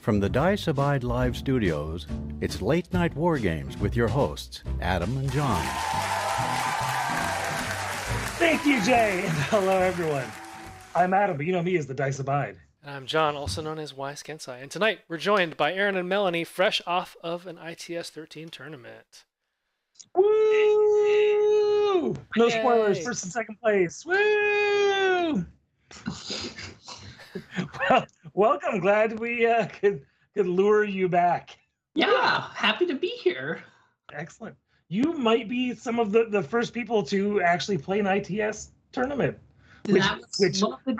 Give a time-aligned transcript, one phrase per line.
[0.00, 2.06] From the Dice Abide Live studios,
[2.40, 5.62] it's Late Night War Games with your hosts, Adam and John.
[8.38, 10.24] Thank you, Jay, and hello, everyone.
[10.94, 12.56] I'm Adam, but you know me as the Dice Abide.
[12.82, 16.08] And I'm John, also known as Wise Kensai, and tonight we're joined by Aaron and
[16.08, 19.24] Melanie, fresh off of an ITS 13 tournament.
[20.14, 20.24] Woo!
[22.36, 22.58] No Yay.
[22.58, 24.06] spoilers, first and second place.
[24.06, 25.44] Woo!
[27.90, 28.80] well, welcome.
[28.80, 30.02] Glad we uh, could
[30.34, 31.56] could lure you back.
[31.94, 33.62] Yeah, happy to be here.
[34.12, 34.56] Excellent.
[34.88, 39.38] You might be some of the, the first people to actually play an ITS tournament.
[39.88, 40.02] Which-
[40.38, 40.96] which the,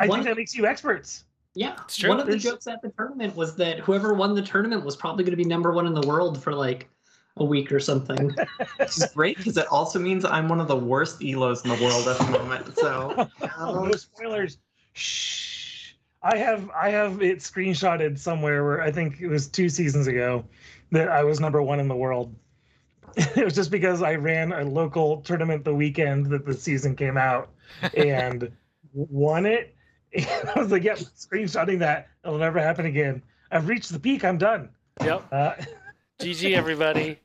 [0.00, 1.24] I one think that makes you experts.
[1.54, 2.08] yeah, It's true.
[2.08, 4.96] one of the There's- jokes at the tournament was that whoever won the tournament was
[4.96, 6.88] probably going to be number one in the world for like
[7.36, 8.34] a week or something.
[8.78, 11.84] Which is great because it also means I'm one of the worst elos in the
[11.84, 12.76] world at the moment.
[12.78, 14.58] So Oh, no spoilers.
[14.98, 15.94] Shh.
[16.22, 20.44] I have I have it screenshotted somewhere where I think it was two seasons ago
[20.90, 22.34] that I was number one in the world.
[23.36, 27.16] It was just because I ran a local tournament the weekend that the season came
[27.16, 27.50] out
[27.96, 28.52] and
[28.92, 29.74] won it.
[30.14, 32.08] And I was like, yep, screenshotting that.
[32.24, 33.22] It'll never happen again.
[33.50, 34.24] I've reached the peak.
[34.24, 34.70] I'm done.
[35.02, 35.26] Yep.
[35.30, 35.52] Uh,
[36.20, 37.18] GG, everybody.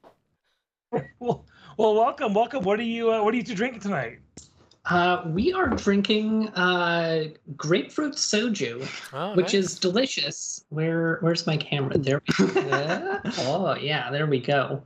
[1.19, 1.45] well,
[1.77, 2.63] well, welcome, welcome.
[2.63, 4.19] What are you uh, What are you two drinking tonight?
[4.85, 9.65] Uh, we are drinking uh, grapefruit soju, Oh, which nice.
[9.71, 10.65] is delicious.
[10.69, 11.97] Where Where's my camera?
[11.97, 12.21] There.
[12.37, 13.19] we go.
[13.39, 14.83] oh yeah, there we go.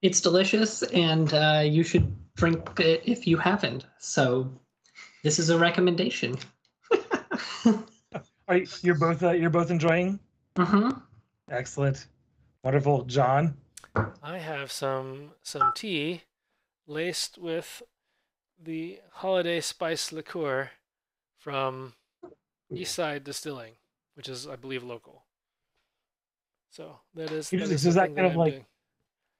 [0.00, 3.84] It's delicious, and uh, you should drink it if you haven't.
[3.98, 4.50] So,
[5.22, 6.36] this is a recommendation.
[8.48, 10.18] Are you, you're both uh, You're both enjoying?
[10.56, 10.90] hmm
[11.50, 12.06] Excellent,
[12.62, 13.54] wonderful, John.
[14.22, 16.22] I have some some tea
[16.86, 17.82] laced with
[18.62, 20.70] the holiday spice liqueur
[21.38, 21.94] from
[22.72, 23.72] Eastside Distilling,
[24.14, 25.24] which is, I believe, local.
[26.70, 27.50] So that is.
[27.50, 28.66] That is is that kind of I'm like- doing.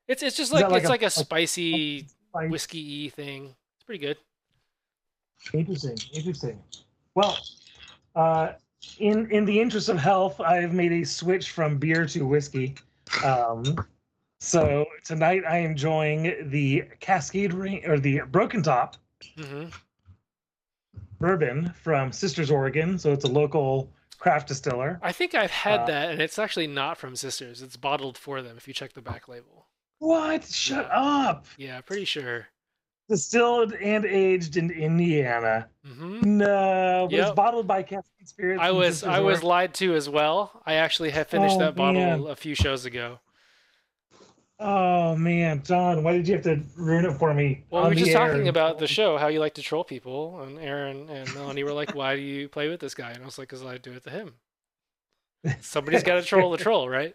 [0.06, 3.54] It's it's just like, like it's a- like a spicy Like, whiskey y thing.
[3.76, 4.19] It's pretty good.
[5.52, 6.62] Interesting, interesting.
[7.14, 7.38] Well,
[8.14, 8.52] uh,
[8.98, 12.75] in in the interest of health, I've made a switch from beer to whiskey.
[13.25, 13.64] Um,
[14.41, 18.96] so tonight I am enjoying the Cascade Ring or the Broken Top
[19.38, 19.66] hmm
[21.20, 22.98] bourbon from Sisters, Oregon.
[22.98, 24.98] So it's a local craft distiller.
[25.02, 27.62] I think I've had Uh, that, and it's actually not from Sisters.
[27.62, 28.56] It's bottled for them.
[28.56, 29.66] If you check the back label.
[30.00, 30.44] What?
[30.44, 31.00] Shut Yeah.
[31.00, 31.46] up!
[31.56, 32.48] Yeah, pretty sure.
[33.08, 35.68] Distilled and aged in Indiana.
[35.86, 38.60] hmm No, but it's bottled by Cascade Spirits.
[38.62, 40.62] I was Sisters, I was lied to as well.
[40.66, 42.26] I actually had finished Oh, that bottle man.
[42.26, 43.20] a few shows ago.
[44.60, 47.65] Oh man, John, why did you have to ruin it for me?
[47.70, 48.28] Well, on we were just air?
[48.28, 51.72] talking about the show, how you like to troll people, and Aaron and Melanie were
[51.72, 53.93] like, "Why do you play with this guy?" And I was like, "Cause I do
[53.93, 54.34] it to him."
[55.60, 57.14] Somebody's got to troll the troll, right?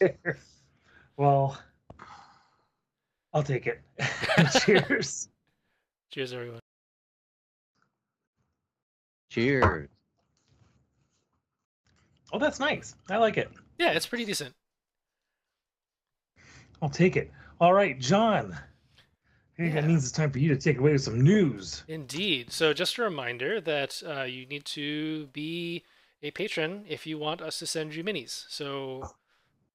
[1.16, 1.58] well,
[3.32, 3.80] I'll take it.
[4.64, 5.28] Cheers.
[6.10, 6.60] Cheers, everyone.
[9.28, 9.88] Cheers.
[12.32, 12.94] Oh, that's nice.
[13.10, 13.50] I like it.
[13.78, 14.54] Yeah, it's pretty decent.
[16.82, 17.30] I'll take it.
[17.60, 18.56] All right, John.
[19.58, 21.84] I think that means it's time for you to take away with some news.
[21.86, 22.50] Indeed.
[22.50, 25.84] So, just a reminder that uh, you need to be
[26.22, 28.46] a patron if you want us to send you minis.
[28.48, 29.10] So,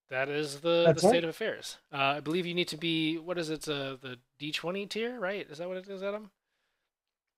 [0.09, 1.77] that is the, the state of affairs.
[1.93, 5.47] Uh, I believe you need to be, what is it, uh, the D20 tier, right?
[5.49, 6.29] Is that what it is, Adam?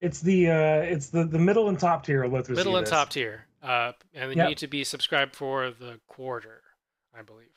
[0.02, 2.88] It's the uh it's the the middle and top tier will both receive Middle and
[2.88, 3.46] top tier.
[3.62, 4.46] Uh, and then Yep.
[4.46, 6.64] you need to be subscribed for the quarter,
[7.16, 7.54] I believe.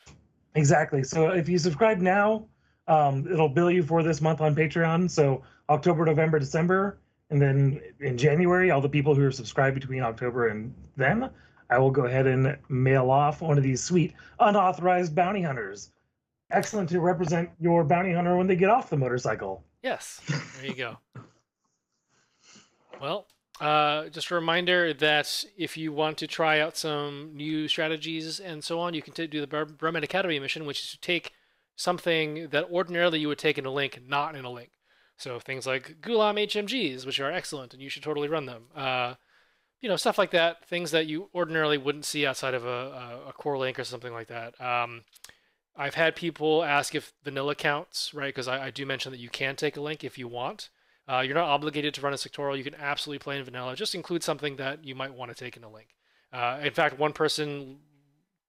[0.54, 1.02] Exactly.
[1.02, 2.46] So if you subscribe now,
[2.86, 5.10] um, it'll bill you for this month on Patreon.
[5.10, 6.98] So October, November, December,
[7.30, 11.30] and then in January, all the people who are subscribed between October and then,
[11.70, 15.90] I will go ahead and mail off one of these sweet unauthorized bounty hunters.
[16.50, 19.64] Excellent to represent your bounty hunter when they get off the motorcycle.
[19.82, 20.20] Yes,
[20.60, 20.98] there you go.
[23.00, 23.26] Well,
[23.60, 28.64] uh, just a reminder that if you want to try out some new strategies and
[28.64, 31.32] so on, you can t- do the Brumman Academy mission, which is to take
[31.76, 34.70] something that ordinarily you would take in a link, not in a link.
[35.16, 38.64] So things like Ghulam HMGs, which are excellent, and you should totally run them.
[38.74, 39.14] Uh,
[39.80, 40.66] you know, stuff like that.
[40.66, 44.12] Things that you ordinarily wouldn't see outside of a, a, a core link or something
[44.12, 44.60] like that.
[44.60, 45.04] Um,
[45.76, 48.28] I've had people ask if vanilla counts, right?
[48.28, 50.70] Because I, I do mention that you can take a link if you want.
[51.10, 52.56] Uh, you're not obligated to run a sectorial.
[52.56, 53.76] You can absolutely play in vanilla.
[53.76, 55.88] Just include something that you might want to take in a link.
[56.32, 57.78] Uh, in fact, one person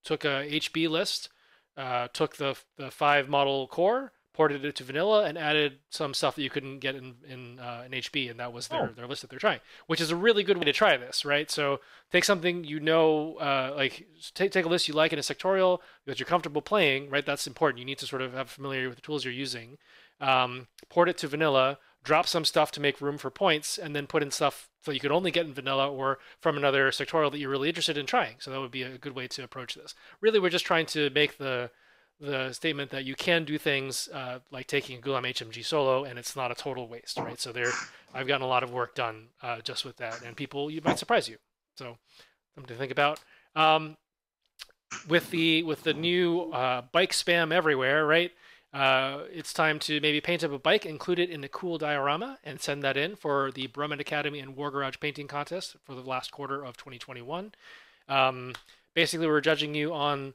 [0.04, 1.30] took a HB list,
[1.78, 6.36] uh, took the the five model core, ported it to vanilla and added some stuff
[6.36, 8.94] that you couldn't get in in, uh, in HB, and that was their, Oh.
[8.96, 11.50] their list that they're trying, which is a really good way to try this, right?
[11.52, 11.80] So
[12.12, 15.80] take something you know, uh, like take take a list you like in a sectorial
[16.06, 17.26] that you're comfortable playing, right?
[17.26, 17.80] That's important.
[17.80, 19.78] You need to sort of have familiarity with the tools you're using.
[20.22, 24.08] Um, port it to vanilla, drop some stuff to make room for points, and then
[24.08, 27.40] put in stuff that you could only get in vanilla or from another sectorial that
[27.40, 28.36] you're really interested in trying.
[28.40, 29.96] So that would be a good way to approach this.
[30.22, 31.72] Really, we're just trying to make the
[32.18, 36.18] the statement that you can do things uh, like taking a Ghulam HMG solo, and
[36.18, 37.38] it's not a total waste, right?
[37.38, 37.72] So there,
[38.14, 40.98] I've gotten a lot of work done uh, just with that, and people you might
[40.98, 41.38] surprise you.
[41.76, 41.98] So
[42.56, 43.20] something to think about.
[43.54, 43.98] Um,
[45.10, 48.32] with the with the new uh, bike spam everywhere, right?
[48.76, 52.38] Uh, it's time to maybe paint up a bike, include it in a cool diorama,
[52.44, 56.02] and send that in for the Brumman Academy and War Garage painting contest for the
[56.02, 57.54] last quarter of 2021.
[58.10, 58.54] Um,
[58.94, 60.34] basically, we're judging you on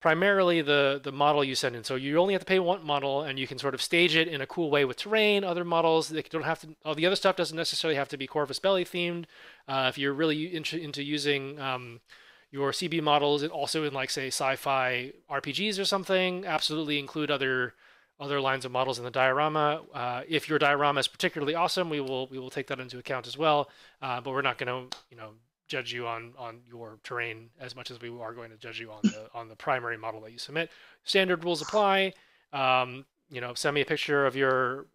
[0.00, 1.82] primarily the the model you send in.
[1.82, 4.28] So you only have to pay one model, and you can sort of stage it
[4.28, 5.42] in a cool way with terrain.
[5.42, 6.76] Other models, they don't have to.
[6.84, 9.24] All the other stuff doesn't necessarily have to be Corvus Belli themed.
[9.66, 12.00] Uh, if you're really into, into using um,
[12.50, 17.74] your CB models, and also in like say sci-fi RPGs or something, absolutely include other
[18.20, 19.82] other lines of models in the diorama.
[19.94, 23.26] Uh, if your diorama is particularly awesome, we will we will take that into account
[23.26, 23.68] as well.
[24.02, 25.30] Uh, but we're not going to you know
[25.68, 28.90] judge you on on your terrain as much as we are going to judge you
[28.90, 30.70] on the on the primary model that you submit.
[31.04, 32.12] Standard rules apply.
[32.52, 34.86] Um, you know, send me a picture of your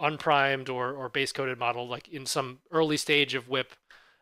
[0.00, 3.74] unprimed or or base coated model, like in some early stage of whip,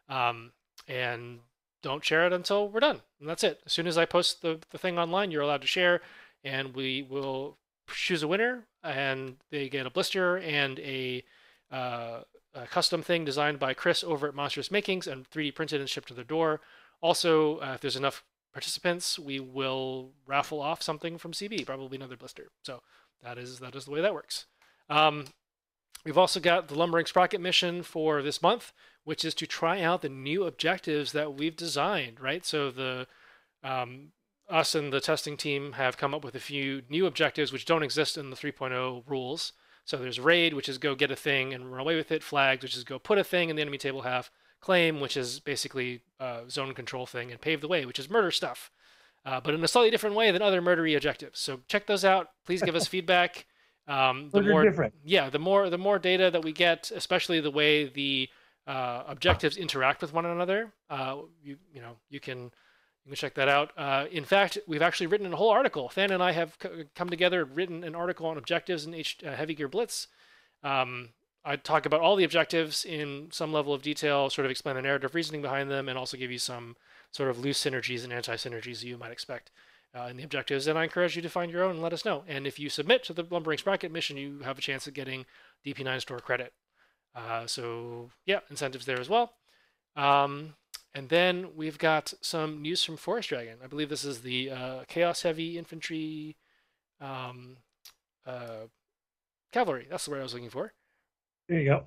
[0.08, 0.52] um,
[0.86, 1.38] and
[1.82, 3.02] don't share it until we're done.
[3.20, 3.60] And that's it.
[3.66, 6.00] As soon as I post the, the thing online, you're allowed to share,
[6.44, 7.58] and we will
[7.88, 11.24] choose a winner, and they get a blister and a,
[11.70, 12.20] uh,
[12.54, 16.08] a custom thing designed by Chris over at Monstrous Makings and 3D printed and shipped
[16.08, 16.60] to their door.
[17.00, 22.16] Also, uh, if there's enough participants, we will raffle off something from CB, probably another
[22.16, 22.48] blister.
[22.62, 22.82] So
[23.22, 24.46] that is that is the way that works.
[24.88, 25.26] Um,
[26.04, 28.72] we've also got the Lumbering Sprocket mission for this month,
[29.08, 32.20] which is to try out the new objectives that we've designed.
[32.20, 33.06] Right, so the
[33.64, 34.12] um,
[34.50, 37.82] us and the testing team have come up with a few new objectives which don't
[37.82, 39.54] exist in the 3.0 rules.
[39.86, 42.22] So there's raid, which is go get a thing and run away with it.
[42.22, 44.30] Flags, which is go put a thing in the enemy table half.
[44.60, 48.30] Claim, which is basically uh, zone control thing, and pave the way, which is murder
[48.30, 48.70] stuff,
[49.24, 51.40] uh, but in a slightly different way than other murdery objectives.
[51.40, 52.28] So check those out.
[52.44, 53.46] Please give us feedback.
[53.86, 54.92] Um, the more different.
[55.02, 58.28] yeah, the more the more data that we get, especially the way the
[58.68, 62.50] uh, objectives interact with one another, uh, you you know you can
[63.04, 63.72] you can check that out.
[63.76, 65.90] Uh, in fact, we've actually written a whole article.
[65.94, 69.32] Than and I have c- come together, written an article on objectives in H- uh,
[69.34, 70.06] Heavy Gear Blitz.
[70.62, 71.10] Um,
[71.46, 74.82] I talk about all the objectives in some level of detail, sort of explain the
[74.82, 76.76] narrative reasoning behind them, and also give you some
[77.10, 79.50] sort of loose synergies and anti-synergies you might expect
[79.96, 80.66] uh, in the objectives.
[80.66, 82.22] And I encourage you to find your own and let us know.
[82.28, 85.24] And if you submit to the Lumbering Sprocket mission, you have a chance at getting
[85.64, 86.52] DP9 store credit.
[87.14, 89.32] Uh, so yeah, incentives there as well.
[89.96, 90.54] Um,
[90.94, 93.58] and then we've got some news from Forest Dragon.
[93.62, 96.36] I believe this is the uh, Chaos Heavy Infantry
[97.00, 97.56] um,
[98.26, 98.66] uh,
[99.52, 99.86] Cavalry.
[99.90, 100.72] That's the word I was looking for.
[101.48, 101.84] There you go.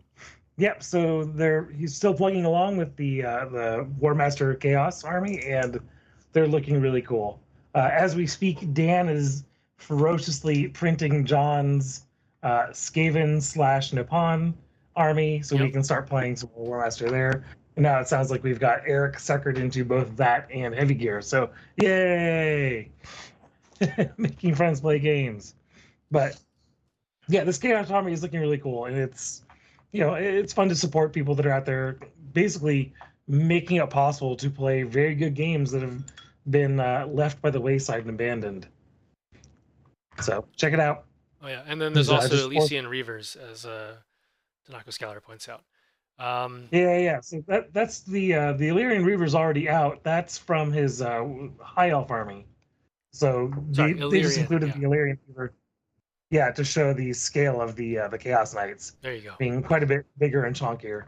[0.57, 0.83] Yep.
[0.83, 5.79] So they're he's still plugging along with the uh, the Warmaster Chaos Army, and
[6.33, 7.39] they're looking really cool.
[7.73, 9.43] Uh, as we speak, Dan is
[9.77, 12.05] ferociously printing John's
[12.43, 14.53] uh, Skaven slash Nippon
[14.95, 17.45] army, so we can start playing some Warmaster there.
[17.75, 21.21] And now it sounds like we've got Eric suckered into both that and heavy gear.
[21.21, 22.89] So yay!
[24.17, 25.55] Making friends play games.
[26.11, 26.37] But
[27.27, 29.43] yeah, this Chaos Army is looking really cool, and it's
[29.91, 31.97] you know it's fun to support people that are out there
[32.33, 32.93] basically
[33.27, 36.03] making it possible to play very good games that have
[36.49, 38.67] been uh, left by the wayside and abandoned.
[40.19, 41.05] So check it out.
[41.41, 43.95] Oh yeah, and then there's also Elysian Reavers, as uh,
[44.65, 45.63] Tanaka Scalar points out.
[46.19, 47.19] Um, Yeah, yeah.
[47.21, 50.03] So that that's the uh, the Ellyrian Reaver's already out.
[50.03, 51.25] That's from his uh,
[51.59, 52.45] High Elf army.
[53.11, 54.77] So Sorry, they, they just included yeah.
[54.77, 55.53] the Ellyrian Reaver.
[56.29, 59.35] Yeah, to show the scale of the uh, the Chaos Knights there you go.
[59.37, 61.05] being quite a bit bigger and chunkier.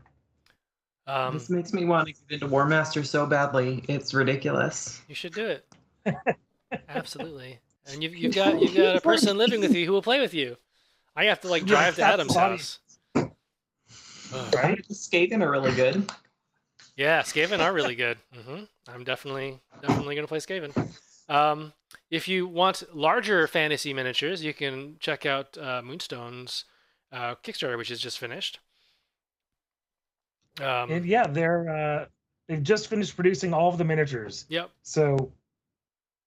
[1.05, 3.83] Um, this makes me want to get into War Master so badly.
[3.87, 5.01] It's ridiculous.
[5.07, 5.67] you should do it.
[6.89, 7.59] Absolutely.
[7.85, 10.33] And you've you've got you've got a person living with you who will play with
[10.33, 10.57] you.
[11.15, 12.57] I have to like drive to Adam's funny.
[12.57, 12.79] house.
[14.53, 14.83] Right?
[14.89, 16.11] Skaven are really good.
[16.95, 18.17] Yeah, Skaven are really good.
[18.33, 20.73] hmm I'm definitely definitely gonna play Skaven.
[21.29, 21.73] Um,
[22.11, 26.65] if you want larger fantasy miniatures, you can check out uh, Moonstone's
[27.11, 28.59] uh, Kickstarter, which is just finished.
[30.59, 32.05] Um, And yeah, they're uh,
[32.47, 34.45] they've just finished producing all of the miniatures.
[34.49, 34.69] Yep.
[34.83, 35.31] So,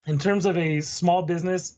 [0.06, 1.76] in terms of a small business,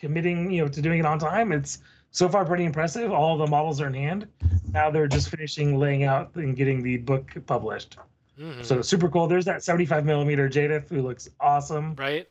[0.00, 1.52] committing, you know, to doing it on time.
[1.52, 1.78] It's
[2.14, 3.10] so far pretty impressive.
[3.12, 4.28] All the models are in hand.
[4.72, 7.98] Now they're just finishing laying out and getting the book published.
[8.38, 8.64] Mhm.
[8.64, 9.26] So super cool.
[9.26, 11.94] There's that 75 millimeter Jadith who looks awesome.
[11.96, 12.28] right?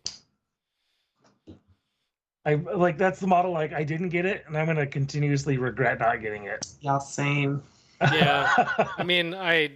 [2.46, 3.52] I like that's the model.
[3.52, 6.66] Like I didn't get it, and I'm gonna continuously regret not getting it.
[6.82, 7.62] Yeah, same.
[8.02, 8.52] Yeah.
[8.98, 9.72] I mean, I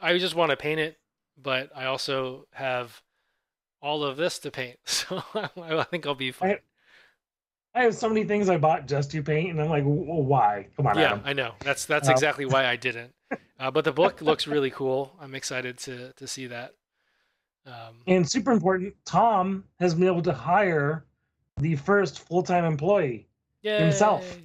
[0.00, 0.98] I just want to paint it,
[1.40, 3.00] but I also have
[3.80, 6.50] all of this to paint, so I think I'll be fine.
[6.52, 6.58] I
[7.80, 10.66] have so many things I bought just to paint, and I'm like, well, why?
[10.76, 11.22] Come on, yeah, Adam.
[11.24, 11.54] I know.
[11.60, 13.12] That's that's Um, exactly why I didn't.
[13.60, 15.14] Uh, but the book looks really cool.
[15.20, 16.74] I'm excited to to see that.
[17.64, 21.04] Um, And super important, Tom has been able to hire
[21.58, 23.28] the first full time employee.
[23.62, 24.36] himself.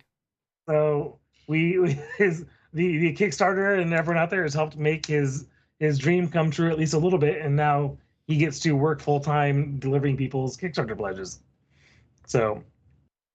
[0.70, 1.18] So
[1.48, 5.48] we, we his the the Kickstarter and everyone out there has helped make his
[5.80, 9.02] his dream come true at least a little bit, and now he gets to work
[9.02, 11.40] full time delivering people's Kickstarter pledges.
[12.28, 12.64] So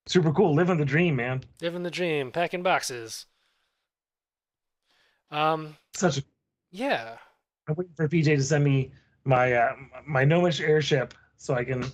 [0.05, 1.43] super cool, living the dream, man.
[1.61, 3.25] Living the dream, packing boxes.
[5.31, 6.23] Um, Such a
[6.71, 7.17] yeah.
[7.67, 8.91] I'm waiting for PJ to send me
[9.25, 11.85] my uh, my gnomish airship so I can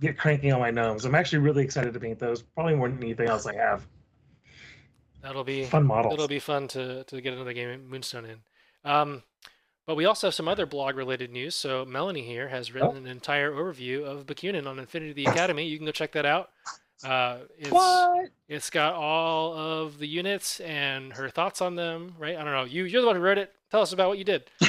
[0.00, 1.04] get cranking on my gnomes.
[1.04, 2.42] I'm actually really excited to paint those.
[2.42, 3.86] Probably more than anything else I have.
[5.22, 6.12] That'll be Fun model.
[6.12, 8.38] It'll be fun to to get another game of Moonstone in.
[8.84, 9.22] Um,
[9.86, 11.54] but we also have some other blog related news.
[11.54, 12.96] So Melanie here has written Oh.
[12.96, 15.66] an entire overview of Bakunin on Infinity the Academy.
[15.66, 16.50] You can go check that out.
[17.04, 18.30] Uh, it's What?
[18.48, 22.14] it's got all of the units and her thoughts on them.
[22.18, 22.36] Right?
[22.36, 22.64] I don't know.
[22.64, 23.52] You you're the one who wrote it.
[23.70, 24.50] Tell us about what you did.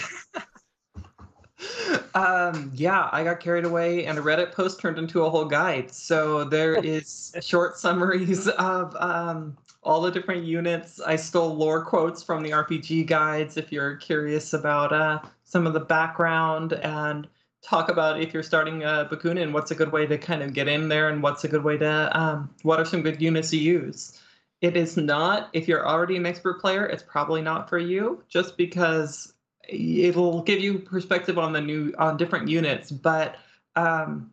[2.15, 5.91] um, yeah, I got carried away, and a Reddit post turned into a whole guide.
[5.91, 11.00] So there is short summaries of um, all the different units.
[11.00, 15.74] I stole lore quotes from the RPG guides if you're curious about uh, some of
[15.74, 17.27] the background and
[17.67, 20.67] talk about if you're starting a Bakunin, what's a good way to kind of get
[20.67, 23.57] in there, and what's a good way to um, what are some good units to
[23.57, 24.19] use.
[24.62, 28.57] It is not if you're already an expert player, it's probably not for you, just
[28.57, 29.33] because
[29.67, 32.91] it'll give you perspective on the new on different units.
[32.91, 33.36] But
[33.75, 34.31] um,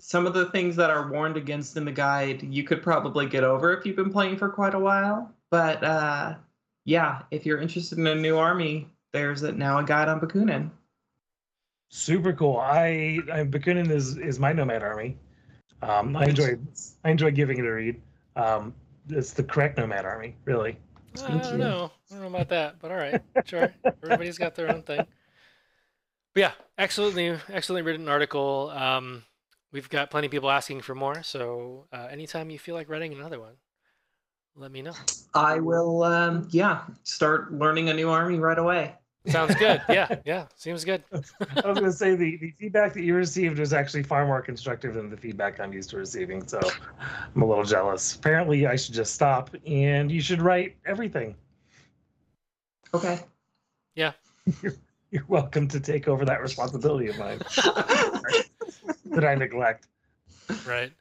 [0.00, 3.44] some of the things that are warned against in the guide you could probably get
[3.44, 5.32] over if you've been playing for quite a while.
[5.50, 6.34] But uh,
[6.84, 10.70] yeah if you're interested in a new army there's now a guide on bakunin
[11.90, 12.56] Super cool.
[12.56, 15.18] I, I'm Bakunin is is my nomad army.
[15.82, 16.56] Um, I enjoy
[17.04, 18.00] I enjoy giving it a read.
[18.36, 18.72] Um,
[19.08, 20.78] it's the correct nomad army, really.
[21.24, 21.58] I don't you.
[21.58, 21.90] know.
[22.10, 23.74] I don't know about that, but all right, sure.
[24.04, 25.04] Everybody's got their own thing.
[26.32, 28.70] But yeah, excellently, excellently written article.
[28.70, 29.24] Um,
[29.72, 33.12] we've got plenty of people asking for more, so uh, anytime you feel like writing
[33.12, 33.54] another one,
[34.54, 34.94] let me know.
[35.34, 38.94] i will um, yeah start learning a new army right away
[39.26, 39.82] Sounds good.
[39.88, 41.04] Yeah, yeah, seems good.
[41.12, 41.18] I
[41.68, 44.94] was going to say the, the feedback that you received was actually far more constructive
[44.94, 46.46] than the feedback I'm used to receiving.
[46.46, 46.58] So
[47.34, 48.16] I'm a little jealous.
[48.16, 51.34] Apparently, I should just stop and you should write everything.
[52.94, 53.20] okay
[53.94, 54.12] Yeah.
[55.10, 57.38] You're welcome to take over that responsibility of mine
[59.06, 59.86] that I neglect.
[60.66, 60.92] Right.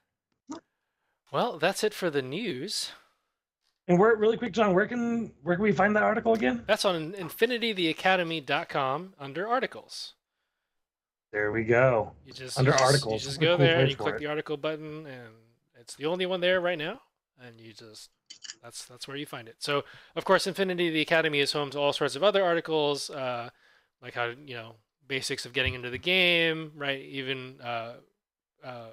[1.32, 2.92] Well, that's it for the news.
[3.90, 6.64] And where, really quick, John, where can where can we find that article again?
[6.68, 10.14] That's on infinitytheacademy.com under articles.
[11.32, 12.14] There we go.
[12.26, 13.24] You just Under you just- articles.
[13.24, 14.20] You just go cool there and you click it.
[14.20, 15.34] the article button, and
[15.80, 17.02] it's the only one there right now.
[17.42, 18.10] And you just
[18.62, 19.56] that's that's where you find it.
[19.60, 19.84] So
[20.16, 23.50] of course, Infinity the Academy is home to all sorts of other articles, uh,
[24.04, 24.76] like how you know
[25.08, 27.02] basics of getting into the game, right?
[27.02, 27.94] Even uh,
[28.64, 28.90] uh,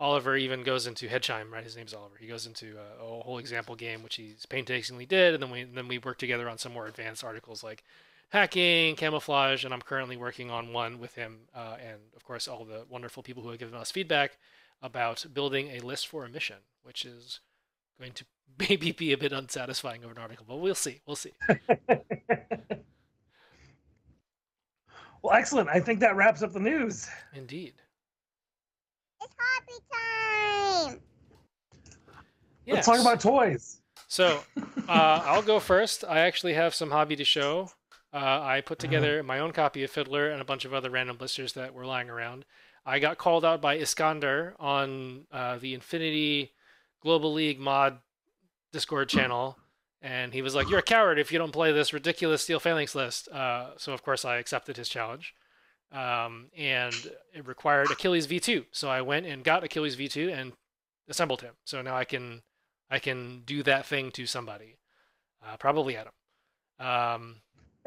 [0.00, 1.62] Oliver even goes into Hedgeheim, right?
[1.62, 2.16] His name's Oliver.
[2.18, 5.64] He goes into a, a whole example game, which he's painstakingly did, and then we
[5.64, 7.84] then we work together on some more advanced articles like
[8.30, 12.64] hacking, camouflage, and I'm currently working on one with him, uh, and of course all
[12.64, 14.38] the wonderful people who have given us feedback
[14.80, 17.40] about building a list for a mission, which is
[17.98, 18.24] going to
[18.58, 21.00] maybe be a bit unsatisfying of an article, but we'll see.
[21.06, 21.32] We'll see.
[25.22, 25.68] well, excellent.
[25.68, 27.06] I think that wraps up the news.
[27.34, 27.74] Indeed.
[29.22, 31.00] It's hobby time.
[32.66, 33.80] Let's talk about toys.
[34.08, 34.40] So
[34.88, 36.04] uh, I'll go first.
[36.08, 37.70] I actually have some hobby to show.
[38.12, 38.88] Uh, I put Uh-huh.
[38.88, 41.86] together my own copy of Fiddler and a bunch of other random blisters that were
[41.86, 42.44] lying around.
[42.86, 46.52] I got called out by Iskander on uh, the Infinity
[47.02, 47.98] Global League mod
[48.72, 49.58] Discord channel,
[50.02, 52.94] and he was like, "You're a coward if you don't play this ridiculous Steel Phalanx
[52.94, 55.34] list." Uh, so of course I accepted his challenge,
[55.92, 56.94] um, and
[57.32, 58.66] it required Achilles V2.
[58.70, 60.52] So I went and got Achilles V2 and
[61.08, 61.54] assembled him.
[61.64, 62.42] So now I can
[62.90, 64.78] I can do that thing to somebody,
[65.46, 66.12] uh, probably Adam.
[66.78, 67.36] Um,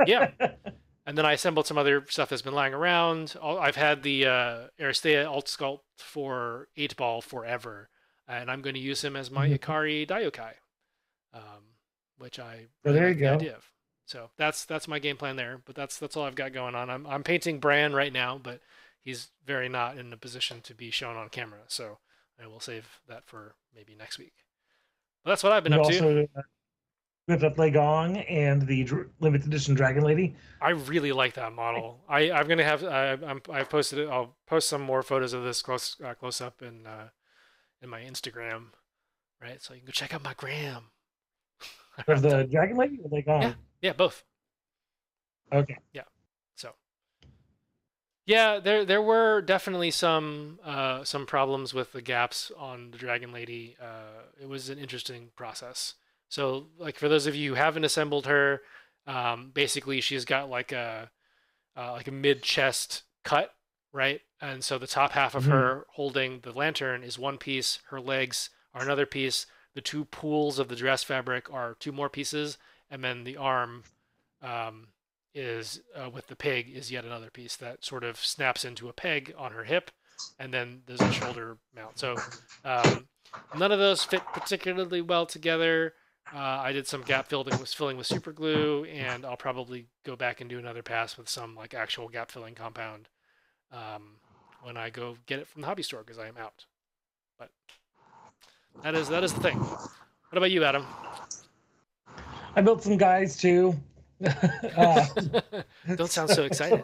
[0.05, 0.31] yeah,
[1.05, 3.35] and then I assembled some other stuff that's been lying around.
[3.41, 7.89] I've had the uh, Aristea Alt Sculpt for eight ball forever.
[8.27, 9.59] and I'm going to use him as my Mhm.
[9.59, 10.53] Ikari Daiokai,
[11.33, 11.75] um,
[12.17, 13.37] which I really there you go.
[14.13, 15.59] So that's that's my game plan there.
[15.65, 16.87] But that's that's all I've got going on.
[16.91, 18.61] I'm I'm painting Bran right now, but
[19.01, 21.61] he's very not in a position to be shown on camera.
[21.67, 21.97] So
[22.39, 24.33] I will save that for maybe next week.
[25.23, 25.93] But that's what I've been You up to.
[25.95, 26.41] also uh,
[27.25, 30.35] whipped up Legong and the dr- limited edition Dragon Lady.
[30.61, 31.99] I really like that model.
[32.07, 34.09] I I'm gonna have I I'm I've posted it.
[34.09, 37.07] I'll post some more photos of this close uh, close up in uh,
[37.81, 38.65] in my Instagram,
[39.41, 39.59] right?
[39.59, 40.91] So you can go check out my gram.
[42.07, 43.41] Of the Dragon Lady or Legong?
[43.41, 43.53] Yeah.
[43.83, 44.23] Yeah, both.
[45.53, 45.77] Okay.
[45.93, 46.01] Yeah.
[46.55, 46.71] So
[48.25, 53.31] yeah, there there were definitely some uh, some problems with the gaps on the Dragon
[53.31, 53.75] Lady.
[53.81, 55.95] Uh, it was an interesting process.
[56.29, 58.61] So like for those of you who haven't assembled her,
[59.05, 61.11] um, basically she's got like a
[61.77, 63.53] uh, like a mid chest cut,
[63.91, 64.21] right?
[64.41, 65.51] And so the top half of Mhm.
[65.51, 67.79] her holding the lantern is one piece.
[67.89, 69.45] Her legs are another piece.
[69.75, 72.57] The two pools of the dress fabric are two more pieces,
[72.93, 73.83] and then the arm
[74.43, 74.87] um,
[75.33, 78.93] is uh, with the pig is yet another piece that sort of snaps into a
[78.93, 79.89] peg on her hip,
[80.39, 81.97] and then there's a shoulder mount.
[81.97, 82.15] So
[82.63, 83.07] um,
[83.57, 85.93] none of those fit particularly well together.
[86.31, 90.15] Uh, I did some gap filling with filling with super glue, and I'll probably go
[90.15, 93.09] back and do another pass with some like actual gap filling compound
[93.71, 94.17] um,
[94.61, 96.65] when I go get it from the hobby store because I am out.
[97.39, 97.49] But
[98.83, 99.57] that is that is the thing.
[99.57, 100.85] What about you, Adam?
[102.55, 103.75] I built some guys too.
[104.77, 105.05] uh,
[105.95, 106.83] Don't sound so excited.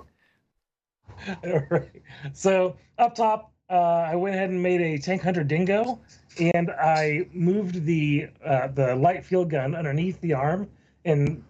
[1.69, 1.89] right.
[2.33, 3.73] So up top, uh,
[4.07, 5.99] I went ahead and made a tank hunter dingo,
[6.39, 10.67] and I moved the uh, the light field gun underneath the arm,
[11.05, 11.43] and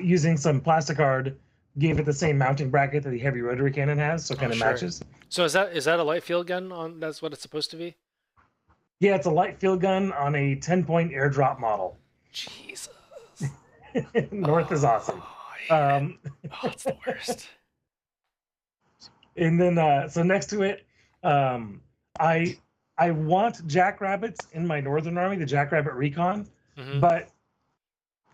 [0.00, 1.36] using some plastic card,
[1.78, 4.40] gave it the same mounting bracket that the heavy rotary cannon has, so it Oh,
[4.40, 4.66] kind of sure.
[4.68, 5.02] matches.
[5.28, 7.00] So is that is that a light field gun on?
[7.00, 7.96] That's what it's supposed to be.
[9.00, 11.96] Yeah, it's a light field gun on a 10 point airdrop model.
[12.32, 12.88] Jesus.
[14.32, 15.22] North is awesome.
[15.70, 16.18] Oh, Um,
[16.62, 17.48] oh, it's the worst.
[19.36, 20.84] and then uh, so next to it,
[21.22, 21.80] um,
[22.20, 22.56] I
[22.98, 26.48] I want jackrabbits in my northern army, the jackrabbit recon.
[26.78, 27.00] Mhm.
[27.02, 27.28] but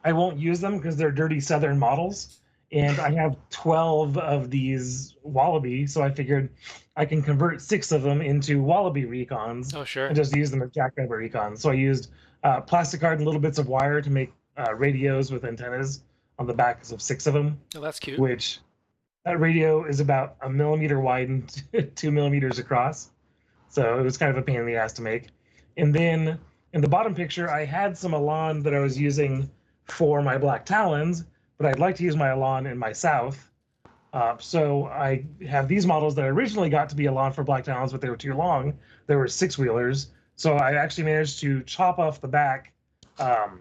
[0.04, 2.38] I won't use them because they're dirty southern models.
[2.70, 6.50] And I have 12 of these wallaby, so I figured
[6.96, 10.06] I can convert six of them into wallaby recons Oh sure.
[10.06, 11.58] and just use them as jackrabbit recons.
[11.58, 12.10] So I used
[12.44, 16.02] uh, plastic card and little bits of wire to make uh, radios with antennas
[16.38, 18.18] on the backs of six of them, Oh, that's cute.
[18.18, 18.58] which
[19.24, 21.62] that radio is about a millimeter wide and
[21.96, 23.10] two millimeters across.
[23.68, 25.28] So it was kind of a pain in the ass to make.
[25.76, 26.38] And then
[26.72, 29.50] in the bottom picture, I had some Elan that I was using
[29.86, 31.24] for my Black Talons,
[31.56, 33.48] but I'd like to use my Elan in my South.
[34.12, 37.64] Uh, so I have these models that I originally got to be Elan for Black
[37.64, 38.78] Talons, but they were too long.
[39.06, 40.08] They were six wheelers.
[40.36, 42.72] So I actually managed to chop off the back,
[43.18, 43.60] um,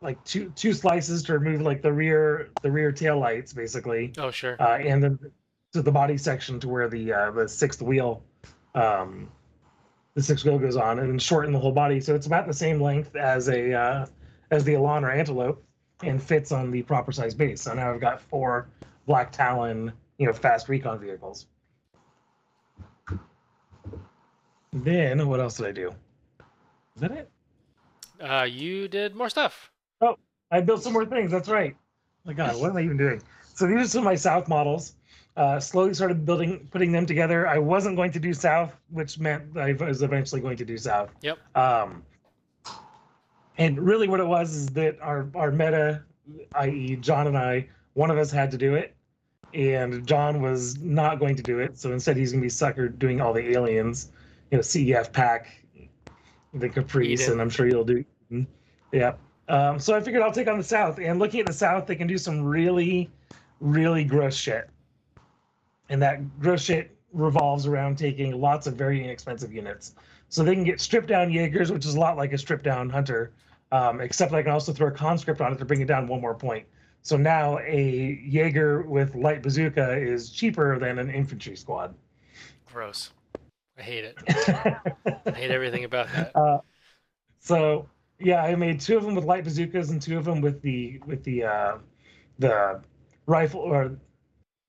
[0.00, 4.30] like two two slices to remove like the rear the rear tail lights basically, Oh
[4.30, 4.56] sure.
[4.60, 5.18] uh, and then
[5.72, 8.22] to the body section to where the uh, the sixth wheel,
[8.74, 9.28] um,
[10.14, 12.00] the sixth wheel goes on, and shorten the whole body.
[12.00, 14.06] So it's about the same length as a uh,
[14.50, 15.62] as the Elan or Antelope,
[16.02, 17.62] and fits on the proper size base.
[17.62, 18.68] So now I've got four
[19.06, 21.46] Black Talon, you know, fast recon vehicles.
[24.72, 25.88] Then what else did I do?
[26.94, 27.30] Is that it?
[28.20, 29.70] Uh, you did more stuff.
[30.50, 31.30] I built some more things.
[31.30, 31.76] That's right.
[32.24, 33.22] my God, what am I even doing?
[33.54, 34.94] So these are some of my South models.
[35.36, 37.46] Uh, slowly started building, putting them together.
[37.46, 41.10] I wasn't going to do South, which meant I was eventually going to do South.
[41.22, 41.38] Yep.
[41.56, 42.02] Um,
[43.56, 46.02] and really, what it was is that our our meta,
[46.56, 48.96] i.e., John and I, one of us had to do it,
[49.54, 51.78] and John was not going to do it.
[51.78, 54.10] So instead, he's going to be sucker doing all the aliens,
[54.50, 55.64] you know, CEF pack,
[56.52, 58.04] the Caprice, and I'm sure you'll do.
[58.92, 59.12] Yeah.
[59.48, 61.96] Um, so I figured I'll take on the South, and looking at the South, they
[61.96, 63.10] can do some really,
[63.60, 64.68] really gross shit,
[65.88, 69.94] and that gross shit revolves around taking lots of very inexpensive units.
[70.28, 72.90] So they can get stripped down Jaegers, which is a lot like a stripped down
[72.90, 73.32] Hunter,
[73.72, 76.20] um, except I can also throw a conscript on it to bring it down one
[76.20, 76.66] more point.
[77.00, 81.94] So now a Jaeger with light bazooka is cheaper than an infantry squad.
[82.70, 83.10] Gross.
[83.78, 84.18] I hate it.
[85.26, 86.62] I hate everything about that.
[87.40, 87.88] so
[88.20, 91.00] yeah, I made two of them with light bazookas and two of them with the
[91.06, 91.78] with the uh,
[92.38, 92.80] the
[93.26, 93.96] rifle or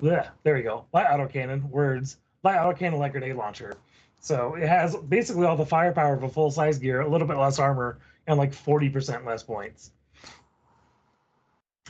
[0.02, 3.74] bleh, there you go light autocannon words light autocannon light grenade launcher.
[4.20, 7.38] So it has basically all the firepower of a full size gear, a little bit
[7.38, 9.92] less armor, and like forty percent less points.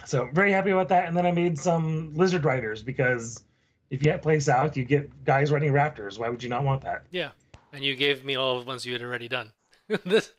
[0.06, 1.08] So very happy about that.
[1.08, 3.44] And then I made some lizard riders because
[3.90, 6.18] if you play south, you get guys riding raptors.
[6.18, 7.04] Why would you not want that?
[7.12, 7.30] Yeah.
[7.74, 9.52] And you gave me all of the ones you had already done.
[10.06, 10.32] this,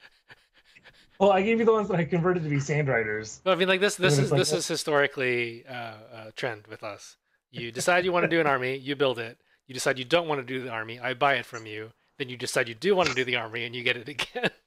[1.21, 3.43] Well, I gave you the ones that I converted to be sand riders.
[3.45, 3.97] I mean, like this.
[3.97, 7.19] This is like, this what- is historically uh, a trend with us.
[7.51, 9.37] You decide you want to do an army, you build it.
[9.67, 11.93] You decide you don't want to do the army, I buy it from you.
[12.17, 14.51] Then you decide you do want to do the army, and you get it again.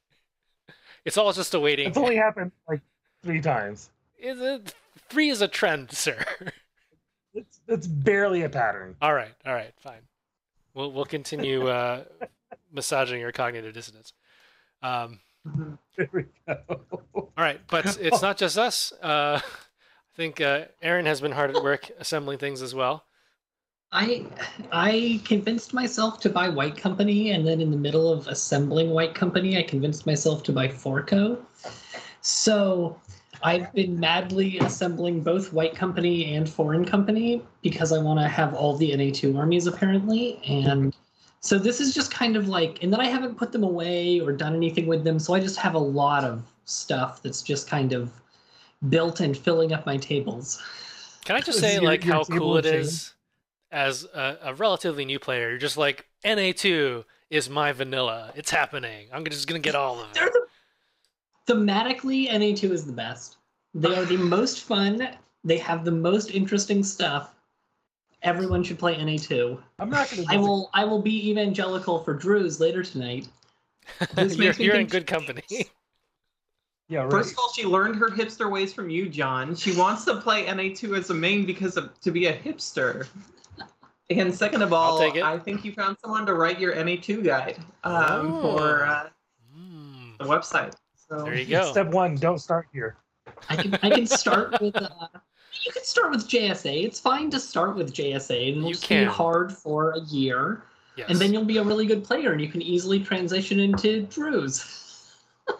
[1.04, 1.88] It's all just a waiting.
[1.88, 2.80] It's only happened like
[3.22, 3.90] three times.
[4.18, 4.74] Is it,
[5.10, 6.24] three is a trend, sir.
[7.34, 8.94] It's it's barely a pattern.
[9.02, 10.00] all right, all right, fine.
[10.72, 12.04] We'll we'll continue uh,
[12.72, 14.12] massaging your cognitive dissonance.
[14.82, 15.18] Um.
[15.96, 16.80] There we go.
[17.14, 18.92] all right, but it's not just us.
[19.00, 19.40] Uh,
[20.14, 23.04] I think uh, Aaron has been hard at work assembling things as well.
[23.92, 24.26] I
[24.72, 29.14] I convinced myself to buy White Company, and then in the middle of assembling White
[29.14, 31.38] Company, I convinced myself to buy Forco.
[32.22, 33.00] So
[33.42, 38.54] I've been madly assembling both White Company and Foreign Company because I want to have
[38.54, 40.94] all the NA2 armies apparently, and
[41.44, 44.32] so this is just kind of like, and then I haven't put them away or
[44.32, 47.92] done anything with them, so I just have a lot of stuff that's just kind
[47.92, 48.10] of
[48.88, 50.62] built and filling up my tables.
[51.26, 53.12] Can I just say, your- like, your how cool it of is
[53.70, 55.50] as a, a relatively new player?
[55.50, 58.32] You're just like, NA2 is my vanilla.
[58.34, 59.08] It's happening.
[59.12, 60.32] I'm just gonna get all of They're it.
[61.44, 63.36] the thematically NA2 is the best.
[63.74, 65.08] They are the most fun.
[65.44, 67.33] They have the most interesting stuff.
[68.24, 69.60] Everyone should play NA2.
[69.78, 70.34] I'm not going to.
[70.34, 73.28] I will I will be evangelical for Druze later tonight.
[74.14, 75.42] This you're makes you're in good company.
[76.86, 77.10] Yeah, right.
[77.10, 79.54] First of all, she learned her hipster ways from you, John.
[79.56, 83.06] She wants to play NA2 as a main because of to be a hipster.
[84.10, 85.00] And second of all.
[85.00, 87.94] I think you found someone to write your NA2 guide um,
[88.34, 88.40] Oh.
[88.58, 89.08] for uh,
[89.58, 90.74] Mm, the website.
[91.08, 91.70] So there you go.
[91.70, 92.96] Step one: don't start here.
[93.48, 94.88] I can I can start with uh,
[95.64, 96.84] you can start with JSA.
[96.84, 99.04] It's fine to start with JSA and it'll You just can.
[99.04, 100.64] be hard for a year.
[100.96, 101.10] Yes.
[101.10, 104.80] And then you'll be a really good player and you can easily transition into Druze.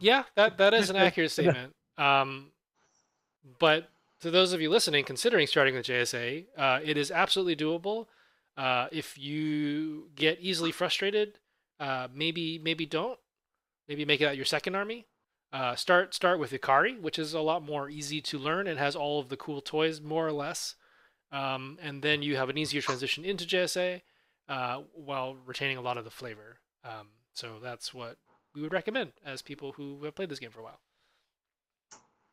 [0.00, 1.72] Yeah, that that is an accurate statement.
[1.96, 2.52] Um,
[3.58, 3.88] but
[4.20, 8.06] to those of you listening, considering starting with JSA, uh, it is absolutely doable.
[8.56, 11.38] Uh, if you get easily frustrated,
[11.80, 13.18] uh, maybe maybe don't.
[13.88, 15.06] Maybe make that your second army.
[15.52, 18.94] Uh, start start with Ikari, which is a lot more easy to learn and has
[18.94, 20.74] all of the cool toys more or less.
[21.32, 24.02] Um, and then you have an easier transition into JSA
[24.48, 26.58] uh, while retaining a lot of the flavor.
[26.84, 28.16] Um, so that's what
[28.54, 30.80] we would recommend as people who have played this game for a while.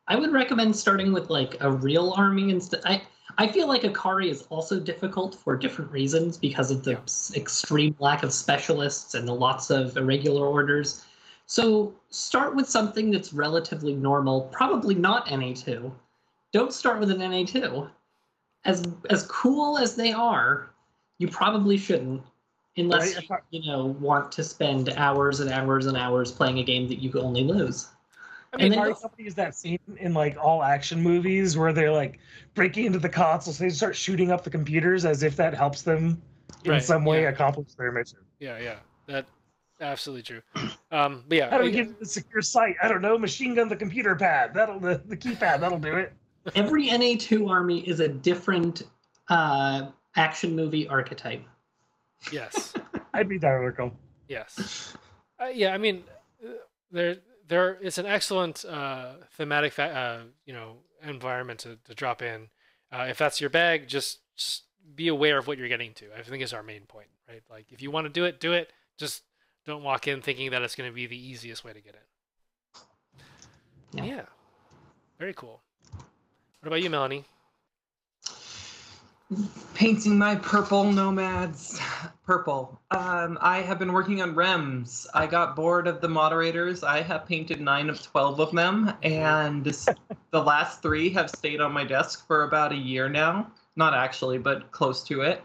[0.07, 2.81] I would recommend starting with like a real army instead.
[2.85, 3.01] I
[3.37, 7.37] I feel like Ikari is also difficult for different reasons because of the Yeah.
[7.41, 11.03] extreme lack of specialists and the lots of irregular orders.
[11.47, 15.91] So start with something that's relatively normal, probably not NA2.
[16.51, 17.89] Don't start with an NA2.
[18.65, 20.71] As as cool as they are,
[21.19, 22.23] you probably shouldn't
[22.77, 26.63] unless Right, you, you know want to spend hours and hours and hours playing a
[26.63, 27.89] game that you could only lose.
[28.53, 31.73] I And mean, then- Ikari Company is that scene in like all action movies where
[31.73, 32.19] they're like
[32.55, 36.19] breaking into the consoles, they start shooting up the computers as if that helps them
[36.63, 37.29] in Right, some way yeah.
[37.29, 38.19] accomplish their mission.
[38.39, 39.25] yeah, yeah, that
[39.81, 40.41] absolutely true.
[40.91, 42.75] Um, but yeah, How do we get to the secure site?
[42.81, 43.17] I don't know.
[43.17, 44.53] Machine gun the computer pad.
[44.53, 45.59] That'll the, the keypad.
[45.59, 46.13] That'll do it.
[46.53, 48.83] Every NA2 army is a different
[49.29, 51.43] uh, action movie archetype.
[52.31, 52.73] yes,
[53.13, 53.91] I'd be dialectical.
[54.27, 54.95] yes,
[55.39, 55.73] uh, yeah.
[55.73, 56.03] I mean,
[56.43, 56.51] uh,
[56.91, 57.77] there, there.
[57.81, 62.49] It's an excellent uh, thematic, fa- uh, you know, environment to, to drop in.
[62.91, 64.63] Uh, if that's your bag, just, just
[64.95, 66.05] be aware of what you're getting to.
[66.17, 67.41] I think is our main point, right?
[67.49, 68.71] Like, if you want to do it, do it.
[68.97, 69.23] Just
[69.65, 71.95] don't walk in thinking that it's going to be the easiest way to get
[73.93, 74.03] in.
[74.03, 74.15] Yeah.
[74.15, 74.21] yeah.
[75.19, 75.61] Very cool.
[76.59, 77.25] What about you, Melanie?
[79.73, 81.81] painting my purple nomads
[82.27, 87.01] purple um, i have been working on rems i got bored of the moderators i
[87.01, 89.65] have painted nine of 12 of them and
[90.31, 94.37] the last three have stayed on my desk for about a year now not actually
[94.37, 95.41] but close to it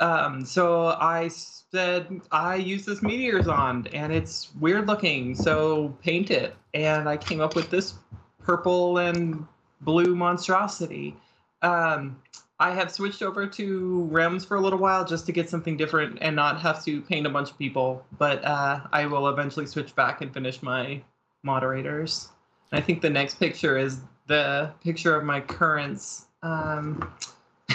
[0.00, 6.30] um, so i said i use this meteors on and it's weird looking so paint
[6.30, 7.94] it and i came up with this
[8.42, 9.46] purple and
[9.80, 11.16] blue monstrosity
[11.62, 12.16] um,
[12.60, 16.18] I have switched over to Rems for a little while just to get something different
[16.20, 18.04] and not have to paint a bunch of people.
[18.16, 21.02] But uh, I will eventually switch back and finish my
[21.42, 22.28] moderators.
[22.70, 27.12] I think the next picture is the picture of my currents, um,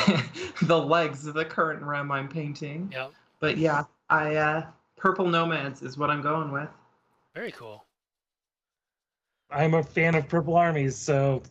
[0.63, 2.89] the legs of the current Rem I'm painting.
[2.93, 3.11] Yep.
[3.39, 4.65] But yeah, I uh,
[4.97, 6.69] purple nomads is what I'm going with.
[7.33, 7.85] Very cool.
[9.51, 11.41] I'm a fan of purple armies, so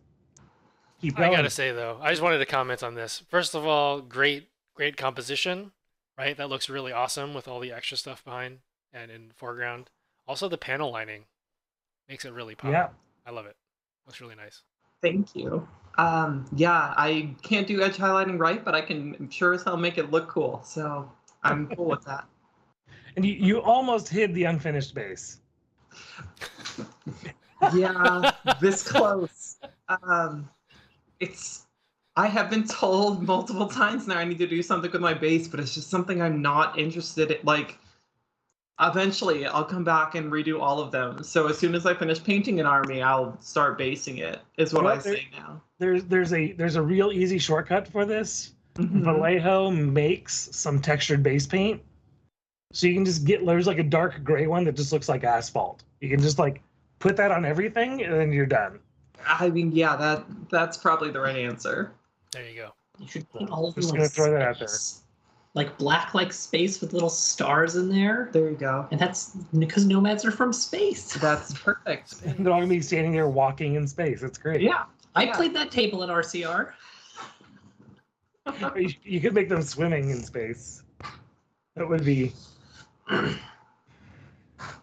[1.00, 3.22] keep I gotta say though, I just wanted to comment on this.
[3.28, 5.72] First of all, great, great composition,
[6.16, 6.36] right?
[6.36, 8.58] That looks really awesome with all the extra stuff behind
[8.92, 9.90] and in foreground.
[10.26, 11.24] Also, the panel lining
[12.08, 12.70] makes it really pop.
[12.70, 12.88] Yeah.
[13.26, 13.56] I love it.
[14.06, 14.62] Looks really nice.
[15.02, 15.66] Thank you.
[15.98, 19.98] Um, yeah, I can't do edge highlighting right, but I can sure as hell make
[19.98, 20.62] it look cool.
[20.64, 21.10] So
[21.42, 22.24] I'm cool with that.
[23.16, 25.38] And you, you almost hid the unfinished base.
[27.74, 28.30] Yeah,
[28.60, 29.56] this close.
[29.88, 30.48] Um,
[31.18, 31.66] it's.
[32.16, 35.48] I have been told multiple times now I need to do something with my base,
[35.48, 37.38] but it's just something I'm not interested in.
[37.44, 37.78] Like,
[38.80, 41.22] eventually I'll come back and redo all of them.
[41.22, 44.40] So as soon as I finish painting an army, I'll start basing it.
[44.56, 45.60] Is what Well, I there- say now.
[45.78, 48.52] There's there's a there's a real easy shortcut for this.
[48.74, 49.02] Mhm.
[49.04, 51.80] Vallejo makes some textured base paint.
[52.72, 55.24] So you can just get there's like a dark gray one that just looks like
[55.24, 55.82] asphalt.
[56.00, 56.60] You can just like
[56.98, 58.80] put that on everything and then you're done.
[59.26, 61.92] I mean, yeah, that that's probably the right answer.
[62.32, 62.74] There you go.
[62.98, 64.68] You should paint all of them Just gonna throw that out there.
[65.58, 65.68] Space.
[65.68, 68.28] Like black, like space with little stars in there.
[68.32, 68.86] There you go.
[68.90, 71.14] And that's because nomads are from space.
[71.20, 72.20] That's perfect.
[72.38, 74.22] They're all gonna be standing there walking in space.
[74.22, 74.60] It's great.
[74.60, 74.84] Yeah.
[75.14, 75.36] I Yeah.
[75.36, 76.72] played that table at RCR.
[78.76, 80.82] You, you could make them swimming in space.
[81.76, 82.32] That would be.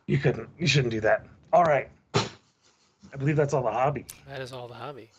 [0.08, 0.48] You couldn't.
[0.60, 1.26] You shouldn't do that.
[1.52, 1.90] All right.
[2.14, 4.06] I believe that's all the hobby.
[4.28, 5.10] That is all the hobby.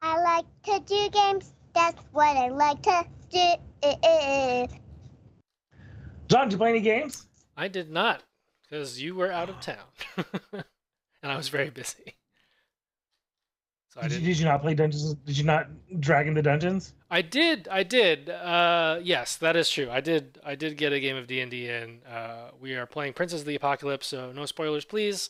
[0.00, 1.52] I like to do games.
[1.74, 4.80] That's what I like to do.
[6.30, 7.26] John, did you play any games?
[7.56, 8.22] I did not,
[8.62, 9.84] because you were out of town,
[10.52, 10.64] and
[11.32, 12.14] I was very busy.
[13.88, 14.38] So I Did you, did.
[14.38, 15.14] you not play Dungeons?
[15.14, 15.66] Did you not
[15.98, 16.94] drag into Dungeons?
[17.10, 17.66] I did.
[17.68, 18.30] I did.
[18.30, 19.90] Uh, yes, that is true.
[19.90, 20.38] I did.
[20.44, 22.00] I did get a game of D and D in.
[22.04, 25.28] Uh, we are playing Princes of the Apocalypse, so no spoilers, please.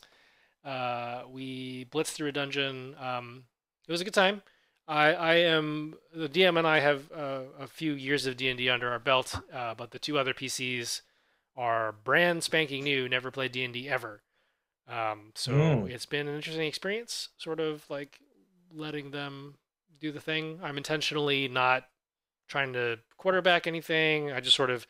[0.62, 2.94] Uh, we blitzed through a dungeon.
[3.00, 3.44] Um,
[3.88, 4.42] it was a good time.
[4.90, 8.58] I, I am the DM and I have uh, a few years of D and
[8.58, 11.02] D under our belt, uh, but the two other PCs
[11.56, 13.08] are brand spanking new.
[13.08, 14.22] Never played D and D ever.
[14.88, 15.90] Um, so Mm.
[15.90, 18.18] it's been an interesting experience, sort of like
[18.72, 19.58] letting them
[20.00, 20.60] do the thing.
[20.62, 21.88] I'm intentionally not
[22.48, 24.32] trying to quarterback anything.
[24.32, 24.86] I just sort of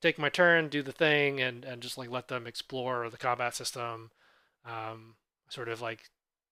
[0.00, 3.54] take my turn, do the thing, and and just like let them explore the combat
[3.54, 4.12] system.
[4.64, 5.16] Um,
[5.50, 6.10] sort of like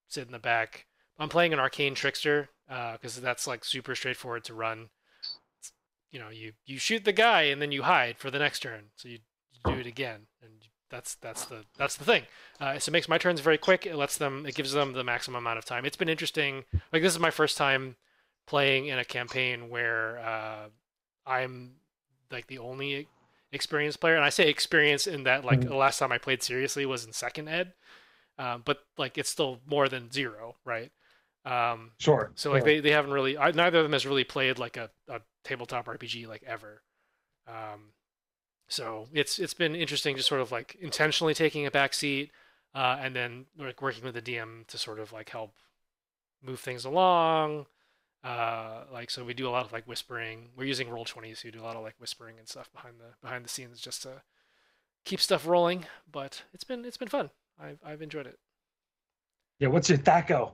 [0.09, 0.87] sit in the back.
[1.21, 4.89] I'm playing an arcane trickster because that's like super straightforward to run.
[5.59, 5.73] It's,
[6.11, 8.87] you know, you you shoot the guy and then you hide for the next turn.
[8.97, 9.19] So you,
[9.53, 10.53] you do it again, and
[10.89, 12.23] that's that's the that's the thing.
[12.59, 13.87] Uh, so it makes my turns very quick.
[13.87, 14.47] It lets them.
[14.47, 15.85] It gives them the maximum amount of time.
[15.85, 16.65] It's been interesting.
[16.93, 17.97] Like this is my first time
[18.47, 20.69] playing in a campaign where uh,
[21.27, 21.73] I'm
[22.31, 23.09] like the only
[23.53, 25.69] experienced player, and I say experience in that like Mhm.
[25.69, 27.75] the last time I played seriously was in second ed,
[28.39, 30.93] um, but like it's still more than zero, right?
[31.45, 32.33] Um, Sure.
[32.35, 32.67] so like sure.
[32.67, 36.27] they, they haven't really neither of them has really played like a, a tabletop RPG
[36.29, 36.83] like ever.
[37.49, 37.93] Um,
[38.69, 42.31] so it's it's been interesting just sort of like intentionally taking a back seat
[42.75, 45.55] uh, and then like working with the DM to sort of like help
[46.43, 47.67] move things along.
[48.23, 50.51] Uh, like so we do a lot of like whispering.
[50.57, 52.97] We're using roll twenty, so we do a lot of like whispering and stuff behind
[53.01, 54.23] the behind the scenes just to
[55.07, 55.87] keep stuff rolling.
[56.11, 57.31] But it's been it's been fun.
[57.59, 58.39] I've I've enjoyed it.
[59.59, 59.69] Yeah.
[59.69, 60.53] What's your THAC0?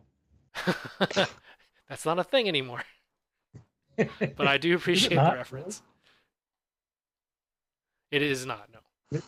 [1.88, 2.82] That's not a thing anymore.
[4.36, 5.82] But I do appreciate the reference.
[8.10, 9.20] It is not, no.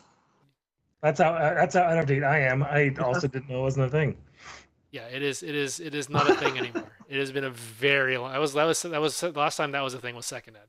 [1.02, 2.62] That's how uh, that's how out of date I am.
[2.62, 4.16] I also didn't know it wasn't a thing.
[4.90, 5.42] Yeah, it is.
[5.42, 5.80] It is.
[5.80, 6.84] It is not a thing anymore.
[7.08, 8.32] It has been a very long.
[8.32, 10.56] That was that was that was the last time that was a thing was second
[10.56, 10.66] ed.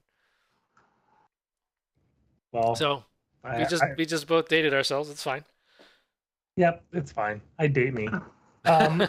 [2.51, 3.03] Well, So
[3.43, 5.09] I, we just I- we just both dated ourselves.
[5.09, 5.43] It's fine.
[6.55, 7.41] yep, it's fine.
[7.57, 8.07] I date me.
[8.65, 9.07] Um,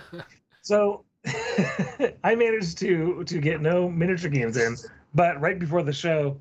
[0.62, 1.04] so
[2.24, 4.76] I managed to to get no miniature games in,
[5.14, 6.40] but right before the show,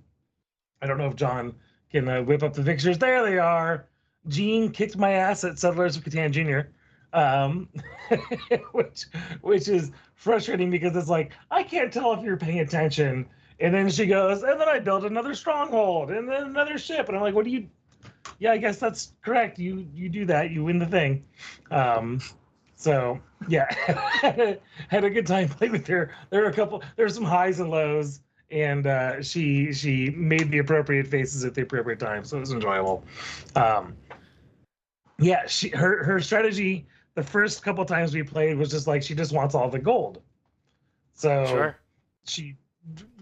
[0.82, 1.56] I don't know if John
[1.92, 2.98] can uh, whip up the pictures.
[2.98, 3.88] There they are.
[4.28, 6.70] Gene kicked my ass at Settlers of Catan Jr.
[7.12, 7.68] Um,
[8.72, 9.06] which
[9.42, 13.28] which is frustrating because it's like I can't tell if you're paying attention.
[13.62, 17.18] And then she goes, and then I built another stronghold, and then another ship, and
[17.18, 17.68] I'm like, what do you?
[18.40, 19.60] Yeah, I guess that's correct.
[19.60, 21.26] You you do that, you win the thing.
[21.70, 22.22] Um,
[22.80, 23.68] so yeah,
[24.88, 26.12] had a good time playing with her.
[26.30, 26.82] There were a couple.
[26.96, 31.54] There were some highs and lows, and uh, she she made the appropriate faces at
[31.54, 33.04] the appropriate time, so it was enjoyable.
[33.58, 33.98] Um,
[35.20, 39.14] yeah, she her her strategy the first couple times we played was just like she
[39.14, 40.22] just wants all the gold.
[41.16, 41.80] So Sure.
[42.24, 42.56] she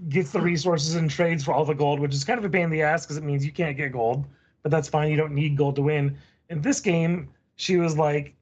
[0.07, 2.65] gets the resources and trades for all the gold, which is kind of a pain
[2.65, 4.23] in the ass because it means you can't get gold,
[4.61, 5.09] but that's fine.
[5.09, 6.15] You don't need gold to win.
[6.49, 8.35] In this game, she was like,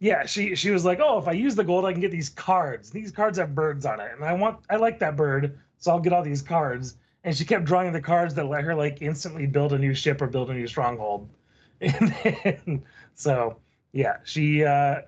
[0.00, 2.28] yeah, she she was like, oh, if I use the gold, I can get these
[2.28, 2.90] cards.
[2.90, 6.00] These cards have birds on it, and I want I like that bird, so I'll
[6.00, 6.96] get all these cards.
[7.24, 10.22] And she kept drawing the cards that let her like instantly build a new ship
[10.22, 11.28] or build a new stronghold.
[11.80, 12.82] And then,
[13.14, 13.56] so
[13.92, 15.02] yeah, she uh,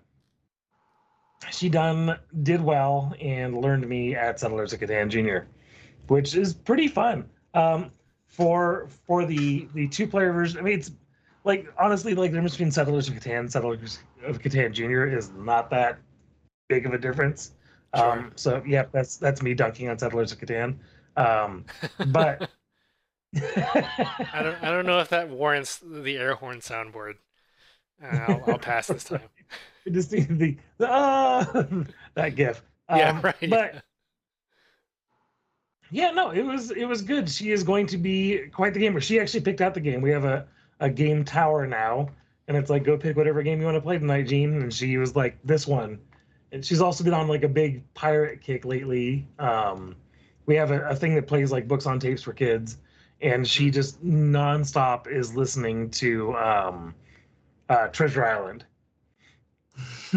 [1.50, 5.48] she done did well and learned me at Settlers of Catan Junior,
[6.08, 7.28] which is pretty fun.
[7.54, 7.90] Um,
[8.26, 10.92] for for the the two player version, I mean, it's
[11.44, 15.70] like honestly, like the difference between Settlers of Catan, Settlers of Catan Junior is not
[15.70, 15.98] that
[16.68, 17.52] big of a difference.
[17.94, 18.12] Sure.
[18.12, 20.78] Um, so yeah, that's that's me dunking on Settlers of Catan.
[21.16, 21.64] Um,
[22.06, 22.50] but
[23.36, 27.16] I don't I don't know if that warrants the air horn soundboard.
[28.02, 29.20] Uh, I'll, I'll pass this time.
[29.92, 31.66] just the, the, the ah,
[32.14, 32.62] that gif.
[32.92, 33.34] Yeah, Um, right.
[33.48, 33.84] But
[35.90, 37.28] yeah, no, it was it was good.
[37.28, 39.00] She is going to be quite the gamer.
[39.00, 40.00] She actually picked out the game.
[40.00, 40.46] We have a
[40.80, 42.08] a game tower now,
[42.48, 44.60] and it's like go pick whatever game you want to play tonight, Jean.
[44.62, 46.00] And she was like this one.
[46.52, 49.28] And she's also been on like a big pirate kick lately.
[49.38, 49.94] Um,
[50.46, 52.78] we have a, a thing that plays like books on tapes for kids,
[53.20, 56.94] and she just nonstop is listening to um,
[57.68, 58.64] uh, Treasure Island.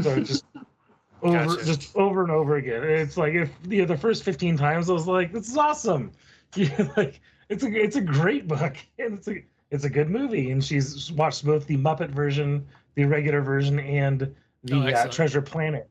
[0.02, 0.46] So just
[1.22, 1.66] over, Gotcha.
[1.66, 2.84] just over and over again.
[2.84, 6.12] It's like if you know, the first fifteen times I was like, "This is awesome!"
[6.98, 10.52] Like it's a it's a great book and it's a it's a good movie.
[10.52, 14.34] And she's watched both the Muppet version, the regular version, and
[14.64, 15.08] the Oh, uh.
[15.10, 15.90] Treasure Planet.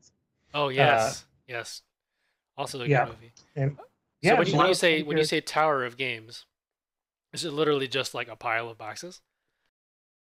[0.53, 1.81] Oh yes, yes.
[2.57, 3.33] Also a good movie.
[3.55, 3.77] And
[4.23, 6.45] So when, you, when you say when you say tower of games,
[7.33, 9.21] is it literally just like a pile of boxes?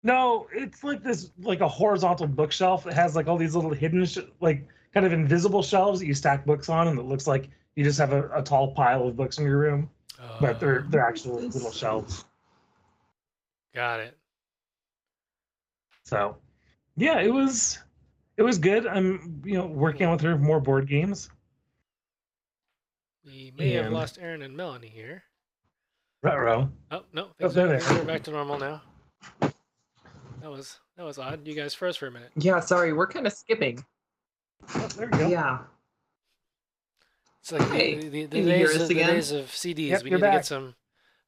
[0.02, 2.84] No, it's like this, like a horizontal bookshelf.
[2.84, 6.12] that has like all these little hidden, sh- like kind of invisible shelves that you
[6.14, 9.16] stack books on, and it looks like you just have a, a tall pile of
[9.16, 9.88] books in your room,
[10.40, 12.24] but they're Uh, they're actual little shelves.
[13.74, 14.16] Got it.
[16.04, 16.36] So,
[16.96, 17.78] yeah, it was
[18.36, 18.86] it was good.
[18.86, 21.30] I'm you know working with her more board games.
[23.24, 25.22] We may have lost Aaron and Melanie here.
[26.22, 26.70] Retro.
[26.90, 28.02] Oh no, Oh, things there are, they things are.
[28.02, 28.82] are back to normal now.
[29.40, 31.46] That was that was odd.
[31.46, 32.30] You guys froze for a minute.
[32.36, 33.84] Yeah, sorry, we're kind of skipping.
[34.74, 35.28] Oh, there we go.
[35.28, 35.58] Yeah.
[37.40, 39.46] It's like the- Hey, the, the, the can you hear days, of, the days of
[39.46, 39.88] CDs.
[39.88, 40.74] Yep, we you're need to get some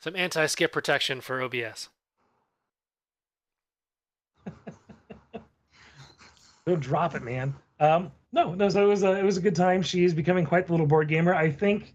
[0.00, 1.88] some anti-skip protection for OBS.
[6.66, 7.54] Don't drop it, man.
[7.78, 8.68] Um, no, no.
[8.68, 9.82] So it was a it was a good time.
[9.82, 11.34] She is becoming quite the little board gamer.
[11.34, 11.94] I think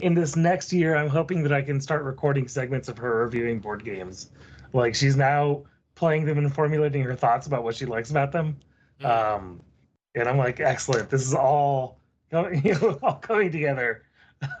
[0.00, 3.60] in this next year, I'm hoping that I can start recording segments of her reviewing
[3.60, 4.30] board games.
[4.72, 8.56] Like she's now playing them and formulating her thoughts about what she likes about them.
[9.00, 9.06] Mm.
[9.06, 9.60] Um,
[10.14, 11.10] and I'm like, excellent.
[11.10, 11.98] This is all
[12.30, 14.02] coming, you know, all coming together.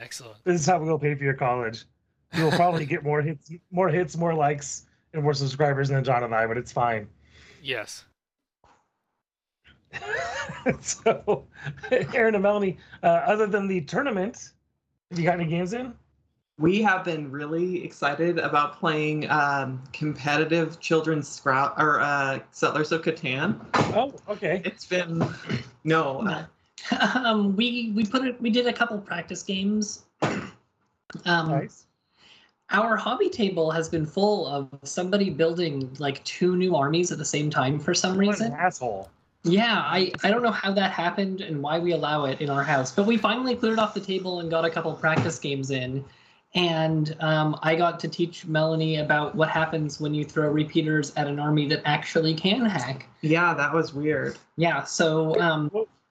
[0.00, 0.42] Excellent.
[0.44, 1.84] this is how we'll pay for your college.
[2.32, 6.34] You'll probably get more hits, more hits, more likes, and more subscribers than John and
[6.34, 7.06] I, but it's fine.
[7.62, 8.06] Yes.
[10.80, 11.44] so,
[11.90, 14.50] Aaron and Melanie, uh, other than the tournament,
[15.10, 15.94] have you got any games in?
[16.58, 23.00] We have been really excited about playing um, competitive children's scrap or uh, Settlers of
[23.02, 23.58] Catan.
[23.96, 24.60] Oh, okay.
[24.64, 25.26] It's been
[25.84, 26.20] no.
[26.20, 26.44] uh,
[27.24, 28.40] um, we we put it.
[28.42, 30.04] We did a couple practice games.
[31.24, 31.86] Um, Nice.
[32.72, 37.24] Our hobby table has been full of somebody building like two new armies at the
[37.24, 38.52] same time for some What an reason.
[38.52, 39.10] asshole.
[39.42, 42.62] Yeah, I, I don't know how that happened and why we allow it in our
[42.62, 46.04] house, but we finally cleared off the table and got a couple practice games in.
[46.54, 51.26] And um, I got to teach Melanie about what happens when you throw repeaters at
[51.26, 53.06] an army that actually can hack.
[53.20, 54.36] Yeah, that was weird.
[54.56, 55.70] Yeah, so um,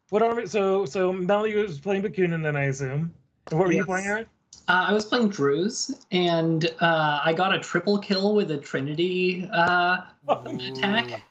[0.09, 0.47] What army?
[0.47, 3.13] So, so Melanie was playing Bakunin, then I assume.
[3.51, 4.25] And what were you playing, Aaron?
[4.69, 9.49] uh, I was playing Druze, and uh, I got a triple kill with a Trinity
[9.51, 11.23] uh, attack.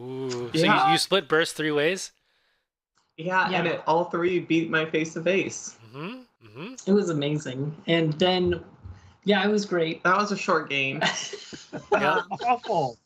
[0.00, 0.50] Ooh.
[0.54, 2.12] So you, you split burst three ways?
[3.16, 5.76] Yeah, and it all three beat my face to face.
[5.94, 6.20] Mm-hmm.
[6.46, 6.74] Mm-hmm.
[6.86, 7.76] It was amazing.
[7.86, 8.64] And then,
[9.24, 10.02] yeah, it was great.
[10.04, 11.02] That was a short game.
[11.92, 12.22] Yeah.
[12.48, 12.98] Awful.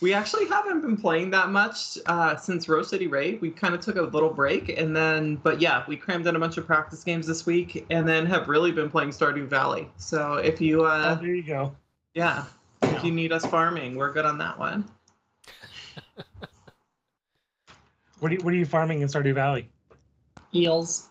[0.00, 3.40] We actually haven't been playing that much uh, since Rose City Raid.
[3.40, 6.38] We kind of took a little break, and then, but yeah, we crammed in a
[6.40, 9.88] bunch of practice games this week, and then have really been playing Stardew Valley.
[9.96, 11.74] So if you, Oh, uh, there you go.
[12.14, 12.44] yeah,
[12.82, 14.88] if you need us farming, we're good on that one.
[18.20, 19.70] What are you, what are you farming in Stardew Valley?
[20.52, 21.08] Eels.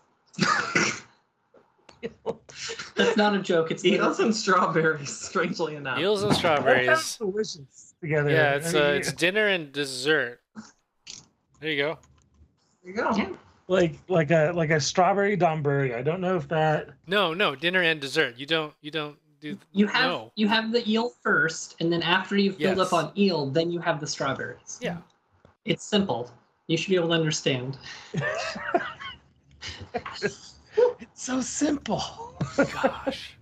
[2.96, 3.70] That's not a joke.
[3.70, 5.98] It's Eels and strawberries, strangely enough.
[5.98, 7.16] Eels and That strawberries.
[7.16, 8.30] delicious together.
[8.30, 10.40] Yeah, it's uh, it's dinner and dessert.
[11.60, 11.98] There you go.
[12.84, 13.16] There you go.
[13.16, 13.30] Yeah.
[13.68, 15.94] like like a like a strawberry donburi.
[15.94, 16.90] I don't know if that.
[17.06, 18.34] No, no, dinner and dessert.
[18.36, 20.32] You don't you don't do You have no.
[20.36, 22.86] you have the eel first, and then after you've filled Yes.
[22.86, 24.78] up on eel, then you have the strawberries.
[24.80, 24.98] Yeah.
[25.64, 26.30] It's simple.
[26.66, 27.78] You should be able to understand.
[31.00, 32.34] It's so simple.
[32.56, 33.36] Gosh.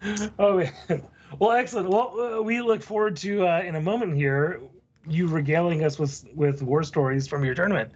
[0.38, 0.58] oh
[0.88, 1.02] man.
[1.38, 1.88] Well, excellent.
[1.88, 4.60] Well, uh, we look forward to uh, in a moment here
[5.06, 7.90] you regaling us with with war stories from your tournament.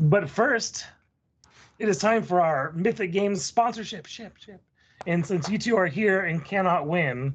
[0.00, 0.86] But first,
[1.78, 4.06] it is time for our Mythic Games sponsorship.
[4.06, 4.60] Ship, ship.
[5.06, 7.34] And since you two are here and cannot win,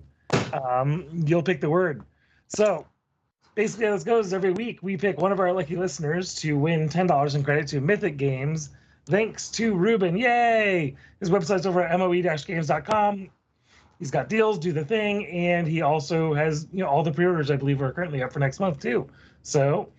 [0.54, 2.04] um, you'll pick the word.
[2.48, 2.86] So
[3.56, 6.90] basically, how this goes every week, we pick one of our lucky listeners to win
[6.90, 8.70] ten dollars in credit to Mythic Games.
[9.06, 10.16] Thanks to Ruben.
[10.16, 10.96] Yay!
[11.20, 13.30] His website's over at moe-games.com.
[14.00, 17.52] He's got deals, do the thing, and he also has you know all the pre-orders
[17.52, 19.10] I believe are currently up for next month too.
[19.44, 19.90] So,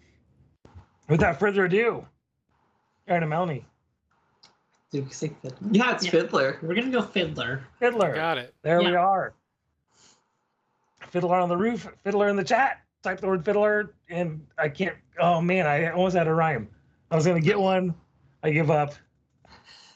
[1.09, 2.07] without further ado,
[3.07, 3.67] Aaron and Melanie,
[4.95, 5.69] Did we say Fiddler?
[5.73, 6.11] Yeah, it's Yeah.
[6.13, 6.59] Fiddler.
[6.63, 7.65] We're gonna go Fiddler.
[7.81, 8.15] Fiddler.
[8.15, 8.55] Got it.
[8.63, 9.35] There we are.
[11.11, 12.81] Fiddler on the roof, Fiddler in the chat.
[13.03, 14.95] Type the word Fiddler, and I can't.
[15.19, 16.69] Oh man, I almost had a rhyme.
[17.11, 17.93] I was gonna get one.
[18.45, 18.95] I give up.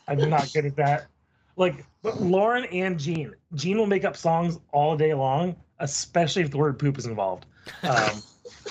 [0.09, 1.07] I'm not good at that.
[1.55, 3.33] Like, but Lauren and Gene.
[3.55, 7.47] Gene will make up songs all day long, especially if the word poop is involved.
[7.85, 8.21] Um,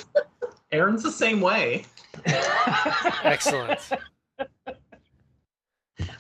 [0.74, 1.86] Aaron's the same way.
[2.26, 3.80] Excellent.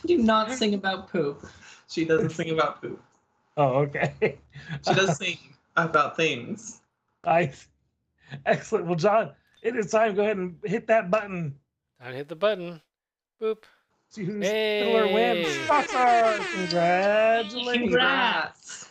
[0.05, 1.45] Do not sing about poop.
[1.89, 3.01] She doesn't sing about poop.
[3.57, 4.13] oh, okay.
[4.21, 5.37] She does sing
[5.75, 6.81] about things.
[7.23, 7.51] I,
[8.45, 8.85] excellent.
[8.85, 9.31] Well, John,
[9.61, 10.15] it is time.
[10.15, 11.55] Go ahead and hit that button.
[11.99, 12.81] I hit the button.
[13.41, 13.63] Boop.
[14.09, 15.47] See who's Fiddler wins.
[15.47, 15.67] Hey.
[15.67, 16.43] Boxer!
[16.53, 17.77] Congratulations.
[17.77, 18.89] Congrats.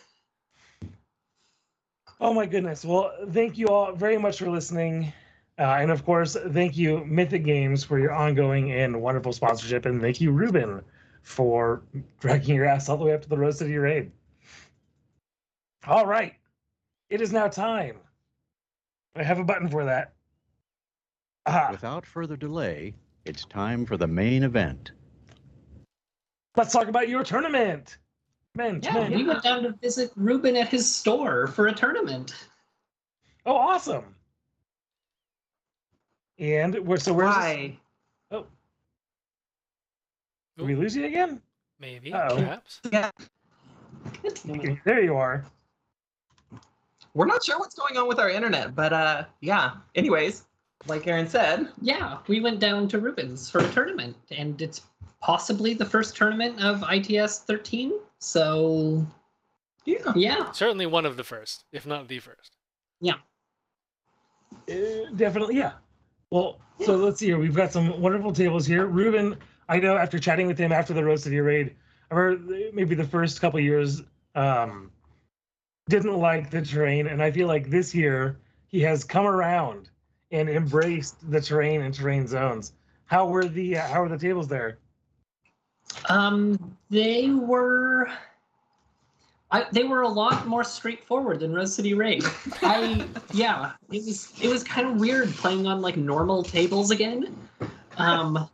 [2.19, 2.83] Oh my goodness.
[2.85, 5.13] Well, thank you all very much for listening.
[5.59, 9.85] Uh, and of course, thank you, Mythic Games, for your ongoing and wonderful sponsorship.
[9.85, 10.83] And thank you, Ruben,
[11.27, 11.81] for
[12.21, 14.09] dragging your ass all the way up to the Rose City Raid.
[15.85, 16.33] All right.
[17.09, 17.97] It is now time.
[19.15, 20.13] I have a button for that.
[21.45, 22.93] Ah, Without further delay,
[23.25, 24.91] it's time for the main event.
[26.55, 27.97] let's talk about your tournament.
[28.55, 29.11] Men, Yeah, men.
[29.13, 32.33] we went down to visit Ruben at his store for a tournament.
[33.45, 34.15] Oh, awesome.
[36.39, 37.77] And we're so where's this- Why?
[40.57, 41.41] Did we lose you again?
[41.79, 42.13] Maybe.
[42.13, 42.35] Uh-oh.
[42.37, 42.81] Perhaps.
[42.91, 43.11] Yeah,
[44.49, 45.45] Okay, There you are.
[47.13, 49.73] we're not sure what's going on with our internet, but uh, yeah.
[49.95, 50.45] Anyways,
[50.87, 54.81] like Aaron said, Yeah, we went down to Ruben's for a tournament, and it's
[55.21, 57.93] possibly the first tournament of ITS 13.
[58.19, 59.05] So,
[59.85, 60.11] yeah.
[60.15, 60.51] yeah.
[60.51, 62.53] Certainly one of the first, if not the first.
[64.69, 65.73] Uh, definitely, yeah.
[66.29, 67.39] Well, so let's see here.
[67.39, 68.85] We've got some wonderful tables here.
[68.85, 69.37] Ruben,
[69.69, 71.75] I know after chatting with him after the Rose City raid,
[72.11, 72.37] I
[72.73, 74.01] maybe the first couple years
[74.35, 74.91] um,
[75.89, 79.89] didn't like the terrain, and I feel like this year he has come around
[80.31, 82.73] and embraced the terrain and terrain zones.
[83.05, 84.79] How were the uh, how were the tables there?
[86.09, 88.09] Um, they were.
[89.49, 92.23] I, they were a lot more straightforward than Rose City Raid.
[92.61, 97.33] I yeah, it was it was kind of weird playing on like normal tables again.
[97.97, 98.49] Um,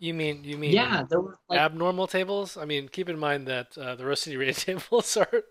[0.00, 2.56] You mean you mean yeah, there were like abnormal tables?
[2.56, 5.42] I mean, keep in mind that uh, the Rose City Raid tables are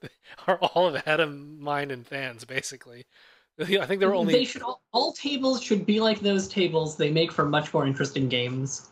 [0.47, 3.05] are all of Adam, mine, and fans basically.
[3.59, 6.97] I think there were only they should all, all tables should be like those tables.
[6.97, 8.89] They make for much more interesting games.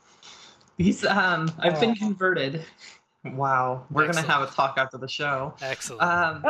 [0.78, 1.52] He's um.
[1.58, 1.80] I've Oh.
[1.80, 2.64] been converted.
[3.26, 5.54] Wow, we're gonna have a talk after the show.
[5.62, 6.46] excellent, Um,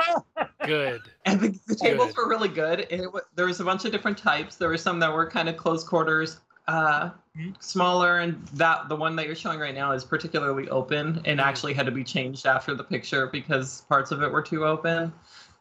[0.65, 1.01] good.
[1.25, 2.17] and the, the tables Good.
[2.17, 2.85] were really good.
[2.91, 4.57] It, wa- there was a bunch of different types.
[4.57, 7.55] There were some that were kind of close quarters, uh, Mhm.
[7.61, 11.43] smaller, and that the one that you're showing right now is particularly open and Mhm.
[11.43, 15.13] actually had to be changed after the picture because parts of it were too open.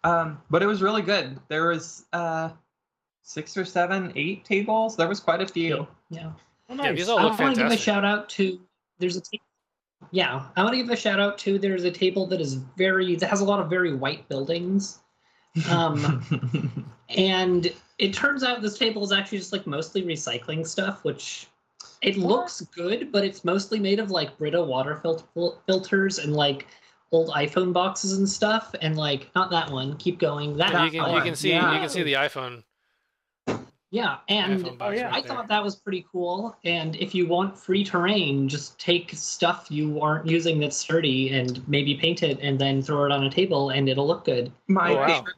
[0.05, 1.39] Um, but it was really good.
[1.49, 2.51] There was uh,
[3.23, 4.97] six or seven, eight tables.
[4.97, 5.87] There was quite a few.
[6.11, 6.31] Yeah.
[6.69, 6.97] Oh, Yeah, nice.
[6.97, 8.61] these all I want to give a shout out to
[8.99, 9.23] there's a
[10.11, 13.15] yeah I want to give a shout out to there's a table that is very
[13.17, 15.01] that has a lot of very white buildings,
[15.71, 21.47] um, and it turns out this table is actually just like mostly recycling stuff, which
[22.03, 26.67] it looks good, but it's mostly made of like Brita water fil- filters and like
[27.13, 29.97] old iPhone boxes and stuff, and like not that one.
[29.97, 30.57] Keep going.
[30.57, 31.73] That you can you can see yeah.
[31.73, 32.63] you can see the iPhone.
[33.91, 35.07] yeah, and iPhone box yeah.
[35.07, 36.57] right I thought that was pretty cool.
[36.65, 41.67] And if you want free terrain, just take stuff you aren't using that's sturdy and
[41.67, 44.53] maybe paint it and then throw it on a table and it'll look good.
[44.67, 45.07] My Oh, wow.
[45.07, 45.37] favorite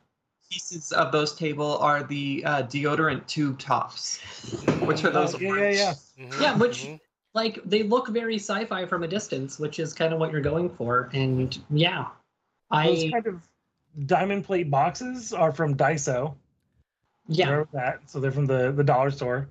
[0.50, 4.18] pieces of those table are the uh, deodorant tube tops,
[4.80, 5.34] which are those.
[5.34, 5.94] Oh, yeah, yeah, yeah.
[6.26, 7.00] Mhm, Yeah, which- mhm.
[7.34, 10.70] Like they look very sci-fi from a distance, which is kind of what you're going
[10.70, 11.08] for.
[11.12, 12.06] And yeah,
[12.72, 13.42] Those I kind of
[14.06, 16.34] diamond plate boxes are from Daiso.
[17.28, 17.64] yeah.
[17.72, 18.00] That?
[18.10, 19.46] So they're from the the dollar store.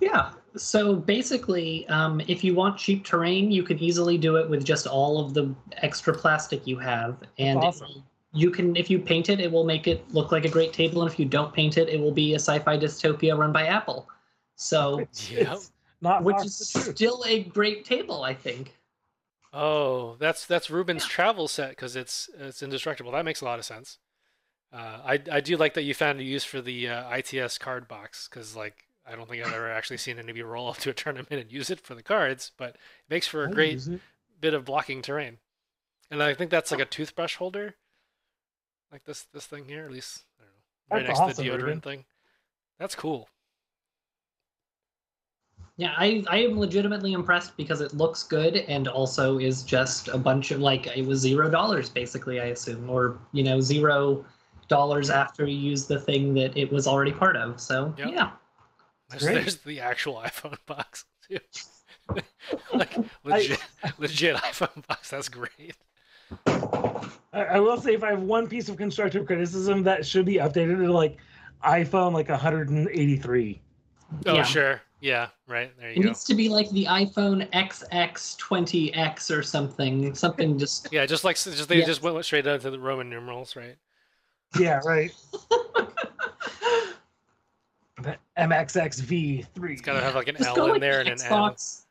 [0.00, 0.32] Yeah.
[0.56, 4.86] So basically, um, if you want cheap terrain, you can easily do it with just
[4.88, 8.02] all of the extra plastic you have, and awesome.
[8.34, 10.72] It'll, you can if you paint it, it will make it look like a great
[10.72, 13.66] table, and if you don't paint it, it will be a sci-fi dystopia run by
[13.66, 14.08] Apple.
[14.56, 15.62] So, Yep.
[16.00, 16.96] not which is from the truth.
[16.96, 18.74] still a great table, I think.
[19.52, 23.12] Oh, that's that's Ruben's travel set because it's it's indestructible.
[23.12, 23.98] That makes a lot of sense.
[24.72, 27.88] Uh, I I do like that you found a use for the uh, ITS card
[27.88, 30.94] box because like I don't think I've ever actually seen anybody roll up to a
[30.94, 33.80] tournament and use it for the cards, but it makes for a I great
[34.40, 35.38] bit of blocking terrain.
[36.10, 37.76] And I think that's like a toothbrush holder,
[38.92, 39.84] like this this thing here.
[39.84, 41.80] At least I don't know, right That's next to the deodorant Ruben.
[41.80, 42.04] thing.
[42.78, 43.28] That's cool.
[45.76, 50.18] Yeah, I, I am legitimately impressed because it looks good and also is just a
[50.18, 54.24] bunch of like it was zero dollars basically, I assume, or you know zero
[54.68, 57.60] dollars after you use the thing that it was already part of.
[57.60, 58.08] So Yep.
[58.12, 58.30] yeah,
[59.08, 59.34] There's, Great.
[59.34, 61.38] there's the actual iPhone box too.
[62.74, 63.60] like legit,
[63.98, 65.08] legit iPhone box.
[65.10, 65.76] That's great.
[67.32, 70.34] I, I will say if I have one piece of constructive criticism that should be
[70.36, 71.16] updated to like
[71.64, 73.60] iPhone like 183.
[74.26, 74.42] Oh Yeah.
[74.42, 76.08] sure, yeah, right there it you go.
[76.08, 81.68] needs to be like the iPhone XX20X or something, something just Yeah, just like just
[81.68, 81.86] they Yes.
[81.86, 83.76] just went straight down to the Roman numerals, right?
[84.58, 85.12] Yeah, right.
[88.02, 89.70] The MXXV3.
[89.72, 91.26] It's got to have like an just L go in like there the and an
[91.26, 91.32] N.
[91.32, 91.82] Xbox.
[91.82, 91.89] Yeah.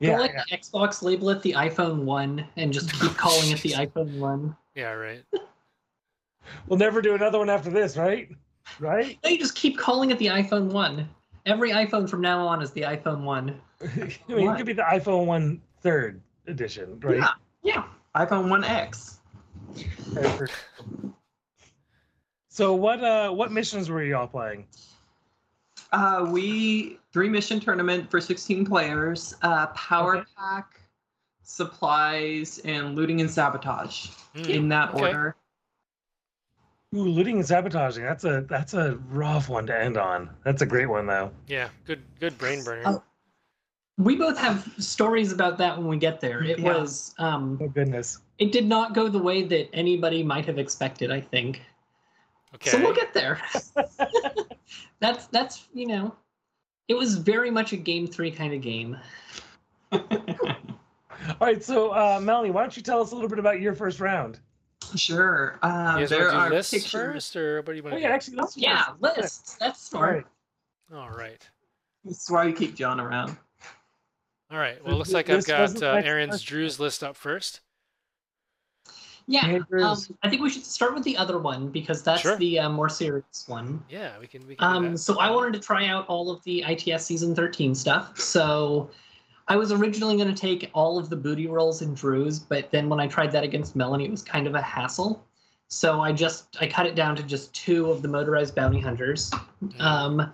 [0.00, 0.56] Yeah, go like yeah.
[0.56, 4.56] Xbox, label it the iPhone One, and just keep calling it the iPhone One.
[4.74, 5.22] Yeah, right.
[6.66, 8.28] We'll never do another one after this, right?
[8.78, 9.18] Right?
[9.22, 11.08] No, you just keep calling it the iPhone One.
[11.46, 13.60] Every iPhone from now on is the iPhone One.
[13.82, 13.88] I
[14.28, 17.16] mean, it could be the iPhone one third edition, right?
[17.16, 17.30] Yeah,
[17.62, 17.84] yeah.
[18.14, 19.18] iPhone 1X.
[22.48, 24.66] So what uh what missions were you all playing?
[25.92, 29.34] Uh, we three mission tournament for 16 players.
[29.42, 30.26] Uh, power Okay.
[30.36, 30.80] pack,
[31.42, 35.00] supplies, and looting and sabotage Hmm, in that okay.
[35.00, 35.36] order.
[36.94, 38.04] Ooh, looting and sabotaging.
[38.04, 40.30] That's a that's a rough one to end on.
[40.44, 41.30] That's a great one though.
[41.46, 42.82] Yeah, good good brain burner.
[42.86, 43.02] Oh.
[43.98, 46.42] We both have stories about that when we get there.
[46.42, 46.64] It Yeah.
[46.74, 48.18] was um Oh goodness.
[48.38, 51.62] it did not go the way that anybody might have expected, I think.
[52.54, 52.70] okay.
[52.70, 53.40] So we'll get there.
[55.00, 56.14] that's that's you know
[56.88, 58.96] it was very much a game three kind of game.
[59.92, 60.00] All
[61.40, 64.00] right, so uh Melanie, why don't you tell us a little bit about your first
[64.00, 64.40] round?
[64.96, 65.58] Sure.
[65.62, 66.90] Uh, you there want are lists pictures.
[66.92, 68.14] first, or what do you want Oh yeah, do?
[68.14, 69.16] actually let's do Yeah, this.
[69.16, 69.56] lists.
[69.56, 70.26] That's All smart.
[70.90, 70.98] right.
[70.98, 71.48] All right.
[72.04, 73.36] That's why you keep John around.
[74.50, 74.82] All right.
[74.84, 77.60] Well, This- looks like I've got uh, Aaron's Druze list up first.
[79.30, 79.60] Yeah.
[79.80, 82.36] Um, I think we should start with the other one because that's Sure.
[82.36, 83.80] the uh, more serious one.
[83.88, 84.44] Yeah, we can.
[84.44, 87.72] We can Um, so I wanted to try out all of the ITS season 13
[87.76, 88.18] stuff.
[88.18, 88.90] So
[89.46, 92.88] I was originally going to take all of the booty rolls and Druze, but then
[92.88, 95.24] when I tried that against Melanie, it was kind of a hassle.
[95.68, 99.30] So I just I cut it down to just two of the motorized bounty hunters.
[99.62, 99.80] Mhm.
[99.80, 100.32] Um,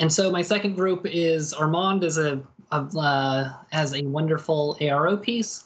[0.00, 2.42] and so my second group is Armand as a,
[2.72, 5.64] a uh, as a wonderful ARO piece,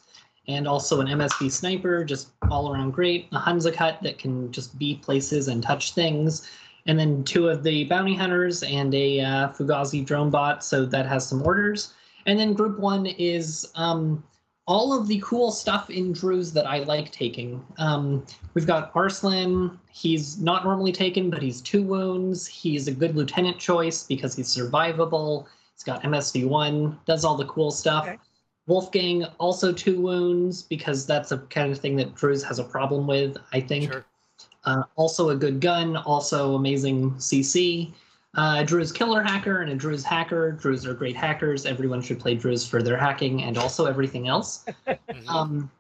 [0.49, 3.29] and also an MSV sniper, just all around great.
[3.33, 6.49] A Hunzakut that can just be places and touch things,
[6.87, 11.07] and then two of the bounty hunters and a uh, Fugazi drone bot, so that
[11.07, 11.95] has some orders.
[12.27, 14.23] And then group one is um,
[14.67, 17.65] all of the cool stuff in Druze that I like taking.
[17.79, 18.25] Um,
[18.55, 19.79] We've got Arslan.
[19.93, 22.47] He's not normally taken, but he's two wounds.
[22.47, 25.47] He's a good lieutenant choice because he's survivable.
[25.75, 28.07] He's got MSV1, does all the cool stuff.
[28.09, 28.19] Okay.
[28.67, 33.07] Wolfgang, also two wounds because that's a kind of thing that Druze has a problem
[33.07, 33.93] with, I think.
[33.93, 34.05] Sure.
[34.65, 37.93] Uh, also a good gun, also amazing CC.
[38.35, 40.53] Uh, Druze killer hacker and a Druze hacker.
[40.53, 41.65] Druze are great hackers.
[41.65, 44.65] Everyone should play Druze for their hacking and also everything else.
[44.87, 45.29] Mhm.
[45.29, 45.71] Um,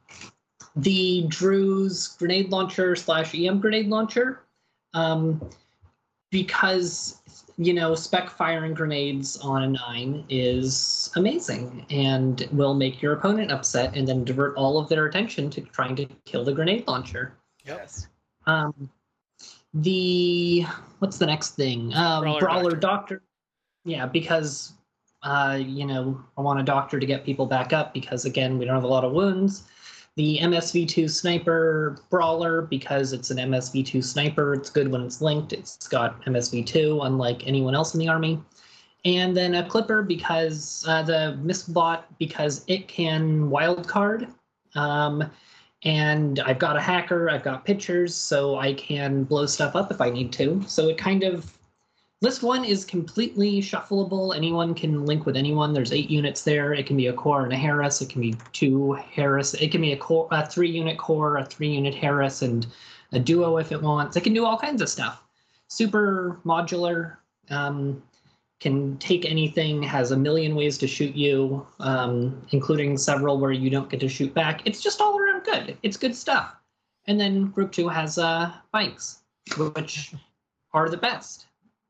[0.76, 4.42] the Druze grenade launcher slash EM grenade launcher,
[4.94, 5.40] um,
[6.30, 7.22] because
[7.58, 13.50] you know spec firing grenades on a nine is amazing and will make your opponent
[13.50, 17.34] upset and then divert all of their attention to trying to kill the grenade launcher.
[17.64, 17.78] Yep.
[17.80, 18.08] Yes.
[18.46, 18.90] Um,
[19.74, 20.64] the
[20.98, 21.94] what's the next thing?
[21.94, 22.76] Um, Brawler Brawler, Doctor.
[22.76, 23.22] doctor.
[23.84, 24.74] Yeah, because
[25.22, 28.64] uh, you know I want a doctor to get people back up because again we
[28.64, 29.64] don't have a lot of wounds.
[30.16, 34.54] The MSV2 sniper brawler because it's an MSV2 sniper.
[34.54, 35.52] It's good when it's linked.
[35.52, 38.40] It's got MSV2 unlike anyone else in the army.
[39.04, 44.32] And then a clipper because uh, the misbot because it can wildcard.
[44.74, 45.30] Um,
[45.84, 50.00] and I've got a hacker, I've got pictures, so I can blow stuff up if
[50.00, 50.62] I need to.
[50.66, 51.55] So it kind of
[52.22, 54.34] List one is completely shuffleable.
[54.34, 55.74] Anyone can link with anyone.
[55.74, 56.72] There's eight units there.
[56.72, 58.00] It can be a core and a Haris.
[58.00, 59.52] It can be two Haris.
[59.52, 62.66] It can be a core, a three unit core, a three unit Haris, and
[63.12, 64.16] a duo if it wants.
[64.16, 65.22] It can do all kinds of stuff.
[65.68, 67.18] Super modular.
[67.50, 68.02] Um,
[68.60, 69.82] can take anything.
[69.82, 74.08] Has a million ways to shoot you, um, including several where you don't get to
[74.08, 74.62] shoot back.
[74.64, 75.76] It's just all around good.
[75.82, 76.56] It's good stuff.
[77.06, 79.18] And then group two has uh, bikes,
[79.58, 80.14] which
[80.72, 81.46] are the best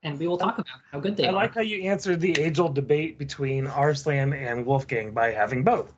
[0.07, 1.33] and we will talk about how good they I are.
[1.33, 5.93] I like how you answered the age-old debate between Arslan and Wolfgang by having both.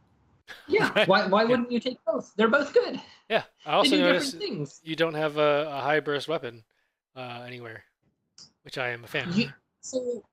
[0.67, 1.07] Yeah, Right.
[1.09, 1.49] why, why Yeah.
[1.51, 2.33] wouldn't you take both?
[2.37, 3.01] They're both good.
[3.29, 3.43] Yeah.
[3.67, 4.81] I They also do noticed different things.
[4.83, 6.65] you don't have a, a high burst weapon
[7.15, 7.85] uh, anywhere,
[8.63, 9.37] which I am a fan of.
[9.83, 10.25] So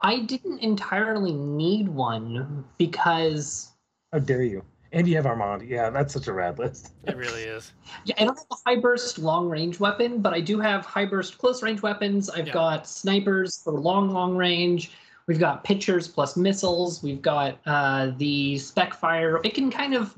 [0.00, 3.72] I didn't entirely need one because
[4.12, 4.64] How dare you?
[4.92, 5.68] And you have Armand.
[5.68, 6.92] Yeah, that's such a rad list.
[7.06, 7.72] It really is.
[8.04, 11.04] yeah, I don't have a high burst long range weapon, but I do have high
[11.04, 12.30] burst close range weapons.
[12.30, 12.52] I've Yeah.
[12.54, 14.92] got snipers for long, long range.
[15.26, 17.02] We've got pitchers plus missiles.
[17.02, 19.40] We've got uh, the spec fire.
[19.44, 20.16] It can kind of.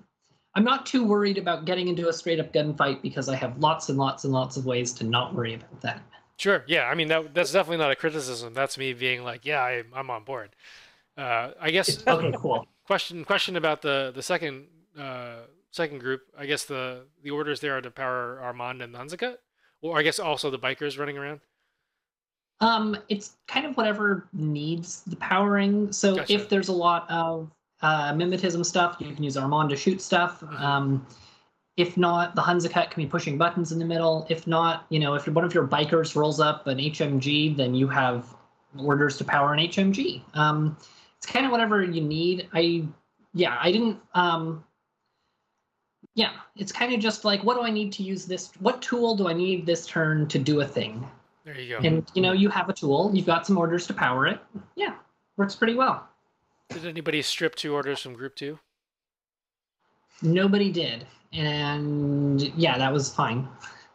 [0.56, 3.88] I'm not too worried about getting into a straight up gunfight because I have lots
[3.88, 6.00] and lots and lots of ways to not worry about that.
[6.38, 6.64] Sure.
[6.66, 6.88] Yeah.
[6.88, 8.54] I mean, that that's definitely not a criticism.
[8.54, 10.50] That's me being like, yeah, I, I'm on board.
[11.16, 12.66] Uh, I guess Okay, cool.
[12.90, 14.66] Question question about the the second
[14.98, 16.22] uh, second group.
[16.36, 19.36] I guess the the orders there are to power Armand and Hunzakut,
[19.80, 21.38] or I guess also the bikers running around.
[22.60, 25.92] Um, it's kind of whatever needs the powering.
[25.92, 26.32] So Gotcha.
[26.32, 30.40] if there's a lot of uh, mimetism stuff, you can use Armand to shoot stuff.
[30.40, 30.60] Mhm.
[30.60, 31.06] Um,
[31.76, 34.26] if not, the Hunzakut can be pushing buttons in the middle.
[34.28, 37.86] If not, you know, if one of your bikers rolls up an HMG, then you
[37.86, 38.34] have
[38.76, 40.22] orders to power an HMG.
[40.34, 40.76] Um,
[41.20, 42.48] it's kind of whatever you need.
[42.54, 42.84] I,
[43.34, 43.98] yeah, I didn't.
[44.14, 44.64] Um,
[46.14, 48.50] yeah, it's kind of just like, what do I need to use this?
[48.60, 51.06] What tool do I need this turn to do a thing?
[51.44, 51.86] There you go.
[51.86, 54.38] and you know you have a tool you've got some orders to power it
[54.76, 54.94] yeah
[55.38, 56.06] works pretty well
[56.68, 58.58] Did anybody strip two orders from group two?
[60.22, 63.48] nobody did and yeah that was fine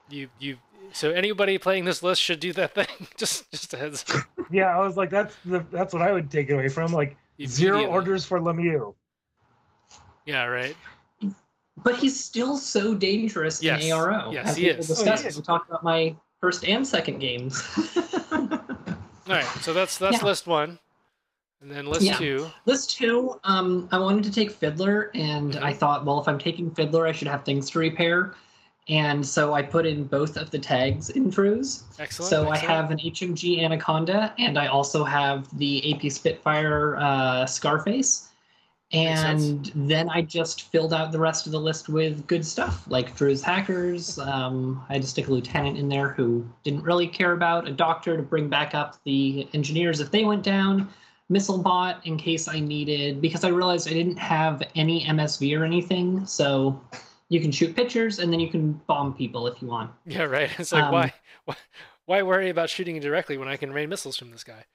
[0.09, 0.57] You you.
[0.95, 2.87] So anybody playing this list should do that thing.
[3.17, 4.21] just just a heads up.
[4.49, 7.85] Yeah, I was like, that's the that's what I would take away from like zero
[7.85, 8.95] orders for Lemieux.
[10.25, 10.45] Yeah.
[10.45, 10.75] Right.
[11.83, 13.83] but he's still so dangerous Yes.
[13.83, 14.87] in aro Yes, as he we will is.
[14.87, 15.35] discuss Oh, he when is.
[15.37, 17.61] we talk about my first and second games
[18.31, 18.47] All
[19.27, 19.43] right.
[19.61, 20.25] So that's that's Yeah.
[20.25, 20.79] list one,
[21.61, 22.15] and then list Yeah.
[22.17, 22.47] two.
[22.65, 25.61] list two um i wanted to take fiddler and Mhm.
[25.63, 28.35] i thought well if i'm taking fiddler i should have things to repair
[28.87, 31.83] and so i put in both of the tags in Druze.
[31.97, 32.29] Excellent.
[32.29, 38.29] So I have an HMG Anaconda, and I also have the AP Spitfire uh, Scarface.
[38.91, 43.15] And then I just filled out the rest of the list with good stuff, like
[43.15, 44.19] Druze Hackers.
[44.19, 47.71] Um, I had to stick a lieutenant in there who didn't really care about a
[47.71, 50.87] doctor to bring back up the engineers if they went down.
[51.29, 55.65] Missile bot in case I needed, because I realized I didn't have any MSV or
[55.65, 56.23] anything.
[56.27, 56.79] So
[57.29, 59.91] you can shoot pictures and then you can bomb people if you want.
[60.05, 60.23] Yeah.
[60.23, 60.49] Right.
[60.59, 61.13] It's like um, why
[61.45, 61.55] why
[62.05, 64.65] why worry about shooting directly when I can rain missiles from this guy?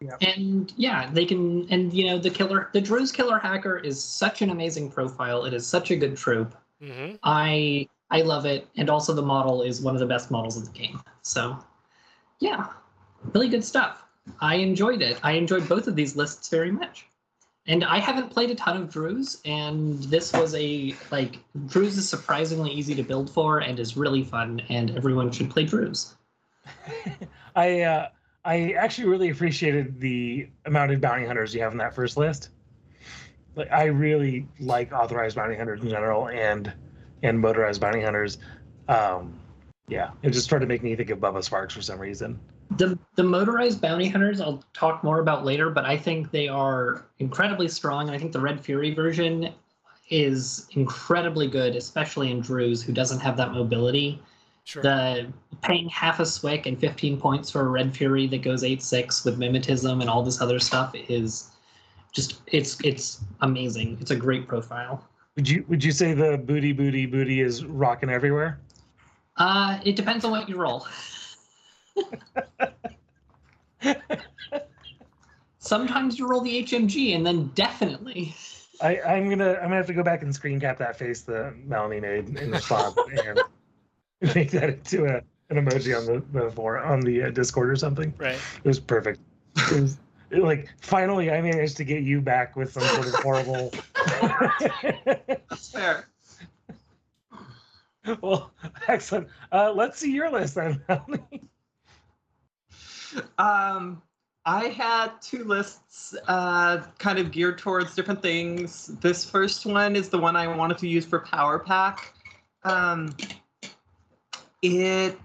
[0.00, 0.16] Yeah.
[0.20, 4.42] And yeah they can and you know the killer the Druze killer hacker is such
[4.42, 7.14] an amazing profile it is such a good troop Mm-hmm.
[7.22, 10.66] i i love it and also the model is one of the best models of
[10.70, 11.56] the game so
[12.38, 12.66] yeah
[13.32, 14.04] really good stuff
[14.42, 17.06] i enjoyed it i enjoyed both of these lists very much
[17.66, 22.08] and i haven't played a ton of Druze and this was a like Druze is
[22.08, 26.14] surprisingly easy to build for and is really fun and everyone should play Druze
[27.56, 28.08] I uh,
[28.44, 32.50] I actually really appreciated the amount of bounty hunters you have in that first list.
[33.56, 36.72] Like I really like authorized bounty hunters in general and
[37.22, 38.38] and motorized bounty hunters.
[38.88, 39.40] Um,
[39.88, 42.38] yeah, it just started making me think of Bubba Sparks for some reason.
[42.72, 47.06] The the motorized bounty hunters I'll talk more about later, but I think they are
[47.18, 48.08] incredibly strong.
[48.08, 49.52] And I think the Red Fury version
[50.10, 54.20] is incredibly good, especially in Druze, who doesn't have that mobility.
[54.64, 54.82] Sure.
[54.82, 59.24] The paying half a swick and 15 points for a Red Fury that goes 8-6
[59.24, 61.50] with mimetism and all this other stuff is
[62.12, 63.98] just it's it's amazing.
[64.00, 65.06] It's a great profile.
[65.36, 68.58] Would you would you say the booty booty booty is rocking everywhere?
[69.36, 70.86] Uh it depends on what you roll.
[75.58, 78.34] Sometimes you roll the HMG and then definitely
[78.80, 81.54] I, I'm gonna I'm gonna have to go back and screen cap that face that
[81.64, 83.40] Melanie made in response and
[84.34, 87.76] make that into a an emoji on the the for on the uh, Discord or
[87.76, 88.12] something.
[88.18, 88.38] Right.
[88.62, 89.20] It was perfect.
[89.72, 89.98] It was
[90.30, 93.72] it, like finally I managed to get you back with some sort of horrible.
[95.38, 96.08] That's fair.
[98.20, 98.52] well,
[98.88, 99.28] excellent.
[99.52, 101.42] Uh, let's see your list then, Melanie.
[103.38, 104.02] Um,
[104.44, 108.86] I had two lists uh, kind of geared towards different things.
[109.00, 112.14] This first one is the one I wanted to use for Power Pack.
[112.62, 113.14] Um,
[114.62, 115.18] it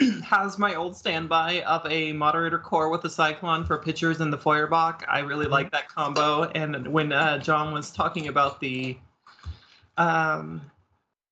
[0.24, 4.38] has my old standby of a moderator core with a cyclone for pitchers in the
[4.38, 5.04] Feuerbach.
[5.06, 6.44] I really like that combo.
[6.44, 8.96] And when uh, John was talking about the
[9.98, 10.62] um,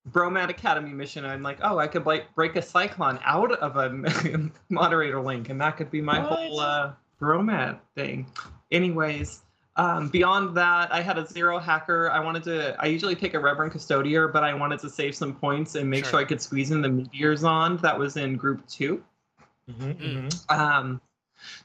[0.07, 4.51] Bromat Academy mission, I'm like, oh, I could like break a cyclone out of a
[4.71, 6.29] moderator link, and that could be my What?
[6.39, 8.27] whole uh, Bromat thing.
[8.73, 9.43] Anyways,
[9.77, 12.11] um, beyond that, I had a zero hacker.
[12.11, 12.77] I wanted to.
[12.83, 16.05] I usually pick a Reverend Custodier, but I wanted to save some points and make
[16.05, 16.13] Sure.
[16.13, 17.81] sure I could squeeze in the Meteor Zond.
[17.83, 19.03] That was in group two.
[19.71, 20.29] Mhm, Mm.
[20.29, 20.59] mhm.
[20.59, 21.01] Um,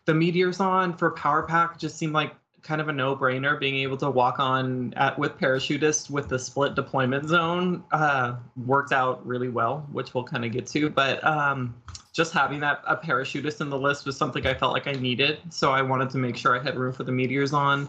[0.06, 2.34] the Meteor Zond for Power Pack just seemed like
[2.66, 3.60] kind of a no-brainer.
[3.60, 8.36] Being able to walk on at with parachutists with the split deployment zone uh,
[8.66, 10.90] worked out really well, which we'll kind of get to.
[10.90, 11.76] But um,
[12.12, 15.40] just having that a parachutist in the list was something I felt like I needed,
[15.50, 17.88] so I wanted to make sure I had room for the Meteor Zond.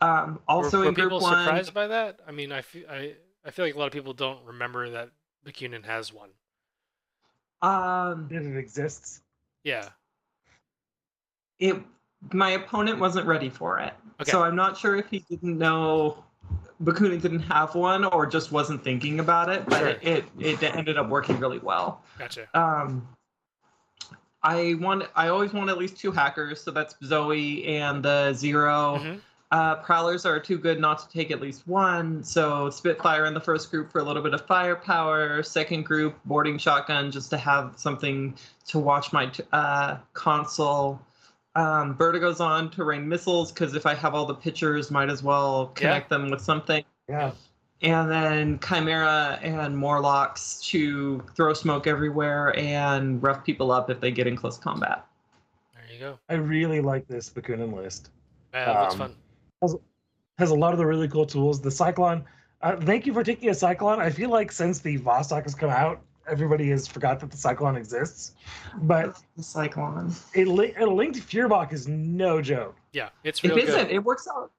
[0.00, 2.20] Um, also were, were in group people one, surprised by that?
[2.26, 3.14] I mean, I feel I,
[3.44, 5.10] I feel like a lot of people don't remember that
[5.44, 6.30] Bakunin has one.
[7.62, 9.20] um, That it exists.
[9.64, 9.88] Yeah.
[11.58, 11.76] it
[12.32, 13.92] my opponent wasn't ready for it.
[14.20, 14.30] Okay.
[14.30, 16.22] So I'm not sure if he didn't know
[16.82, 19.88] Bakunin didn't have one or just wasn't thinking about it, but Sure.
[20.02, 22.02] it, it it ended up working really well.
[22.18, 22.46] Gotcha.
[22.58, 23.06] Um
[24.42, 28.98] I want I always want at least two hackers, so that's Zoe and the 0
[28.98, 29.20] Mhm.
[29.52, 32.24] Uh, Prowlers are too good not to take at least one.
[32.24, 35.42] So Spitfire in the first group for a little bit of firepower.
[35.42, 38.34] Second group, boarding shotgun just to have something
[38.68, 40.98] to watch my t- uh, console.
[41.54, 45.22] Um, Vertigo Zond to rain missiles because if I have all the pictures, might as
[45.22, 46.82] well connect them with something.
[47.08, 47.32] Yeah.
[47.82, 54.10] And then Chimera and Morlocks to throw smoke everywhere and rough people up if they
[54.12, 55.04] get in close combat.
[55.74, 56.18] There you go.
[56.28, 58.10] I really like this Bakunin list.
[58.54, 59.14] Yeah, that's Um,
[59.60, 59.78] fun.
[60.38, 61.60] Has a lot of the really cool tools.
[61.60, 62.24] The Cyclone.
[62.62, 64.00] Uh, thank you for taking a Cyclone.
[64.00, 67.76] I feel like since the Vostok has come out, everybody has forgot that the Cyclone
[67.76, 68.32] exists.
[68.82, 70.12] But The Cyclone.
[70.36, 72.76] a, li- a linked Feuerbach is no joke.
[72.92, 73.86] Yeah, it's It real isn't.
[73.88, 73.90] good.
[73.90, 74.50] It works out.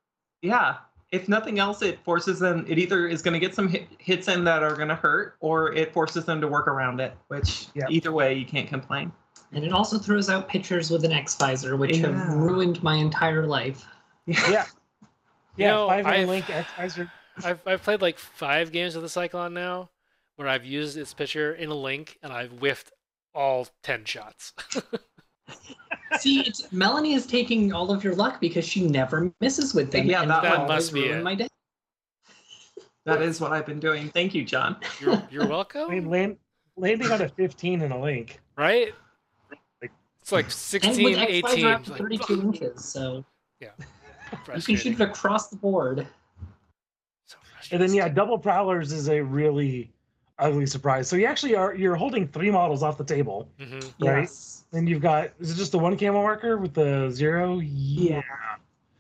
[0.41, 0.76] Yeah.
[1.11, 2.66] If nothing else, it forces them.
[2.68, 5.36] It either is going to get some hit, hits in that are going to hurt,
[5.41, 7.14] or it forces them to work around it.
[7.28, 7.86] Which Yeah.
[7.89, 9.11] either way, you can't complain.
[9.51, 12.07] And it also throws out pictures with an X visor, which Yeah.
[12.07, 13.86] have ruined my entire life.
[14.26, 14.66] Yeah.
[15.55, 17.11] You Yeah, know, five I've- link X-Visor.
[17.43, 19.89] I've I've played like five games of the Cyclone now,
[20.36, 22.92] where I've used its picture in a link and I've whiffed
[23.36, 24.54] all ten shots.
[26.20, 30.06] See, it's Melanie is taking all of your luck because she never misses with them.
[30.06, 31.24] Yeah, that That must be ruin it.
[31.24, 31.48] my day.
[33.06, 34.10] That is what I've been doing.
[34.10, 34.78] Thank you, John.
[35.02, 35.90] you're you're I welcome.
[35.90, 36.38] mean, land,
[36.78, 38.40] landing on a 15 in a link.
[38.56, 38.94] right?
[40.22, 41.42] It's like And 16, 18.
[41.42, 43.26] visor like, 32 inches, so
[43.60, 43.70] Yeah.
[44.56, 46.08] you can shoot it across the board.
[47.28, 47.38] So
[47.72, 49.92] And then yeah, double prowlers is a really
[50.44, 51.08] ugly surprise.
[51.08, 53.50] So you actually are you're holding three models off the table.
[53.60, 53.82] Mhm.
[54.06, 54.22] Right.
[54.22, 54.66] Yes.
[54.74, 57.60] And you've got is it just the one camo marker with the zero?
[57.60, 58.22] Yeah.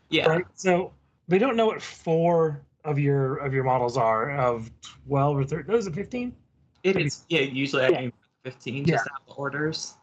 [0.09, 0.27] Yeah.
[0.27, 0.45] Right.
[0.55, 0.93] So
[1.27, 5.71] they don't know what four of your of your models are of twelve or thirteen.
[5.71, 6.35] Those are fifteen.
[6.83, 7.23] It is.
[7.29, 7.41] Yeah.
[7.41, 7.99] Usually I Yeah.
[7.99, 9.95] aim for 15 just to have the orders.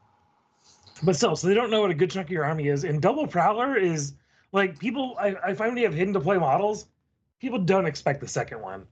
[1.03, 2.85] But still, so they don't know what a good chunk of your army is.
[2.85, 4.15] And double prowler is
[4.53, 5.17] like people.
[5.19, 6.87] I, I find when you have hidden deploy models,
[7.41, 8.87] people don't expect the second one.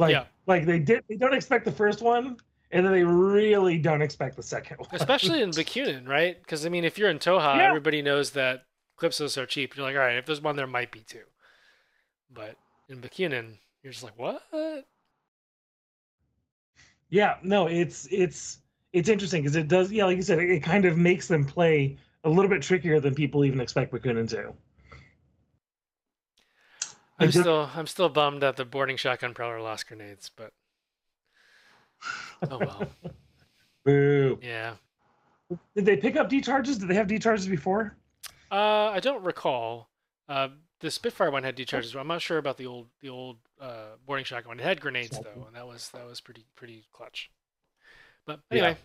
[0.00, 0.24] Like Yeah.
[0.46, 1.04] like they did.
[1.08, 2.38] They don't expect the first one,
[2.70, 4.88] and then they really don't expect the second one.
[4.92, 6.40] Especially in Bakunin, right?
[6.40, 7.68] Because I mean, if you're in Toha, Yeah.
[7.68, 8.64] everybody knows that
[8.98, 9.76] Clipsos are cheap.
[9.76, 11.24] You're like, all right, if there's one, there might be two.
[12.32, 12.56] But
[12.88, 14.42] in Bakunin, you're just like, what?
[17.10, 18.58] Yeah, no, it's it's
[18.92, 19.92] it's interesting because it does.
[19.92, 23.00] Yeah, like you said, it, it kind of makes them play a little bit trickier
[23.00, 24.52] than people even expect Bakunin to.
[27.20, 30.52] I'm still I'm still bummed that the boarding shotgun prowler lost grenades, but
[32.50, 32.86] oh well.
[33.84, 34.38] Boo.
[34.42, 34.74] Yeah.
[35.74, 36.78] Did they pick up decharges?
[36.78, 37.96] Did they have decharges before?
[38.50, 39.88] Uh, I don't recall.
[40.28, 40.48] Uh,
[40.80, 41.94] the Spitfire one had decharges.
[41.94, 44.60] I'm not sure about the old the old uh, boarding shotgun one.
[44.60, 47.30] It had grenades though, and that was that was pretty pretty clutch.
[48.26, 48.56] But Yeah.
[48.58, 48.76] anyway,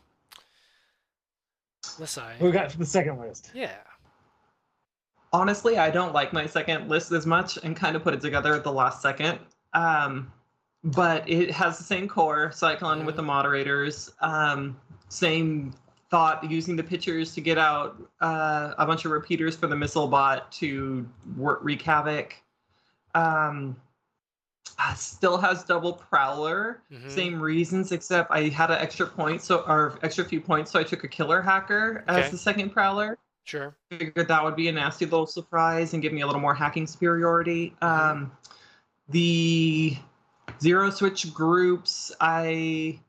[2.00, 2.36] let's I.
[2.40, 3.52] We got for the second list?
[3.54, 3.78] Yeah.
[5.36, 8.54] Honestly, I don't like my second list as much and kind of put it together
[8.56, 9.38] at the last second.
[9.74, 10.32] Um,
[10.86, 14.80] but it has the same core, Cyclone with the moderators, um,
[15.10, 15.74] same
[16.10, 20.08] thought using the pictures to get out uh, a bunch of repeaters for the missile
[20.08, 21.06] bot to
[21.36, 22.36] work, wreak havoc.
[23.14, 23.76] Um,
[24.80, 27.10] uh, still has double prowler Mhm.
[27.10, 30.84] same reasons except i had an extra point so or extra few points so i
[30.84, 32.30] took a killer hacker as Okay.
[32.32, 33.78] the second prowler Sure.
[33.92, 36.88] Figured that would be a nasty little surprise and give me a little more hacking
[36.88, 37.76] superiority.
[37.82, 38.32] Um,
[39.10, 39.96] the
[40.60, 43.00] zero switch groups, I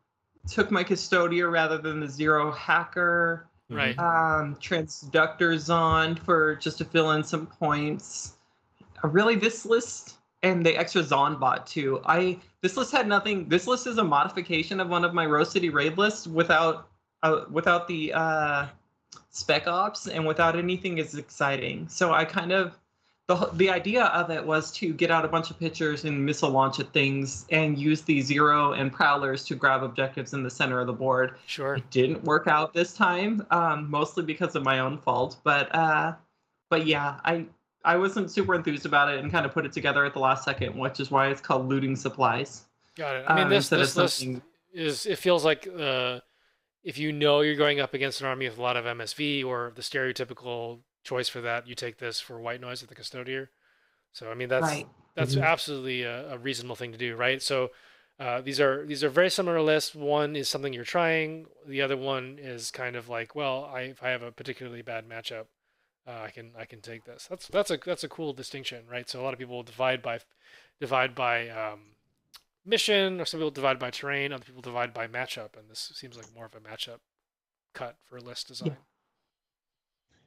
[0.47, 3.49] took my Custodier rather than the zero hacker.
[3.71, 3.99] Right.
[3.99, 8.35] Um, transductor Zond for just to fill in some points.
[9.03, 12.01] Uh, really, this list and the extra Zond bot too.
[12.05, 13.49] I this list had nothing.
[13.49, 16.89] This list is a modification of one of my Rose City raid lists without
[17.25, 18.67] uh, without the uh,
[19.31, 21.89] spec ops and without anything as exciting.
[21.89, 22.77] So I kind of
[23.29, 26.51] the the idea of it was to get out a bunch of pictures and missile
[26.51, 30.79] launch at things and use the zero and prowlers to grab objectives in the center
[30.81, 31.35] of the board.
[31.47, 31.75] Sure.
[31.77, 35.39] It didn't work out this time, um, mostly because of my own fault.
[35.43, 36.15] But uh,
[36.71, 37.47] but yeah, I
[37.85, 40.45] I wasn't super enthused about it and kind of put it together at the last
[40.45, 42.65] second, which is why it's called looting supplies.
[42.97, 43.25] Got it.
[43.27, 44.43] I mean, um, this this list something-
[44.73, 46.21] is it feels like uh,
[46.87, 49.73] if you know you're going up against an army with a lot of MSV or
[49.75, 53.49] the stereotypical choice for that, you take this for white noise at the custodier.
[54.13, 54.87] So I mean that's Right.
[55.17, 55.43] that's Mhm.
[55.43, 57.43] absolutely a, a reasonable thing to do, right?
[57.43, 57.71] So
[58.19, 59.95] uh, these are these are very similar lists.
[59.95, 61.47] One is something you're trying.
[61.67, 65.09] The other one is kind of like, well, I if I have a particularly bad
[65.09, 65.47] matchup,
[66.07, 67.27] uh, I can I can take this.
[67.29, 69.09] That's that's a that's a cool distinction, right?
[69.09, 70.21] So a lot of people divide by
[70.81, 71.96] divide by um,
[72.67, 76.17] mission, or some people divide by terrain, other people divide by matchup, and this seems
[76.17, 76.99] like more of a matchup
[77.75, 78.77] cut for list design.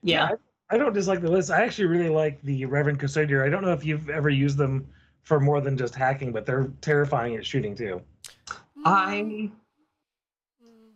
[0.02, 0.30] Yeah.
[0.72, 1.50] I don't dislike the list.
[1.50, 3.44] I actually really like the Reverend Custodier.
[3.46, 4.88] I don't know if you've ever used them
[5.24, 8.02] for more than just hacking, but they're terrifying at shooting too.
[8.86, 9.52] I mm.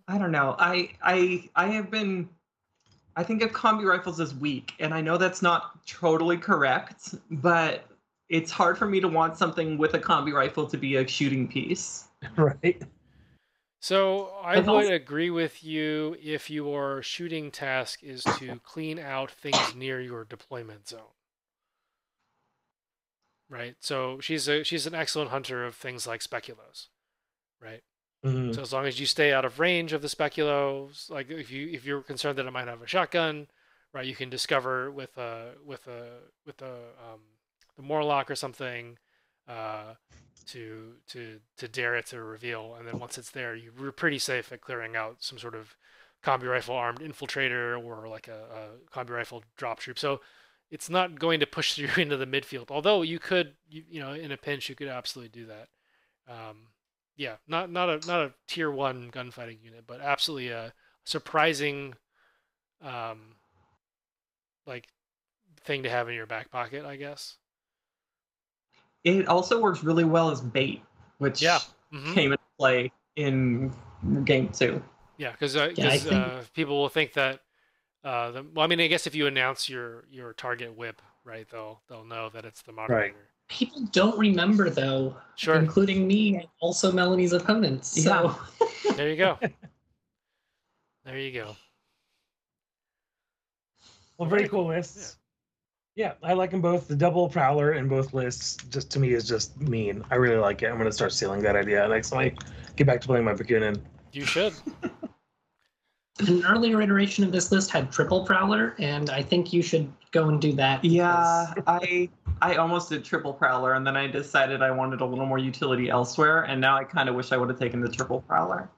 [0.07, 0.55] I don't know.
[0.59, 2.29] I I I have been
[3.15, 7.85] I think of combi rifles as weak, and I know that's not totally correct, but
[8.29, 11.47] it's hard for me to want something with a combi rifle to be a shooting
[11.47, 12.05] piece.
[12.37, 12.81] right?
[13.81, 18.97] So I I've would also- agree with you if your shooting task is to clean
[18.97, 21.01] out things near your deployment zone.
[23.49, 23.75] Right.
[23.81, 26.87] So she's a she's an excellent hunter of things like speculos.
[27.61, 27.81] Right.
[28.25, 28.55] Mhm.
[28.55, 31.67] So as long as you stay out of range of the speculos, like if you
[31.69, 33.47] if you're concerned that it might have a shotgun,
[33.93, 37.19] right, you can discover with a with a with a um,
[37.75, 38.97] the Morlock or something,
[39.47, 39.95] uh,
[40.47, 44.51] to to to dare it to reveal, and then once it's there, you're pretty safe
[44.51, 45.75] at clearing out some sort of
[46.23, 49.99] combi rifle armed infiltrator or like a, a combi rifle drop troop.
[49.99, 50.21] So
[50.71, 52.71] it's not going to push you into the midfield.
[52.71, 55.67] Although you could, you, you know, in a pinch, you could absolutely do that.
[56.27, 56.67] Um,
[57.15, 61.93] yeah, not not a not a tier one gunfighting unit, but absolutely a surprising,
[62.81, 63.35] um,
[64.65, 64.87] like
[65.63, 67.35] thing to have in your back pocket, I guess.
[69.03, 70.81] It also works really well as bait,
[71.17, 71.59] which Yeah.
[71.91, 73.73] hmm came into play in
[74.25, 74.81] game two.
[75.17, 77.41] Yeah, because uh, Yeah, think- uh, people will think that.
[78.03, 81.47] Uh, the, well, I mean, I guess if you announce your your target whip, right,
[81.49, 83.13] they'll they'll know that it's the moderator.
[83.13, 83.15] Right.
[83.49, 85.55] People don't remember though, Sure.
[85.55, 88.03] including me and also Melanie's opponents.
[88.03, 88.35] So
[88.95, 89.37] There you go.
[91.05, 91.55] there you go.
[94.17, 95.17] Well, very cool lists.
[95.95, 96.87] Yeah, I like them both.
[96.87, 100.03] The double prowler in both lists, just to me, is just mean.
[100.09, 100.67] I really like it.
[100.67, 102.33] I'm going to start stealing that idea next time I
[102.75, 103.79] get back to playing my Bakunin.
[104.11, 104.53] You should.
[106.19, 110.29] an earlier iteration of this list had triple prowler, and I think you should go
[110.29, 110.83] and do that.
[110.83, 112.09] Yeah, I
[112.41, 115.89] I almost did triple prowler, and then I decided I wanted a little more utility
[115.89, 118.69] elsewhere, and now I kind of wish I would have taken the triple prowler.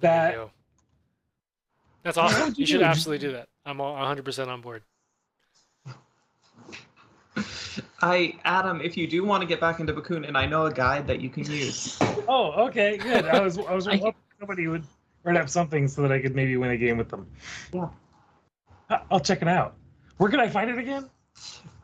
[0.00, 0.50] That.
[2.04, 2.50] That's awesome.
[2.50, 3.48] You you should absolutely do that.
[3.68, 4.82] I'm 100% on board.
[8.00, 10.72] I Adam, if you do want to get back into Bakun, and I know a
[10.72, 11.98] guide that you can use.
[12.26, 13.26] Oh, okay, good.
[13.26, 14.84] I was I was I- hoping somebody would
[15.22, 17.28] write up something so that I could maybe win a game with them.
[17.72, 17.88] Yeah.
[18.88, 19.76] I- I'll check it out.
[20.16, 21.10] Where can I find it again?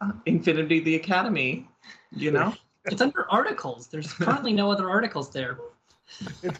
[0.00, 1.68] Uh, Infinity the Academy,
[2.10, 2.54] you know?
[2.86, 3.88] it's under articles.
[3.88, 5.58] There's currently no other articles there.
[6.42, 6.58] It's,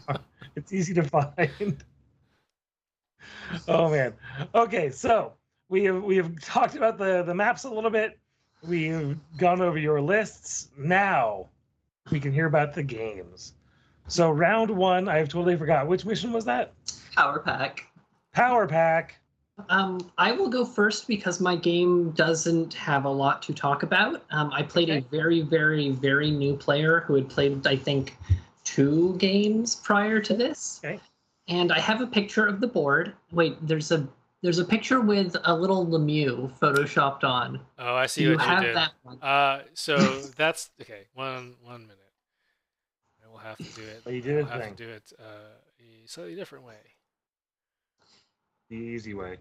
[0.55, 1.83] it's easy to find.
[3.67, 4.13] Oh man.
[4.53, 5.33] Okay, so
[5.69, 8.17] we have we have talked about the the maps a little bit.
[8.63, 10.69] We've gone over your lists.
[10.77, 11.49] Now
[12.11, 13.53] we can hear about the games.
[14.07, 15.87] So round one, I've totally forgot.
[15.87, 16.73] Which mission was that?
[17.15, 17.87] Power pack.
[18.33, 19.19] Power pack.
[19.69, 24.23] Um, I will go first because my game doesn't have a lot to talk about.
[24.31, 28.17] Um, I played a very, very, very new player who had played, I think,
[28.65, 30.81] two games prior to this.
[30.83, 30.99] Okay.
[31.47, 33.13] And I have a picture of the board.
[33.31, 34.07] Wait, there's a
[34.41, 37.59] there's a picture with a little Lemieux photoshopped on.
[37.79, 38.75] Oh, I Do see you what you have did.
[38.75, 39.21] that one?
[39.21, 39.97] Uh, so
[40.37, 41.03] that's okay.
[41.13, 41.99] One one minute.
[43.23, 44.01] I will have to do it.
[44.05, 44.75] Oh, you I did will have thing.
[44.75, 45.23] to do it uh,
[45.79, 46.75] a slightly different way.
[48.69, 49.37] the easy way.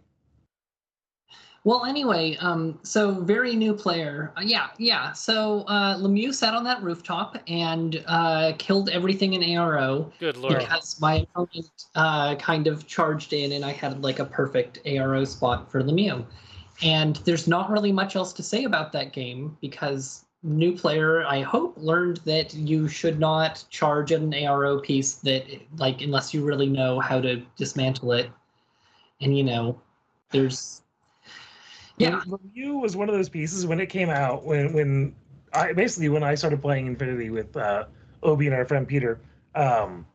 [1.64, 4.32] Well, anyway, um, so very new player.
[4.36, 5.12] Uh, yeah, yeah.
[5.12, 10.58] So uh, Lemieux sat on that rooftop and uh, killed everything in ARO Good lord.
[10.58, 15.26] because my opponent uh, kind of charged in and I had like a perfect ARO
[15.26, 16.26] spot for Lemieux.
[16.82, 21.40] And there's not really much else to say about that game because new player, I
[21.40, 25.46] hope, learned that you should not charge an ARO piece that,
[25.78, 28.30] like, unless you really know how to dismantle it.
[29.20, 29.80] And, you know,
[30.30, 30.82] there's.
[31.96, 32.22] Yeah.
[32.26, 35.14] Review was one of those pieces when it came out when when
[35.52, 37.84] I basically when I started playing Infinity with uh,
[38.22, 39.20] Obi and our friend Peter.
[39.54, 40.06] Um,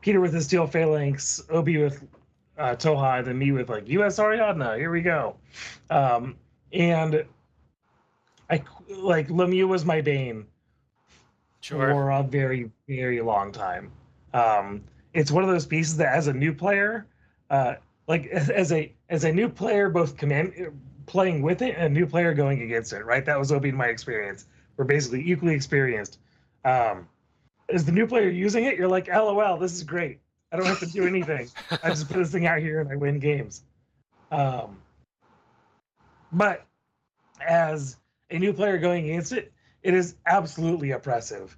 [0.00, 2.04] Peter with his steel phalanx, Obi with
[2.58, 4.18] uh, Tohaa, then me with like U.S.
[4.18, 4.76] Ariadna.
[4.76, 5.36] Here we go.
[5.90, 6.36] Um,
[6.72, 7.24] and
[8.50, 10.46] I like Lemieux was my bane
[11.60, 11.90] Sure.
[11.90, 13.90] for a very very long time.
[14.34, 17.06] Um, it's one of those pieces that as a new player,
[17.50, 17.76] uh,
[18.06, 20.52] like as, as a as a new player, both command
[21.06, 23.04] playing with it and a new player going against it.
[23.04, 24.46] Right, that was will be my experience.
[24.76, 26.18] We're basically equally experienced.
[26.64, 27.08] Um,
[27.68, 30.20] as the new player using it, you're like, LOL, this is great.
[30.52, 31.48] I don't have to do anything.
[31.82, 33.62] I just put this thing out here and I win games.
[34.30, 34.78] Um,
[36.32, 36.66] but
[37.44, 37.96] as
[38.30, 39.52] a new player going against it,
[39.82, 41.56] it is absolutely oppressive.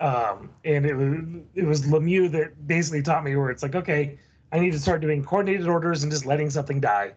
[0.00, 4.18] Um, and it was it was Lemieux that basically taught me where it's like, okay,
[4.52, 7.12] I need to start doing coordinated orders and just letting something die.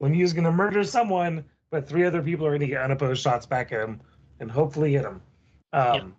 [0.00, 3.80] Lemieux's gonna murder someone, but three other people are gonna get unopposed shots back at
[3.80, 4.00] him
[4.40, 5.20] and hopefully hit him.
[5.72, 6.16] Um,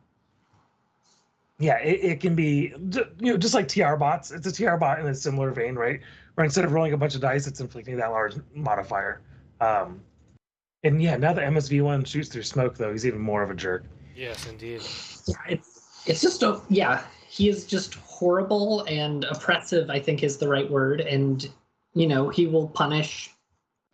[1.59, 2.73] yeah, it, it can be
[3.19, 4.31] you know just like TR bots.
[4.31, 5.99] It's a TR bot in a similar vein, right?
[6.35, 9.21] Where instead of rolling a bunch of dice, it's inflicting that large modifier.
[9.59, 10.01] Um,
[10.83, 13.53] and yeah, now the MSV one shoots through smoke, though he's even more of a
[13.53, 13.85] jerk.
[14.15, 14.81] Yes, indeed.
[15.27, 17.03] Yeah, it's it's just a yeah.
[17.29, 19.89] He is just horrible and oppressive.
[19.89, 21.47] I think is the right word, and
[21.93, 23.31] you know he will punish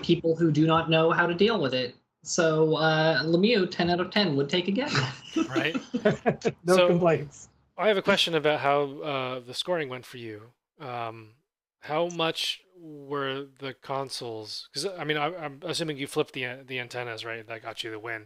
[0.02, 1.96] people who do not know how to deal with it.
[2.24, 4.92] So uh, Lemieux, ten out of ten, would take again.
[5.50, 5.76] Right.
[6.66, 7.50] no So- complaints.
[7.80, 10.42] I have a question about how uh, the scoring went for you.
[10.82, 11.34] Um,
[11.80, 14.68] how much were the consoles?
[14.74, 17.46] Because I mean, I, I'm assuming you flipped the the antennas, right?
[17.48, 18.26] That got you the win.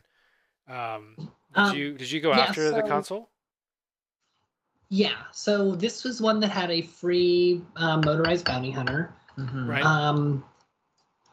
[0.70, 1.28] Um, did
[1.62, 3.30] Um, you did you go yeah, after the console?
[4.88, 5.16] yeah.
[5.34, 9.14] So this was one that had a free uh, motorized bounty hunter.
[9.38, 9.68] Mhm.
[9.68, 9.84] Right.
[9.84, 10.46] Um,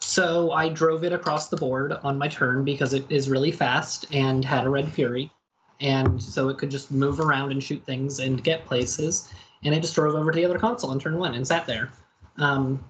[0.00, 4.06] so I drove it across the board on my turn because it is really fast
[4.12, 5.30] and had a red fury,
[5.80, 9.28] and so it could just move around and shoot things and get places.
[9.64, 11.90] And I just drove over to the other console on turn one and sat there.
[12.36, 12.84] Um,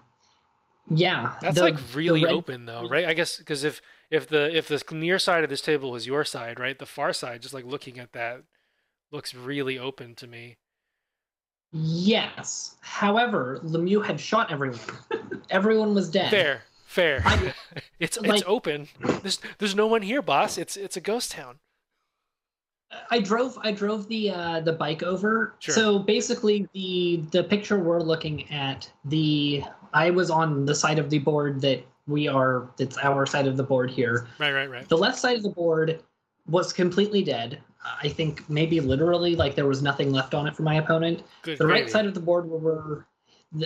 [0.91, 3.07] yeah, That's the- like really red- open though, right?
[3.07, 3.81] I guess because if
[4.11, 7.13] if the if the near side of this table was your side, right, the far
[7.13, 8.43] side, just like looking at that,
[9.11, 10.57] looks really open to me.
[11.73, 12.77] Yes.
[12.81, 14.81] However, Lemieux had shot everyone.
[15.51, 16.31] everyone was dead.
[16.31, 17.23] Fair, fair.
[17.25, 17.55] I-
[18.01, 18.89] it's it's open.
[19.23, 20.59] There's there's no one here, boss.
[20.59, 21.59] It's it's a ghost town.
[23.11, 25.55] I drove I drove the uh, the bike over.
[25.59, 25.75] Sure.
[25.75, 29.63] So basically the the picture we're looking at the
[29.93, 33.57] I was on the side of the board that we are it's our side of
[33.57, 34.27] the board here.
[34.39, 34.89] Right, right, right.
[34.89, 36.03] The left side of the board
[36.47, 37.61] was completely dead.
[38.03, 41.23] I think maybe literally like there was nothing left on it for my opponent.
[41.43, 41.59] Good.
[41.59, 43.07] The right side of the board where were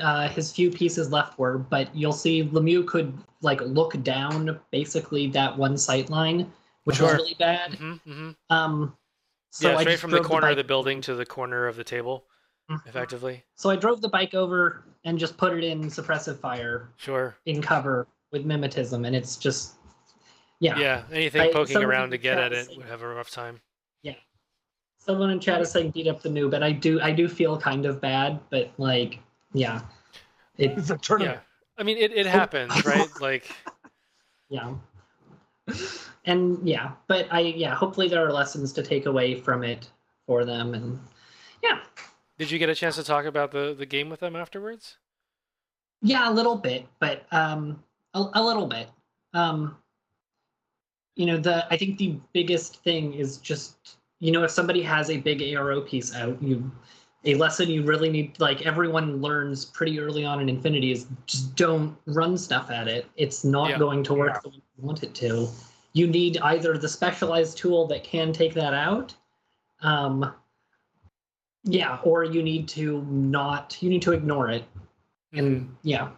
[0.01, 5.27] uh, his few pieces left were, but you'll see Lemieux could like look down basically
[5.29, 6.51] that one sight line,
[6.85, 7.09] which Sure.
[7.09, 7.75] was really bad.
[7.75, 8.97] hmm hmm Um,
[9.51, 11.77] so yeah, straight just from the drove corner of the building to the corner of
[11.77, 12.25] the table,
[12.71, 12.87] Mhm.
[12.87, 13.45] effectively.
[13.57, 17.37] So I drove the bike over and just put it in suppressive fire Sure.
[17.47, 19.75] in cover with mimetism, and it's just
[20.61, 20.79] yeah.
[20.79, 21.03] Yeah.
[21.11, 23.61] Anything I- poking someone around to get at it said- would have a rough time.
[24.05, 24.15] Yeah.
[24.99, 27.59] Someone in chat is saying beat up the noob, but I do I do feel
[27.59, 29.19] kind of bad, but like
[29.53, 29.81] yeah,
[30.59, 31.37] it It's a tournament.
[31.37, 31.43] Yeah.
[31.79, 33.09] I mean, it, it happens, right?
[33.21, 33.51] Like,
[34.49, 34.75] yeah,
[36.25, 39.91] and yeah, but I yeah hopefully there are lessons to take away from it
[40.27, 40.99] for them, and
[41.63, 41.79] yeah,
[42.39, 44.99] did you get a chance to talk about the the game with them afterwards?
[46.03, 47.83] Yeah, a little bit, but um,
[48.15, 48.89] a, a little bit.
[49.35, 49.77] Um,
[51.17, 55.11] you know, the I think the biggest thing is just you know if somebody has
[55.11, 56.71] a big ARO piece out, you
[57.25, 61.55] a lesson you really need like everyone learns pretty early on in Infinity is just
[61.55, 63.07] don't run stuff at it.
[63.17, 63.79] It's not Yeah.
[63.79, 64.41] going to work Yeah.
[64.43, 65.49] the way you want it to.
[65.93, 69.15] You need either the specialized tool that can take that out,
[69.83, 70.33] um,
[71.65, 74.65] yeah, or you need to not you need to ignore it
[75.33, 76.11] and yeah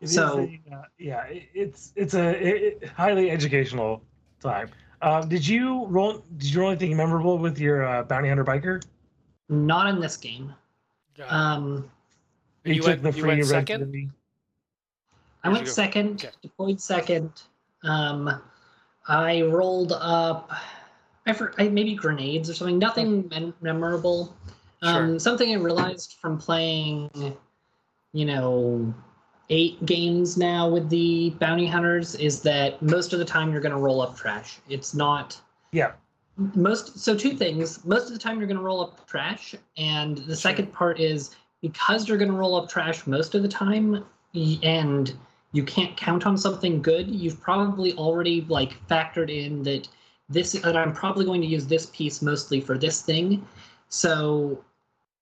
[0.00, 4.02] It is So- a, uh, yeah, it- it's it's a it, it- highly educational
[4.40, 4.68] time.
[5.00, 6.22] Uh, did you roll?
[6.36, 8.82] Did you roll anything memorable with your uh, bounty hunter biker?
[9.48, 10.52] Not in this game
[11.16, 11.32] Got it.
[11.32, 11.90] um
[12.64, 14.12] You took went- the you free went second?
[15.42, 16.34] I went second, Okay.
[16.40, 17.30] deployed second.
[17.82, 18.40] Um,
[19.06, 20.50] I rolled up,
[21.26, 22.78] I, for, I maybe grenades or something.
[22.78, 24.34] Nothing mem- memorable.
[24.80, 25.18] Um, Sure.
[25.18, 27.10] Something I realized from playing,
[28.14, 28.94] you know,
[29.50, 33.74] eight games now with the bounty hunters is that most of the time you're going
[33.74, 34.60] to roll up trash.
[34.70, 35.38] It's not
[35.72, 35.92] Yeah.
[36.36, 37.84] Most so two things.
[37.84, 41.34] Most of the time you're going to roll up trash and the second part is
[41.62, 44.04] because you're going to roll up trash most of the time
[44.62, 45.14] and
[45.52, 49.88] you can't count on something good you've probably already like factored in that
[50.28, 53.46] this that i'm probably going to use this piece mostly for this thing.
[53.88, 54.64] So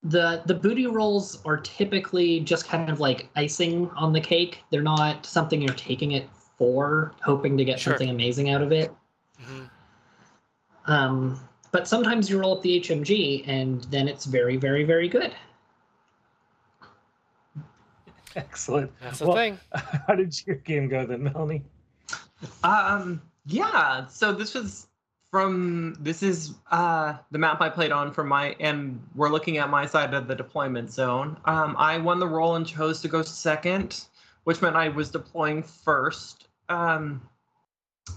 [0.03, 4.61] the the booty rolls are typically just kind of like icing on the cake.
[4.71, 7.93] They're not something you're taking it for hoping to get Sure.
[7.93, 8.93] something amazing out of it.
[9.45, 9.69] Mhm.
[10.87, 11.39] Um,
[11.71, 15.35] but sometimes you roll up the HMG and then it's very, very, very good.
[18.37, 18.91] Excellent.
[19.01, 19.59] That's the Well, thing.
[20.07, 21.65] How did your game go then, Melanie?
[22.65, 24.07] Um, yeah.
[24.07, 24.87] So this was
[25.31, 29.71] from this is uh the map I played on for my and we're looking at
[29.71, 31.37] my side of the deployment zone.
[31.45, 34.05] Um, I won the roll and chose to go second,
[34.45, 36.49] which meant I was deploying first.
[36.69, 37.23] Um,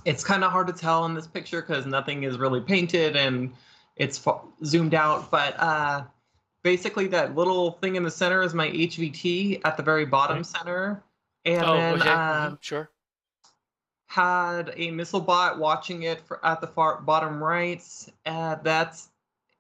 [0.06, 3.54] it's kind of hard to tell in this picture because nothing is really painted and
[3.96, 4.24] it's
[4.64, 5.30] zoomed out.
[5.32, 6.04] But uh,
[6.64, 10.46] basically, that little thing in the center is my HVT at the very bottom Right.
[10.46, 11.04] center,
[11.46, 12.10] and oh, then okay.
[12.10, 12.90] um, mhm, Sure.
[14.08, 17.84] had a missile bot watching it for, at the far bottom right.
[18.26, 19.10] Uh, that's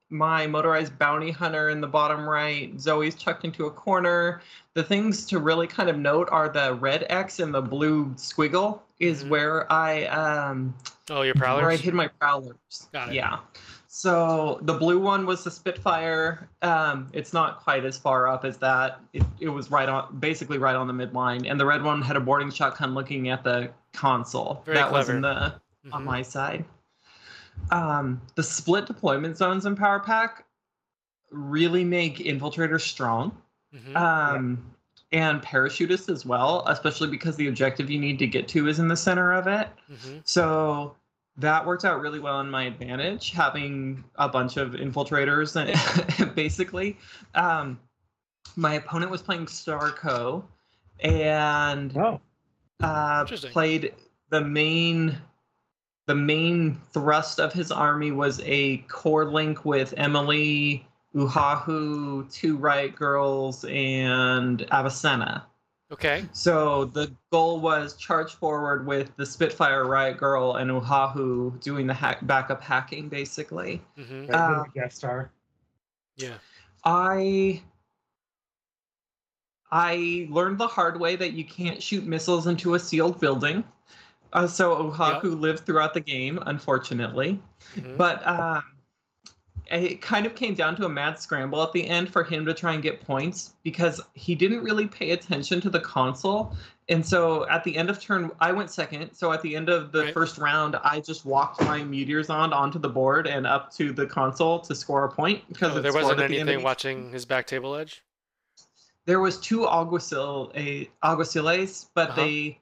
[0.10, 2.80] my motorized bounty hunter in the bottom right.
[2.80, 4.42] Zoe's chucked into a corner.
[4.76, 8.82] The things to really kind of note are the red X and the blue squiggle
[9.00, 9.30] is Mhm.
[9.30, 10.76] where I um
[11.10, 12.90] Oh, your prowlers where I hid my prowlers.
[12.92, 13.16] Got it.
[13.16, 13.40] Yeah.
[13.88, 16.50] So the blue one was the Spitfire.
[16.62, 19.00] Um, it's not quite as far up as that.
[19.14, 21.50] It, it was right on, basically right on the midline.
[21.50, 24.64] And the red one had a boarding shotgun looking at the console.
[24.66, 25.54] Very that was in the
[25.94, 26.06] on Mhm.
[26.06, 26.66] my side.
[27.72, 30.46] Um, the split deployment zones in Power Pack
[31.32, 33.38] really make infiltrators strong
[33.74, 33.96] Mhm.
[33.96, 34.75] um,
[35.12, 38.88] and parachutists as well, especially because the objective you need to get to is in
[38.88, 39.70] the center of it.
[39.92, 40.22] Mhm.
[40.26, 40.96] So
[41.38, 45.56] that worked out really well in my advantage, having a bunch of infiltrators,
[46.36, 46.98] basically.
[47.34, 47.80] Um,
[48.56, 50.44] my opponent was playing Starco
[51.02, 52.22] and Oh,
[52.82, 53.94] uh, played
[54.30, 55.18] the main.
[56.08, 62.96] The main thrust of his army was a core link with Emily, Uhahu, two riot
[62.96, 65.46] girls, and Avicenna.
[65.92, 66.26] Okay.
[66.34, 71.94] So the goal was charge forward with the Spitfire Riot Girl and Uhahu doing the
[71.94, 73.82] hack, backup hacking, basically.
[73.96, 75.32] hmm right, Uh, the guest star.
[76.18, 76.36] Yeah.
[76.84, 77.62] I
[79.72, 83.64] I learned the hard way that you can't shoot missiles into a sealed building.
[84.34, 87.40] Uh, so Ohaku lived throughout the game, unfortunately.
[87.76, 87.98] Mhm.
[87.98, 88.64] But um,
[89.68, 92.54] it kind of came down to a mad scramble at the end for him to
[92.54, 96.56] try and get points because he didn't really pay attention to the console.
[96.88, 99.12] And so at the end of turn, I went second.
[99.14, 100.14] So at the end of the Right.
[100.14, 104.06] first round, I just walked my Meteor Zond onto the board and up to the
[104.06, 107.48] console to score a point because Oh, there wasn't at the anything watching his back
[107.48, 108.04] table edge.
[109.06, 112.22] there was two alguacil a alguaciles but Uh-huh.
[112.22, 112.60] they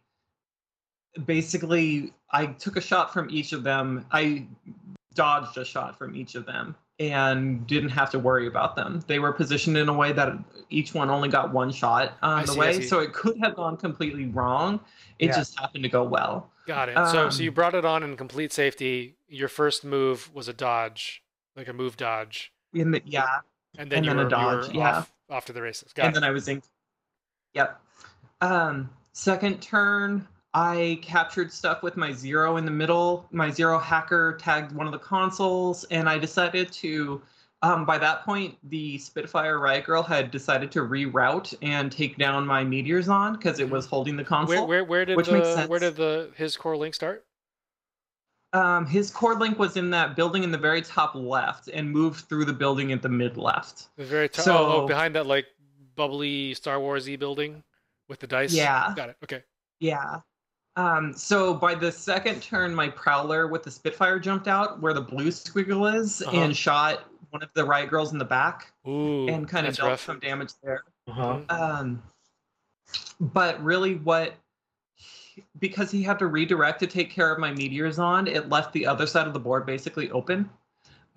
[1.26, 4.45] basically i took a shot from each of them i
[5.14, 6.76] dodged a shot from each of them
[7.12, 10.32] and didn't have to worry about them they were positioned in a way that
[10.69, 13.76] each one only got one shot on the see, way so it could have gone
[13.77, 14.80] completely wrong
[15.19, 15.36] it Yeah.
[15.38, 16.95] just happened to go well Got it.
[17.11, 19.18] so, so you Um, brought it on in complete safety.
[19.27, 21.22] Your first move was a dodge,
[21.57, 23.40] like a move dodge, in the yeah
[23.77, 24.98] and then And you then a were, dodge, you were yeah.
[24.99, 25.91] off, off to the races.
[25.91, 26.22] Got and it.
[26.22, 26.61] then I was in.
[27.53, 27.82] Yep.
[28.40, 33.27] Um, second turn, I captured stuff with my zero in the middle.
[33.31, 37.21] My zero hacker tagged one of the consoles, and I decided to.
[37.63, 42.45] Um, by that point, the Spitfire Riot Girl had decided to reroute and take down
[42.45, 44.67] my Meteor Zond because it was holding the console.
[44.67, 47.25] where, where, where did which makes the where did the his core link start?
[48.51, 52.27] Um, his core link was in that building in the very top left and moved
[52.30, 53.88] through the building at the mid left.
[53.95, 54.45] The very top.
[54.45, 55.47] So- oh, oh, behind that like
[55.95, 57.63] bubbly Star Warsy building
[58.09, 58.53] with the dice.
[58.53, 58.93] Yeah.
[58.95, 59.17] Got it.
[59.23, 59.41] Okay.
[59.80, 60.19] Yeah.
[60.76, 65.02] Um, so by the second turn, my Prowler with the Spitfire jumped out where the
[65.02, 66.36] blue squiggle is Uh-huh.
[66.36, 69.28] and shot one of the riot girls in the back Ooh.
[69.28, 70.06] and kind of dealt rough.
[70.06, 70.84] some damage there.
[71.08, 71.40] Uh-huh.
[71.50, 72.02] Um,
[73.20, 74.34] but really, what
[75.60, 78.86] because he had to redirect to take care of my Meteor Zond, it left the
[78.86, 80.48] other side of the board basically open.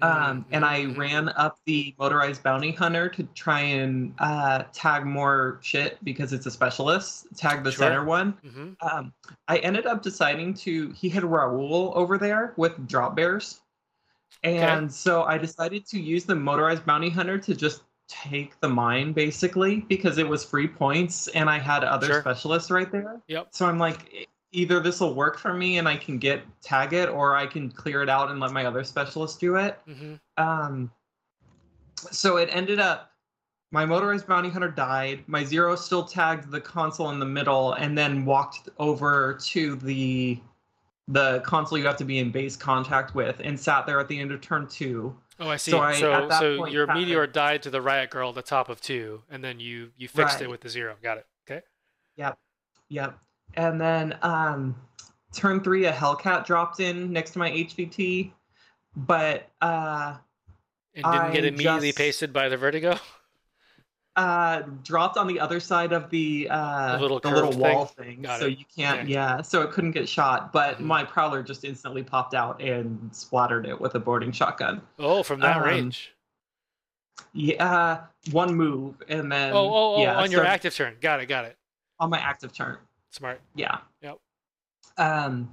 [0.02, 5.59] Um, and I ran up the motorized bounty hunter to try and uh, tag more
[5.62, 7.27] shit because it's a specialist.
[7.36, 7.86] Tag the Sure.
[7.86, 8.35] center one.
[8.44, 8.77] Mhm.
[8.82, 9.12] Um,
[9.48, 10.90] I ended up deciding to.
[10.90, 13.62] He had Raoul over there with drop bears,
[14.43, 19.12] and so I decided to use the motorized bounty hunter to just take the mine
[19.12, 22.20] basically because it was free points and I had other Sure.
[22.20, 23.20] specialists right there.
[23.27, 23.48] Yep.
[23.51, 27.09] So I'm like, either this will work for me and I can get tag it,
[27.09, 29.78] or I can clear it out and let my other specialist do it.
[29.89, 30.20] Mhm.
[30.36, 30.90] Um,
[32.10, 33.12] so it ended up
[33.73, 35.24] my motorized bounty hunter died.
[35.27, 40.40] My zero still tagged the console in the middle, and then walked over to the
[41.09, 44.18] the console you have to be in base contact with, and sat there at the
[44.18, 45.16] end of turn two.
[45.39, 45.70] Oh, I see.
[45.70, 48.68] So So, I- so, point, your meteor died to the riot girl at the top
[48.68, 50.97] of two, and then you you fixed it with the zero.
[51.02, 51.27] Got it.
[51.48, 51.62] Okay.
[52.16, 52.39] Yep.
[52.89, 53.18] Yep.
[53.55, 54.74] And then um,
[55.35, 58.32] turn three, a Hellcat dropped in next to my HVT,
[58.97, 60.16] but uh,
[60.94, 62.98] And didn't get immediately just- pasted by the vertigo.
[64.16, 68.23] uh, dropped on the other side of the uh, The little the little wall thing,
[68.23, 68.59] Got so it.
[68.59, 69.01] you can't.
[69.01, 69.09] Okay.
[69.12, 70.52] Yeah, so it couldn't get shot.
[70.55, 70.81] But Mhm.
[70.86, 74.81] my prowler just instantly popped out and splattered it with a boarding shotgun.
[74.98, 76.12] Oh, from that Um, range.
[77.32, 80.97] Yeah, one move, and then Oh, oh, oh, yeah, on your active turn.
[81.01, 81.27] Got it.
[81.27, 81.56] Got it.
[81.98, 82.77] on my active turn.
[83.16, 83.40] Smart.
[83.55, 83.78] Yeah.
[84.02, 84.18] Yep.
[84.98, 85.51] Um,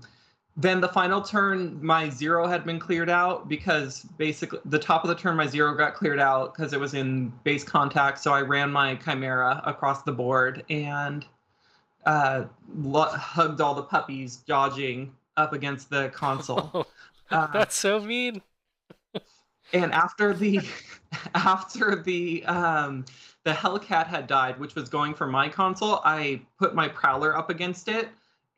[0.57, 5.07] then the final turn, my zero had been cleared out because basically the top of
[5.07, 8.19] the turn, my zero got cleared out because it was in base contact.
[8.19, 11.25] So I ran my chimera across the board and
[12.05, 12.43] uh,
[12.75, 16.87] lo- hugged all the puppies, dodging up against the console.
[17.31, 18.43] Uh, That's so mean.
[19.71, 20.59] and after the
[21.33, 23.05] after the um
[23.43, 27.49] the hellcat had died which was going for my console i put my prowler up
[27.49, 28.09] against it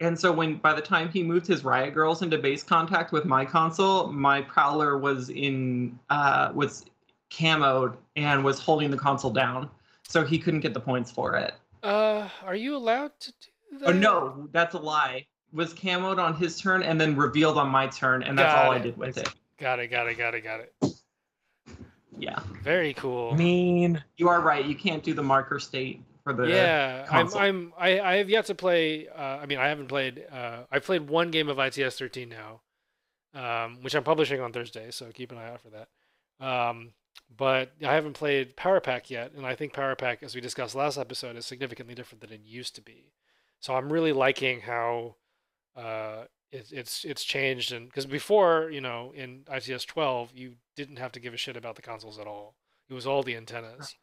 [0.02, 3.26] and so when by the time he moved his riot girls into base contact with
[3.26, 6.86] my console my prowler was in uh was
[7.32, 9.70] camoed and was holding the console down
[10.08, 11.54] so he couldn't get the points for it
[11.84, 13.32] Uh, are you allowed to
[13.72, 13.90] do that?
[13.90, 17.88] oh no that's a lie was camoed on his turn and then revealed on my
[17.88, 19.88] turn and that's Got all i did with it Got it.
[19.88, 20.18] Got it.
[20.18, 20.44] Got it.
[20.44, 20.74] Got it.
[22.18, 23.36] Yeah Very cool.
[23.36, 24.04] Mean.
[24.18, 24.66] You are right.
[24.66, 26.48] You can't do the marker state for the.
[26.48, 27.34] yeah, I'm.
[27.36, 27.74] I'm.
[27.78, 28.00] I.
[28.00, 29.08] I have yet to play.
[29.08, 30.26] Uh, I mean, I haven't played.
[30.32, 32.62] Uh, I've played one game of ITS 13 now,
[33.34, 34.92] um, which I'm publishing on Thursday.
[34.92, 35.88] So keep an eye out for that.
[36.46, 36.94] Um,
[37.38, 40.76] but I haven't played Power Pack yet, and I think Power Pack, as we discussed
[40.76, 43.12] last episode, is significantly different than it used to be.
[43.60, 45.16] So I'm really liking how
[45.76, 50.98] uh, it, it's it's changed, and because before, you know, in ITS 12, you didn't
[50.98, 52.56] have to give a shit about the consoles at all.
[52.90, 53.96] It was all the antennas.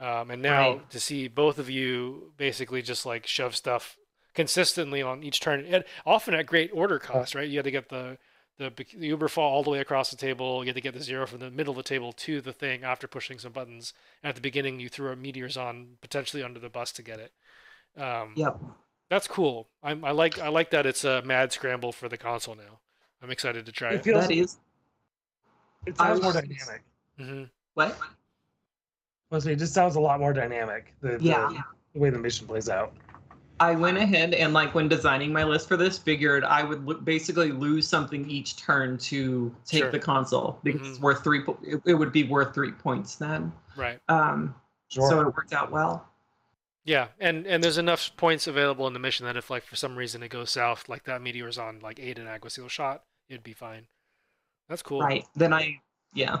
[0.00, 0.90] Um, and now Right.
[0.90, 3.96] to see both of you basically just like shove stuff
[4.34, 7.48] consistently on each turn, and often at great order cost, right?
[7.48, 8.18] You had to get the
[8.58, 10.62] the, the Uber fall all the way across the table.
[10.64, 12.82] You had to get the zero from the middle of the table to the thing
[12.82, 13.92] after pushing some buttons.
[14.22, 17.20] And at the beginning, you threw a Meteor Zond potentially under the bus to get
[17.20, 17.32] it.
[18.00, 18.60] Um, Yep.
[19.10, 19.68] That's cool.
[19.82, 22.78] I'm, I like I like that it's a mad scramble for the console now.
[23.22, 24.04] I'm excited to try It it.
[24.04, 24.56] feels That is
[25.86, 26.82] it sounds I more was- dynamic.
[27.18, 27.42] hmm
[27.74, 27.96] what?
[29.30, 30.94] Let's it just sounds a lot more dynamic.
[31.00, 31.50] The, the- Yeah.
[31.94, 32.94] the way the mission plays out.
[33.60, 36.94] I went ahead and like when designing my list for this, figured I would lo-
[36.94, 39.90] basically lose something each turn to take Sure.
[39.90, 41.02] the console because it's Mhm.
[41.02, 41.42] worth three.
[41.42, 43.52] Po- it, it would be worth three points then.
[43.76, 43.98] Right.
[44.08, 44.54] Um,
[44.88, 45.08] Sure.
[45.10, 46.06] so it worked out well.
[46.84, 49.96] Yeah, and and there's enough points available in the mission that if like for some
[49.96, 53.52] reason it goes south, like that Meteor Zond like eight and Alguacil shot, it'd be
[53.52, 53.86] fine.
[54.68, 55.00] That's cool.
[55.00, 55.24] Right.
[55.34, 55.80] Then I,
[56.14, 56.40] yeah.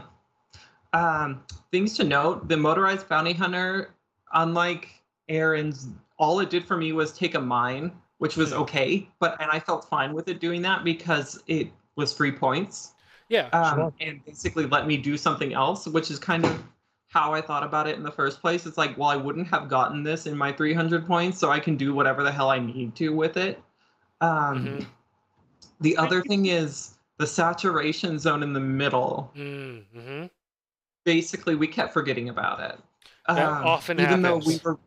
[0.94, 3.94] Um, things to note: the motorized bounty hunter,
[4.32, 4.88] unlike
[5.28, 5.88] Aaron's,
[6.18, 8.60] all it did for me was take a mine, which was Hmm.
[8.62, 9.08] okay.
[9.20, 12.94] But and I felt fine with it doing that because it was free points.
[13.28, 13.48] Yeah.
[13.52, 13.92] um, Sure.
[14.00, 16.62] and basically let me do something else, which is kind of
[17.08, 18.66] how I thought about it in the first place.
[18.66, 21.76] It's like, well, I wouldn't have gotten this in my 300 points, so I can
[21.76, 23.62] do whatever the hell I need to with it.
[24.20, 24.86] Um, Mhm.
[25.80, 29.32] The other thing is the saturation zone in the middle.
[29.36, 30.26] Mm-hmm.
[31.04, 32.78] Basically, we kept forgetting about it.
[33.28, 34.64] That often even though we happens.
[34.64, 34.78] were,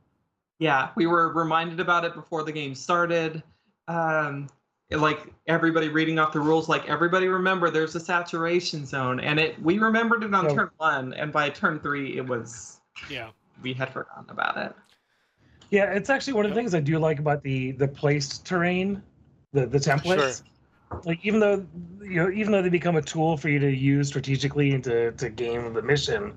[0.60, 3.42] yeah, we were reminded about it before the game started.
[3.88, 4.48] Um,
[4.92, 9.62] like everybody reading off the rules, like everybody remember there's a saturation zone, and it
[9.62, 10.54] we remembered it on Yeah.
[10.56, 13.30] turn one, and by turn three it was Yeah.
[13.62, 14.76] we had forgotten about it.
[15.70, 19.02] Yeah, it's actually one of the things I do like about the the placed terrain,
[19.54, 20.44] the the templates.
[20.44, 21.00] sure.
[21.06, 21.66] Like even though
[22.02, 25.14] you know, even though they become a tool for you to use strategically and to
[25.14, 26.34] to game the mission,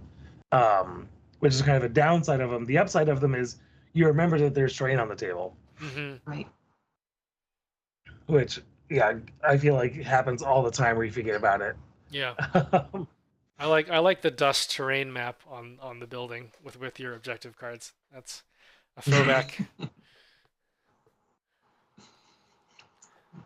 [0.52, 1.08] um,
[1.40, 2.64] which is kind of a downside of them.
[2.66, 3.56] The upside of them is
[3.94, 6.30] you remember that there's terrain on the table, Mm-hmm.
[6.30, 6.46] Right.
[8.26, 8.60] Which
[8.90, 9.14] yeah,
[9.46, 11.76] I feel like happens all the time where you forget about it.
[12.10, 12.34] Yeah.
[13.58, 17.14] I like I like the dust terrain map on on the building with with your
[17.14, 17.92] objective cards.
[18.12, 18.42] That's
[18.96, 19.58] a throwback.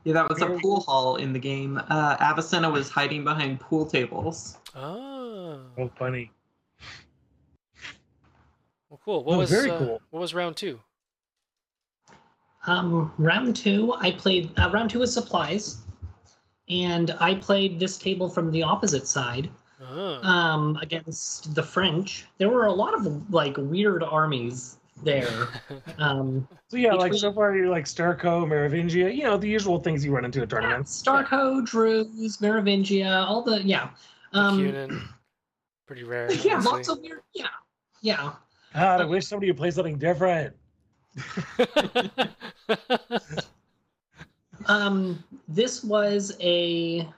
[0.04, 1.80] Yeah, that was a pool hall in the game.
[1.88, 4.58] Uh, Avicenna was hiding behind pool tables.
[4.74, 6.30] oh, Oh, funny.
[8.88, 9.24] well, cool.
[9.24, 10.02] What Oh, was very uh, cool.
[10.10, 10.80] What was round two?
[12.68, 14.50] Um, round two, I played.
[14.58, 15.78] Uh, round two was supplies,
[16.68, 19.50] and I played this table from the opposite side
[19.80, 20.20] Oh.
[20.22, 22.26] um, against the French.
[22.38, 25.48] There were a lot of like weird armies there.
[25.98, 30.04] Um, So yeah, like so far you're like Starco, Merovingia, you know, the usual things
[30.04, 31.02] you run into at tournaments.
[31.02, 33.90] Starco, Druze, Merovingia, all the yeah.
[34.32, 35.08] Um, Cunin.
[35.86, 36.30] Pretty rare.
[36.44, 36.72] yeah, honestly.
[36.72, 37.22] lots of weird.
[37.34, 37.46] Yeah,
[38.02, 38.32] yeah.
[38.74, 40.54] God, I wish somebody would play something different.
[44.66, 47.08] Um, this was a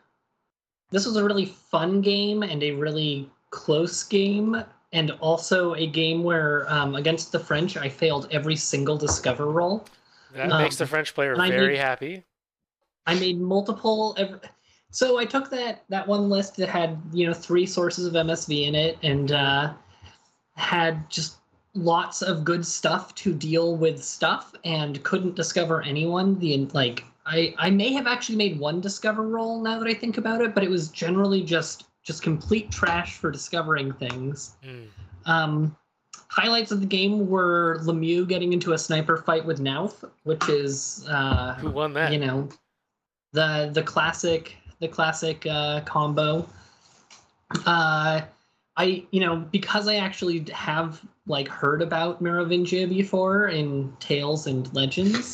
[0.91, 4.63] this was a really fun game and a really close game,
[4.93, 9.85] and also a game where um, against the French, I failed every single discover roll.
[10.35, 12.25] that Um, makes the French player very need- happy.
[13.07, 14.15] I made multiple.
[14.19, 14.41] Ev-
[14.93, 18.69] so I took that that one list that had you know three sources of MSV
[18.69, 19.73] in it and uh,
[20.55, 21.39] had just
[21.75, 26.39] lots of good stuff to deal with stuff and couldn't discover anyone.
[26.39, 30.19] The like I I may have actually made one discover roll now that I think
[30.19, 34.57] about it, but it was generally just just complete trash for discovering things.
[34.65, 34.87] Mm.
[35.27, 35.77] Um,
[36.29, 41.07] highlights of the game were Lemieux getting into a sniper fight with Nauth, which is
[41.09, 42.13] uh, Who won that?
[42.13, 42.49] you know
[43.33, 46.49] the the classic the classic uh, combo
[47.67, 48.23] uh
[48.82, 54.73] i you know because i actually have like heard about merovingia before in tales and
[54.74, 55.27] legends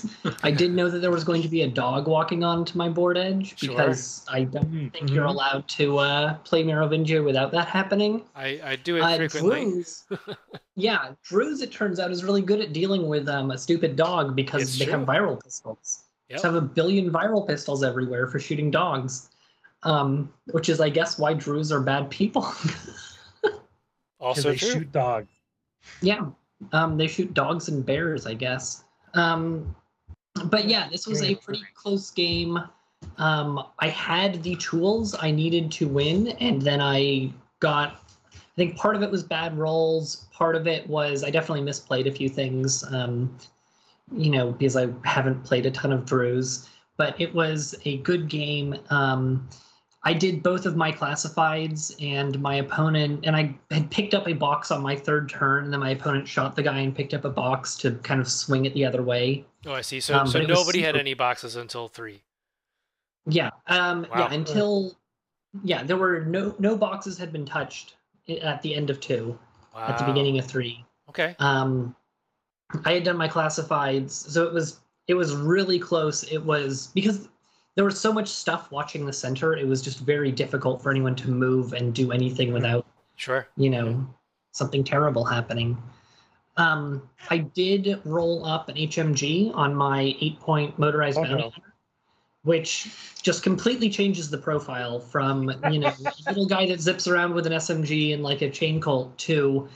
[0.42, 3.16] i did know that there was going to be a dog walking onto my board
[3.16, 3.70] edge Sure.
[3.70, 5.34] because i don't Mhm, think you're mhm.
[5.34, 9.62] allowed to uh play merovingia without that happening I, I do it uh, frequently.
[9.70, 10.04] Druze,
[10.88, 14.36] yeah, Druze, it turns out, is really good at dealing with um, a stupid dog
[14.36, 15.88] because It's they have viral pistols.
[16.28, 16.36] Yep.
[16.36, 19.30] Just have a billion viral pistols everywhere for shooting dogs,
[19.84, 22.44] um, which is, I guess, why Druze are bad people.
[24.18, 24.68] 'Cause Also they true.
[24.70, 25.28] shoot dogs.
[26.00, 26.26] yeah,
[26.72, 28.84] um, they shoot dogs and bears, I guess.
[29.14, 29.74] Um,
[30.46, 32.58] but yeah, this was a pretty close game.
[33.18, 38.02] Um, I had the tools I needed to win, and then I got.
[38.34, 40.26] I think part of it was bad rolls.
[40.32, 42.84] Part of it was I definitely misplayed a few things.
[42.92, 43.36] Um,
[44.12, 48.28] you know, because I haven't played a ton of Druze, but it was a good
[48.28, 48.76] game.
[48.90, 49.46] Um,
[50.06, 54.34] I did both of my classifieds, and my opponent, and I had picked up a
[54.34, 57.24] box on my third turn, and then my opponent shot the guy and picked up
[57.24, 59.44] a box to kind of swing it the other way.
[59.66, 59.98] Oh, I see.
[59.98, 62.22] So, Um, so but it was nobody had any boxes until three.
[63.28, 63.50] Yeah.
[63.66, 64.28] Um, Wow.
[64.28, 64.32] Yeah.
[64.32, 64.96] Until,
[65.64, 67.96] yeah, there were no no boxes had been touched
[68.28, 69.36] at the end of two,
[69.74, 69.88] Wow.
[69.88, 70.84] at the beginning of three.
[71.08, 71.34] Okay.
[71.40, 71.96] Um,
[72.84, 74.78] I had done my classifieds, so it was
[75.08, 76.22] it was really close.
[76.22, 77.26] It was because
[77.76, 79.54] there was so much stuff watching the center.
[79.56, 82.84] It was just very difficult for anyone to move and do anything without
[83.16, 83.46] Sure.
[83.56, 84.06] you know
[84.52, 85.76] something terrible happening.
[86.56, 91.74] Um, I did roll up an HMG on my eight point motorized Oh, bounty hunter,
[92.44, 92.88] which
[93.22, 95.92] just completely changes the profile from you know
[96.26, 99.68] a little guy that zips around with an SMG and like a chain colt to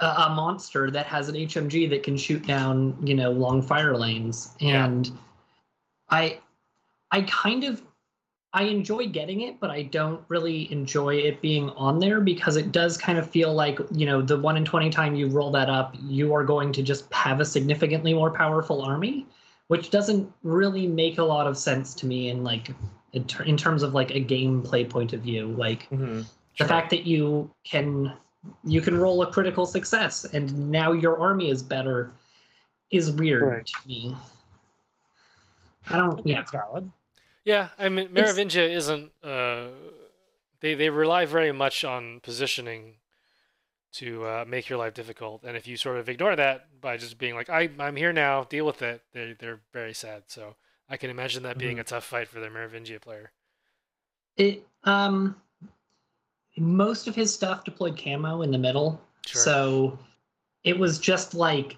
[0.00, 3.96] a, a monster that has an HMG that can shoot down you know long fire
[3.96, 4.56] lanes.
[4.58, 4.84] Yeah.
[4.84, 5.16] And
[6.10, 6.40] I,
[7.14, 7.80] I kind of
[8.52, 12.72] I enjoy getting it, but I don't really enjoy it being on there because it
[12.72, 15.68] does kind of feel like, you know, the one in 20 time you roll that
[15.70, 19.26] up, you are going to just have a significantly more powerful army,
[19.68, 22.70] which doesn't really make a lot of sense to me in like,
[23.12, 25.48] in, ter- in terms of like a gameplay point of view.
[25.48, 26.24] Like Mhm.
[26.58, 28.12] the fact that you can,
[28.64, 32.12] you can roll a critical success and now your army is better
[32.90, 33.66] is weird Right.
[33.66, 34.16] to me.
[35.90, 36.36] I don't, yeah.
[36.36, 36.90] That's valid.
[37.44, 39.12] Yeah, I mean, It's- Merovingia isn't.
[39.22, 39.68] Uh,
[40.60, 42.96] they they rely very much on positioning
[43.92, 47.18] to uh, make your life difficult, and if you sort of ignore that by just
[47.18, 50.24] being like, "I I'm here now, deal with it," they they're very sad.
[50.28, 50.56] So
[50.88, 51.80] I can imagine that being Mhm.
[51.80, 53.30] a tough fight for the Merovingia player.
[54.36, 55.40] It um
[56.56, 59.00] most of his stuff deployed camo in the middle.
[59.26, 59.42] Sure.
[59.42, 59.98] So
[60.62, 61.76] it was just like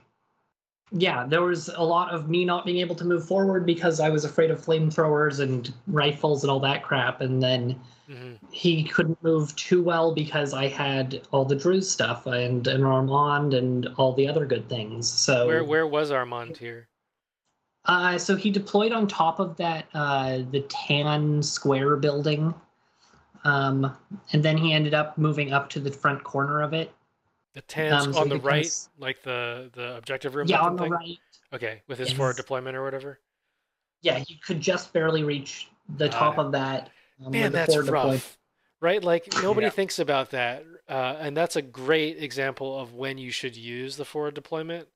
[0.91, 4.09] yeah, there was a lot of me not being able to move forward because I
[4.09, 9.23] was afraid of flamethrowers and rifles and all that crap and then hmm he couldn't
[9.23, 14.15] move too well because I had all the Druze stuff and an Armand and all
[14.15, 15.11] the other good things.
[15.11, 16.89] So Where where was Armand here?
[17.87, 22.55] uh, so he deployed on top of that uh, the tan square building.
[23.45, 23.97] Um,
[24.33, 26.93] and then he ended up moving up to the front corner of it.
[27.57, 30.47] The tents Um, so on the he right, like the the objective room.
[30.47, 30.93] Yeah, on the thing?
[30.93, 31.19] right.
[31.55, 32.17] Okay, with his Yes.
[32.19, 33.19] forward deployment or whatever.
[34.03, 36.41] Yeah, you could just barely reach the top it.
[36.41, 36.91] of that.
[37.25, 37.87] Um, Man, that's rough.
[37.87, 38.25] deployment.
[38.83, 39.03] Right?
[39.03, 39.71] Like nobody Yeah.
[39.71, 44.05] thinks about that, uh, and that's a great example of when you should use the
[44.05, 44.89] forward deployment.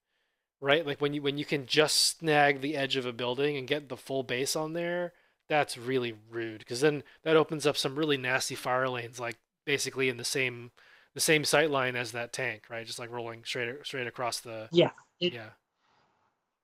[0.60, 0.84] Right?
[0.86, 3.88] Like when you when you can just snag the edge of a building and get
[3.88, 5.14] the full base on there.
[5.48, 10.08] That's really rude because then that opens up some really nasty fire lanes, like basically
[10.10, 10.70] in the same
[11.14, 12.86] the same sight line as that tank, right?
[12.86, 15.50] Just like rolling straight straight across the Yeah, it- yeah.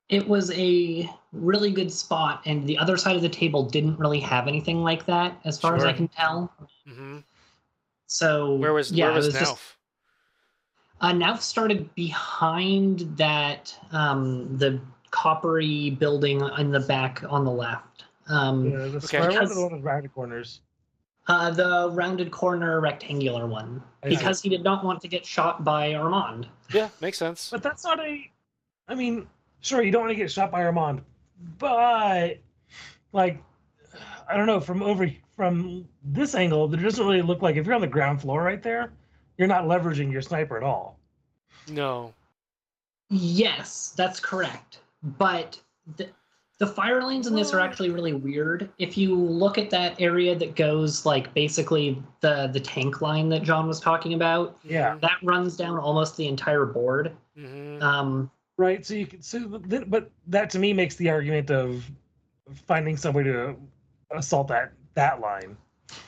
[0.09, 4.21] It was a really good spot, and the other side of the table didn't really
[4.21, 6.53] have anything like that, as far as I can tell.
[6.87, 7.19] hmm
[8.07, 9.41] So Where was yeah, where was, it was Nauf?
[9.41, 9.59] just
[11.01, 18.05] uh, Nauf started behind that um, the coppery building in the back on the left.
[18.29, 19.07] Um, Yeah, the Okay.
[19.07, 20.61] square one or the one with rounded corners.
[21.29, 24.17] Uh, the rounded corner rectangular one, I see.
[24.17, 26.49] because he did not want to get shot by Armand.
[26.73, 27.51] Yeah, makes sense.
[27.51, 28.31] But that's not a.
[28.89, 29.27] I mean,
[29.61, 31.03] sure, you don't want to get shot by Armand,
[31.59, 32.39] but
[33.13, 33.43] like,
[34.29, 34.61] I don't know.
[34.61, 38.21] From over from this angle, it doesn't really look like if you're on the ground
[38.21, 38.93] floor right there,
[39.37, 40.99] you're not leveraging your sniper at all.
[41.69, 42.15] No.
[43.11, 44.81] Yes, that's correct.
[45.03, 45.61] But
[45.97, 46.09] the,
[46.59, 48.71] the fire lanes in this are actually really weird.
[48.79, 53.43] If you look at that area that goes like basically the the tank line that
[53.43, 54.97] John was talking about, Yeah.
[55.03, 57.13] that runs down almost the entire board.
[57.37, 58.87] hmm Um, Right.
[58.87, 59.21] So you can.
[59.21, 61.85] So, th- but that to me makes the argument of
[62.67, 63.55] finding some way to
[64.13, 65.59] assault that that line.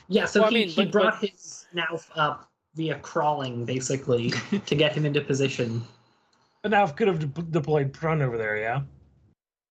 [0.07, 3.65] yeah, so Well, I he, mean, he but- brought but- his Nauf up via crawling
[3.65, 4.31] basically
[4.65, 5.83] to get him into position.
[6.63, 8.57] But now could have de- deployed prone over there.
[8.57, 8.81] Yeah.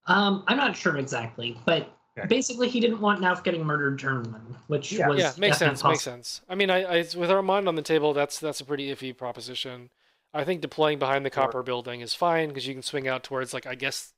[0.09, 2.29] Um, I'm not sure exactly, but Okay.
[2.29, 5.07] basically he didn't want Nauf getting murdered turn one, which Yeah.
[5.07, 5.85] was Yeah, makes definitely sense.
[5.85, 6.41] Makes sense.
[6.49, 9.91] I mean, I, I with Armand on the table, that's that's a pretty iffy proposition.
[10.35, 11.45] I think deploying behind the Sure.
[11.45, 14.13] copper building is fine because you can swing out towards like I guess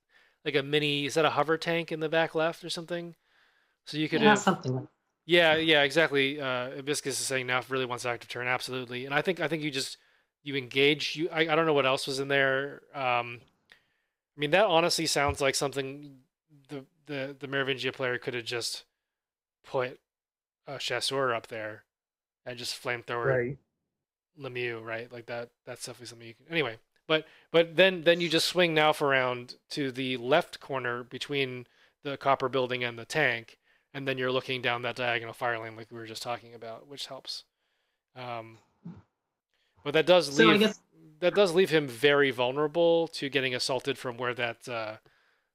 [0.45, 3.15] like a mini is that a hover tank in the back left or something?
[3.87, 4.87] So you could Yeah, have something like
[5.27, 6.41] Yeah, yeah, exactly.
[6.41, 9.07] Uh, Hibiscus is saying now really wants active turn, absolutely.
[9.07, 9.99] And I think I think you just
[10.43, 11.17] you engage.
[11.17, 12.83] You I, I don't know what else was in there.
[12.95, 13.41] Um,
[14.41, 16.17] I mean that honestly sounds like something
[16.71, 18.85] the the the Merovingia player could have just
[19.67, 20.01] put
[20.67, 21.85] a chasseur up there
[22.47, 23.59] and just flamethrower Right.
[24.41, 25.13] Lemieux, right?
[25.13, 25.51] Like that.
[25.67, 26.47] That's definitely something you can.
[26.51, 31.67] Anyway, but but then then you just swing Nauf around to the left corner between
[32.03, 33.59] the copper building and the tank,
[33.93, 36.89] and then you're looking down that diagonal fire lane like we were just talking about,
[36.89, 37.45] which helps.
[38.17, 38.57] Um,
[39.85, 40.81] but that does So I leave guess-
[41.21, 44.97] that does leave him very vulnerable to getting assaulted from where that uh,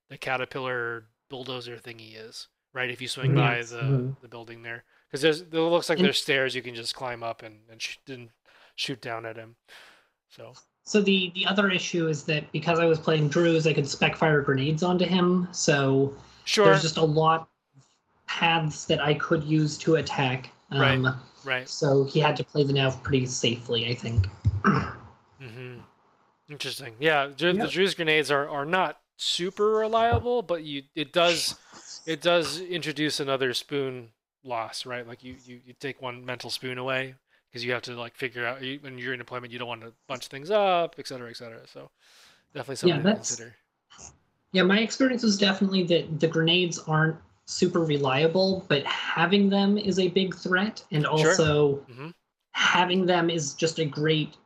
[0.08, 2.48] the caterpillar bulldozer thingy is.
[2.72, 4.20] Right, if you swing by Yes, the mhm.
[4.20, 7.22] the building there, because there's it looks like And- there's stairs you can just climb
[7.22, 8.28] up and and, sh- and
[8.74, 9.56] shoot down at him.
[10.28, 10.52] So
[10.84, 14.14] So the the other issue is that because I was playing Druze, I could spec
[14.14, 15.48] fire grenades onto him.
[15.52, 16.14] So
[16.44, 17.82] sure, there's just a lot of
[18.26, 20.50] paths that I could use to attack.
[20.70, 20.98] Right.
[20.98, 21.66] Um, right.
[21.66, 24.26] So he had to play the nav pretty safely, I think.
[26.48, 26.94] Interesting.
[27.00, 27.52] Yeah, Yeah.
[27.52, 31.56] the Druze grenades are, are not super reliable, but you it does
[32.06, 34.10] it does introduce another spoon
[34.44, 35.06] loss, right?
[35.06, 37.14] Like you you, you take one mental spoon away
[37.50, 39.80] because you have to like figure out you, when you're in deployment you don't want
[39.82, 41.66] to bunch things up, et cetera, et cetera.
[41.66, 41.90] So
[42.54, 43.56] definitely something to that's- consider.
[44.52, 47.16] Yeah, my experience was definitely that the grenades aren't
[47.46, 52.14] super reliable, but having them is a big threat, and also Mhm.
[52.52, 54.36] having them is just a great.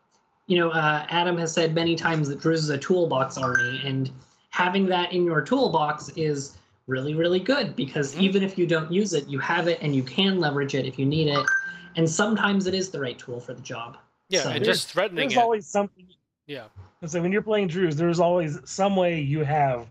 [0.50, 4.10] You know, uh, Adam has said many times that Druze is a toolbox army, and
[4.50, 6.56] having that in your toolbox is
[6.88, 8.22] really, really good because Mhm.
[8.22, 10.98] even if you don't use it, you have it and you can leverage it if
[10.98, 11.46] you need it.
[11.94, 13.96] And sometimes it is the right tool for the job.
[14.28, 15.38] Yeah, So- and There's- just threatening There's it.
[15.38, 16.08] always something.
[16.48, 16.64] Yeah.
[17.00, 19.86] And so when you're playing Druze, there's always some way you have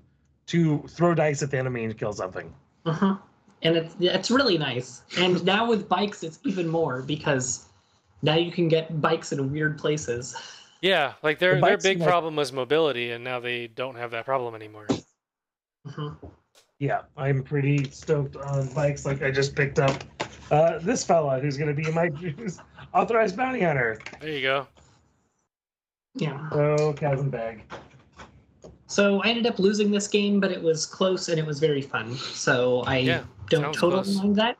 [0.48, 2.53] to throw dice at the enemy and kill something.
[2.86, 3.15] Uh-huh.
[3.61, 5.03] And it's it's really nice.
[5.18, 7.64] And now with bikes, it's even more because
[8.22, 10.36] now you can get bikes in weird places.
[10.82, 13.96] Yeah, like their The their bikes big like- problem was mobility, and now they don't
[13.96, 14.88] have that problem anymore.
[15.88, 16.16] Mhm.
[16.80, 19.06] Yeah, I'm pretty stoked on bikes.
[19.06, 20.02] Like I just picked up
[20.52, 22.60] uh, this fella who's going to be my Druze
[22.94, 24.00] authorized bounty hunter.
[24.22, 24.68] There you go.
[26.16, 26.50] Yeah.
[26.52, 27.64] Oh, chasm bag.
[28.88, 31.82] So I ended up losing this game, but it was close and it was very
[31.82, 32.16] fun.
[32.16, 34.16] So I Yeah, don't totally close.
[34.16, 34.58] mind that.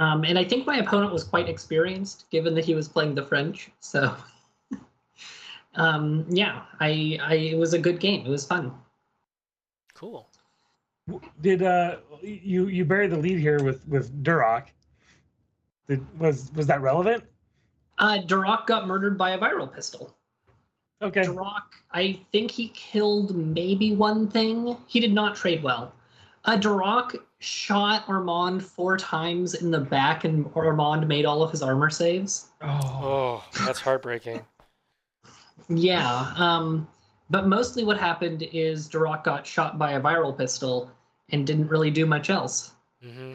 [0.00, 3.22] Um, and I think my opponent was quite experienced, given that he was playing the
[3.22, 3.70] French.
[3.80, 4.16] So,
[5.74, 8.24] um, yeah, I, I it was a good game.
[8.24, 8.72] It was fun.
[9.94, 10.26] Cool.
[11.42, 14.68] Did uh you you bury the lead here with with Duroc?
[15.86, 17.24] Did, was was that relevant?
[17.98, 20.16] Uh, Duroc got murdered by a viral pistol.
[21.02, 21.24] Okay.
[21.24, 21.62] Duroc,
[21.92, 24.78] I think he killed maybe one thing.
[24.86, 25.92] He did not trade well.
[26.46, 31.62] Uh, Duroc shot Armand four times in the back, and Armand made all of his
[31.62, 32.50] armor saves.
[32.62, 32.78] Oh.
[33.02, 34.40] Oh, that's heartbreaking.
[35.68, 36.88] Yeah, um,
[37.28, 40.90] but mostly what happened is Duroc got shot by a viral pistol
[41.30, 42.72] and didn't really do much else.
[43.00, 43.34] hmm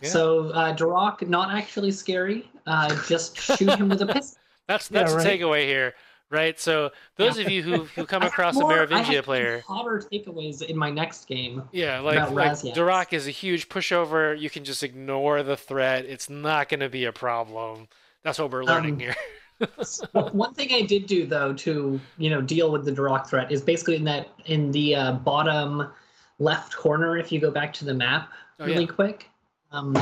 [0.00, 0.08] Yeah.
[0.08, 2.50] So uh, Duroc, not actually scary.
[2.66, 4.38] Uh, just shoot him with a pistol.
[4.66, 5.38] That's Yeah, that's right.
[5.38, 5.94] the takeaway here,
[6.30, 6.58] right?
[6.58, 10.62] So those of you who who come across a more- I Merovingia player, Hotter takeaways
[10.62, 11.62] in my next game.
[11.72, 12.52] yeah, like like.
[12.74, 14.38] Duroc is a huge pushover.
[14.38, 16.04] You can just ignore the threat.
[16.06, 17.88] It's not going to be a problem.
[18.22, 19.14] That's what we're learning Um, here.
[20.14, 23.52] Well, One thing I did do though to you know deal with the Duroc threat
[23.52, 25.86] is basically in that in the uh, bottom
[26.38, 27.18] left corner.
[27.18, 28.90] If you go back to the map Oh, really yeah.
[28.90, 29.28] quick,
[29.72, 29.94] um,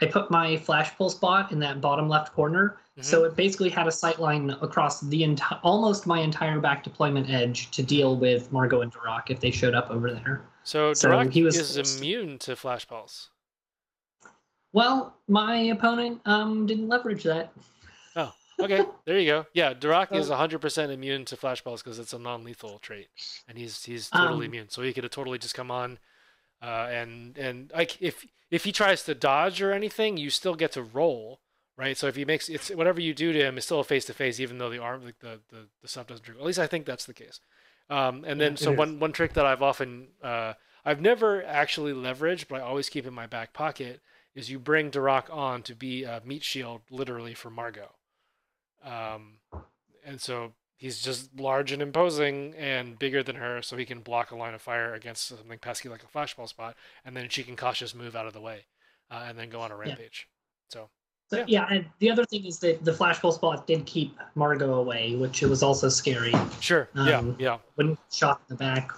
[0.00, 2.78] I put my flash pull spot in that bottom left corner.
[3.00, 3.26] So Mm-hmm.
[3.32, 7.70] it basically had a sight line across the entire, almost my entire back deployment edge
[7.72, 10.44] to deal with Margot and Duroc if they showed up over there.
[10.64, 13.28] So so Duroc he was is forced- immune to flash pulse.
[14.72, 17.52] Well, my opponent um, didn't leverage that.
[18.14, 19.46] Oh, okay, there you go.
[19.54, 20.34] Yeah, Duroc is Oh.
[20.36, 23.08] 100% immune to flash pulse because it's a non-lethal trait,
[23.48, 24.68] and he's he's totally Um, immune.
[24.70, 25.98] So he could have totally just come on,
[26.62, 30.72] uh, and and like if if he tries to dodge or anything, you still get
[30.72, 31.40] to roll,
[31.76, 31.96] right?
[31.96, 34.14] So if he makes it's whatever you do to him is still a face to
[34.14, 36.40] face, even though the arm like the, the the stuff doesn't trigger.
[36.40, 37.40] At least I think that's the case.
[37.88, 38.78] Um, and then Yeah, so it is.
[38.78, 40.54] one one trick that I've often uh,
[40.84, 44.00] I've never actually leveraged, but I always keep in my back pocket
[44.34, 47.94] is you bring Duroc on to be a meat shield literally for Margot.
[48.84, 49.38] Um,
[50.04, 54.30] and so he's just large and imposing and bigger than her, so he can block
[54.30, 57.56] a line of fire against something pesky like a flashball spot, and then she can
[57.56, 58.66] cautious move out of the way,
[59.10, 60.28] uh, and then go on a rampage.
[60.68, 60.88] So
[61.28, 61.44] So, Yeah.
[61.48, 61.66] yeah.
[61.70, 65.42] and the other thing is that the flash pull spot did keep Margot away, which
[65.42, 67.58] it was also scary sure, yeah, Um, yeah.
[67.74, 68.92] when shot in the back.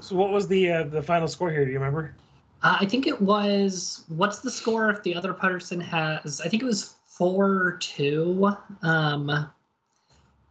[0.00, 1.64] So what was the uh, the final score here?
[1.64, 2.14] Do you remember?
[2.62, 4.04] Uh, I think it was.
[4.08, 6.40] What's the score if the other person has?
[6.40, 8.50] I think it was four two.
[8.82, 9.50] Um,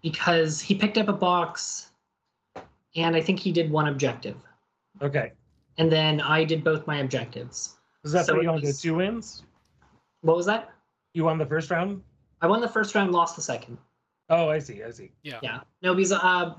[0.02, 1.92] because he picked up a box,
[2.96, 4.38] and I think he did one objective,
[5.02, 5.32] Okay.
[5.78, 7.76] and then I did both my objectives.
[8.04, 9.44] Does that So put you it on to was- two wins?
[10.22, 10.72] What was that?
[11.14, 12.02] You won the first round.
[12.42, 13.78] I won the first round, lost the second.
[14.30, 14.82] Oh, I see.
[14.84, 15.12] I see.
[15.24, 15.40] Yeah.
[15.44, 15.60] Yeah.
[15.82, 16.56] No, because uh,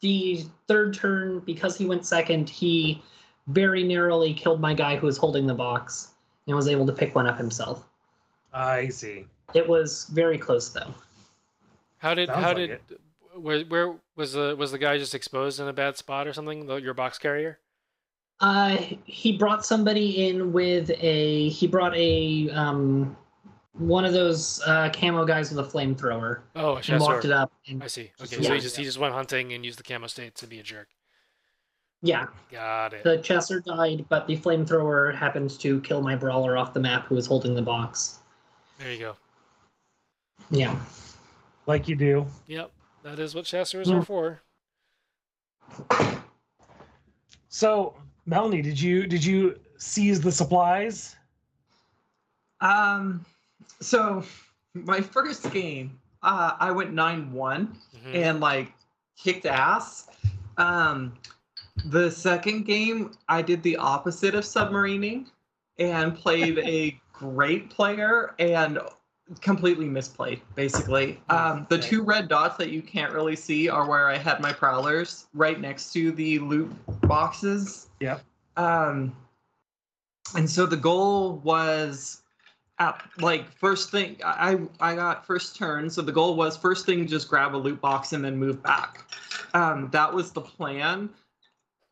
[0.00, 3.02] the third turn, because he went second, he
[3.48, 6.12] very narrowly killed my guy who was holding the box
[6.46, 7.84] and was able to pick one up himself.
[8.52, 9.26] I see.
[9.54, 10.94] It was very close though.
[11.98, 13.00] How did Sounds how like did it.
[13.34, 16.66] where where was the was the guy just exposed in a bad spot or something?
[16.66, 17.58] The, your box carrier.
[18.40, 21.48] Uh, he brought somebody in with a.
[21.48, 23.16] He brought a um,
[23.72, 26.98] one of those uh, camo guys with a flamethrower Oh, a and chasseur.
[27.04, 27.52] walked it up.
[27.68, 28.12] And I see.
[28.22, 28.48] Okay, Yeah.
[28.48, 30.62] so he just he just went hunting and used the camo state to be a
[30.62, 30.86] jerk.
[32.00, 33.02] yeah, Got it.
[33.02, 37.16] the chasseur died, but the flamethrower happened to kill my brawler off the map who
[37.16, 38.20] was holding the box.
[38.78, 39.16] There you go.
[40.50, 40.76] Yeah.
[41.68, 42.26] Like you do.
[42.46, 42.72] Yep,
[43.02, 43.96] that is what chasseurs Yeah.
[43.98, 44.40] are for.
[47.50, 51.14] So, Melanie, did you did you seize the supplies?
[52.62, 53.24] Um,
[53.80, 54.24] so
[54.72, 58.14] my first game, uh, I went nine one Mhm.
[58.14, 58.72] and like
[59.18, 60.08] kicked ass.
[60.56, 61.12] Um,
[61.84, 65.26] the second game, I did the opposite of submarining
[65.78, 68.78] and played a great player and
[69.40, 74.08] completely misplayed basically um, the two red dots that you can't really see are where
[74.08, 76.70] i had my prowlers right next to the loot
[77.02, 78.22] boxes Yep.
[78.56, 79.14] um,
[80.34, 82.22] and so the goal was
[82.78, 87.06] at, like first thing I I got first turn, so the goal was first thing
[87.06, 89.04] just grab a loot box and then move back.
[89.54, 91.10] Um, that was the plan,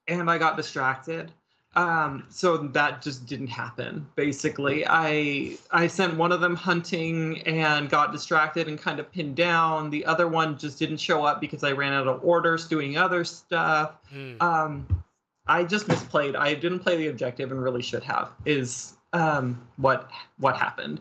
[0.08, 1.32] and I got distracted.
[1.76, 4.06] Um, so that just didn't happen.
[4.16, 9.36] Basically, I I sent one of them hunting and got distracted and kind of pinned
[9.36, 9.90] down.
[9.90, 13.24] The other one just didn't show up because I ran out of orders doing other
[13.24, 14.34] stuff Hmm.
[14.40, 15.02] um
[15.48, 20.10] i just misplayed i didn't play the objective and really should have is um what
[20.38, 21.00] what happened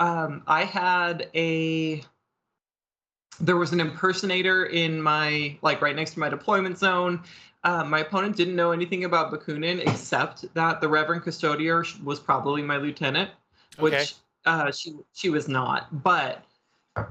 [0.00, 2.02] um i had a
[3.40, 7.22] there was an impersonator in my like right next to my deployment zone
[7.66, 12.62] um, my opponent didn't know anything about bakunin except that the reverend custodier was probably
[12.62, 13.30] my lieutenant
[13.78, 14.06] which Okay.
[14.46, 16.44] uh, she she was not but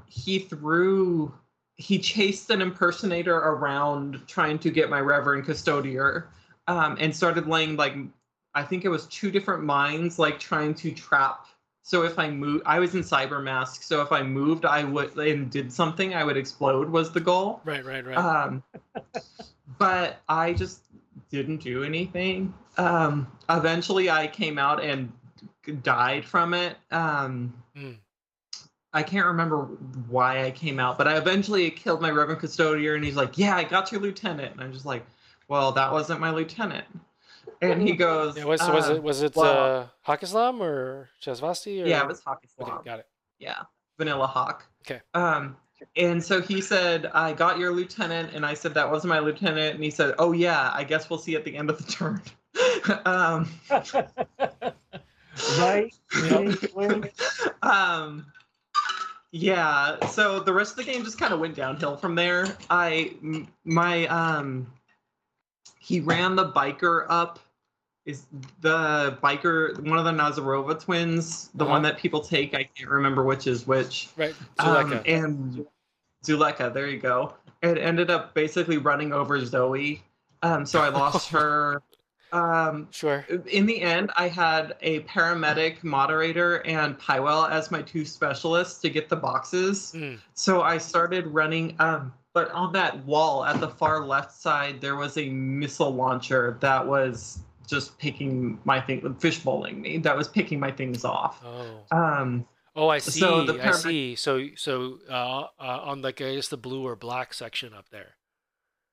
[0.07, 1.32] he threw
[1.76, 6.26] he chased an impersonator around trying to get my reverend custodier
[6.68, 7.95] um, and started laying like
[8.56, 11.45] i think it was two different mines like trying to trap
[11.88, 13.84] So if I moved, I was in cyber mask.
[13.84, 16.90] So if I moved, I would and did something, I would explode.
[16.90, 17.61] Was the goal.
[17.64, 18.18] Right, right, right.
[18.18, 18.64] Um,
[19.78, 20.82] but I just
[21.30, 22.54] didn't do anything.
[22.78, 25.12] Um, eventually, I came out and
[25.84, 26.78] died from it.
[26.92, 27.98] Um, Mm.
[28.94, 29.66] I can't remember
[30.08, 33.58] why I came out, but I eventually killed my Reverend Custodier, and he's like, "Yeah,
[33.58, 35.06] I got your lieutenant," and I'm just like,
[35.50, 36.86] "Well, that wasn't my lieutenant."
[37.62, 41.84] And he goes, yeah, was, was uh, it was it well- uh, Haqqislam or Shasvastii?
[41.84, 41.88] Or...
[41.88, 43.08] Yeah, it was Hockey Okay, got it.
[43.40, 43.64] Yeah,
[43.98, 44.66] Vanilla Hawk.
[44.82, 45.02] Okay.
[45.14, 45.58] Um,
[45.95, 49.76] and so he said, "I got your lieutenant," and I said, "That wasn't my lieutenant."
[49.76, 52.22] And he said, "Oh yeah, I guess we'll see at the end of the turn."
[53.06, 53.49] um,
[55.60, 55.94] right?
[57.62, 58.26] Um,
[59.32, 60.06] yeah.
[60.07, 62.56] So the rest of the game just kind of went downhill from there.
[62.70, 63.14] I,
[63.66, 64.72] my um,
[65.80, 67.40] he ran the biker up.
[68.06, 68.28] Is
[68.62, 71.49] the biker one of the Nazarova twins?
[71.56, 71.94] The one Uh-huh.
[71.94, 72.53] that people take?
[72.53, 74.10] I can't remember which is which.
[74.16, 75.66] Right, Um, and
[76.26, 77.34] Zuleyka, there you go.
[77.62, 80.04] It ended up basically running over Zoe.
[80.42, 81.82] Um, so I lost her.
[82.32, 83.26] Um, sure.
[83.48, 88.90] in the end, I had a paramedic, moderator, and Pi-Well as my two specialists to
[88.90, 89.94] get the boxes.
[89.96, 90.20] Mm.
[90.34, 91.76] So I started running.
[91.80, 96.58] Um, but on that wall at the far left side, there was a missile launcher
[96.60, 99.98] that was just picking my thing, fishbowling me.
[100.00, 101.42] That was picking my things off.
[101.46, 101.98] Oh.
[101.98, 102.46] Um,
[102.76, 103.20] Oh, I see.
[103.20, 104.16] So the I see.
[104.16, 108.16] So, so uh, uh, on like I guess the blue or black section up there.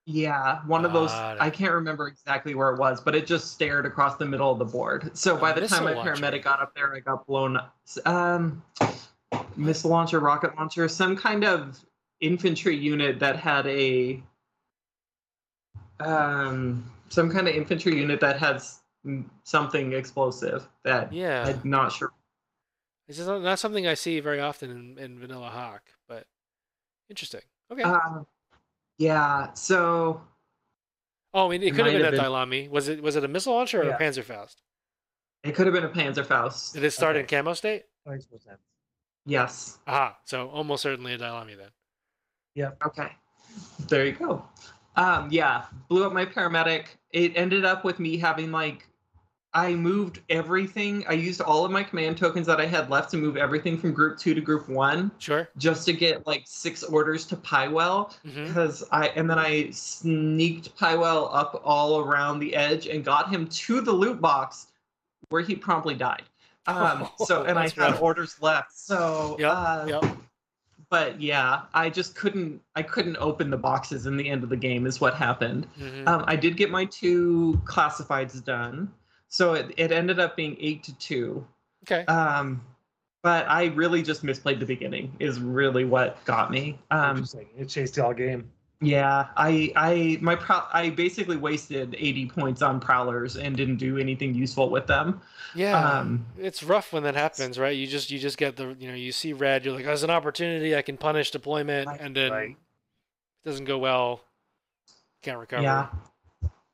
[0.05, 1.11] Yeah, one of those.
[1.11, 4.51] Got I can't remember exactly where it was, but it just stared across the middle
[4.51, 5.17] of the board.
[5.17, 6.15] So by the time my launcher.
[6.15, 7.57] paramedic got up there, I got blown.
[7.57, 7.77] up.
[8.05, 8.63] Um,
[9.57, 11.79] missile launcher, rocket launcher, some kind of
[12.21, 14.23] infantry unit that had a.
[16.01, 18.81] Um, some kind of infantry unit that has
[19.45, 22.13] something explosive that Yeah, I'm not sure.
[23.13, 26.25] This is not something I see very often in, in Vanilla Haqq, but
[27.11, 27.43] interesting.
[27.71, 27.83] Okay.
[27.83, 28.21] Uh,
[28.97, 30.23] yeah, so
[31.35, 32.71] oh, I mean, it it could have been a Dailami.
[32.71, 33.97] Was it was it a missile launcher or Yeah.
[33.97, 34.57] a Panzerfaust?
[35.45, 36.73] it could have been a Panzerfaust.
[36.73, 37.21] Did it start Okay.
[37.21, 37.85] in camo state?
[38.07, 38.63] Makes more sense.
[39.27, 39.79] Yes.
[39.87, 41.71] Aha, so almost certainly a Dailami then.
[42.55, 42.71] Yeah.
[42.87, 43.09] Okay.
[43.89, 44.43] There you go.
[44.97, 46.87] Um, yeah, blew up my paramedic.
[47.11, 48.87] It ended up with me having like
[49.55, 51.05] I moved everything.
[51.09, 53.93] I used all of my command tokens that I had left to move everything from
[53.93, 55.49] group two to group one Sure.
[55.59, 58.15] just to get like six orders to Pi-Well.
[58.25, 63.47] Because I and then I sneaked Pi-Well up all around the edge and got him
[63.47, 64.69] to the loot box
[65.29, 66.23] where he promptly died.
[66.67, 68.01] Um, so and I had rough.
[68.01, 68.73] orders left.
[68.79, 69.53] So Yep.
[69.55, 70.05] uh, Yep.
[70.89, 72.61] but yeah, I just couldn't.
[72.75, 74.87] I couldn't open the boxes in the end of the game.
[74.87, 75.67] Is what happened.
[75.77, 78.91] hmm Um, I did get my two classifieds done,
[79.33, 81.47] so it, it ended up being eight to two.
[81.85, 82.05] okay.
[82.05, 82.61] Um,
[83.23, 85.15] but I really just misplayed the beginning.
[85.21, 86.79] Is really what got me.
[86.91, 87.47] Um, Interesting.
[87.57, 88.51] It chased you all game.
[88.81, 93.97] yeah, I I my prow- I basically wasted eighty points on prowlers and didn't do
[93.97, 95.21] anything useful with them.
[95.55, 95.79] Yeah.
[95.79, 97.77] Um, it's rough when that happens, right?
[97.77, 100.11] You just you just get the you know you see red, you're like, "There's an
[100.11, 102.51] opportunity, I can punish deployment," Right, and then right.
[102.51, 104.21] it doesn't go well.
[105.23, 105.63] Can't recover.
[105.63, 105.87] Yeah.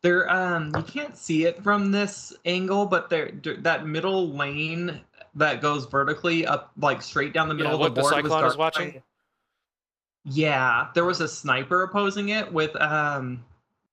[0.02, 5.00] There, um, you can't see it from this angle, but there, that middle lane
[5.34, 8.22] that goes vertically up, like straight down the middle what of the the board.
[8.22, 9.02] was Cyclone is watching?
[10.24, 13.44] Yeah, there was a sniper opposing it with um,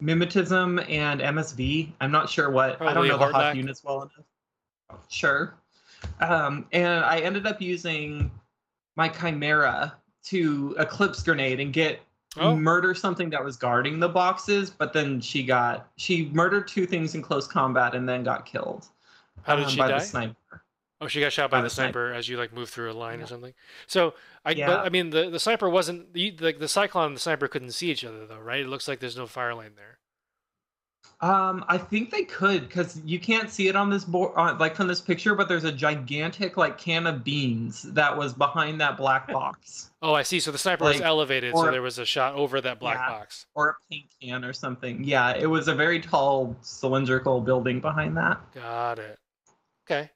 [0.02, 1.92] mimetism and MSV.
[2.02, 2.82] I'm not sure what.
[2.82, 5.02] I don't know the hot units well enough.
[5.10, 5.56] Sure.
[6.20, 8.30] Um, and I ended up using
[8.96, 9.96] my Chimera
[10.26, 12.00] to eclipse grenade and get
[12.38, 12.56] Oh.
[12.56, 17.16] murder something that was guarding the boxes, but then she got she murdered two things
[17.16, 18.88] in close combat and then got killed.
[19.44, 20.00] How did um, she by die?
[20.00, 20.64] the sniper.
[21.02, 22.08] Oh, she got shot by, by the the sniper.
[22.08, 23.54] sniper as you like move through a line or something.
[23.88, 24.14] So
[24.46, 24.68] I, Yeah.
[24.68, 27.72] but I mean, the the sniper wasn't the like the cyclone and the sniper couldn't
[27.72, 28.62] see each other though, right?
[28.62, 30.00] It looks like there's no fire lane there.
[31.22, 34.76] Um, I think they could because you can't see it on this board, on, like
[34.76, 38.98] from this picture, but there's a gigantic like can of beans that was behind that
[38.98, 40.40] black box Oh, I see.
[40.40, 43.10] So the sniper was Like, elevated, so there was a shot over that black Yeah.
[43.10, 43.46] box.
[43.56, 45.04] or a paint can or something.
[45.04, 48.40] Yeah, it was a very tall cylindrical building behind that.
[48.54, 49.18] Got it.
[49.90, 50.12] Okay.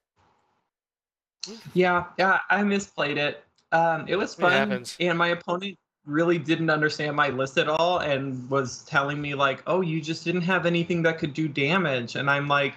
[1.73, 3.43] Yeah, yeah, I misplayed it.
[3.71, 4.95] Um, it was fun, happens.
[4.99, 5.77] and my opponent
[6.09, 10.23] really didn't understand my list at all, and was telling me like, "Oh, you just
[10.23, 12.73] didn't have anything that could do damage," and I'm like.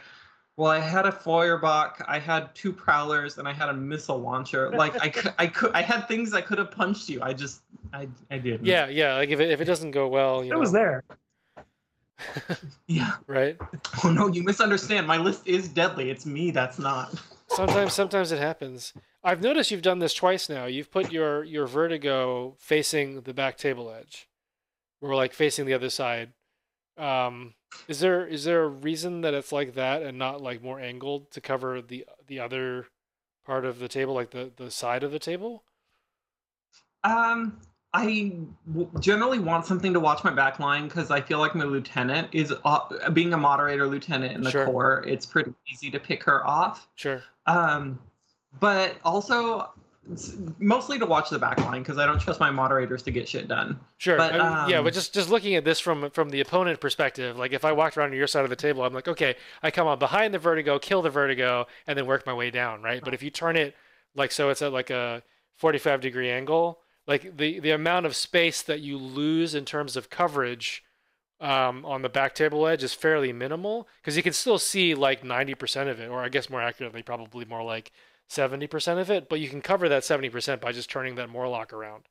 [0.58, 4.68] Well, I had a Feuerbach, I had two prowlers, and I had a missile launcher.
[4.70, 7.22] Like I could, I could, I had things that could have punched you.
[7.22, 7.62] I just,
[7.94, 8.66] I, I didn't.
[8.66, 9.14] Yeah, yeah.
[9.14, 11.04] Like if it, if it doesn't go well, you It know, was there.
[12.86, 13.14] yeah.
[13.26, 13.56] right?
[14.04, 15.06] Oh no, you misunderstand.
[15.06, 16.10] My list is deadly.
[16.10, 17.14] It's me that's not.
[17.48, 18.92] Sometimes, sometimes it happens.
[19.24, 20.64] I've noticed you've done this twice now.
[20.66, 24.28] You've put your your vertigo facing the back table edge,
[25.00, 26.32] or like facing the other side.
[26.98, 27.54] Um,
[27.88, 31.30] is there is there a reason that it's like that and not like more angled
[31.32, 32.86] to cover the the other
[33.46, 35.62] part of the table, like the the side of the table?
[37.04, 37.58] Um,
[37.94, 38.32] I
[38.70, 42.28] w- generally want something to watch my back line because I feel like my lieutenant
[42.32, 44.64] is uh, being a moderator lieutenant in the Sure.
[44.66, 45.04] core.
[45.06, 46.88] It's pretty easy to pick her off.
[46.94, 47.22] Sure.
[47.46, 47.98] Um,
[48.60, 49.70] but also
[50.58, 53.48] mostly to watch the back line because I don't trust my moderators to get shit
[53.48, 53.78] done.
[53.98, 54.16] Sure.
[54.16, 57.38] But, mean, yeah, but um, just just looking at this from from the opponent perspective,
[57.38, 59.70] like if I walked around to your side of the table, I'm like, okay, I
[59.70, 63.02] come on behind the vertigo, kill the vertigo, and then work my way down, right?
[63.02, 63.74] But if you turn it
[64.14, 65.22] like so, it's at like a
[65.56, 70.10] 45 degree angle, like the the amount of space that you lose in terms of
[70.10, 70.84] coverage
[71.40, 75.22] um, on the back table edge is fairly minimal because you can still see like
[75.22, 77.92] 90% of it, or I guess more accurately, probably more like
[78.30, 82.04] 70% of it, but you can cover that 70% by just turning that Morlock around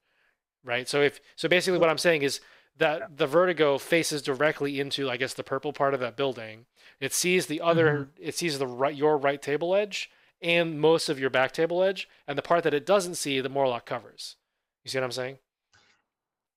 [0.63, 0.87] right?
[0.87, 2.39] So if so, basically, what I'm saying is
[2.77, 6.65] that the vertigo faces directly into, I guess, the purple part of that building.
[6.99, 10.09] It sees the other, it sees the right, your right table edge
[10.41, 13.49] and most of your back table edge, and the part that it doesn't see, the
[13.49, 14.37] Morlock covers.
[14.83, 15.37] You see what I'm saying?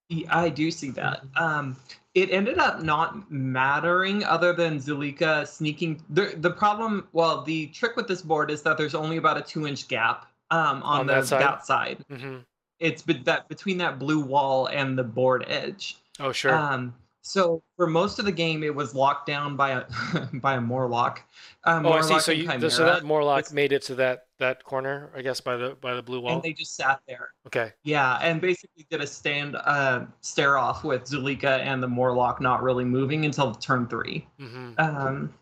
[0.08, 1.22] Yeah, I do see that.
[1.36, 1.76] Um,
[2.14, 6.02] it ended up not mattering other than Zuleyka sneaking.
[6.10, 9.42] The, the problem, well, the trick with this board is that there's only about a
[9.42, 11.40] two inch gap um, on, On the that side?
[11.42, 12.04] that side.
[12.10, 12.36] Mm-hmm.
[12.78, 15.96] It's be- that between that blue wall and the board edge.
[16.20, 16.54] Oh, sure.
[16.54, 19.84] Um, so for most of the game, it was locked down by a
[20.34, 21.22] by a Morlock.
[21.64, 22.20] Um, oh, I see.
[22.20, 25.56] So you, so that Morlock It's- made it to that that corner, I guess, by
[25.56, 26.34] the by the blue wall.
[26.34, 27.30] and they just sat there.
[27.46, 27.72] Okay.
[27.84, 32.62] Yeah, and basically did a stand uh, stare off with Zuleyka and the Morlock not
[32.62, 34.26] really moving until turn three.
[34.40, 34.72] Mm-hmm.
[34.78, 35.34] um,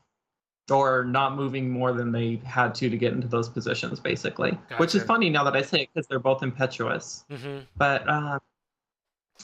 [0.71, 4.59] or not moving more than they had to to get into those positions, basically.
[4.77, 7.25] Which is funny now that I say it because they're both impetuous.
[7.31, 7.59] Mm-hmm.
[7.77, 8.41] But um,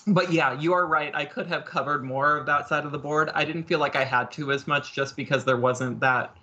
[0.06, 1.14] but yeah, you are right.
[1.14, 3.30] I could have covered more of that side of the board.
[3.34, 6.36] I didn't feel like I had to as much just because there wasn't that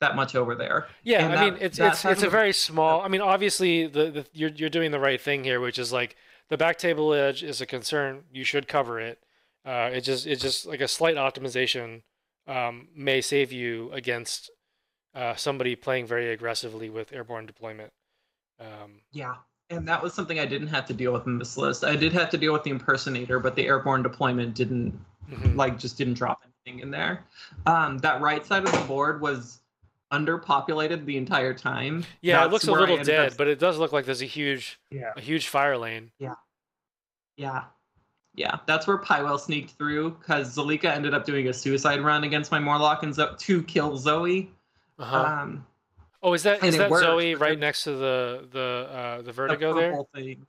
[0.00, 0.88] that much over there.
[1.02, 3.02] Yeah, And I that- mean it's that it's it's a very small.
[3.02, 6.16] I mean, obviously the, the you're you're doing the right thing here, which is like
[6.48, 8.24] the back table edge is a concern.
[8.32, 9.22] You should cover it.
[9.64, 12.02] Uh, it just it's just like a slight optimization
[12.46, 14.50] um, may save you against
[15.14, 17.92] uh, somebody playing very aggressively with airborne deployment.
[18.58, 19.34] Um, Yeah.
[19.68, 21.84] And that was something I didn't have to deal with in this list.
[21.84, 24.98] I did have to deal with the impersonator, but the airborne deployment didn't
[25.30, 25.54] mhm.
[25.54, 27.24] like just didn't drop anything in there.
[27.66, 29.59] Um, that right side of the board was
[30.12, 32.04] underpopulated the entire time.
[32.20, 34.26] Yeah, it looks a little ended up- dead, but it does look like there's a
[34.26, 35.12] huge Yeah.
[35.16, 36.10] a huge fire lane.
[36.18, 36.34] yeah,
[37.36, 37.64] yeah,
[38.34, 38.58] yeah.
[38.66, 42.58] that's where Pi-Well sneaked through because Zuleyka ended up doing a suicide run against my
[42.58, 44.50] Morlock and Zo- to kill Zoe.
[44.98, 45.16] Uh-huh.
[45.16, 45.66] Um,
[46.22, 49.16] oh, is that and is it that worked, Zoe right next to the the uh,
[49.18, 49.96] the the vertigo there?
[50.14, 50.46] thing.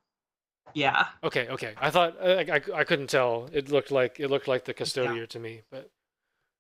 [0.73, 1.73] Yeah, Okay, okay.
[1.81, 3.49] I thought I, I, I couldn't tell.
[3.51, 5.25] It looked like it looked like the custodier Yeah.
[5.27, 5.89] to me, but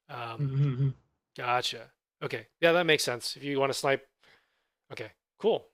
[0.09, 0.89] um, Mm-hmm.
[1.37, 1.89] gotcha.
[2.23, 3.35] Okay, yeah, that makes sense.
[3.35, 4.07] If you want to snipe,
[4.91, 5.65] okay, cool,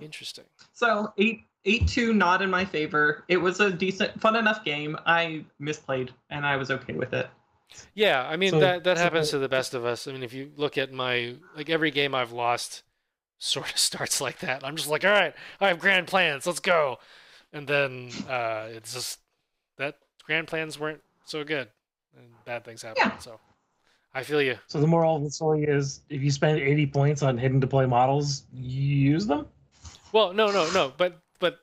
[0.00, 0.44] interesting.
[0.72, 3.24] so eight eight two not in my favor.
[3.28, 4.96] It was a decent, fun enough game.
[5.06, 7.28] I misplayed and I was okay with it.
[7.94, 10.06] Yeah, I mean So- that that so- happens to the best of us.
[10.06, 12.82] I mean, if you look at my like every game I've lost,
[13.38, 14.64] sort of starts like that.
[14.64, 16.98] I'm just like, all right, I have grand plans, let's go,
[17.52, 19.18] and then uh, it's just
[19.78, 21.68] that grand plans weren't so good,
[22.16, 23.02] and bad things happen.
[23.04, 23.18] Yeah.
[23.18, 23.40] So
[24.16, 24.56] I feel you.
[24.66, 27.86] So the moral of the story is, if you spend 80 points on hidden deploy
[27.86, 28.80] models, you
[29.12, 29.46] use them
[30.10, 31.58] Well, no, no, no, but but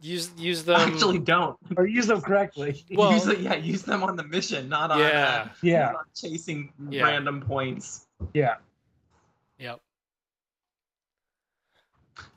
[0.00, 0.80] use use them.
[0.80, 1.58] Actually, don't.
[1.76, 2.86] or use them correctly.
[2.92, 5.44] Well- use it, yeah, use them on the mission, not on, Yeah.
[5.44, 7.02] uh, yeah, not chasing Yeah.
[7.04, 8.06] random points.
[8.32, 8.54] yeah.
[9.58, 9.80] Yep.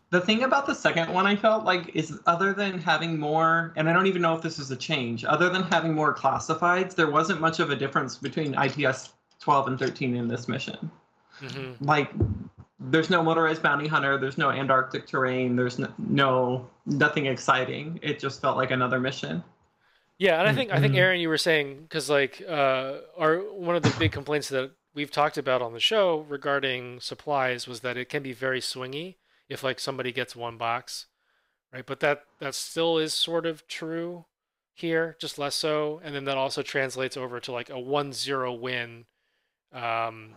[0.09, 3.87] The thing about the second one I felt like is other than having more, and
[3.87, 7.09] I don't even know if this is a change, other than having more classifieds, there
[7.09, 10.89] wasn't much of a difference between ITS 12 and 13 in this mission.
[11.39, 12.11] hmm Like,
[12.79, 17.99] there's no motorized bounty hunter, there's no Antarctic terrain, there's no, no nothing exciting.
[18.01, 19.43] It just felt like another mission.
[20.17, 20.97] Yeah, and I think I think Mhm.
[20.97, 25.09] Aaron, you were saying because like uh, our one of the big complaints that we've
[25.11, 29.17] talked about on the show regarding supplies was that it can be very swingy
[29.49, 31.07] if like somebody gets one box,
[31.73, 31.85] right?
[31.85, 34.25] But that that still is sort of true
[34.73, 39.05] here, just less so, and then that also translates over to like a 1-0 win
[39.73, 40.29] um,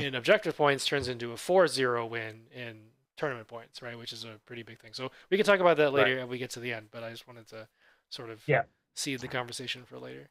[0.00, 2.76] in objective points turns into a 4-0 win in
[3.16, 3.96] tournament points, right?
[3.98, 4.92] Which is a pretty big thing.
[4.92, 6.88] So we can talk about that later when we get to the end.
[6.90, 7.66] But I just wanted to
[8.10, 8.62] sort of Yeah.
[8.94, 10.28] seed the conversation for later.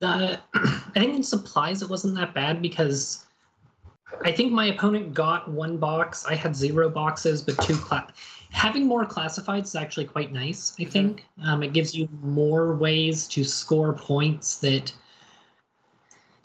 [0.00, 3.24] Uh, I think in supplies it wasn't that bad because
[4.24, 6.26] I think my opponent got one box.
[6.26, 8.10] I had zero boxes, but two class.
[8.50, 10.74] Having more classifieds is actually quite nice.
[10.78, 14.92] I think um, it gives you more ways to score points that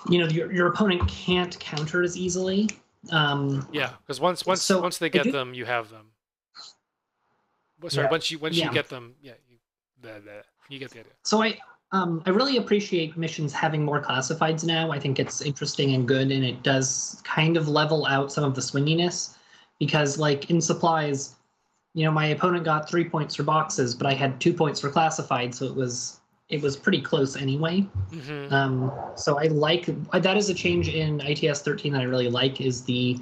[0.10, 2.70] you know your, your opponent can't counter as easily.
[3.12, 6.08] Um, Yeah, because once once So, once they get do- them, you have them.
[7.80, 8.12] Well, Sorry, Yeah.
[8.12, 8.66] once you once Yeah.
[8.68, 9.58] you get them, yeah, you,
[10.02, 11.12] the, the, you get the idea.
[11.24, 11.58] So I
[11.92, 14.92] um I really appreciate missions having more classifieds now.
[14.92, 18.56] I think it's interesting and good and it does kind of level out some of
[18.56, 19.36] the swinginess
[19.80, 21.36] because like in supplies,
[21.94, 24.90] you know, my opponent got 3 points for boxes, but I had 2 points for
[24.90, 26.20] classified, so it was
[26.50, 27.86] it was pretty close anyway.
[28.10, 32.30] hmm Um so I like that is a change in ITS 13 that I really
[32.30, 33.18] like is the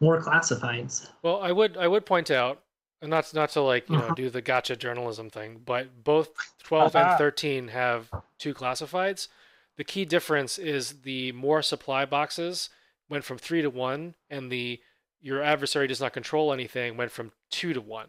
[0.00, 1.08] more classifieds.
[1.22, 2.62] Well, I would I would point out,
[3.02, 4.14] and not not to like you know Uh-huh.
[4.14, 6.30] do the gotcha journalism thing, but both
[6.62, 7.18] twelve and Uh-huh.
[7.18, 9.28] thirteen have two classifieds.
[9.76, 12.70] The key difference is the more supply boxes
[13.08, 14.80] went from three to one, and the
[15.20, 18.08] your adversary does not control anything went from two to one.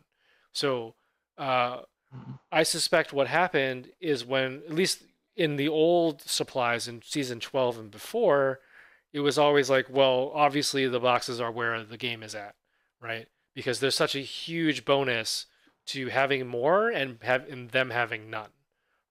[0.54, 0.96] So
[1.38, 1.82] uh,
[2.52, 5.04] I suspect what happened is when at least
[5.36, 8.60] in the old supplies in season twelve and before,
[9.14, 12.56] it was always like, well, obviously the boxes are where the game is at,
[13.02, 13.28] right?
[13.54, 15.46] Because there's such a huge bonus
[15.88, 18.52] to having more and have and them having none,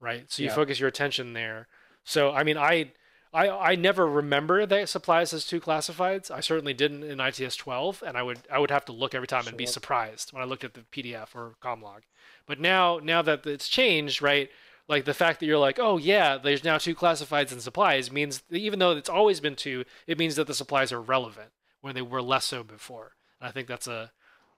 [0.00, 0.30] right?
[0.30, 0.54] So you Yeah.
[0.54, 1.68] focus your attention there.
[2.04, 2.92] So I mean, I
[3.32, 6.30] I I never remember that supplies as two classifieds.
[6.30, 9.28] I certainly didn't in ITS 12, and I would I would have to look every
[9.28, 12.00] time and be surprised when I looked at the PDF or Comlog.
[12.46, 14.50] But now now that it's changed, right?
[14.88, 18.42] Like the fact that you're like, oh yeah, there's now two classifieds and supplies means
[18.50, 21.50] that even though it's always been two, it means that the supplies are relevant
[21.80, 23.12] when they were less so before.
[23.40, 24.10] And I think that's a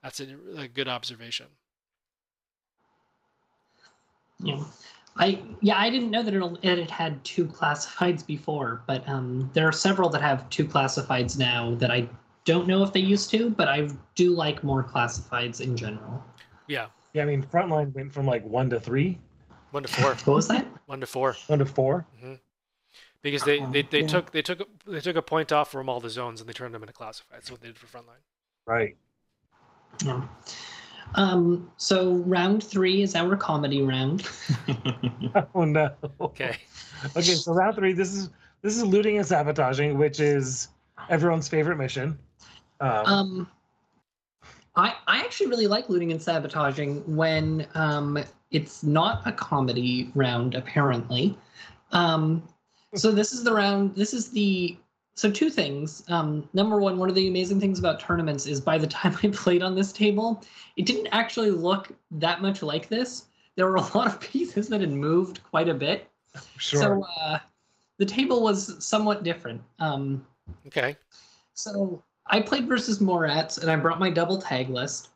[0.03, 1.47] that's a, a good observation.
[4.41, 4.65] Yeah.
[5.17, 9.51] I yeah, I didn't know that it, it had had two classifieds before, but um,
[9.53, 12.09] there are several that have two classifieds now that I
[12.45, 16.25] don't know if they used to, but I do like more classifieds in general.
[16.67, 19.19] Yeah, Yeah, I mean, frontline went from like one to three,
[19.71, 20.67] one to four, What was that?
[20.87, 21.37] one to four.
[21.47, 22.07] one to four.
[23.23, 24.07] because they, they, they yeah.
[24.07, 26.75] took they took they took a point off from all the zones and they turned
[26.75, 27.23] them into classifieds.
[27.31, 28.23] That's what they did for frontline.
[28.67, 28.97] Right.
[30.05, 30.23] Yeah.
[31.15, 34.29] Um, so round three is our comedy round.
[35.55, 35.91] Oh no.
[36.21, 36.57] Okay.
[37.17, 37.95] Okay, so round three.
[37.95, 38.29] This is
[38.61, 40.69] this is looting and sabotaging, which is
[41.09, 42.19] everyone's favorite mission.
[42.81, 43.49] Um, Um,
[44.77, 50.55] I I actually really like looting and sabotaging when um, it's not a comedy round.
[50.55, 51.37] Apparently,
[51.93, 52.43] um,
[52.95, 53.95] so this is the round.
[53.95, 54.77] This is the
[55.15, 56.05] so two things.
[56.09, 59.29] Um, number one, one of the amazing things about tournaments is by the time I
[59.29, 60.43] played on this table,
[60.77, 63.27] it didn't actually look that much like this.
[63.57, 66.09] There were a lot of pieces that had moved quite a bit.
[66.57, 66.81] sure.
[66.81, 67.39] So uh,
[67.99, 69.63] the table was somewhat different.
[69.79, 70.27] Um,
[70.67, 70.97] Okay.
[71.55, 75.11] so I played versus Morats, and I brought my double tag list,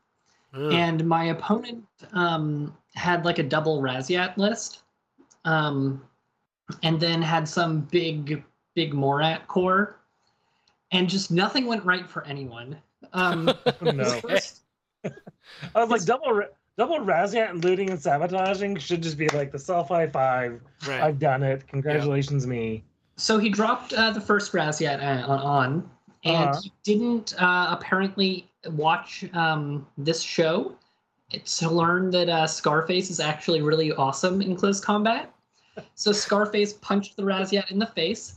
[0.55, 0.73] Ugh.
[0.73, 4.81] and my opponent um, had like a double Rasyat list,
[5.44, 6.02] um,
[6.82, 8.43] and then had some big,
[8.77, 9.97] big Morat core,
[10.93, 12.77] and just nothing went right for anyone.
[13.12, 14.20] Um, Oh, no.
[14.20, 14.61] first-
[15.74, 16.47] I was like double ra-
[16.78, 20.61] double Rasyat and looting and sabotaging should just be like the self high five.
[20.86, 21.01] right.
[21.03, 21.66] I've done it.
[21.69, 22.85] Congratulations, me.
[23.16, 25.89] so he dropped uh, the first Rasyat uh, on,
[26.24, 26.61] and Uh-huh.
[26.62, 30.74] he didn't uh, apparently watch um, this show
[31.44, 35.32] to learn that uh, Scarface is actually really awesome in close combat.
[35.94, 38.36] So Scarface punched the Rasyat in the face,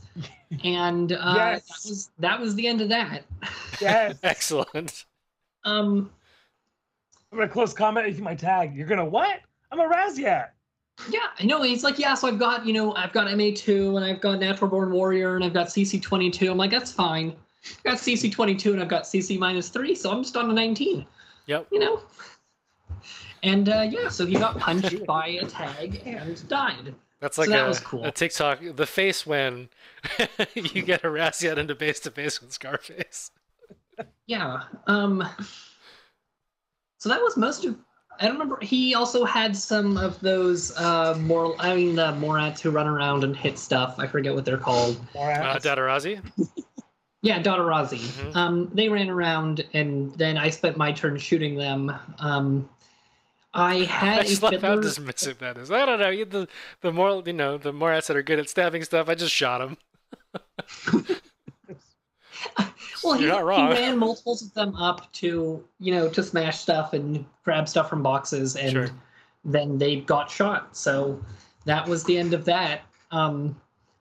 [0.64, 1.66] and uh, Yes.
[1.66, 3.22] that was that was the end of that.
[3.80, 4.18] Yes.
[4.22, 5.04] Excellent.
[5.64, 6.10] Um,
[7.32, 8.74] I'm gonna close combat with my tag.
[8.74, 9.40] You're gonna what?
[9.72, 10.48] I'm a Rasyat.
[11.10, 11.62] yeah, I know.
[11.62, 12.14] He's like, yeah.
[12.14, 15.36] So I've got you know I've got MA two, and I've got Natural Born Warrior,
[15.36, 16.50] and I've got CC twenty two.
[16.50, 17.34] I'm like, that's fine.
[17.78, 20.50] I've got CC twenty two, and I've got CC minus three, so I'm just on
[20.50, 21.06] a nineteen.
[21.46, 21.68] Yep.
[21.70, 22.00] you know.
[23.42, 26.94] And uh, yeah, so he got punched by a tag and died.
[27.20, 28.04] That's So like that a, was cool.
[28.04, 28.60] a TikTok.
[28.74, 29.68] The face when
[30.54, 33.30] you get a Rasyat into face to face with Scarface.
[34.26, 34.62] Yeah.
[34.86, 35.28] Um.
[36.98, 37.76] So that was most of.
[38.18, 38.58] I don't remember.
[38.62, 41.54] He also had some of those uh more.
[41.58, 43.96] I mean, the Morats who run around and hit stuff.
[43.98, 44.98] I forget what they're called.
[45.14, 45.64] More Uh, ass.
[45.64, 46.20] Daturazi?
[47.22, 47.98] Yeah, Daturazi.
[47.98, 48.34] Mhm.
[48.34, 51.92] Um, they ran around, and then I spent my turn shooting them.
[52.18, 52.66] Um,
[53.52, 54.82] I I had a just love how fiddler.
[54.82, 55.70] dismissive that is.
[55.70, 56.10] I don't know.
[56.10, 56.48] you- The
[56.82, 59.08] the more you know, the more that are good at stabbing stuff.
[59.08, 59.76] I just shot him.
[63.02, 66.58] Well, he, You're not he ran multiples of them up to you know to smash
[66.58, 68.88] stuff and grab stuff from boxes, and Sure.
[69.44, 70.76] then they got shot.
[70.76, 71.22] So
[71.64, 72.82] that was the end of that.
[73.10, 73.58] Um,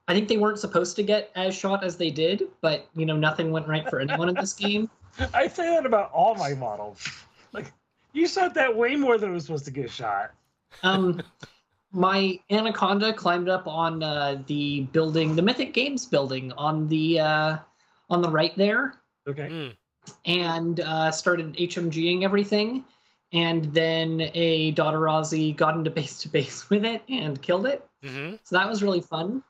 [0.09, 3.15] I think they weren't supposed to get as shot as they did, but you know,
[3.15, 4.89] nothing went right for anyone in this game.
[5.33, 7.07] I say that about all my models.
[7.53, 7.71] Like
[8.13, 10.31] you shot that way more than it was supposed to get shot.
[10.83, 11.21] Um,
[11.91, 17.57] my anaconda climbed up on uh, the building, the Mythic Games building on the uh,
[18.09, 18.95] on the right there,
[19.27, 19.47] Okay.
[19.49, 19.75] Mm.
[20.25, 22.83] and uh, started HMGing everything.
[23.31, 27.87] And then a Daturazi got into base to base with it and killed it.
[28.03, 29.43] hmm So that was really fun.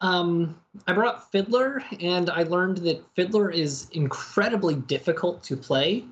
[0.00, 6.04] Um, I brought Fiddler, and I learned that Fiddler is incredibly difficult to play.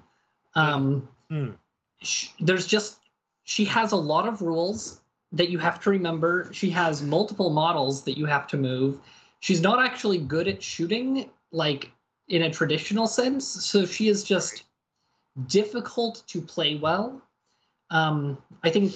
[0.54, 1.52] Um, Hmm.
[2.02, 2.98] sh- there's just
[3.44, 5.00] she has a lot of rules
[5.32, 6.50] that you have to remember.
[6.52, 8.98] She has multiple models that you have to move.
[9.40, 11.90] She's not actually good at shooting, like
[12.28, 13.46] in a traditional sense.
[13.48, 14.64] So she is just
[15.46, 17.22] difficult to play well.
[17.88, 18.94] Um, I think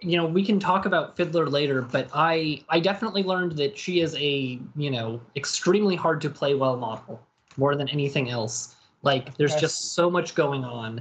[0.00, 4.00] you know we can talk about fiddler later but i i definitely learned that she
[4.00, 7.20] is a you know extremely hard to play well model
[7.56, 11.00] more than anything else like there's just so much going on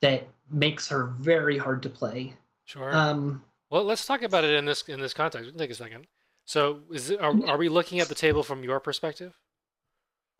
[0.00, 2.34] that makes her very hard to play
[2.64, 2.94] Sure.
[2.94, 5.50] um well, let's talk about it in this in this context.
[5.58, 6.06] Take a second.
[6.46, 9.38] So, is it, are, are we looking at the table from your perspective?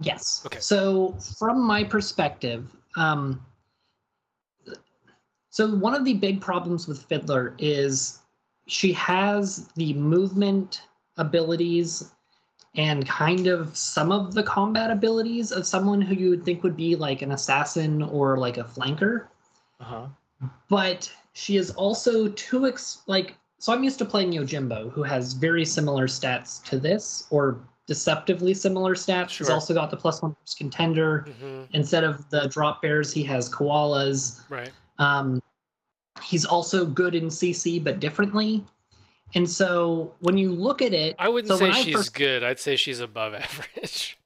[0.00, 0.60] yes Okay.
[0.60, 3.44] so from my perspective um
[5.50, 8.20] so one of the big problems with fiddler is
[8.68, 10.82] she has the movement
[11.16, 12.12] abilities
[12.76, 16.76] and kind of some of the combat abilities of someone who you would think would
[16.76, 19.26] be like an assassin or like a flanker
[19.80, 20.06] Uh-huh.
[20.68, 25.34] but she is also too ex- like so i'm used to playing yojimbo who has
[25.34, 29.46] very similar stats to this or deceptively similar stats Sure.
[29.46, 33.48] he's also got the plus one contender hmm instead of the drop bears he has
[33.48, 34.70] koalas Right.
[34.98, 35.40] um,
[36.22, 38.64] he's also good in cc but differently
[39.34, 42.42] and so when you look at it I wouldn't so say she's first- good.
[42.42, 44.18] I'd say she's above average.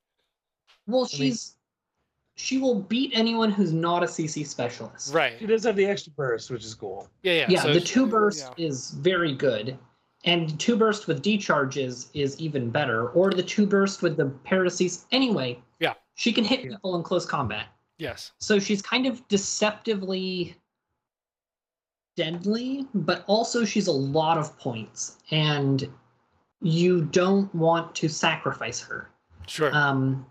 [0.87, 1.57] well she's
[2.35, 5.35] she will beat anyone who's not a cc specialist right.
[5.39, 7.09] She does have the extra burst, which is cool.
[7.23, 7.33] Yeah.
[7.35, 7.47] Yeah.
[7.51, 8.65] yeah, so the she- two burst yeah.
[8.67, 9.79] is very good
[10.25, 15.07] and two burst with decharges is even better or the two burst with the parasites
[15.13, 15.95] anyway Yeah.
[16.15, 16.71] she can hit Yeah.
[16.73, 17.67] people in close combat
[17.99, 18.33] Yes.
[18.39, 20.57] so she's kind of deceptively
[22.17, 25.89] deadly but also she's a lot of points and
[26.61, 29.11] you don't want to sacrifice her
[29.49, 29.75] Sure.
[29.75, 30.25] um,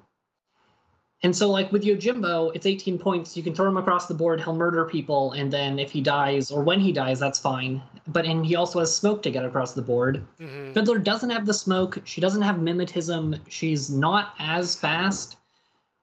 [1.23, 3.37] and so, like with Yojimbo, it's 18 points.
[3.37, 4.41] You can throw him across the board.
[4.41, 7.81] He'll murder people, and then if he dies or when he dies, that's fine.
[8.07, 10.23] But and he also has smoke to get across the board.
[10.39, 11.99] hmm Fiddler doesn't have the smoke.
[12.05, 13.39] She doesn't have mimetism.
[13.47, 15.37] She's not as fast.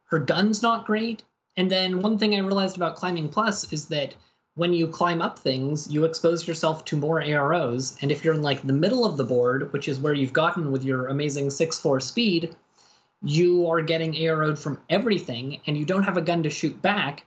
[0.05, 1.25] Her gun's not great.
[1.57, 4.15] And then one thing I realized about climbing plus is that
[4.55, 7.97] when you climb up things, you expose yourself to more AROs.
[8.03, 10.71] And if you're in like the middle of the board, which is where you've gotten
[10.71, 12.55] with your amazing 6-4 speed,
[13.23, 17.27] you are getting ARO'd from everything and you don't have a gun to shoot back.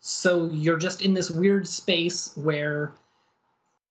[0.00, 2.92] So you're just in this weird space where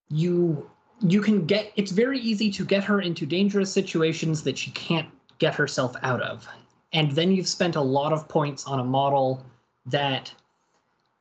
[0.10, 0.70] you
[1.02, 5.10] you can get it's very easy to get her into dangerous situations that she can't
[5.40, 6.48] get herself out of.
[6.94, 9.46] And then you've spent a lot of points on a model
[9.86, 10.34] that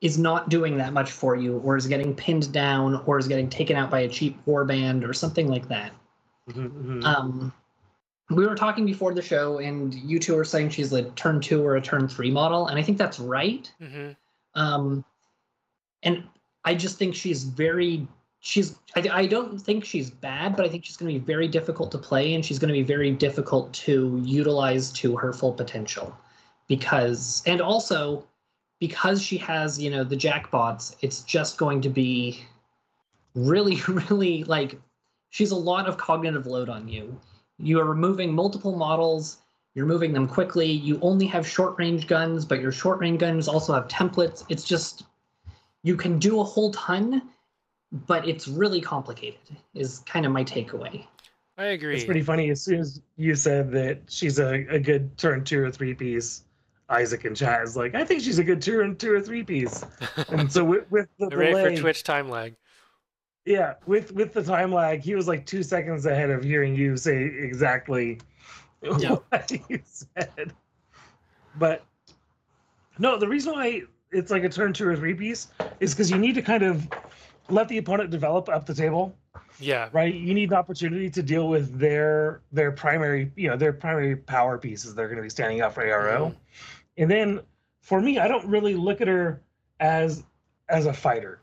[0.01, 3.48] is not doing that much for you or is getting pinned down or is getting
[3.48, 5.93] taken out by a cheap warband or something like that.
[6.48, 7.05] Mhm, mhm.
[7.05, 7.52] Um,
[8.31, 11.65] we were talking before the show, and you two were saying she's a turn two
[11.65, 13.70] or a turn three model, and I think that's right.
[13.81, 14.11] hmm
[14.55, 15.05] Um,
[16.02, 16.24] and
[16.65, 18.07] I just think she's very
[18.40, 21.48] she's I, I don't think she's bad, but I think she's going to be very
[21.48, 25.52] difficult to play, and she's going to be very difficult to utilize to her full
[25.52, 26.16] potential,
[26.69, 28.24] because and also
[28.78, 32.44] because she has you know the jackbots, it's just going to be
[33.35, 34.78] really really like
[35.31, 37.19] she's a lot of cognitive load on you.
[37.62, 39.39] You are removing multiple models.
[39.74, 40.70] You're moving them quickly.
[40.70, 44.45] You only have short range guns, but your short range guns also have templates.
[44.49, 45.05] It's just
[45.82, 47.23] you can do a whole ton,
[48.07, 49.41] but it's really complicated.
[49.74, 51.07] Is kind of my takeaway.
[51.57, 51.95] I agree.
[51.95, 52.49] It's pretty funny.
[52.51, 56.45] As soon as you said that she's a, a good turn two or three piece,
[56.89, 59.85] Isaac and chat is like, I think she's a good turn two or three piece.
[60.31, 62.57] And so with, with the Hooray delay, for Twitch time lag.
[63.44, 66.96] Yeah, with with the time lag, he was like two seconds ahead of hearing you
[66.96, 68.20] say exactly
[68.82, 69.16] Yeah.
[69.28, 70.52] what you said.
[71.58, 71.84] But
[72.98, 75.48] no, the reason why it's like a turn two or three piece
[75.80, 76.88] is because you need to kind of
[77.48, 79.16] let the opponent develop up the table
[79.58, 79.88] Yeah.
[79.92, 84.16] right you need an opportunity to deal with their their primary you know their primary
[84.16, 86.34] power pieces they're going to be standing up for aro mm-hmm.
[86.98, 87.40] and then
[87.80, 89.42] for me i don't really look at her
[89.80, 90.24] as
[90.68, 91.40] as a fighter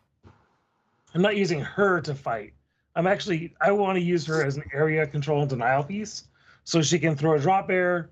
[1.18, 2.54] i'm not using her to fight
[2.98, 6.24] I'm actually I want to use her as an area control and denial piece,
[6.64, 8.10] so she can throw a drop bear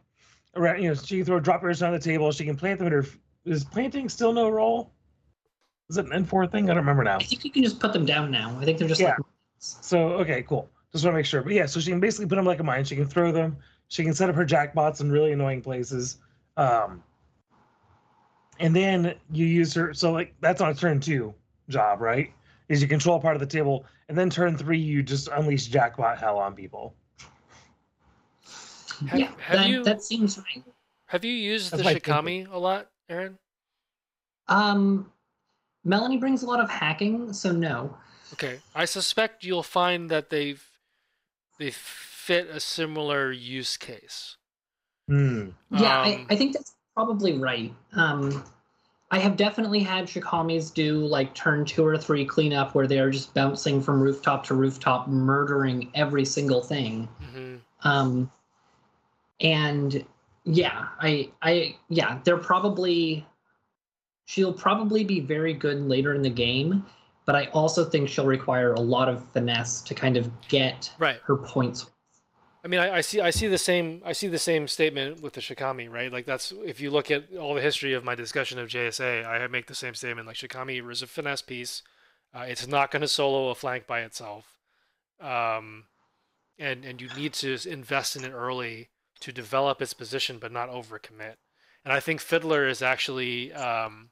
[0.56, 0.82] around.
[0.84, 2.32] You know, she can throw drop bears on the table.
[2.32, 3.06] She can plant them at her.
[3.46, 4.92] Is planting still no role?
[5.90, 6.66] Is it an N4 thing?
[6.66, 7.18] I don't remember now.
[7.18, 8.56] I think you can just put them down now.
[8.62, 9.10] I think they're just Yeah.
[9.10, 9.18] like
[9.58, 10.70] So okay, cool.
[10.92, 11.42] Just want to make sure.
[11.42, 12.86] But yeah, so she can basically put them like a mine.
[12.86, 13.58] She can throw them.
[13.88, 16.20] She can set up her jackbots in really annoying places.
[16.58, 17.04] Um,
[18.60, 19.96] and then you use her.
[19.96, 21.34] So like that's on a turn two
[21.70, 22.32] job, right?
[22.68, 26.18] Is you control part of the table, and then turn three you just unleash jackbot
[26.18, 26.96] hell on people.
[29.08, 30.64] Have- yeah, have that, you- that seems right.
[31.08, 33.38] Have you used That's the my Shikami a lot, Aaron?
[34.48, 35.12] Um,
[35.84, 37.96] Melanie brings a lot of hacking, so no.
[38.34, 40.64] Okay, I suspect you'll find that they've
[41.60, 44.38] they fit a similar use case.
[45.08, 45.50] Hmm.
[45.72, 47.72] Yeah, Um, I, I think that's probably right.
[47.94, 48.44] Um,
[49.12, 53.12] I have definitely had Shikamis do like turn two or three cleanup where they are
[53.12, 57.08] just bouncing from rooftop to rooftop, murdering every single thing.
[57.22, 57.60] mhm.
[57.84, 58.32] Um,
[59.42, 60.04] and
[60.44, 63.26] yeah, I, I, yeah, they're probably,
[64.26, 66.86] she'll probably be very good later in the game,
[67.26, 71.20] but I also think she'll require a lot of finesse to kind of get Right.
[71.26, 71.92] her points.
[72.66, 75.34] I mean, I, I see I see the same I see the same statement with
[75.34, 76.12] the Shikami, right?
[76.12, 79.46] Like that's if you look at all the history of my discussion of JSA, I
[79.46, 80.28] make the same statement.
[80.28, 81.84] Like Shikami is a finesse piece.
[82.34, 84.58] Uh, it's not going to solo a flank by itself,
[85.22, 85.84] um,
[86.58, 88.90] and and you need to invest in it early
[89.20, 91.36] to develop its position, but not overcommit.
[91.84, 94.10] And I think Fiddler is actually um,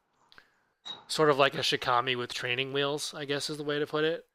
[1.07, 3.15] sort of like a Shikami with training wheels.
[3.17, 4.25] I guess is the way to put it,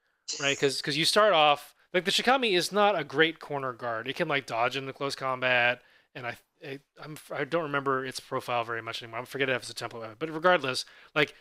[0.41, 0.59] right?
[0.59, 4.09] Because you start off like the Shikami is not a great corner guard.
[4.09, 5.81] It can like dodge in the close combat,
[6.15, 9.21] and I I, I'm I don't remember its profile very much anymore.
[9.21, 10.85] I'm forgetting if it's a weapon, but regardless,
[11.15, 11.35] like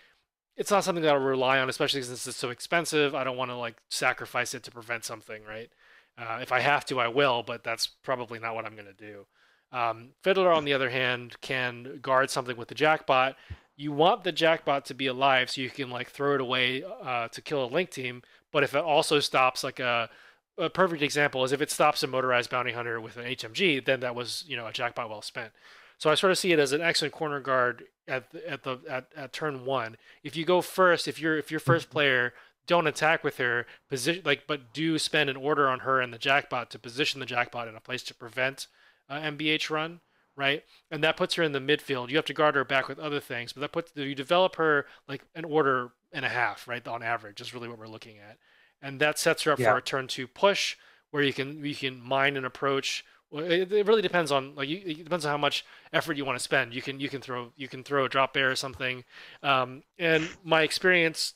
[0.55, 3.13] it's not something that I'll rely on, especially since it's so expensive.
[3.13, 5.69] I don't want to like sacrifice it to prevent something, right?
[6.17, 8.93] Uh, if I have to, I will, but that's probably not what I'm going to
[8.93, 9.27] do.
[9.71, 13.35] Um, Fiddler, on the other hand, can guard something with the jackbot.
[13.75, 17.27] You want the jackbot to be alive so you can like throw it away uh,
[17.27, 18.23] to kill a link team.
[18.51, 20.09] But if it also stops like a
[20.57, 23.99] a perfect example is if it stops a motorized bounty hunter with an HMG, then
[24.01, 25.51] that was you know a jackbot well spent.
[25.97, 28.79] So I sort of see it as an excellent corner guard at the, at the
[28.89, 29.97] at, at turn one.
[30.23, 32.33] If you go first, if you're if you're first player,
[32.65, 36.17] don't attack with her position like, but do spend an order on her and the
[36.17, 38.67] jackbot to position the jackbot in a place to prevent
[39.09, 40.01] uh, MBH run,
[40.35, 40.63] right?
[40.91, 42.09] And that puts her in the midfield.
[42.09, 44.85] You have to guard her back with other things, but that puts you develop her
[45.07, 46.85] like an order and a half, right?
[46.87, 48.37] On average, is really what we're looking at
[48.81, 49.71] and that sets her up Yeah.
[49.71, 50.75] for a turn two push
[51.11, 53.03] where you can you can mine and approach.
[53.31, 56.37] It, it really depends on like you, it depends on how much effort you want
[56.37, 56.73] to spend.
[56.73, 59.03] You can you can throw you can throw a drop bear or something.
[59.43, 61.33] Um, and my experience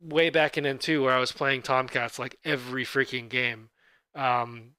[0.00, 3.70] way back in N2 where I was playing Tomcats like every freaking game.
[4.14, 4.72] Um,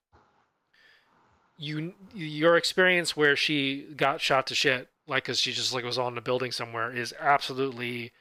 [1.57, 5.97] you your experience where she got shot to shit like because she just like was
[5.97, 8.11] on a building somewhere is absolutely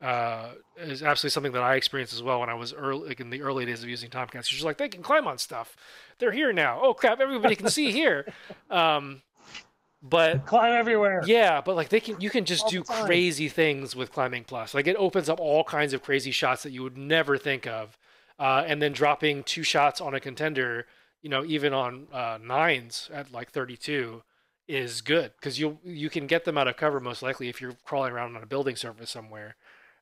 [0.00, 3.30] uh, is absolutely something that I experienced as well when I was early, like in
[3.30, 4.46] the early days of using Tomcats.
[4.46, 5.76] She's just like, they can climb on stuff.
[6.18, 6.80] They're here now.
[6.82, 7.20] Oh crap!
[7.20, 8.26] Everybody can see here.
[8.70, 9.22] Um,
[10.02, 11.22] but Climb everywhere.
[11.26, 14.74] yeah, but like they can, you can just All do crazy things with climbing plus.
[14.74, 17.98] Like it opens up all kinds of crazy shots that you would never think of,
[18.38, 20.86] uh, and then dropping two shots on a contender,
[21.22, 24.22] you know, even on uh, nines at like 32
[24.68, 27.74] is good because you you can get them out of cover most likely if you're
[27.84, 29.56] crawling around on a building surface somewhere.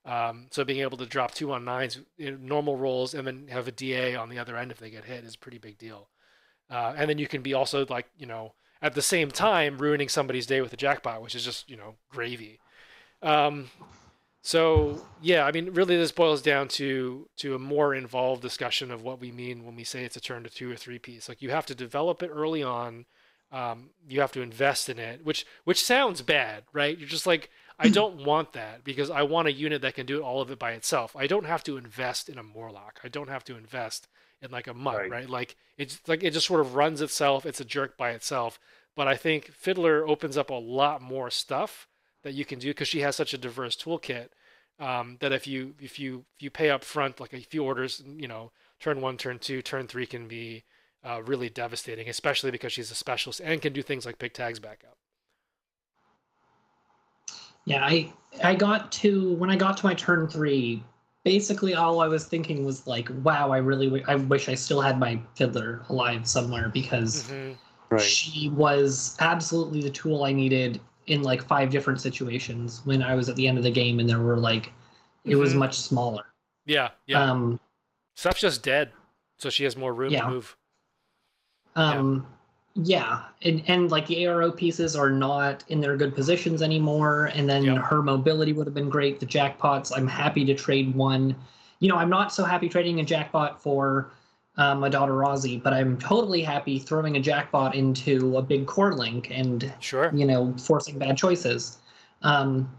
[0.07, 1.99] Um, so being able to drop two on nines,
[2.31, 5.05] know, normal rolls, and then have a DA on the other end if they get
[5.05, 6.09] hit is a pretty big deal.
[6.71, 10.09] Uh, and then you can be also like you know at the same time ruining
[10.09, 12.61] somebody's day with a jackbot, which is just you know gravy.
[13.23, 13.71] Um,
[14.43, 19.03] so yeah, I mean, really, this boils down to to a more involved discussion of
[19.03, 21.29] what we mean when we say it's a turn to two or three piece.
[21.29, 23.07] Like you have to develop it early on.
[23.51, 26.97] Um, you have to invest in it, which which sounds bad, right?
[26.97, 30.23] You're just like, I don't want that because I want a unit that can do
[30.23, 31.15] all of it by itself.
[31.15, 33.01] I don't have to invest in a Morlock.
[33.05, 34.09] I don't have to invest
[34.41, 35.11] in like a mutt, Right.
[35.11, 35.29] right?
[35.31, 37.45] Like it's like it just sort of runs itself.
[37.45, 38.59] It's a jerk by itself.
[38.95, 41.87] But I think Fiddler opens up a lot more stuff
[42.23, 44.29] that you can do because she has such a diverse toolkit.
[44.79, 48.03] Um, that if you if you if you pay up front like a few orders,
[48.07, 50.65] you know, turn one, turn two, turn three can be
[51.05, 54.59] uh, really devastating, especially because she's a specialist and can do things like pick tags
[54.59, 54.97] back up.
[57.67, 58.13] Yeah, I
[58.43, 60.83] I got to when I got to my turn three.
[61.25, 64.81] Basically, all I was thinking was like, "Wow, I really w- I wish I still
[64.81, 67.57] had my fiddler alive somewhere because Mhm.
[67.91, 68.01] Right.
[68.01, 73.29] she was absolutely the tool I needed in like five different situations when I was
[73.29, 74.73] at the end of the game and there were like
[75.25, 75.59] it was Mhm.
[75.59, 76.25] much smaller.
[76.67, 77.23] Yeah, yeah.
[77.31, 77.59] Um,
[78.15, 78.93] Stuff's just dead.
[79.39, 80.23] so she has more room Yeah.
[80.23, 80.57] to move.
[81.75, 82.36] Um, yeah,
[82.77, 87.27] and and like the ARO pieces are not in their good positions anymore.
[87.35, 87.79] And then Yep.
[87.85, 89.19] her mobility would have been great.
[89.21, 91.35] The jackbots, I'm happy to trade one.
[91.81, 94.13] You know, I'm not so happy trading a jackbot for
[94.59, 98.95] um, my daughter Rosie, but I'm totally happy throwing a jackbot into a big core
[98.95, 100.11] link and Sure.
[100.15, 101.79] you know forcing bad choices.
[102.23, 102.71] Um,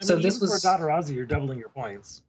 [0.00, 2.22] I so mean, this was for Daturazi, you're doubling your points.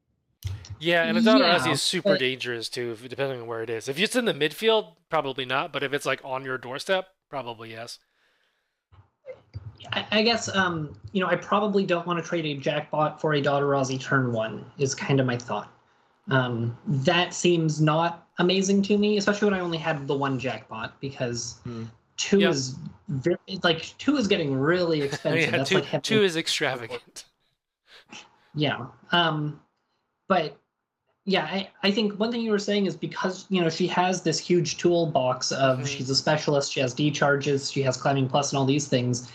[0.80, 3.88] Yeah, and a Daturazi Yeah, is super but- dangerous too, depending on where it is.
[3.90, 5.72] If it's in the midfield, probably not.
[5.74, 8.00] But if it's like on your doorstep, probably yes.
[9.94, 13.34] I, I guess um, you know I probably don't want to trade a jackbot for
[13.36, 13.68] a daughter.
[13.68, 14.66] Daturazi turn one.
[14.78, 15.72] Is kind of my thought.
[16.30, 21.00] Um, that seems not amazing to me, especially when I only had the one jackbot
[21.00, 21.86] because Hmm.
[22.18, 22.50] two Yep.
[22.52, 22.76] is
[23.08, 25.52] very like two is getting really expensive.
[25.52, 27.26] yeah, That's two, like having- two is extravagant.
[28.56, 28.88] yeah.
[29.12, 29.62] Um,
[30.28, 30.58] but
[31.30, 34.22] yeah, I, I think one thing you were saying is because you know she has
[34.22, 35.86] this huge toolbox of Mhm.
[35.88, 39.30] she's a specialist, she has D charges, she has climbing plus, and all these things.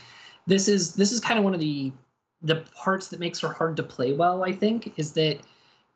[0.47, 1.93] This is this is kind of one of the
[2.41, 4.43] the parts that makes her hard to play well.
[4.43, 5.41] I think is that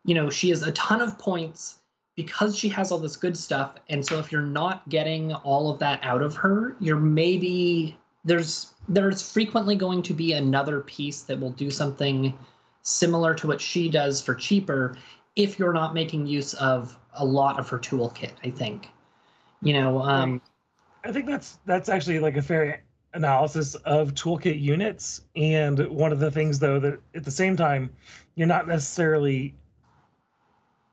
[0.05, 1.79] you know she has a ton of points
[2.15, 5.79] because she has all this good stuff, and so if you're not getting all of
[5.79, 11.41] that out of her, you're maybe there's there's frequently going to be another piece that
[11.41, 12.35] will do something
[12.83, 14.97] similar to what she does for cheaper
[15.37, 18.89] if you're not making use of a lot of her toolkit i think
[19.63, 20.41] you know um
[21.07, 22.83] I think that's that's actually like a fair
[23.15, 25.23] analysis of toolkit units.
[25.37, 27.91] And one of the things though that at the same time,
[28.35, 29.55] you're not necessarily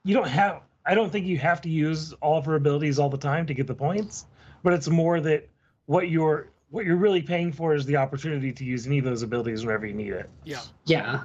[0.03, 3.10] you don't have I don't think you have to use all of her abilities all
[3.10, 4.26] the time to get the points,
[4.61, 5.48] but it's more that
[5.88, 9.24] what you're what you're really paying for is the opportunity to use any of those
[9.24, 10.30] abilities whenever you need it.
[10.44, 10.61] Yeah.
[10.86, 11.24] yeah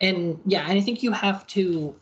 [0.00, 1.94] and yeah and i think you have to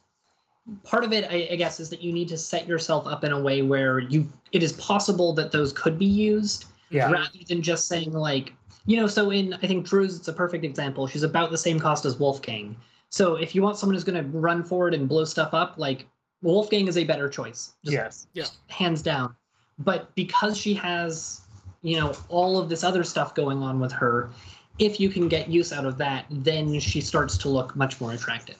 [0.84, 3.32] part of it I, I guess is that you need to set yourself up in
[3.32, 7.10] a way where you it is possible that those could be used Yeah.
[7.10, 8.52] rather than just saying like
[8.86, 11.06] you know so in i think drew's it's a perfect example.
[11.06, 12.76] She's about the same cost as wolfgang.
[13.10, 16.06] So if you want someone who's going to run forward and blow stuff up like
[16.42, 18.58] wolfgang is a better choice just Yes.
[18.68, 19.34] hands down.
[19.78, 21.40] But because she has
[21.82, 24.30] you know all of this other stuff going on with her
[24.78, 28.12] if you can get use out of that then she starts to look much more
[28.12, 28.56] attractive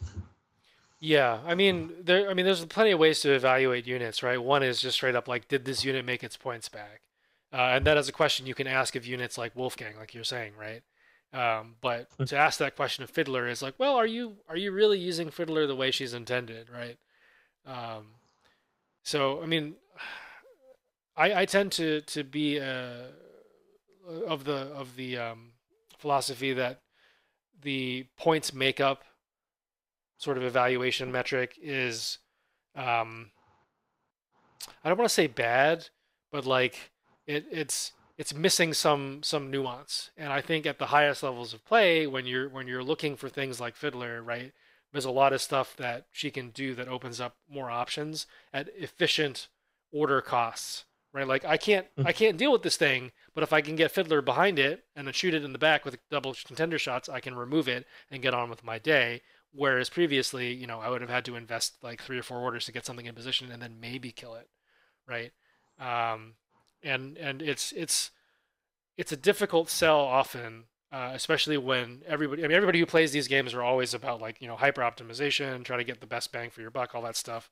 [1.04, 2.30] Yeah, I mean, there.
[2.30, 4.40] I mean, there's plenty of ways to evaluate units, right?
[4.40, 7.00] One is just straight up like, did this unit make its points back?
[7.52, 10.22] Uh, and that is a question you can ask of units like Wolfgang, like you're
[10.22, 10.82] saying, right?
[11.32, 14.70] Um, but to ask that question of Fiddler is like, well, are you are you
[14.70, 16.96] really using Fiddler the way she's intended, right?
[17.66, 18.06] Um,
[19.02, 19.74] so I mean,
[21.16, 23.08] I I tend to to be uh,
[24.28, 25.54] of the of the um,
[25.98, 26.78] philosophy that
[27.60, 29.02] the points make up
[30.22, 32.18] sort of evaluation metric is
[32.76, 33.32] um
[34.84, 35.88] I don't want to say bad,
[36.30, 36.92] but like
[37.26, 40.10] it it's it's missing some some nuance.
[40.16, 43.28] And I think at the highest levels of play when you're when you're looking for
[43.28, 44.52] things like Fiddler, right?
[44.92, 48.68] There's a lot of stuff that she can do that opens up more options at
[48.76, 49.48] efficient
[49.90, 50.84] order costs.
[51.14, 51.26] Right?
[51.26, 54.22] Like I can't I can't deal with this thing, but if I can get Fiddler
[54.22, 57.34] behind it and then shoot it in the back with double contender shots, I can
[57.34, 59.20] remove it and get on with my day.
[59.54, 62.64] Whereas previously, you know, I would have had to invest like three or four orders
[62.66, 64.48] to get something in position and then maybe kill it,
[65.06, 65.32] right?
[65.78, 66.34] Um,
[66.82, 68.10] and and it's it's
[68.96, 72.44] it's a difficult sell often, uh, especially when everybody.
[72.44, 75.64] I mean, everybody who plays these games are always about like you know hyper optimization,
[75.64, 77.50] try to get the best bang for your buck, all that stuff.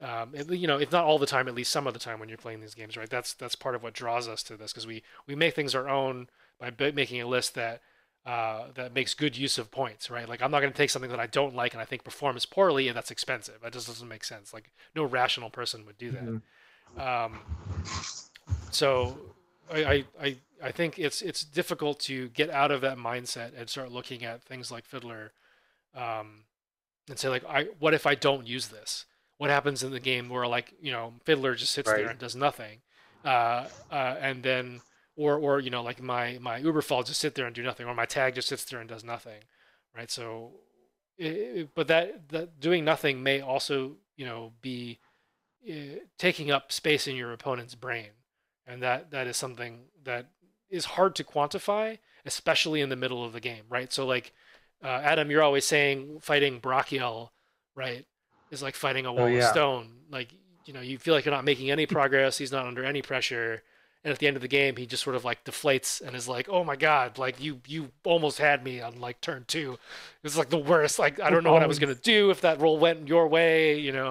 [0.00, 2.20] Um, it, you know, if not all the time, at least some of the time
[2.20, 3.10] when you're playing these games, right?
[3.10, 5.88] That's that's part of what draws us to this because we we make things our
[5.88, 6.28] own
[6.60, 7.80] by making a list that
[8.28, 10.28] uh, that makes good use of points, right?
[10.28, 12.44] Like I'm not going to take something that I don't like and I think performs
[12.44, 13.54] poorly and that's expensive.
[13.62, 14.52] That just doesn't make sense.
[14.52, 17.02] Like no rational person would do that.
[17.02, 17.38] Um,
[18.70, 19.18] so
[19.72, 23.66] I, I, I, I think it's it's difficult to get out of that mindset and
[23.66, 25.32] start looking at things like Fiddler,
[25.94, 26.44] um,
[27.08, 29.06] and say like, I what if I don't use this?
[29.38, 32.36] What happens in the game where like you know Fiddler just sits there and does
[32.36, 32.80] nothing,
[33.24, 34.82] uh, uh, and then
[35.18, 37.94] or or you know like my my Uberfall just sit there and do nothing, or
[37.94, 39.40] my tag just sits there and does nothing,
[39.94, 40.10] right?
[40.10, 40.52] So,
[41.18, 45.00] it, but that that doing nothing may also you know be
[45.68, 48.10] uh, taking up space in your opponent's brain,
[48.66, 50.26] and that that is something that
[50.70, 53.92] is hard to quantify, especially in the middle of the game, right?
[53.92, 54.32] So like
[54.84, 57.30] uh, Adam, you're always saying fighting Brachiel,
[57.74, 58.06] right,
[58.52, 59.50] is like fighting a wall of yeah.
[59.50, 59.90] stone.
[60.10, 60.32] Like
[60.64, 62.38] you know, you feel like you're not making any progress.
[62.38, 63.64] He's not under any pressure.
[64.04, 66.28] And at the end of the game, he just sort of like deflates and is
[66.28, 67.18] like, "Oh my god!
[67.18, 69.72] Like you, you almost had me on like turn two.
[69.72, 70.98] It was like the worst.
[71.00, 73.78] Like I don't know what I was gonna do if that roll went your way.
[73.80, 74.10] You know,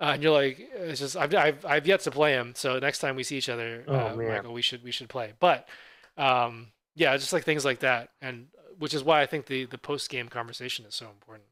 [0.00, 2.54] Uh, and you're like, it's just I've, I've I've yet to play him.
[2.56, 4.14] So next time we see each other, Oh, uh.
[4.16, 5.34] Michael, we should we should play.
[5.38, 5.68] But
[6.16, 8.46] um, yeah, just like things like that, and
[8.78, 11.46] which is why I think the the post game conversation is so important.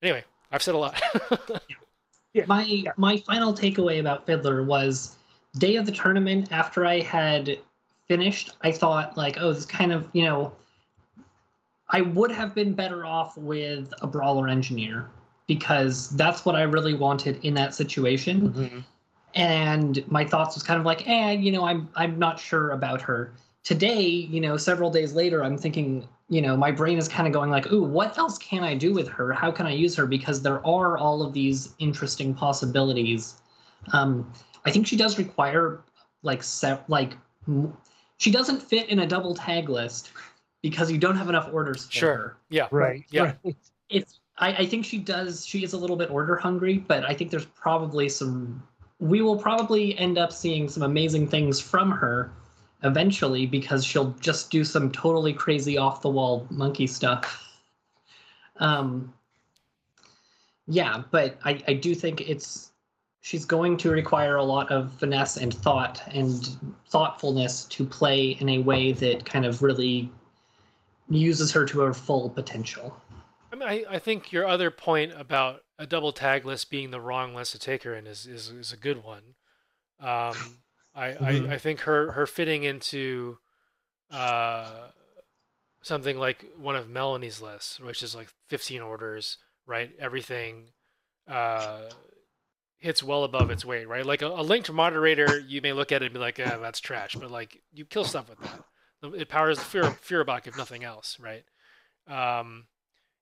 [0.00, 1.00] Anyway, I've said a lot.
[2.46, 5.16] my my final takeaway about Fiddler was
[5.58, 7.58] day of the tournament after I had
[8.08, 10.52] finished, I thought like, oh, this kind of, you know,
[11.90, 15.08] I would have been better off with a brawler engineer
[15.46, 18.50] because that's what I really wanted in that situation.
[18.52, 18.84] Mhm.
[19.34, 23.00] And my thoughts was kind of like, eh, you know, I'm I'm not sure about
[23.02, 23.32] her.
[23.62, 27.32] Today, you know, several days later, I'm thinking, you know, my brain is kind of
[27.32, 29.32] going like, ooh, what else can I do with her?
[29.32, 30.06] How can I use her?
[30.06, 33.34] Because there are all of these interesting possibilities.
[33.92, 34.30] Um,
[34.64, 35.80] I think she does require
[36.22, 37.16] like se- like
[37.46, 37.76] m-
[38.18, 40.12] she doesn't fit in a double tag list
[40.62, 42.16] because you don't have enough orders for Sure.
[42.16, 42.36] her.
[42.48, 42.68] yeah.
[42.70, 43.04] Right.
[43.10, 43.34] Yeah.
[43.44, 43.56] right.
[43.90, 47.14] It's I, I think she does she is a little bit order hungry, but I
[47.14, 48.62] think there's probably some
[49.00, 52.32] we will probably end up seeing some amazing things from her
[52.82, 57.40] eventually because she'll just do some totally crazy off the wall monkey stuff.
[58.56, 59.12] Um
[60.66, 62.72] yeah, but I, I do think it's
[63.24, 66.58] she's going to require a lot of finesse and thought and
[66.90, 70.12] thoughtfulness to play in a way that kind of really
[71.08, 72.94] uses her to her full potential.
[73.50, 77.00] I mean, I, I think your other point about a double tag list being the
[77.00, 79.22] wrong list to take her in is is, is a good one.
[80.00, 80.58] Um,
[80.94, 81.16] I.
[81.18, 83.38] I I think her her fitting into
[84.10, 84.88] uh,
[85.80, 89.92] something like one of Melanie's lists, which is like 15 orders, right?
[89.98, 90.72] Everything
[91.26, 91.88] uh,
[92.84, 94.04] hits well above its weight, right?
[94.04, 96.80] Like a, a linked moderator, you may look at it and be like, "Ah, that's
[96.80, 98.62] trash," but like you kill stuff with that.
[99.18, 101.44] It powers the fear Feuerbach if nothing else, right?
[102.06, 102.66] Um,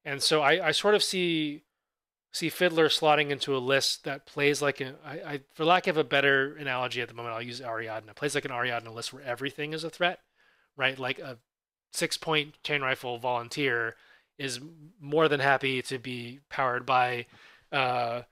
[0.05, 1.63] and so I, I sort of see
[2.33, 5.97] see Fiddler slotting into a list that plays like a I, I for lack of
[5.97, 8.17] a better analogy at the moment, I'll use Ariadna.
[8.17, 10.19] Plays like an Ariadna list where everything is a threat,
[10.77, 10.99] right?
[10.99, 11.39] Like a
[11.93, 13.95] six point chain rifle volunteer
[14.39, 14.59] is
[15.01, 17.27] more than happy to be powered by
[17.71, 18.23] uh,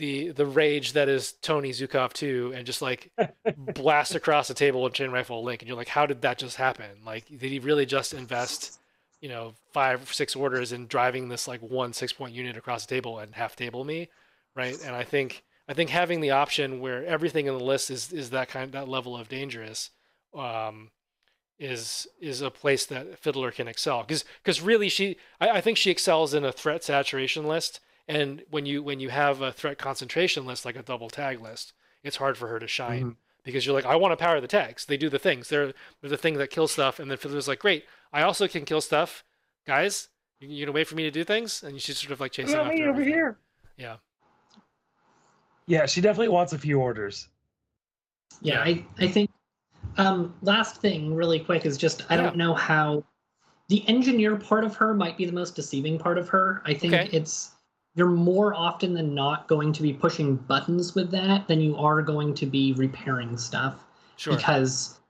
[0.00, 3.12] the the rage that is Tony Zukov too, and just like
[3.74, 6.56] blast across the table with chain rifle link, and you're like, how did that just
[6.56, 6.90] happen?
[7.06, 8.80] Like, did he really just invest?
[9.20, 12.94] you know five six orders in driving this like one six point unit across the
[12.94, 14.08] table and half table me
[14.56, 18.12] right and i think i think having the option where everything in the list is
[18.12, 19.90] is that kind that level of dangerous
[20.34, 20.90] um
[21.58, 25.76] is is a place that fiddler can excel because because really she I, I think
[25.76, 27.80] she excels in a threat saturation list
[28.16, 31.72] and when you when you have a threat concentration list like a double tag list
[32.02, 33.16] it's hard for her to shine Mhm.
[33.44, 36.10] because you're like i want to power the tags they do the things they're they're
[36.10, 39.22] the thing that kills stuff and then fiddler's like great I also can kill stuff,
[39.64, 40.08] guys.
[40.40, 42.32] You, you gonna wait for me to do things, and you should sort of like
[42.32, 43.14] chasing Look at after me over everything.
[43.14, 43.38] here.
[43.76, 43.96] Yeah.
[45.66, 47.28] Yeah, she definitely wants a few orders.
[48.40, 48.74] Yeah, Yeah.
[48.98, 49.30] I, I think
[49.96, 52.22] um last thing really quick is just I Yeah.
[52.22, 53.04] don't know how
[53.68, 56.62] the engineer part of her might be the most deceiving part of her.
[56.64, 57.08] I think Okay.
[57.16, 57.52] it's
[57.94, 62.02] you're more often than not going to be pushing buttons with that than you are
[62.02, 63.84] going to be repairing stuff
[64.16, 64.36] Sure.
[64.36, 65.00] because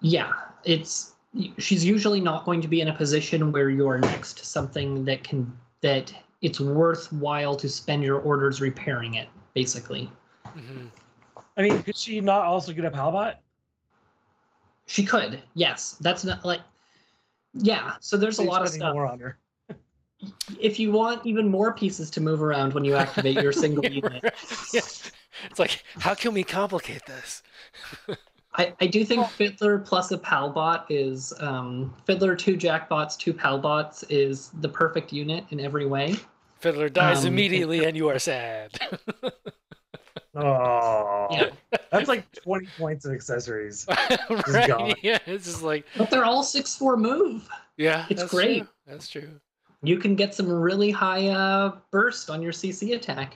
[0.00, 0.32] yeah,
[0.64, 1.12] it's
[1.58, 5.24] she's usually not going to be in a position where you're next to something that
[5.24, 5.50] can
[5.80, 6.12] that
[6.42, 10.10] it's worthwhile to spend your orders repairing it basically.
[10.44, 10.86] hmm
[11.56, 13.34] I mean, could she not also get a Palbot?
[14.86, 15.96] She could, yes.
[16.00, 16.60] That's not like,
[17.54, 17.94] yeah.
[18.00, 18.94] So there's a lot of stuff.
[18.94, 19.38] more on her.
[20.60, 23.90] If you want even more pieces to move around when you activate your single Yeah,
[23.90, 24.22] unit.
[24.74, 24.80] Yeah.
[25.48, 27.42] It's like, how can we complicate this?
[28.54, 34.04] I, I do think Fiddler plus a Palbot is um, Fiddler two Jackbots two Palbots
[34.10, 36.16] is the perfect unit in every way.
[36.58, 38.78] Fiddler dies Um, immediately, and you are sad.
[40.34, 41.50] Oh, Yeah.
[41.90, 43.86] that's like 20 points of accessories.
[43.88, 44.94] right?
[45.02, 45.18] Yeah.
[45.26, 47.48] It's just like, But they're all six four move.
[47.76, 48.06] yeah.
[48.10, 48.58] It's that's great.
[48.58, 48.68] True.
[48.86, 49.40] That's true.
[49.82, 53.34] You can get some really high uh, burst on your CC attack.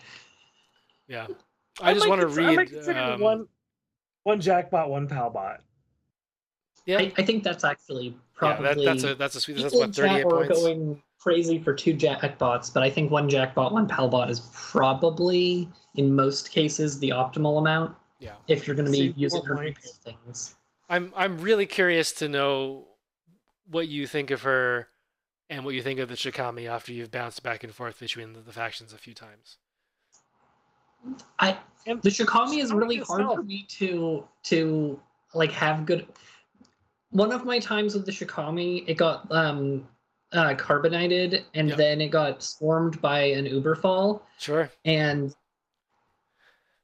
[1.09, 1.27] Yeah.
[1.81, 2.97] I just want to cons- I might read.
[2.97, 3.49] um, one,
[4.25, 5.59] one Jackbot, one Palbot.
[6.87, 6.99] yeah.
[6.99, 8.13] I, I think that's actually yeah.
[8.35, 9.55] probably That, that's a that's a sweet.
[9.57, 10.61] That's People what in thirty-eight chat were points.
[10.63, 16.15] going crazy for two jackbots, but I think one jackbot, one palbot is probably in
[16.15, 18.33] most cases the optimal amount Yeah.
[18.47, 19.73] if you're going to be See, using her
[20.05, 20.57] things.
[20.91, 22.89] I'm I'm really curious to know
[23.71, 24.89] what you think of her
[25.51, 28.41] and what you think of the Shikami after you've bounced back and forth between the,
[28.41, 29.59] the factions a few times.
[31.39, 35.01] I the Shikami is really hard for me to to
[35.35, 36.07] like have good.
[37.11, 39.87] One of my times with the Shikami, it got um
[40.33, 41.77] uh carbonated and Yeah.
[41.77, 44.71] then it got swarmed by an Uberfall Sure.
[44.85, 45.35] and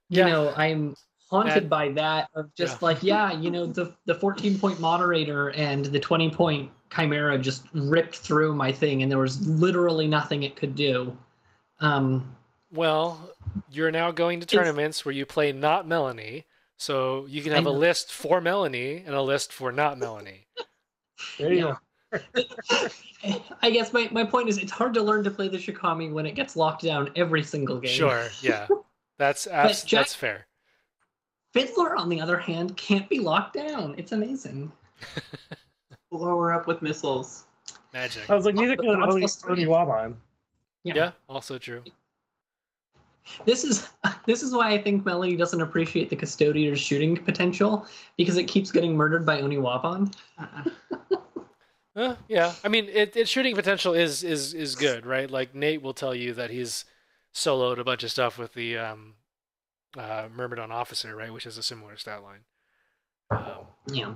[0.08, 0.26] you Yeah.
[0.28, 0.94] know, I'm
[1.30, 2.86] haunted That- by that of just Yeah.
[2.86, 7.64] like, yeah, you know, the the 14 point moderator and the 20 point chimera just
[7.72, 11.16] ripped through my thing, and there was literally nothing it could do.
[11.80, 12.36] Um,
[12.72, 13.30] Well,
[13.70, 16.46] you're now going to tournaments where you play not Melanie,
[16.76, 20.46] so you can I have a list for Melanie and a list for not Melanie.
[21.38, 21.76] There you Yeah.
[23.62, 26.26] I guess my, my point is it's hard to learn to play the Shikami when
[26.26, 27.92] it gets locked down every single game.
[27.92, 28.66] Sure, yeah,
[29.18, 30.46] that's abs- Jack- that's fair.
[31.52, 33.94] Fiddler, on the other hand, can't be locked down.
[33.98, 34.70] It's amazing.
[36.10, 37.44] Blow her up with missiles.
[37.92, 38.28] Magic.
[38.28, 39.64] I was like, neither But can that's Oni plus three.
[39.64, 40.14] Oniwaban.
[40.84, 41.82] Yeah, also true.
[43.44, 43.88] This is
[44.26, 47.86] this is why I think Melody doesn't appreciate the Custodier's shooting potential
[48.16, 50.14] because it keeps getting murdered by Oniwaban.
[51.96, 55.28] Uh, yeah, I mean, it, its shooting potential is is is good, right?
[55.28, 56.84] Like Nate will tell you that he's
[57.34, 59.14] soloed a bunch of stuff with the um,
[59.96, 62.40] uh, Myrmidon officer, right, which is a similar stat line.
[63.30, 64.14] Um, Yeah.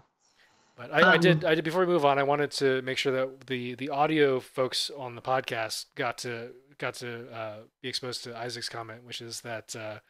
[0.77, 1.45] But I, I did.
[1.45, 1.63] Um, I did.
[1.65, 5.15] Before we move on, I wanted to make sure that the the audio folks on
[5.15, 9.77] the podcast got to got to uh, be exposed to Isaac's comment, which is that
[9.77, 10.01] uh,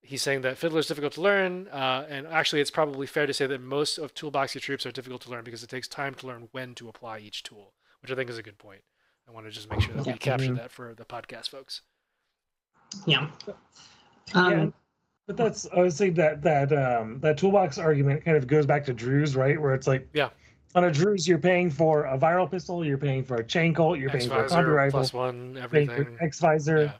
[0.00, 3.32] he's saying that Fiddler is difficult to learn, uh, and actually, it's probably fair to
[3.32, 6.14] say that most of Toolbox Your Troops are difficult to learn because it takes time
[6.16, 8.80] to learn when to apply each tool, which I think is a good point.
[9.28, 10.18] I want to just make sure that we Yeah.
[10.18, 10.56] capture Mhm.
[10.56, 11.82] that for the podcast folks.
[13.06, 13.30] Yeah.
[14.34, 14.66] Um, yeah,
[15.26, 18.84] but that's I would say that that um that toolbox argument kind of goes back
[18.86, 19.60] to Druze, right?
[19.60, 20.30] Where it's like, Yeah.
[20.74, 23.98] on a Druze, you're paying for a viral pistol, you're paying for a chain colt,
[23.98, 26.16] you're paying for a X-Visor, combi rifle, plus one, you're paying for everything.
[26.20, 26.82] X visor.
[26.84, 26.92] Yeah.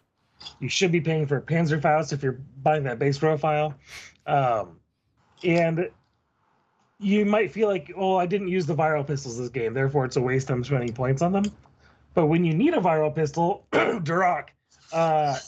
[0.61, 3.74] You should be paying for a Panzerfaust if you're buying that base profile.
[4.27, 4.81] Um,
[5.44, 5.89] and
[6.99, 10.16] you might feel like, oh, I didn't use the viral pistols this game, therefore it's
[10.16, 10.51] a waste.
[10.51, 11.44] I'm spending points on them.
[12.15, 14.47] But when you need a viral pistol, Duroc,
[14.93, 15.39] uh,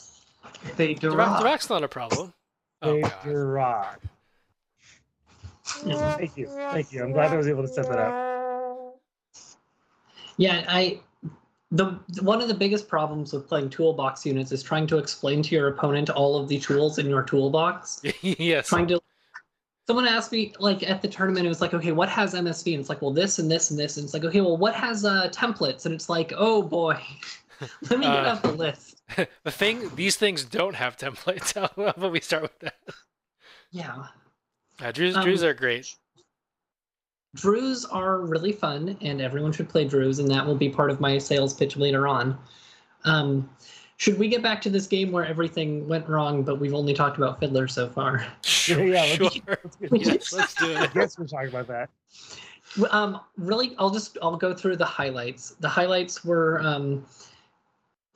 [0.77, 1.41] They Direct, drop.
[1.41, 2.33] direct's not a problem.
[2.85, 3.13] Oh, they God.
[3.23, 3.97] Duroc.
[5.85, 6.17] Yeah.
[6.17, 7.03] Thank you, thank you.
[7.03, 8.99] I'm glad I was able to set that up.
[10.37, 10.99] Yeah, I
[11.71, 15.55] the one of the biggest problems with playing toolbox units is trying to explain to
[15.55, 18.01] your opponent all of the tools in your toolbox.
[18.21, 18.67] yes.
[18.69, 19.01] Trying to
[19.87, 22.73] someone asked me like at the tournament, it was like, okay, what has MSV?
[22.73, 23.97] And it's like, well, this and this and this.
[23.97, 25.85] And it's like, okay, well, what has uh templates?
[25.85, 26.99] And it's like, oh boy,
[27.89, 29.01] let me get Uh, up the list.
[29.43, 31.53] the thing, these things don't have templates.
[31.55, 32.75] How about we start with that?
[33.71, 34.05] Yeah.
[34.81, 35.95] Uh, Druze, Um, Druze are great.
[37.35, 40.99] Druze are really fun, and everyone should play Druze, and that will be part of
[41.01, 42.37] my sales pitch later on.
[43.03, 43.49] Um,
[43.97, 47.17] should we get back to this game where everything went wrong, but we've only talked
[47.17, 48.25] about Fiddler so far?
[48.43, 49.29] Sure, yeah, sure.
[49.47, 51.89] let's- let's yes, let's do I guess we're talking about that.
[52.91, 55.51] Um, really, I'll just I'll go through the highlights.
[55.59, 57.05] The highlights were um,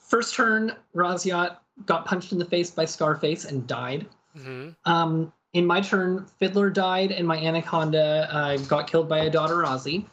[0.09, 4.07] first turn, Rasyat got punched in the face by Scarface and died.
[4.35, 9.31] hmm Um, in my turn, Fiddler died, and my Anaconda uh, got killed by a
[9.31, 10.05] Daturazi.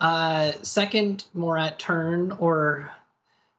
[0.00, 2.90] Uh, second Morat turn, or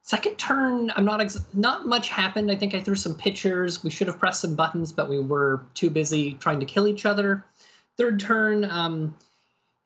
[0.01, 2.51] second turn, I'm not ex- not much happened.
[2.51, 3.83] I think I threw some pitchers.
[3.83, 7.05] We should have pressed some buttons, but we were too busy trying to kill each
[7.05, 7.43] other.
[7.97, 9.15] Third turn, um,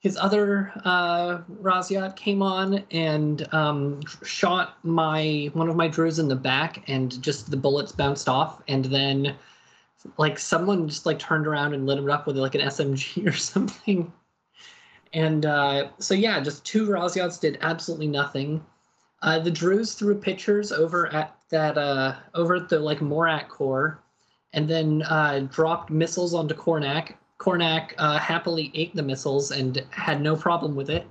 [0.02, 6.28] his other uh, Rasyat came on and um, shot my one of my Druids in
[6.28, 9.36] the back, and just the bullets bounced off, and then
[10.18, 13.32] like someone just like turned around and lit him up with like an SMG or
[13.32, 14.12] something.
[15.14, 18.66] And uh, so yeah, just two Rasyats did absolutely nothing.
[19.22, 24.02] Uh, the Druze threw pitchers over at that uh, over at the like Morat core,
[24.54, 27.14] and then uh, dropped missiles onto Kornak.
[27.42, 31.08] Kornak uh, happily ate the missiles and had no problem with it.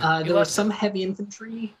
[0.00, 1.74] Uh, there was some heavy infantry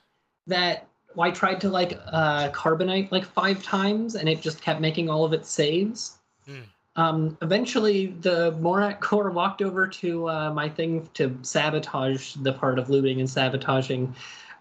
[0.46, 0.86] that
[1.16, 5.10] well, I tried to like uh, carbonite like five times, and it just kept making
[5.10, 6.18] all of its saves.
[6.46, 6.60] Hmm.
[6.94, 12.78] Um, eventually, the Morat core walked over to uh, my thing to sabotage the part
[12.78, 14.14] of looting and sabotaging,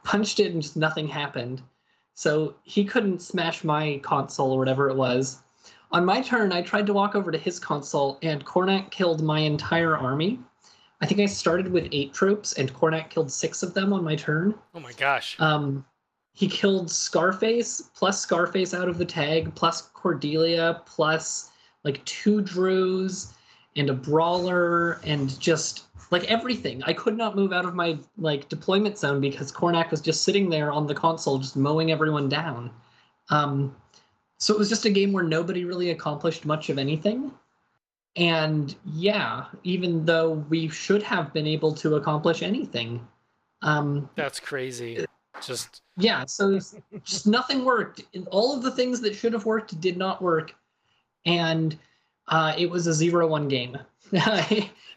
[0.04, 1.62] punched it, and just nothing happened.
[2.16, 5.38] So he couldn't smash my console or whatever it was.
[5.91, 9.40] On my turn, I tried to walk over to his console, and Kornak killed my
[9.40, 10.40] entire army.
[11.02, 14.16] I think I started with eight troops, and Kornak killed six of them on my
[14.16, 14.53] turn.
[14.76, 15.36] Oh my gosh.
[15.40, 15.86] Um,
[16.34, 21.52] he killed Scarface plus Scarface out of the tag plus Cordelia plus
[21.84, 23.34] like two Druze
[23.76, 26.84] and a brawler and just like everything.
[26.84, 30.49] I could not move out of my like deployment zone because Kornak was just sitting
[30.49, 32.72] there on the console just mowing everyone down.
[33.30, 33.76] Um,
[34.40, 37.32] so it was just a game where nobody really accomplished much of anything.
[38.16, 43.07] And yeah, even though we should have been able to accomplish anything.
[43.61, 45.06] Um, That's crazy.
[45.45, 46.60] Just yeah, so
[47.03, 48.02] just nothing worked.
[48.14, 50.56] And All of the things that should have worked did not work.
[51.26, 51.78] and
[52.28, 53.78] uh, it was a zero-one game.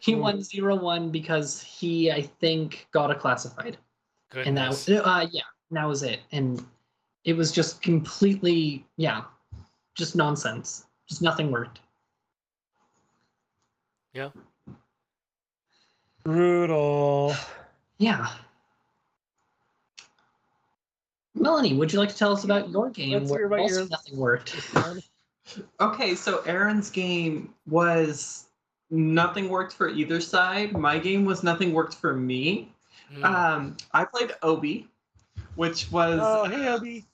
[0.01, 0.19] he Hmm.
[0.19, 3.77] won zero-one because he, I think, got a classified,
[4.35, 6.21] and that uh, yeah, that was it.
[6.33, 6.65] And
[7.25, 9.23] it was just completely yeah,
[9.95, 10.87] just nonsense.
[11.09, 11.81] Just nothing worked.
[14.13, 14.31] Yeah
[16.25, 17.35] brutal.
[17.99, 18.29] Yeah.
[21.35, 23.81] Melanie, would you like to tell us about your game Let's where hear about also
[23.81, 23.91] yours.
[23.91, 24.57] nothing worked?
[25.81, 28.47] Okay, so Aaron's game was
[28.91, 30.73] nothing worked for either side.
[30.73, 32.73] My game was nothing worked for me.
[33.13, 33.25] Hmm.
[33.25, 34.89] Um, I played Obi,
[35.57, 37.05] which was Oh, hey, Obi.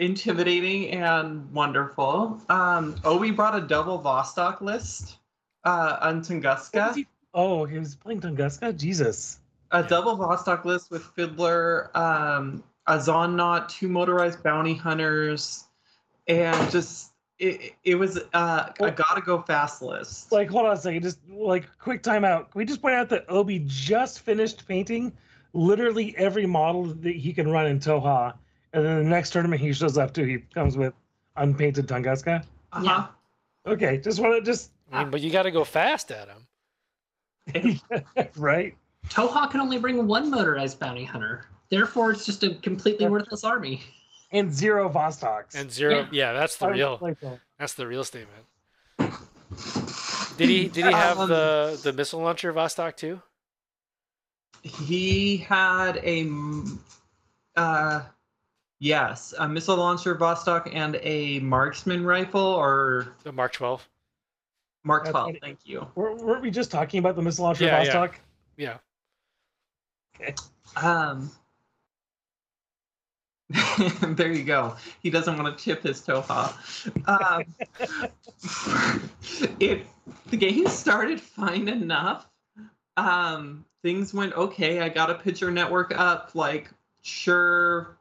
[0.00, 2.40] Intimidating and wonderful.
[2.48, 5.18] Um, Obi brought a double Vostok list
[5.64, 6.94] uh, on Tunguska.
[6.94, 8.74] he- Oh, he was playing Tunguska?
[8.76, 9.40] Jesus.
[9.72, 15.66] a double Vostok list with Fiddler, um, a Zonnot, two motorized bounty hunters,
[16.26, 20.32] and just it, it was uh, a gotta go fast list.
[20.32, 21.02] Like, hold on a second.
[21.02, 22.50] Just like quick timeout.
[22.50, 25.12] Can we just point out that Obi just finished painting
[25.52, 28.32] literally every model that he can run in Tohaa,
[28.72, 30.94] and then the next tournament he shows up to, he comes with
[31.36, 32.44] unpainted Tunguska.
[32.72, 33.06] Uh-huh.
[33.66, 37.80] Okay, just want to just I mean, but you got to go fast at him.
[38.36, 38.74] right.
[39.08, 41.46] Tohaa can only bring one motorized bounty hunter.
[41.68, 43.82] Therefore, it's just a completely worthless army.
[44.32, 45.54] And zero Vostoks.
[45.54, 47.16] And zero, yeah, that's the real.
[47.58, 48.44] That's the real statement.
[50.36, 50.68] Did he?
[50.68, 53.20] Did he have Um, the the missile launcher Vostok too?
[54.62, 56.30] He had a.
[57.56, 58.02] uh,
[58.80, 63.86] yes, a missile launcher Vostok and a marksman rifle or The Mark Twelve.
[64.82, 65.26] Mark That's 12.
[65.26, 65.38] funny.
[65.40, 65.86] Thank you.
[65.94, 67.94] Were, weren't we just talking about the missile launcher Yeah, yeah.
[67.94, 68.14] Vostok?
[68.56, 68.76] Yeah.
[70.76, 71.30] Um,
[74.16, 74.76] there you go.
[75.02, 76.54] He doesn't want to tip his Tohaa.
[77.06, 77.44] Um,
[79.60, 79.86] it
[80.28, 82.26] the game started fine enough.
[82.96, 84.80] Um, things went okay.
[84.80, 86.30] I got a picture network up.
[86.34, 86.70] Like,
[87.02, 87.98] sure,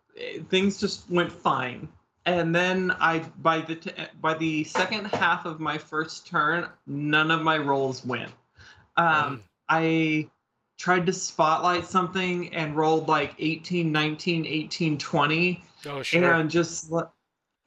[0.50, 1.88] things just went fine.
[2.26, 3.92] And then I, by the t-
[4.22, 8.32] by the second half of my first turn, none of my rolls went.
[8.98, 10.28] Um, I
[10.78, 16.34] tried to spotlight something and rolled like 18 19 18 20 Oh sure.
[16.34, 16.92] and just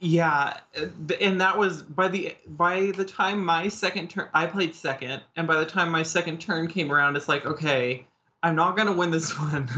[0.01, 0.87] yeah uh,
[1.21, 5.47] and that was by the by the time my second turn i played second and
[5.47, 8.05] by the time my second turn came around it's like okay
[8.43, 9.69] i'm not going to win this one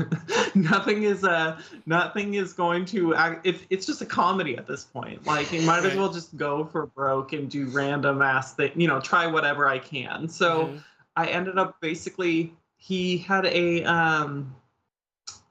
[0.55, 4.85] nothing is uh nothing is going to act it's, it's just a comedy at this
[4.85, 8.73] point like you might as well just go for broke and do random ass thing
[8.74, 10.82] you know try whatever i can so Mhm.
[11.16, 14.55] I ended up basically he had a um,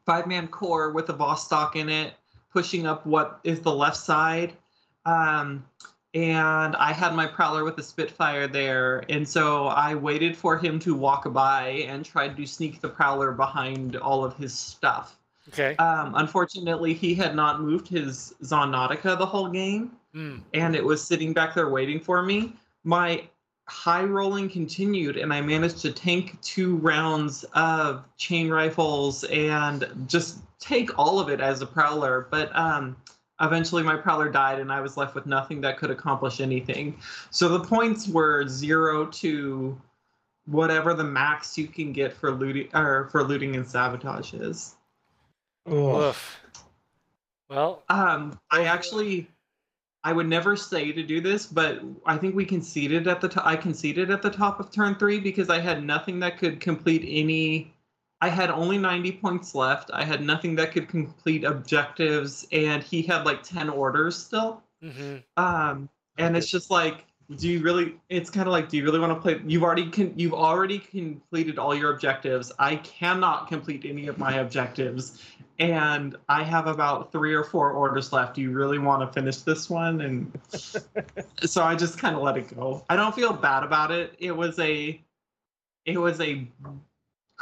[0.06, 2.14] five man core with a Vostok in it,
[2.52, 4.53] pushing up what is the left side.
[5.06, 5.65] Um,
[6.14, 9.03] and I had my Prowler with the Spitfire there.
[9.10, 13.31] And so I waited for him to walk by and tried to sneak the Prowler
[13.31, 15.18] behind all of his stuff.
[15.49, 15.76] Okay.
[15.77, 20.38] Um, unfortunately, he had not moved his Zondnautica the whole game Hmm.
[20.53, 22.53] and it was sitting back there waiting for me.
[22.84, 23.23] My
[23.68, 30.40] high rolling continued, and I managed to tank two rounds of chain rifles and just
[30.60, 32.27] take all of it as a prowler.
[32.30, 32.95] But um,
[33.41, 36.97] eventually, my prowler died, and I was left with nothing that could accomplish anything.
[37.30, 39.80] So the points were zero to
[40.45, 44.76] whatever the max you can get for looting or for looting and sabotage is.
[45.65, 46.15] Ugh.
[47.49, 49.27] Well, Um, I actually,
[50.03, 53.45] I would never say to do this, but I think we conceded at the top.
[53.45, 57.05] I conceded at the top of turn three because I had nothing that could complete
[57.07, 57.73] any.
[58.24, 59.91] I had only 90 points left.
[59.94, 64.64] I had nothing that could complete objectives, and he had like 10 orders still.
[64.82, 67.04] hmm Um, and it's just like,
[67.36, 68.00] do you really?
[68.08, 69.41] It's kind of like, do you really want to play?
[69.45, 72.50] You've already con- you've already completed all your objectives.
[72.60, 75.22] I cannot complete any of my objectives,
[75.60, 78.36] and I have about three or four orders left.
[78.36, 80.00] Do you really want to finish this one?
[80.00, 80.32] And
[81.44, 82.86] so I just kind of let it go.
[82.90, 84.16] I don't feel bad about it.
[84.18, 85.02] It was a,
[85.86, 86.48] it was a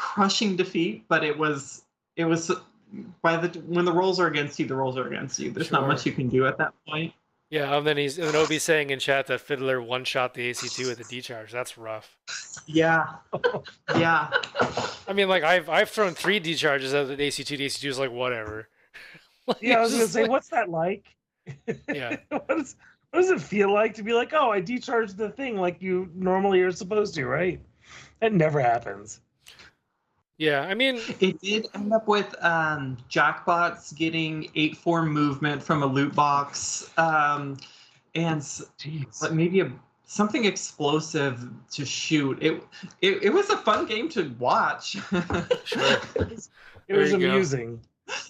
[0.02, 1.84] crushing defeat, but it was
[2.16, 2.52] it was
[3.22, 5.52] by the when the rolls are against you, the rolls are against you.
[5.52, 7.14] There's not much you can do at that point.
[7.52, 10.50] yeah, and then he's and then Obi's saying in chat that Fiddler one shot the
[10.50, 11.52] AC2 with a D charge.
[11.52, 12.18] That's rough.
[12.66, 13.06] Yeah.
[13.96, 14.30] yeah.
[15.08, 17.46] I mean, like I've I've thrown three D charges at the AC2.
[17.58, 18.68] The AC2 is like whatever.
[19.48, 21.04] Like, Yeah, I was gonna just say, like- what's that like?
[21.92, 22.18] Yeah.
[22.30, 22.76] what, is,
[23.10, 26.10] what does it feel like to be like, oh, I decharged the thing like you
[26.14, 27.60] normally are supposed to, right?
[28.20, 29.20] That never happens.
[30.42, 35.84] Yeah, I mean, It did end up with um, Jackbots getting 8 4 movement from
[35.84, 36.90] a loot box.
[36.98, 37.58] Um,
[38.16, 38.64] and s-
[39.32, 39.72] maybe a
[40.04, 42.42] something explosive to shoot.
[42.42, 42.64] It
[43.02, 44.98] it, it was a fun game to watch.
[45.64, 46.00] Sure.
[46.16, 46.48] It
[46.88, 47.30] There was you go.
[47.30, 47.80] amusing.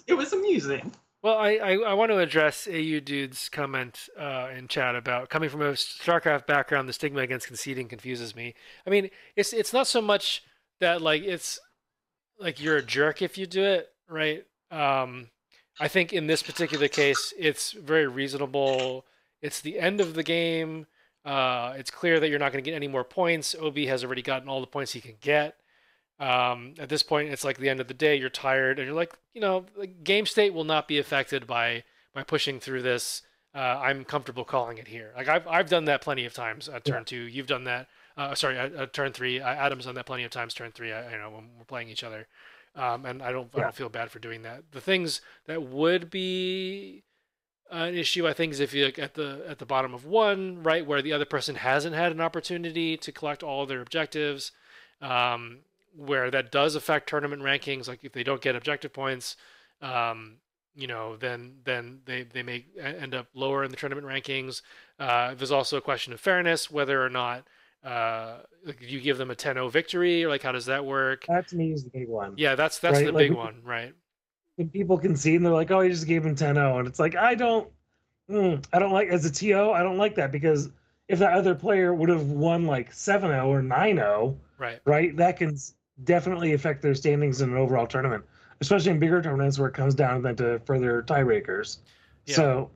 [0.06, 0.92] it was amusing.
[1.22, 5.48] Well, I, I, I want to address AU Dude's comment uh, in chat about coming
[5.48, 8.54] from a StarCraft background, the stigma against conceding confuses me.
[8.86, 10.42] I mean, it's it's not so much
[10.80, 11.58] that like it's
[12.42, 14.44] like you're a jerk if you do it, right?
[14.70, 15.28] Um,
[15.80, 19.06] I think in this particular case, it's very reasonable.
[19.40, 20.86] It's the end of the game.
[21.24, 23.54] Uh, it's clear that you're not going to get any more points.
[23.58, 25.56] Obi has already gotten all the points he can get.
[26.18, 28.16] Um, at this point, it's like the end of the day.
[28.16, 31.84] You're tired, and you're like, you know, the game state will not be affected by
[32.14, 33.22] by pushing through this.
[33.54, 35.12] Uh, I'm comfortable calling it here.
[35.16, 37.22] Like I've I've done that plenty of times at turn two.
[37.22, 37.88] You've done that.
[38.16, 39.40] Uh, sorry, at, at turn three.
[39.40, 40.54] Uh, Adam's done that plenty of times.
[40.54, 40.92] Turn three.
[40.92, 42.26] I, you know, when we're playing each other,
[42.74, 44.64] um, and I don't I don't feel bad for doing that.
[44.72, 47.04] The things that would be
[47.70, 50.62] an issue, I think, is if you look at the at the bottom of one,
[50.62, 54.52] right, where the other person hasn't had an opportunity to collect all their objectives,
[55.00, 55.60] um,
[55.96, 57.88] where that does affect tournament rankings.
[57.88, 59.36] Like if they don't get objective points,
[59.80, 60.36] um,
[60.74, 64.62] you know, then then they they may end up lower in the tournament rankings.
[64.98, 67.46] Uh, there's also a question of fairness, whether or not
[67.84, 71.24] uh, like you give them a 10-0 victory, or like how does that work?
[71.28, 72.34] That to me is the big one.
[72.36, 73.92] Yeah, that's that's Right, the like- big one, right?
[74.56, 77.16] When people concede and they're like, "Oh, you just gave him 10-0," and it's like,
[77.16, 77.68] I don't,
[78.30, 80.68] mm, I don't like as a TO, I don't like that because
[81.08, 84.78] if that other player would have won like 7-0 or 9-0, Right.
[84.84, 85.56] right, that can
[86.04, 88.24] definitely affect their standings in an overall tournament,
[88.60, 91.78] especially in bigger tournaments where it comes down then to further tiebreakers.
[92.26, 92.36] Yeah.
[92.36, 92.70] So.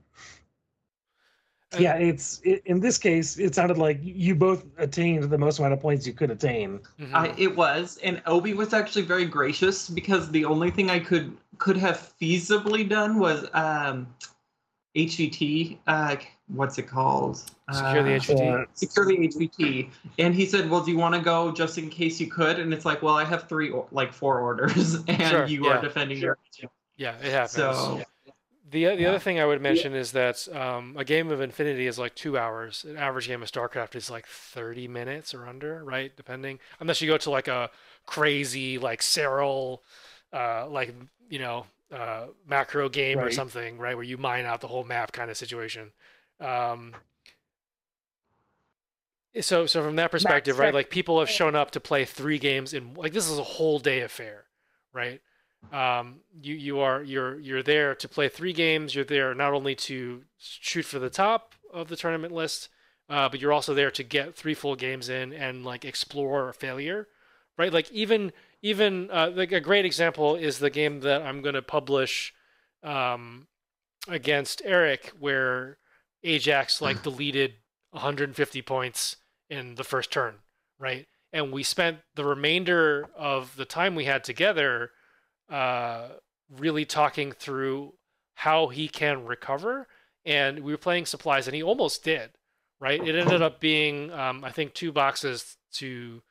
[1.72, 3.38] And- Yeah, it's it, in this case.
[3.38, 6.80] It sounded like you both attained the most amount of points you could attain.
[7.00, 7.12] Mhm.
[7.12, 11.36] I, it was, and Obi was actually very gracious because the only thing I could
[11.58, 14.06] could have feasibly done was um,
[14.96, 15.78] HVT.
[15.86, 16.16] Uh,
[16.48, 17.38] what's it called?
[17.72, 18.62] Secure the HVT.
[18.62, 19.90] Uh, secure the HVT.
[20.18, 22.72] And he said, "Well, do you want to go just in case you could?" And
[22.72, 25.78] it's like, "Well, I have three, or- like four orders, and Sure, you yeah.
[25.78, 26.38] are defending your."
[26.96, 27.52] Yeah, it happens.
[27.52, 28.02] So
[28.76, 29.08] The the Yeah.
[29.08, 32.36] other thing I would mention is that um, a game of Infinity is like two
[32.36, 32.84] hours.
[32.84, 36.14] An average game of StarCraft is like thirty minutes or under, right?
[36.14, 37.70] Depending, unless you go to like a
[38.04, 39.78] crazy like Serral,
[40.30, 40.94] uh, like
[41.30, 45.10] you know, uh, macro game or something, right, where you mine out the whole map
[45.12, 45.92] kind of situation.
[46.38, 46.94] Um,
[49.40, 52.38] so so from that perspective, right, sec- like people have shown up to play three
[52.38, 54.44] games in like this is a whole day affair,
[54.92, 55.20] right?
[55.72, 58.94] Um, you you are you're you're there to play three games.
[58.94, 62.68] You're there not only to shoot for the top of the tournament list,
[63.08, 67.08] uh, but you're also there to get three full games in and like explore failure,
[67.58, 67.72] right?
[67.72, 71.62] Like even even uh, like a great example is the game that I'm going to
[71.62, 72.34] publish
[72.82, 73.46] um,
[74.08, 75.78] against Eric, where
[76.22, 77.54] Ajax like deleted
[77.90, 79.16] 150 points
[79.48, 80.36] in the first turn,
[80.78, 81.06] right?
[81.32, 84.90] And we spent the remainder of the time we had together
[85.50, 86.08] uh,
[86.50, 87.94] really talking through
[88.34, 89.88] how he can recover.
[90.24, 92.30] And we were playing supplies, and he almost did.
[92.78, 93.02] Right?
[93.06, 96.22] It ended up being, um, I think, two boxes to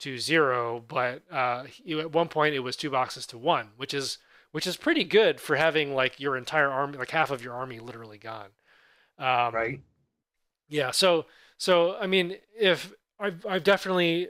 [0.00, 3.94] to zero, but uh, he- at one point it was two boxes to one, which
[3.94, 4.18] is
[4.52, 7.78] which is pretty good for having like your entire army, like half of your army,
[7.80, 8.50] literally gone.
[9.18, 9.80] Um, right.
[10.68, 10.90] yeah.
[10.90, 11.26] So
[11.58, 14.28] so I mean, if I've I've definitely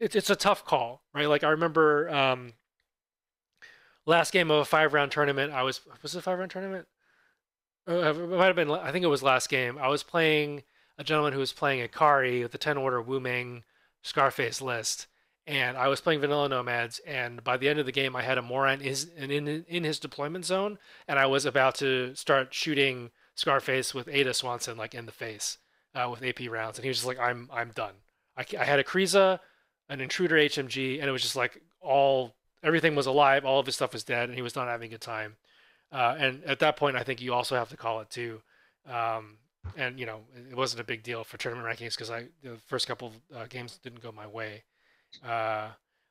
[0.00, 1.28] it's it's a tough call, right?
[1.28, 2.54] Like I remember um
[4.06, 6.86] last game of a five round tournament, I was was it a five round tournament?
[7.88, 8.70] Uh, it might have been.
[8.70, 9.78] I think it was last game.
[9.78, 10.62] I was playing
[10.98, 13.64] a gentleman who was playing Ikari with the ten order Wu Ming
[14.02, 15.06] Scarface list,
[15.46, 17.00] and I was playing Vanilla Nomads.
[17.00, 18.96] And by the end of the game, I had a Moran in
[19.30, 24.32] in, in his deployment zone, and I was about to start shooting Scarface with Ada
[24.32, 25.58] Swanson like in the face
[25.94, 27.94] uh, with AP rounds, and he was just like, "I'm I'm done."
[28.36, 29.40] I, I had a Kriza,
[29.88, 33.76] an Intruder HMG, and it was just like all everything was alive, all of his
[33.76, 35.36] stuff was dead, and he was not having a good time.
[35.92, 38.40] Uh, and at that point, I think you also have to call it too.
[38.90, 39.38] Um,
[39.76, 40.20] and you know,
[40.50, 43.46] it wasn't a big deal for tournament rankings because I the first couple of uh,
[43.46, 44.64] games didn't go my way.
[45.24, 45.68] Uh,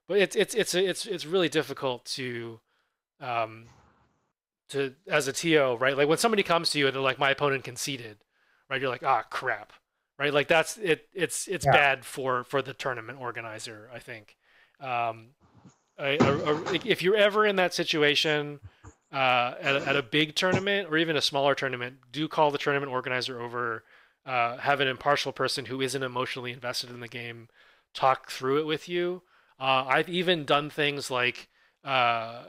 [0.07, 2.59] but it's it's it's it's it's really difficult to
[3.19, 3.65] um,
[4.69, 5.95] to as a TO, right?
[5.97, 8.17] Like when somebody comes to you and they're like, "My opponent conceded,"
[8.69, 8.79] right?
[8.81, 9.73] You're like, "Ah, crap."
[10.19, 10.33] Right?
[10.33, 11.07] Like that's it.
[11.13, 11.71] It's it's Yeah.
[11.73, 13.89] bad for for the tournament organizer.
[13.93, 14.37] I think.
[14.79, 15.29] Um,
[15.99, 18.59] a, a, a, if you're ever in that situation
[19.11, 22.57] uh, at, a, at a big tournament or even a smaller tournament, do call the
[22.57, 23.83] tournament organizer over.
[24.25, 27.49] Uh, have an impartial person who isn't emotionally invested in the game
[27.93, 29.21] talk through it with you.
[29.59, 31.47] Uh, I've even done things like
[31.83, 32.43] uh,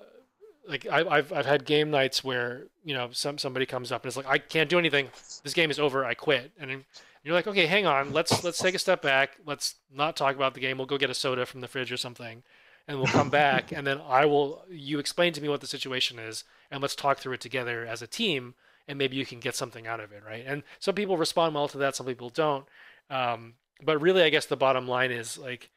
[0.68, 4.08] like I, I've I've had game nights where you know some somebody comes up and
[4.08, 5.08] it's like I can't do anything.
[5.42, 6.04] This game is over.
[6.04, 6.52] I quit.
[6.58, 6.84] And
[7.22, 9.36] You're like, okay, hang on, let's let's take a step back.
[9.46, 10.78] Let's not talk about the game.
[10.78, 12.42] We'll go get a soda from the fridge or something,
[12.86, 14.64] and we'll come back, and then I will.
[14.68, 18.02] You explain to me what the situation is, and let's talk through it together as
[18.02, 18.54] a team,
[18.86, 20.44] and maybe you can get something out of it, right?
[20.46, 22.66] And some people respond well to that, some people don't.
[23.10, 25.70] Um, but really, I guess the bottom line is like,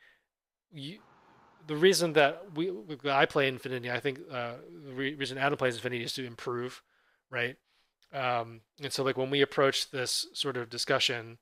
[0.72, 1.00] you,
[1.68, 2.72] the reason that we
[3.10, 4.54] I play Infinity, I think uh,
[4.86, 6.82] the re- reason Adam plays Infinity is to improve,
[7.30, 7.58] right?
[8.14, 11.38] Um, and so like when we approach this sort of discussion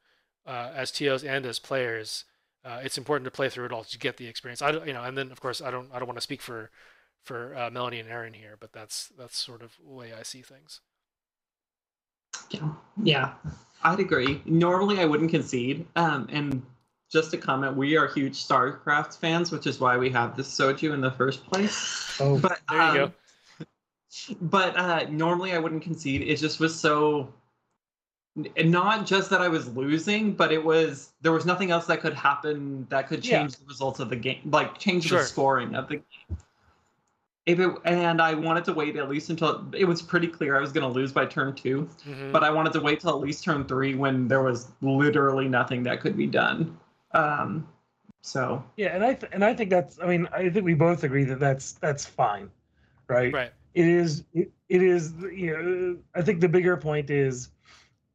[0.47, 2.25] uh, as TOs and as players,
[2.65, 4.61] uh, it's important to play through it all to get the experience.
[4.61, 6.41] I don't, you know, and then of course I don't I don't want to speak
[6.41, 6.71] for
[7.23, 10.41] for uh, Melanie and Aaron here, but that's that's sort of the way I see
[10.41, 10.81] things.
[12.49, 12.69] Yeah.
[13.01, 13.33] Yeah.
[13.83, 14.41] I'd agree.
[14.45, 15.85] Normally, I wouldn't concede.
[15.95, 16.61] Um, and
[17.11, 20.93] just to comment, we are huge StarCraft fans, which is why we have this soju
[20.93, 22.17] in the first place.
[22.19, 23.03] Oh, But There you go.
[23.05, 23.13] um,
[24.41, 26.23] But uh, normally, I wouldn't concede.
[26.23, 27.31] It just was so.
[28.37, 32.01] N- Not just that I was losing, but it was there was nothing else that
[32.01, 33.39] could happen that could Yeah.
[33.39, 35.19] change the results of the game, like change Sure.
[35.19, 36.37] the scoring of the game.
[37.45, 40.61] If it, and I wanted to wait at least until it was pretty clear I
[40.61, 42.31] was going to lose by turn two Mhm.
[42.31, 45.83] but I wanted to wait till at least turn three when there was literally nothing
[45.83, 46.75] that could be done.
[47.11, 47.67] Um,
[48.21, 49.99] so yeah, and I th- and I think that's.
[50.01, 52.49] I mean, I think we both agree that that's that's fine,
[53.07, 53.31] right?
[53.31, 53.51] Right.
[53.75, 54.23] It is.
[54.33, 55.13] It, it is.
[55.31, 57.49] You know, I think the bigger point is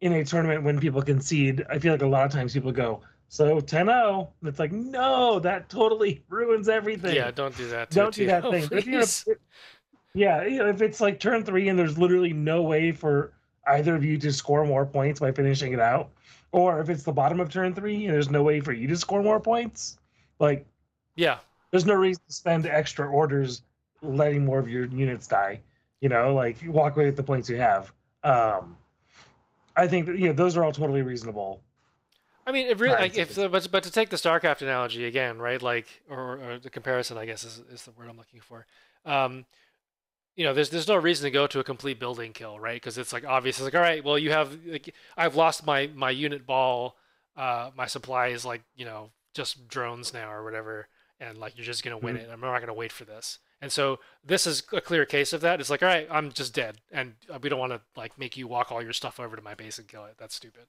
[0.01, 1.65] in a tournament when people concede.
[1.69, 4.29] I feel like a lot of times people go so 10-0.
[4.41, 7.15] and It's like no, that totally ruins everything.
[7.15, 7.91] Yeah, don't do that.
[7.91, 8.69] Don't do that thing.
[8.73, 9.25] If
[10.15, 13.33] yeah, you know, if it's like turn three and there's literally no way for
[13.69, 16.11] either of you to score more points by finishing it out,
[16.51, 18.97] or if it's the bottom of turn three and there's no way for you to
[18.97, 19.99] score more points,
[20.41, 20.67] like
[21.15, 21.39] yeah,
[21.71, 23.63] there's no reason to spend extra orders
[24.03, 25.61] letting more of your units die.
[26.01, 27.93] You know, like you walk away with the points you have.
[28.25, 28.77] Um,
[29.77, 31.63] I think that you know those are all totally reasonable.
[32.47, 35.39] I mean, it really like if the, but but to take the StarCraft analogy again,
[35.39, 35.61] right?
[35.61, 38.67] Like or, or the comparison, I guess is is the word I'm looking for.
[39.05, 39.45] Um,
[40.37, 42.77] you know, there's there's no reason to go to a complete building kill, right?
[42.77, 43.57] Because it's like obvious.
[43.59, 46.97] It's like all right, well, you have like I've lost my my unit ball.
[47.37, 50.89] Uh, my supply is like you know just drones now or whatever,
[51.21, 52.29] and like you're just gonna win it.
[52.33, 53.39] I'm not gonna wait for this.
[53.63, 55.61] And so this is a clear case of that.
[55.61, 58.49] It's like all right, I'm just dead, and we don't want to like make you
[58.49, 60.15] walk all your stuff over to my base and kill it.
[60.19, 60.67] That's stupid.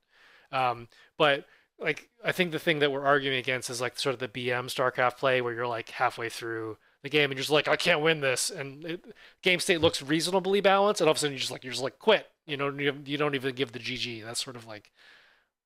[0.51, 0.87] Um,
[1.17, 1.45] but
[1.79, 4.65] like I think the thing that we're arguing against is like sort of the BM
[4.65, 8.01] StarCraft play where you're like halfway through the game and you're just like I can't
[8.01, 9.05] win this and it,
[9.41, 11.83] game state looks reasonably balanced and all of a sudden you're just like you're just
[11.83, 14.91] like quit you know you, you don't even give the GG that's sort of like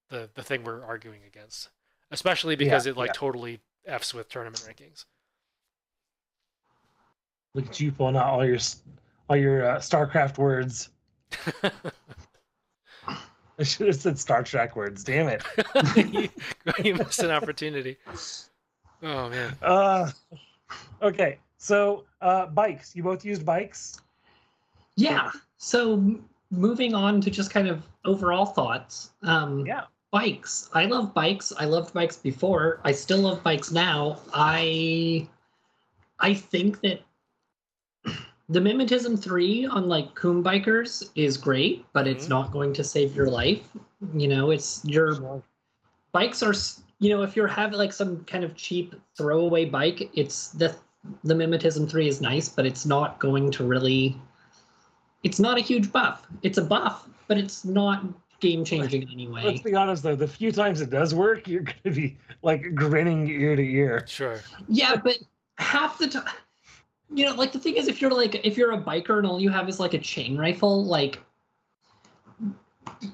[0.09, 1.69] the the thing we're arguing against
[2.11, 3.13] especially because Yeah, it like yeah.
[3.13, 5.03] totally f's with tournament rankings
[7.55, 8.59] Look at you pulling out all your
[9.29, 10.89] all your uh, StarCraft words.
[13.57, 15.03] I should have said Star Trek words.
[15.03, 15.41] Damn it.
[16.13, 16.29] you,
[16.83, 17.97] you missed an opportunity
[19.03, 20.11] oh man Uh,
[21.01, 22.95] okay, so uh, bikes.
[22.95, 24.01] You both used bikes.
[24.97, 25.31] Yeah.
[25.57, 29.11] So m- moving on to just kind of overall thoughts.
[29.23, 29.83] Um, Yeah.
[30.11, 30.69] Bikes.
[30.73, 31.51] I love bikes.
[31.57, 32.79] I loved bikes before.
[32.85, 34.19] I still love bikes now.
[34.33, 35.27] I
[36.19, 37.01] I think that
[38.49, 42.29] the Mimetism 3 on like Kum bikers is great, but it's Mhm.
[42.29, 43.67] not going to save your life.
[44.13, 45.41] You know, it's your
[46.11, 46.53] bikes are
[46.99, 50.73] you know if you're having like some kind of cheap throwaway bike it's the
[51.25, 54.15] the mimetism 3 is nice but it's not going to really
[55.23, 58.05] it's not a huge buff it's a buff but it's not
[58.39, 61.63] game changing in any Let's be honest though, the few times it does work, you're
[61.63, 64.05] gonna be like grinning ear to ear.
[64.07, 65.17] sure yeah but
[65.57, 66.23] half the time
[67.13, 69.39] you know like the thing is if you're like if you're a biker and all
[69.39, 71.19] you have is like a chain rifle like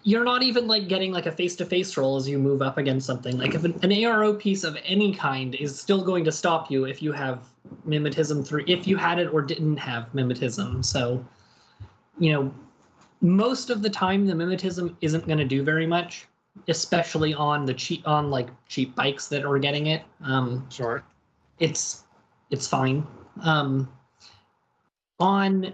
[0.03, 3.37] you're not even like getting like a face-to-face roll as you move up against something
[3.37, 6.85] like if an, an aro piece of any kind is still going to stop you
[6.85, 7.49] if you have
[7.87, 11.23] mimetism 3 if you had it or didn't have mimetism so
[12.19, 12.53] you know
[13.21, 16.27] most of the time the mimetism isn't going to do very much
[16.67, 21.03] especially on the cheap on like cheap bikes that are getting it um Short.
[21.59, 22.03] it's
[22.51, 23.07] it's fine.
[23.41, 23.89] Um,
[25.19, 25.73] on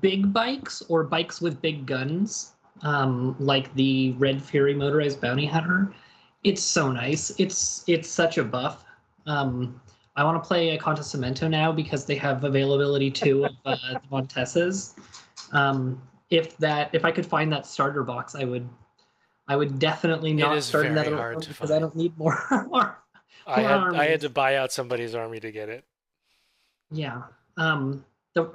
[0.00, 2.52] big bikes or bikes with big guns,
[2.82, 5.92] um, like the Red Fury motorized bounty hunter,
[6.44, 7.30] it's so nice.
[7.38, 8.84] It's it's such a buff.
[9.26, 9.80] Um,
[10.14, 13.76] I want to play a Conta Cemento now because they have availability too of uh,
[13.92, 14.94] the Montesas.
[15.52, 18.68] Um, if that if I could find that starter box, I would
[19.48, 22.38] I would definitely not start very another hard one to because I don't need more.
[22.68, 23.02] more
[23.46, 25.84] I had I had to buy out somebody's army to get it
[26.90, 27.22] Yeah.
[27.56, 28.50] Um the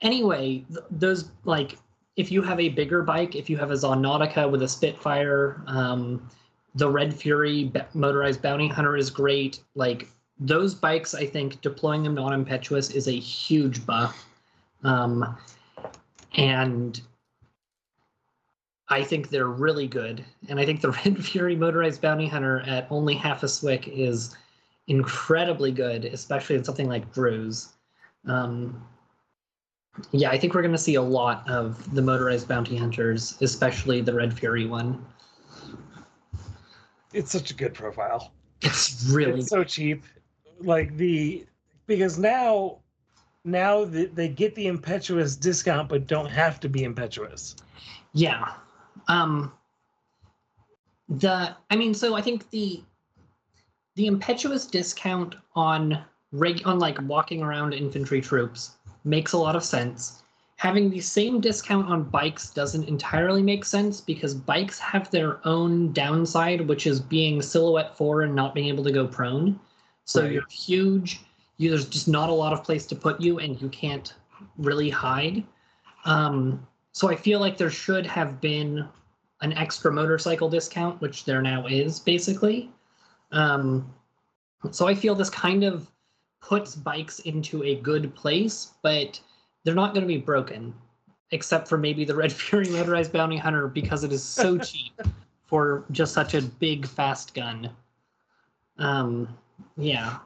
[0.00, 1.78] anyway, th- those like
[2.16, 6.28] if you have a bigger bike, if you have a Zondnautica with a Spitfire, um
[6.74, 9.60] the Red Fury b- motorized bounty hunter is great.
[9.74, 10.08] Like
[10.38, 14.26] those bikes, I think deploying them non impetuous is a huge buff.
[14.84, 15.36] Um,
[16.36, 17.00] and
[18.88, 20.24] I think they're really good.
[20.48, 24.34] And I think the Red Fury motorized bounty hunter at only half a swick is
[24.88, 27.74] incredibly good, especially in something like Druze.
[28.26, 28.86] Um,
[30.10, 34.00] yeah, I think we're going to see a lot of the motorized bounty hunters, especially
[34.00, 35.04] the Red Fury one.
[37.12, 38.32] It's such a good profile.
[38.62, 40.04] It's really it's so cheap.
[40.60, 41.44] Like the
[41.86, 42.78] because now
[43.44, 47.56] now the, they get the impetuous discount but don't have to be impetuous.
[48.14, 48.54] Yeah.
[49.08, 49.52] Um
[51.08, 52.82] the I mean so I think the
[53.94, 59.64] the impetuous discount on reg on like walking around infantry troops makes a lot of
[59.64, 60.22] sense.
[60.56, 65.92] Having the same discount on bikes doesn't entirely make sense because bikes have their own
[65.92, 69.58] downside, which is being silhouette four and not being able to go prone.
[70.04, 70.32] So Right.
[70.32, 71.20] you're huge.
[71.56, 74.14] You, there's just not a lot of place to put you, and you can't
[74.56, 75.44] really hide.
[76.04, 78.88] Um, so I feel like there should have been
[79.40, 82.70] an extra motorcycle discount, which there now is basically.
[83.32, 83.92] Um,
[84.70, 85.90] so I feel this kind of
[86.40, 89.20] puts bikes into a good place, but
[89.64, 90.74] they're not going to be broken,
[91.30, 95.00] except for maybe the Red Fury motorized bounty hunter because it is so cheap
[95.46, 97.70] for just such a big fast gun.
[98.78, 99.28] Um,
[99.76, 100.18] yeah,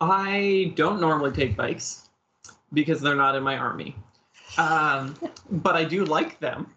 [0.00, 2.08] I don't normally take bikes
[2.72, 3.94] because they're not in my army,
[4.58, 5.14] um,
[5.50, 6.70] but I do like them.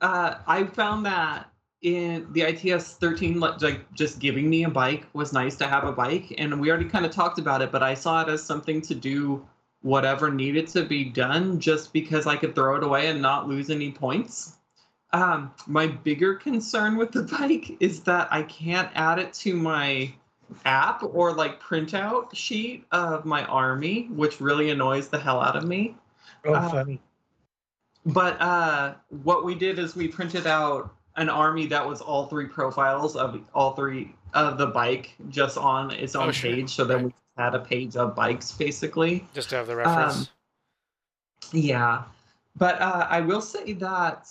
[0.00, 1.51] Uh, I found that
[1.82, 5.92] in the ITS 13, like just giving me a bike was nice to have a
[5.92, 8.80] bike, and we already kind of talked about it, but I saw it as something
[8.82, 9.46] to do
[9.82, 13.68] whatever needed to be done just because I could throw it away and not lose
[13.68, 14.58] any points.
[15.12, 20.12] Um, my bigger concern with the bike is that I can't add it to my
[20.64, 25.64] app or like printout sheet of my army, which really annoys the hell out of
[25.64, 25.96] me.
[26.44, 27.00] Oh, Uh, funny.
[28.06, 32.46] But uh, what we did is we printed out an army that was all three
[32.46, 36.50] profiles of all three of the bike just on its own Oh, sure.
[36.50, 36.70] page.
[36.70, 37.04] So then Right.
[37.06, 39.26] we had a page of bikes basically.
[39.34, 40.16] Just to have the reference.
[40.18, 40.26] Um,
[41.52, 42.02] Yeah.
[42.56, 44.28] But uh, I will say that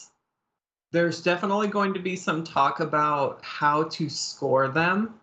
[0.92, 5.16] there's definitely going to be some talk about how to score them.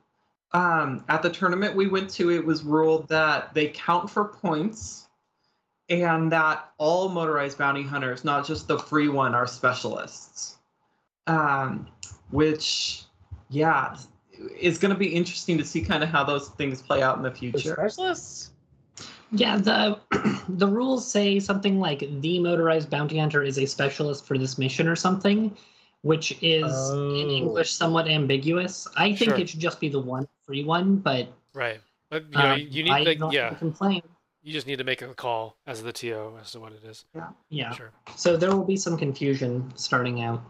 [0.53, 5.07] Um, at the tournament we went to, it was ruled that they count for points
[5.91, 10.58] and that all motorized bounty hunters, not just the free one, are specialists.
[11.29, 11.87] Um,
[12.31, 13.03] which,
[13.51, 13.97] yeah,
[14.59, 17.23] is going to be interesting to see kind of how those things play out in
[17.23, 17.75] the The future.
[17.75, 18.51] specialists?
[19.33, 19.57] yeah.
[19.59, 19.99] The
[20.49, 24.89] the rules say something like the motorized bounty hunter is a specialist for this mission
[24.89, 25.57] or something,
[26.03, 27.31] which is in Oh.
[27.31, 28.87] English somewhat ambiguous.
[28.97, 29.39] I think Sure.
[29.39, 31.81] it should just be the one free one, but right.
[32.11, 34.03] But you know, um, you need I'm like not yeah, gonna complain.
[34.43, 37.05] you just need to make a call as the TO as to what it is.
[37.15, 37.29] Yeah.
[37.51, 37.73] Yeah.
[37.75, 37.91] Sure.
[38.17, 40.43] So there will be some confusion starting out.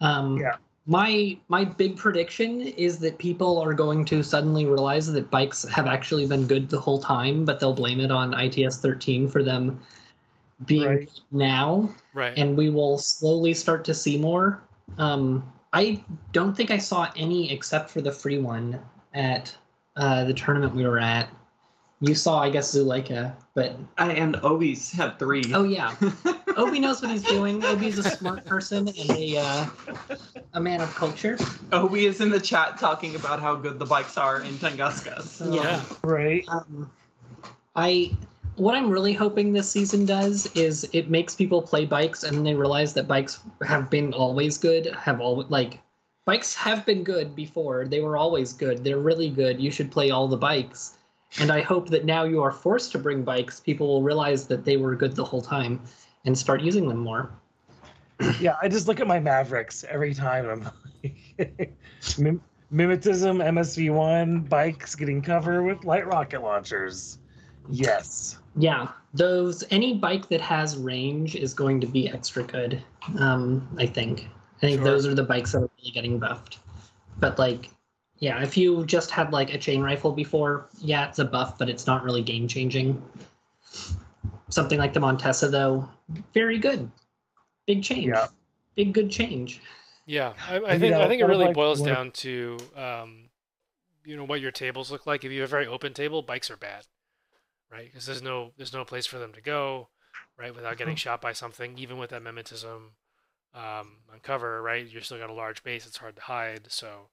[0.00, 0.56] Um, Yeah.
[0.88, 5.88] My my big prediction is that people are going to suddenly realize that bikes have
[5.88, 9.80] actually been good the whole time, but they'll blame it on ITS 13 for them
[10.64, 11.10] being Right.
[11.32, 12.34] now, Right.
[12.38, 14.62] and we will slowly start to see more.
[14.96, 15.42] Um,
[15.72, 18.78] I don't think I saw any except for the free one
[19.12, 19.54] at
[19.96, 21.28] uh, the tournament we were at.
[22.00, 25.42] You saw, I guess, Zuleyka, but I, and Obi's have three.
[25.52, 25.96] oh yeah,
[26.56, 27.62] Obi knows what he's doing.
[27.64, 29.66] Obi's a smart person and a uh,
[30.54, 31.38] a man of culture.
[31.72, 35.22] Obi is in the chat talking about how good the bikes are in Tunguska.
[35.22, 35.52] So.
[35.52, 35.82] Yeah.
[36.02, 36.44] Right.
[36.48, 36.90] Um,
[37.74, 38.16] I
[38.56, 42.44] what I'm really hoping this season does is it makes people play bikes and then
[42.44, 44.86] they realize that bikes have been always good.
[44.94, 45.80] Have all like
[46.24, 47.86] bikes have been good before.
[47.86, 48.82] They were always good.
[48.82, 49.60] They're really good.
[49.60, 50.94] You should play all the bikes.
[51.38, 54.64] And I hope that now you are forced to bring bikes, people will realize that
[54.64, 55.80] they were good the whole time
[56.26, 57.30] and start using them more.
[58.40, 60.48] Yeah, I just look at my Mavericks every time.
[60.48, 60.70] I'm
[61.38, 61.70] like,
[62.18, 62.40] Mim-
[62.72, 67.18] mimetism, MSV1, bikes getting cover with light rocket launchers.
[67.70, 68.38] Yes.
[68.56, 72.82] Yeah, those any bike that has range is going to be extra good.
[73.18, 74.28] Um, I think.
[74.56, 74.84] I think Sure.
[74.84, 76.60] those are the bikes that are really getting buffed.
[77.18, 77.68] But like,
[78.18, 81.68] yeah, if you just had like a chain rifle before, yeah, it's a buff, but
[81.68, 83.02] it's not really game changing.
[84.48, 85.88] Something like the Montesa, though,
[86.32, 86.90] very good.
[87.66, 88.06] Big change.
[88.06, 88.26] Yeah.
[88.76, 89.60] Big good change.
[90.06, 93.28] Yeah, I, I think I that'll- think it really like boils one down to um,
[94.04, 95.24] you know what your tables look like.
[95.24, 96.86] If you have a very open table, bikes are bad,
[97.72, 97.86] right?
[97.86, 99.88] Because there's no there's no place for them to go,
[100.38, 100.54] right?
[100.54, 102.90] Without getting shot by something, even with that mimetism,
[103.52, 104.86] um, on cover, right?
[104.86, 106.66] You're still got a large base; it's hard to hide.
[106.70, 107.08] So,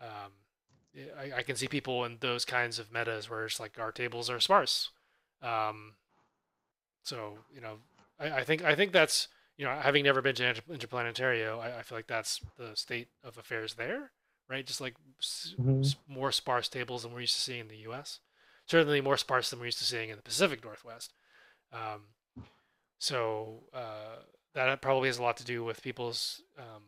[0.00, 0.32] um,
[1.18, 4.30] I, I can see people in those kinds of metas where it's like our tables
[4.30, 4.92] are sparse.
[5.42, 5.96] Um,
[7.10, 7.74] so you know,
[8.18, 11.80] I, I think I think that's you know, having never been to Inter- Interplanetario, I,
[11.80, 14.10] I feel like that's the state of affairs there,
[14.48, 14.66] right?
[14.66, 15.84] Just like s- Mhm.
[15.84, 18.20] s- more sparse tables than we're used to seeing in the U.S.
[18.66, 21.12] Certainly more sparse than we're used to seeing in the Pacific Northwest.
[21.72, 22.00] Um,
[22.98, 24.22] so uh,
[24.54, 26.82] that probably has a lot to do with people's um,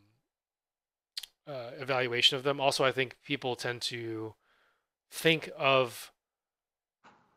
[1.46, 2.60] uh, evaluation of them.
[2.60, 4.34] Also, I think people tend to
[5.10, 6.10] think of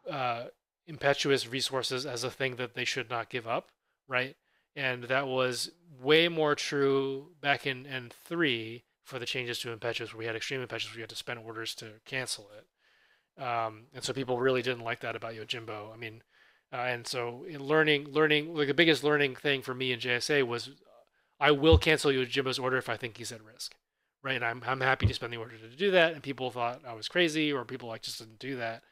[0.09, 0.45] uh,
[0.87, 3.69] impetuous resources as a thing that they should not give up,
[4.07, 4.35] right?
[4.75, 10.19] And that was way more true back in N3 for the changes to impetuous, where
[10.19, 13.41] we had extreme impetuous, where you had to spend orders to cancel it.
[13.41, 15.93] Um, and so people really didn't like that about Yojimbo.
[15.93, 16.23] I mean,
[16.73, 20.45] uh, and so in learning, learning, like the biggest learning thing for me in JSA
[20.45, 20.71] was
[21.39, 23.75] I will cancel Yojimbo's order if I think he's at risk,
[24.23, 24.35] right?
[24.35, 26.13] And I'm, I'm happy to spend the order to do that.
[26.13, 28.83] And people thought I was crazy, or people like just didn't do that.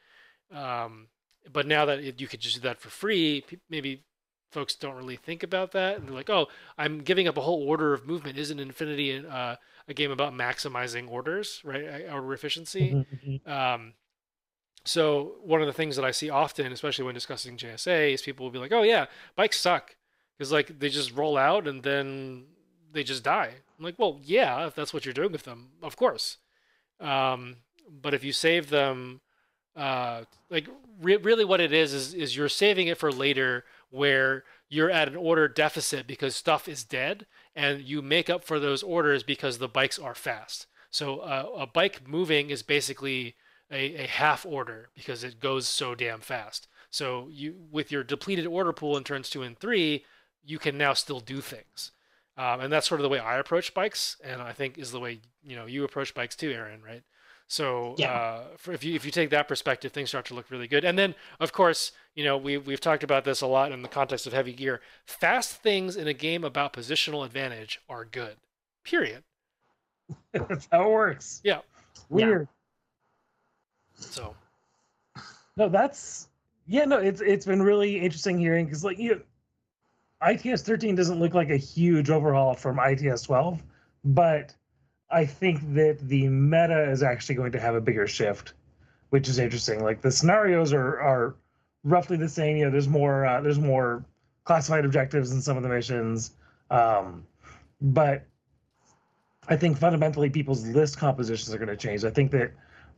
[0.52, 1.08] Um,
[1.52, 4.04] but now that it, you could just do that for free, maybe
[4.50, 6.48] folks don't really think about that, and they're like, "Oh,
[6.78, 9.56] I'm giving up a whole order of movement." Isn't Infinity uh,
[9.88, 12.08] a game about maximizing orders, right?
[12.10, 13.04] Order efficiency.
[13.24, 13.48] Mhm.
[13.48, 13.94] Um,
[14.84, 18.44] so one of the things that I see often, especially when discussing JSA, is people
[18.44, 19.96] will be like, "Oh yeah, bikes suck,"
[20.36, 22.46] because like they just roll out and then
[22.92, 23.54] they just die.
[23.78, 26.36] I'm like, well, yeah, if that's what you're doing with them, of course.
[27.00, 27.56] Um,
[27.90, 29.20] but if you save them,
[29.76, 30.68] uh, like
[31.00, 35.08] re- really, what it is is is you're saving it for later, where you're at
[35.08, 39.58] an order deficit because stuff is dead, and you make up for those orders because
[39.58, 40.66] the bikes are fast.
[40.90, 43.34] So uh, a bike moving is basically
[43.70, 46.68] a, a half order because it goes so damn fast.
[46.90, 50.04] So you with your depleted order pool in turns two and three,
[50.44, 51.90] you can now still do things.
[52.36, 55.00] Um, and that's sort of the way I approach bikes, and I think is the
[55.00, 57.02] way you know you approach bikes too, Aaron, right?
[57.48, 58.12] So Yeah.
[58.12, 60.84] uh, for, if you if you take that perspective, things start to look really good.
[60.84, 63.88] And then, of course, you know we we've talked about this a lot in the
[63.88, 64.80] context of heavy gear.
[65.06, 68.36] Fast things in a game about positional advantage are good.
[68.84, 69.24] Period.
[70.32, 71.40] That's how it works.
[71.44, 71.60] Yeah.
[72.08, 72.48] Weird.
[73.94, 74.34] So
[75.56, 76.28] No, that's
[76.66, 76.84] yeah.
[76.84, 79.22] No, it's it's been really interesting hearing because like you,
[80.26, 83.62] ITS 13 doesn't look like a huge overhaul from ITS 12,
[84.04, 84.54] but
[85.14, 88.54] I think that the meta is actually going to have a bigger shift,
[89.10, 89.82] which is interesting.
[89.82, 91.36] Like the scenarios are are
[91.84, 92.56] roughly the same.
[92.56, 94.04] You know, there's more uh, there's more
[94.42, 96.32] classified objectives in some of the missions,
[96.68, 97.24] um,
[97.80, 98.26] but
[99.48, 102.04] I think fundamentally people's list compositions are going to change.
[102.04, 102.50] I think that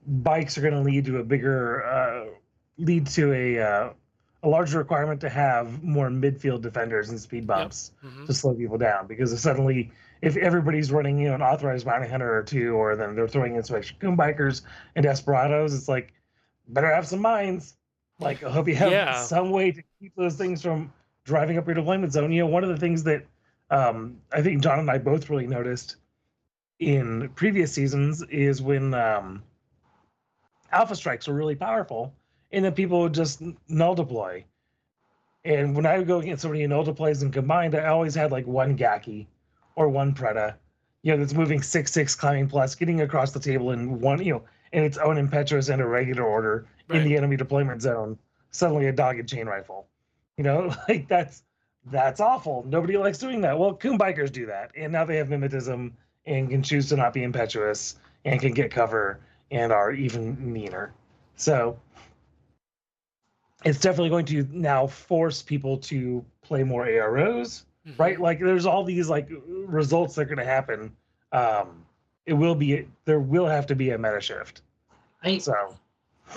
[0.07, 2.25] bikes are going to lead to a bigger uh,
[2.79, 3.91] lead to a uh,
[4.47, 8.27] a larger requirement to have more midfield defenders and speed bumps mhm.
[8.27, 9.91] to slow people down because if suddenly
[10.23, 13.57] if everybody's running you know an authorized bounty hunter or two or then they're throwing
[13.57, 14.63] in some extra bikers
[14.95, 16.13] and desperados it's like
[16.69, 17.77] better have some mines
[18.21, 19.21] like i hope you have Yeah.
[19.21, 20.93] some way to keep those things from
[21.25, 23.27] driving up your deployment zone you know one of the things that
[23.71, 25.97] um, i think john and i both really noticed
[26.79, 29.43] in previous seasons is when um,
[30.71, 32.15] alpha strikes were really powerful
[32.53, 34.45] and then people would just null deploy
[35.47, 38.33] and when I would go against somebody in null deploys and combined, I always had
[38.33, 39.29] like one Gaki
[39.77, 40.57] or one Preda,
[41.03, 44.33] you know, that's moving six six climbing plus, getting across the table in one, you
[44.35, 44.43] know,
[44.73, 48.19] in its own impetuous and a regular order in the enemy deployment zone.
[48.51, 49.87] Suddenly a dogged chain rifle,
[50.37, 51.45] you know, like that's
[51.93, 52.65] that's awful.
[52.67, 53.57] Nobody likes doing that.
[53.57, 55.93] Well, Kum bikers do that, and now they have mimetism
[56.27, 59.21] and can choose to not be impetuous and can get cover
[59.53, 60.93] and are even meaner.
[61.37, 61.79] So
[63.67, 67.99] it's definitely going to now force people to play more AROs, Mhm.
[67.99, 68.21] right?
[68.21, 70.93] Like there's all these like results that are going to happen.
[71.33, 71.85] Um,
[72.27, 74.63] it will be there will have to be a meta shift.
[75.23, 75.77] I So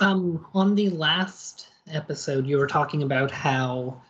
[0.00, 4.00] um on the last episode you were talking about how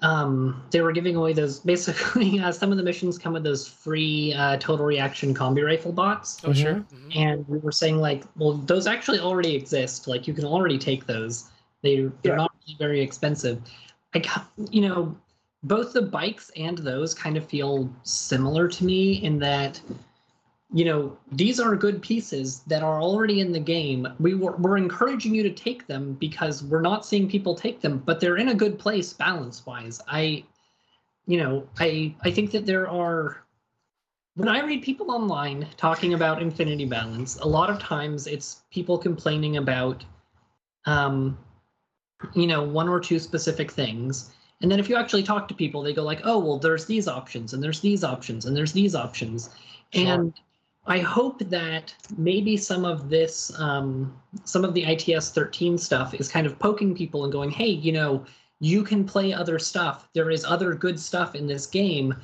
[0.00, 3.66] um they were giving away those basically uh, some of the missions come with those
[3.66, 6.74] free uh, total reaction combi rifle bots Oh sure.
[6.74, 6.84] Mhm.
[6.94, 7.16] Mhm.
[7.16, 11.06] and we were saying like well those actually already exist like you can already take
[11.06, 11.50] those
[11.82, 12.36] they they're Yeah.
[12.36, 13.60] not really very expensive.
[14.14, 14.22] I
[14.70, 15.16] you know
[15.64, 19.80] both the bikes and those kind of feel similar to me in that
[20.72, 24.06] you know these are good pieces that are already in the game.
[24.20, 27.98] We were, we're encouraging you to take them because we're not seeing people take them
[28.04, 30.44] but they're in a good place balance wise i
[31.26, 33.44] you know i i think that there are
[34.38, 38.96] when I read people online talking about infinity balance, a lot of times it's people
[38.96, 40.04] complaining about,
[40.86, 41.36] um,
[42.34, 44.30] you know, one or two specific things,
[44.60, 47.06] And then if you actually talk to people, they go like, "Oh, well, there's these
[47.06, 49.50] options, and there's these options, and there's these options,"
[49.92, 50.06] Sure.
[50.06, 50.34] and
[50.86, 54.14] I hope that maybe some of this, um,
[54.44, 57.92] some of the ITS 13 stuff is kind of poking people and going, hey, you
[57.92, 58.24] know,
[58.60, 60.08] you can play other stuff.
[60.14, 62.14] There is other good stuff in this game.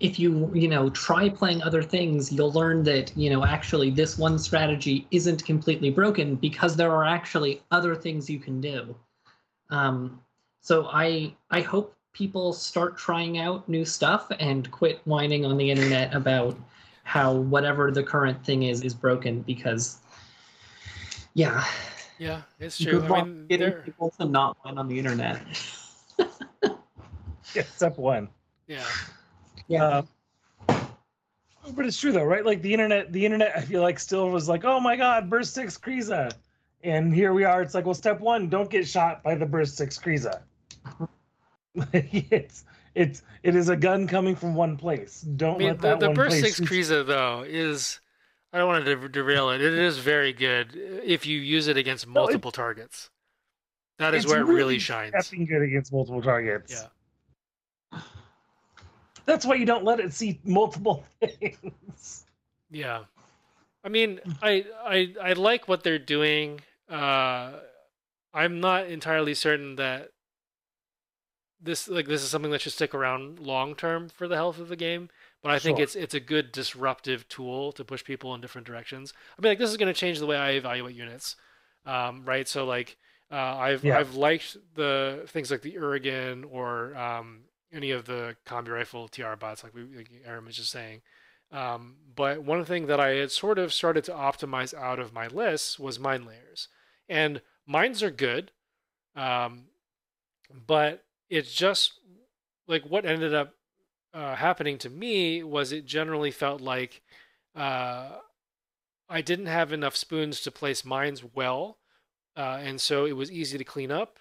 [0.00, 4.18] If you, you know, try playing other things, you'll learn that, you know, actually this
[4.18, 8.94] one strategy isn't completely broken because there are actually other things you can do.
[9.70, 10.20] Um,
[10.60, 15.70] so I, I hope people start trying out new stuff and quit whining on the
[15.70, 16.56] internet about
[17.04, 19.98] how whatever the current thing is is broken because
[21.34, 21.64] yeah
[22.18, 23.00] Yeah, it's true.
[23.00, 25.40] Good I mean, getting there, people to not win on the internet.
[27.54, 28.28] Yeah, step one.
[28.68, 28.84] yeah,
[29.66, 30.08] yeah Um,
[31.74, 32.44] but it's true though, right?
[32.44, 35.54] Like the internet, the internet, I feel like still was like, oh my god, burst
[35.54, 36.32] six Kriza,
[36.82, 37.62] and here we are.
[37.62, 40.40] It's like, well, step one, don't get shot by the burst six Kriza.
[41.92, 45.20] it's it's it is a gun coming from one place.
[45.20, 46.82] Don't I mean, let the, that the one Burst place 6 shoot you.
[46.82, 48.00] Kriza, though, is.
[48.52, 49.60] I don't want to derail it.
[49.60, 53.08] It is very good if you use it against No, it- multiple targets.
[53.98, 55.12] That is where it really shines.
[55.14, 56.72] effing good against multiple targets.
[57.92, 58.00] Yeah.
[59.26, 62.24] That's why you don't let it see multiple things.
[62.70, 63.04] Yeah.
[63.84, 66.60] I mean, I I I like what they're doing.
[66.90, 67.60] Uh
[68.32, 70.10] I'm not entirely certain that
[71.60, 74.68] this like this is something that should stick around long term for the health of
[74.68, 75.10] the game,
[75.42, 75.84] but I think Sure.
[75.84, 79.12] it's it's a good disruptive tool to push people in different directions.
[79.38, 81.36] I mean, like this is going to change the way I evaluate units.
[81.84, 82.48] Um right?
[82.48, 82.96] So like
[83.30, 83.98] uh, I've Yeah.
[83.98, 89.36] I've liked the things like the Urigan or um, any of the combi rifle TR
[89.38, 91.02] bots, like we like Aaron was just saying.
[91.52, 95.28] Um, but one thing that I had sort of started to optimize out of my
[95.28, 96.66] list was mine layers,
[97.10, 98.52] and mines are good,
[99.16, 99.64] um,
[100.66, 101.92] but it's just
[102.66, 103.54] like what ended up
[104.14, 107.02] uh, happening to me was it generally felt like
[107.54, 108.10] uh,
[109.08, 111.78] I didn't have enough spoons to place mines well,
[112.36, 114.18] uh, and so it was easy to clean up,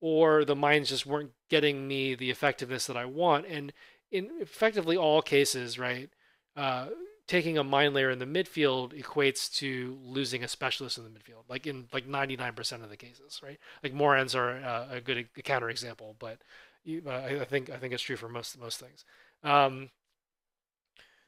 [0.00, 3.46] or the mines just weren't getting me the effectiveness that I want.
[3.46, 3.72] And
[4.12, 6.10] in effectively all cases, right,
[6.54, 6.88] uh,
[7.26, 11.42] taking a mine layer in the midfield equates to losing a specialist in the midfield,
[11.48, 13.58] like in like 99% of the cases, right?
[13.82, 16.38] Like Morans are uh, a good a counterexample, but
[16.84, 19.04] you, uh, I think I think it's true for most most things.
[19.42, 19.90] Um,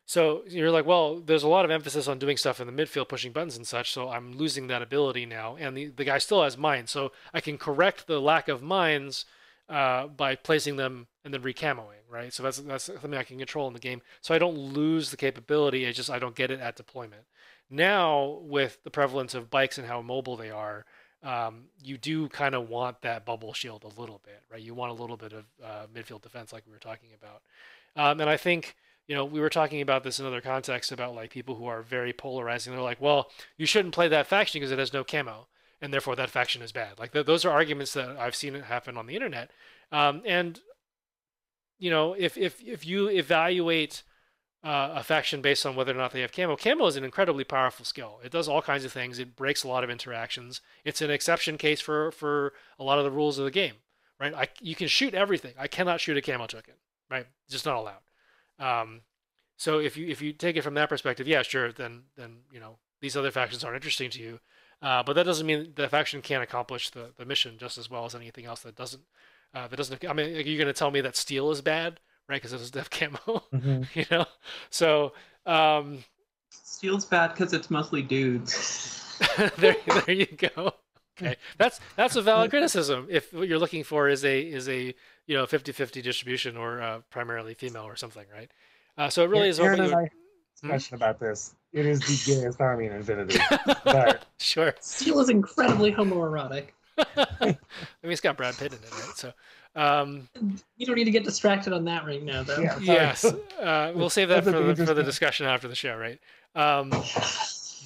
[0.07, 3.09] so you're like, well, there's a lot of emphasis on doing stuff in the midfield,
[3.09, 3.93] pushing buttons and such.
[3.93, 7.41] So I'm losing that ability now, and the the guy still has mines, so I
[7.41, 9.25] can correct the lack of mines
[9.69, 12.33] uh, by placing them and then recamoing, right?
[12.33, 14.03] So that's that's something I can control in the game.
[14.21, 15.85] So I don't lose the capability.
[15.85, 17.23] It's just I don't get it at deployment.
[17.71, 20.87] Now with the prevalence of bikes and how mobile they are,
[21.23, 24.63] um, you do kind of want that bubble shield a little bit, right?
[24.63, 27.43] You want a little bit of uh, midfield defense, like we were talking about.
[27.97, 31.15] Um, and I think you know we were talking about this in other contexts about
[31.15, 32.73] like people who are very polarizing.
[32.73, 35.49] They're like, well, you shouldn't play that faction because it has no camo,
[35.81, 36.99] and therefore that faction is bad.
[36.99, 39.51] Like th- those are arguments that I've seen happen on the internet.
[39.93, 40.61] Um, and
[41.79, 44.03] you know, if if if you evaluate
[44.65, 46.57] uh, a faction based on whether or not they have camo.
[46.57, 48.19] Camo is an incredibly powerful skill.
[48.25, 49.19] It does all kinds of things.
[49.19, 50.61] It breaks a lot of interactions.
[50.85, 53.75] It's an exception case for for a lot of the rules of the game,
[54.19, 54.35] right?
[54.35, 55.55] I you can shoot everything.
[55.59, 56.75] I cannot shoot a camo token,
[57.09, 57.27] right?
[57.45, 58.03] It's Just not allowed.
[58.59, 59.03] Um,
[59.57, 61.71] so if you if you take it from that perspective, yeah, sure.
[61.71, 64.41] Then then you know these other factions aren't interesting to you,
[64.83, 68.05] uh, but that doesn't mean the faction can't accomplish the, the mission just as well
[68.05, 69.03] as anything else that doesn't
[69.55, 70.05] uh, that doesn't.
[70.09, 72.37] I mean, are you going to tell me that steel is bad, right?
[72.41, 73.43] Because it doesn't have camo,
[73.95, 74.27] you know.
[74.71, 75.13] So
[75.47, 76.05] um,
[76.51, 79.05] Steel's bad because it's mostly dudes.
[79.57, 79.77] there,
[80.07, 80.73] there you go.
[81.21, 83.09] Okay, that's that's a valid criticism.
[83.11, 84.95] If what you're looking for is a is a
[85.27, 88.51] you know 50-50 distribution or uh, primarily female or something, right?
[88.97, 89.59] Uh, so it really is.
[89.59, 91.55] Aaron and you- I had a discussion about this.
[91.73, 93.39] It is the gayest army in Infinity.
[93.85, 94.75] but sure.
[94.81, 96.69] Steel is incredibly homoerotic.
[97.17, 97.57] I mean,
[98.03, 99.17] it's got Brad Pitt in it, right?
[99.17, 99.33] So,
[99.77, 100.29] um,
[100.77, 102.61] You don't need to get distracted on that right now, though.
[102.61, 102.79] Yeah.
[102.81, 106.19] Yes, uh, we'll save that for the, for the discussion after the show, right?
[106.55, 106.91] Um,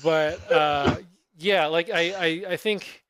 [0.02, 0.96] but uh,
[1.38, 3.02] yeah, like I, I, I think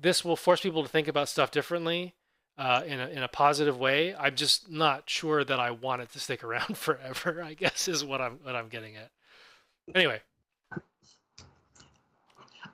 [0.00, 2.14] this will force people to think about stuff differently
[2.58, 4.14] uh, in a in a positive way.
[4.14, 7.42] I'm just not sure that I want it to stick around forever.
[7.42, 9.10] I guess is what I'm what I'm getting at.
[9.94, 10.20] Anyway,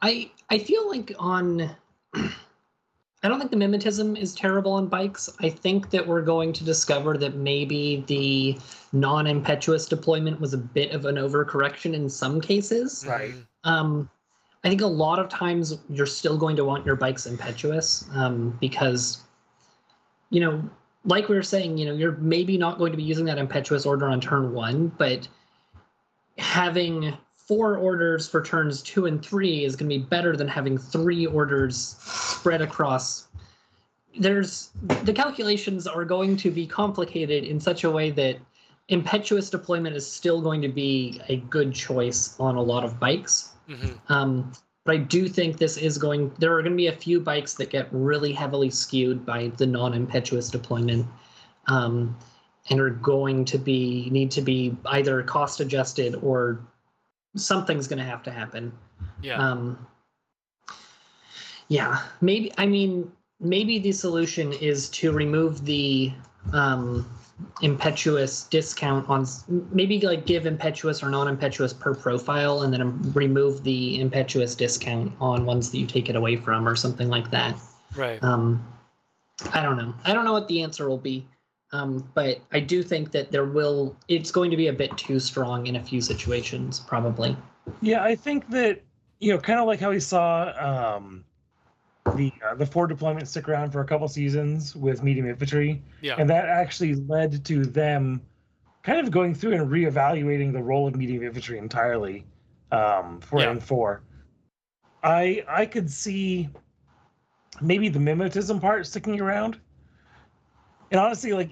[0.03, 1.70] I I feel like on
[2.15, 5.28] I don't think the mimetism is terrible on bikes.
[5.41, 8.59] I think that we're going to discover that maybe the
[8.93, 13.05] non-impetuous deployment was a bit of an overcorrection in some cases.
[13.09, 13.35] Right.
[13.65, 14.09] Um,
[14.62, 18.57] I think a lot of times you're still going to want your bikes impetuous um,
[18.61, 19.23] because,
[20.31, 20.62] you know,
[21.05, 23.86] like we were saying, you know, you're maybe not going to be using that impetuous
[23.86, 25.27] order on turn one, but
[26.39, 30.77] having four orders for turns two and three is going to be better than having
[30.77, 33.29] three orders spread across.
[34.19, 34.71] There's
[35.03, 38.39] the calculations are going to be complicated in such a way that
[38.89, 43.51] impetuous deployment is still going to be a good choice on a lot of bikes.
[43.69, 44.53] hmm Um,
[44.85, 46.33] but I do think this is going.
[46.39, 49.67] There are going to be a few bikes that get really heavily skewed by the
[49.67, 51.07] non-impetuous deployment,
[51.67, 52.17] um,
[52.70, 56.61] and are going to be need to be either cost adjusted or
[57.36, 58.73] something's going to have to happen.
[59.23, 59.39] Yeah.
[59.39, 59.86] Um,
[61.69, 62.53] yeah, maybe.
[62.59, 66.12] I mean, maybe the solution is to remove the
[66.53, 67.09] um,
[67.61, 69.27] impetuous discount on
[69.73, 75.45] maybe like give impetuous or non-impetuous per profile, and then remove the impetuous discount on
[75.45, 77.57] ones that you take it away from, or something like that.
[77.97, 78.23] right.
[78.23, 78.65] Um,
[79.53, 79.95] I don't know.
[80.05, 81.27] I don't know what the answer will be.
[81.73, 83.97] Um, but I do think that there will.
[84.09, 87.36] It's going to be a bit too strong in a few situations, probably.
[87.81, 88.83] Yeah, I think that
[89.19, 90.53] you know, kind of like how we saw
[90.97, 91.25] um,
[92.17, 96.17] the uh, the Ford deployment stick around for a couple seasons with medium infantry, Yeah.
[96.19, 98.20] and that actually led to them
[98.83, 102.25] kind of going through and reevaluating the role of medium infantry entirely
[102.70, 103.55] um, for Yeah.
[103.55, 104.01] N4.
[105.03, 106.49] I I could see
[107.61, 109.59] maybe the mimetism part sticking around,
[110.91, 111.51] and honestly, like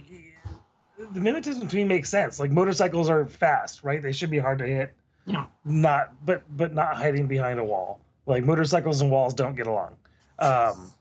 [0.98, 2.38] the mimetism between makes sense.
[2.38, 4.02] Like motorcycles are fast, right?
[4.02, 4.94] They should be hard to hit.
[5.26, 5.46] Yeah.
[5.64, 8.00] not but but not hiding behind a wall.
[8.26, 9.96] Like motorcycles and walls don't get along.
[10.38, 10.92] Um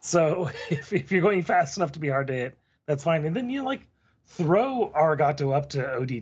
[0.00, 3.24] so if, if you're going fast enough to be hard to hit that's fine.
[3.24, 3.86] And then you like
[4.26, 6.12] throw argato up to odd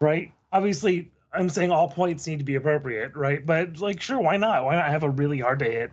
[0.00, 0.32] right?
[0.52, 3.44] Obviously i'm saying all points need to be appropriate right?
[3.44, 4.64] But like sure why not?
[4.64, 5.90] Why not have a really hard to hit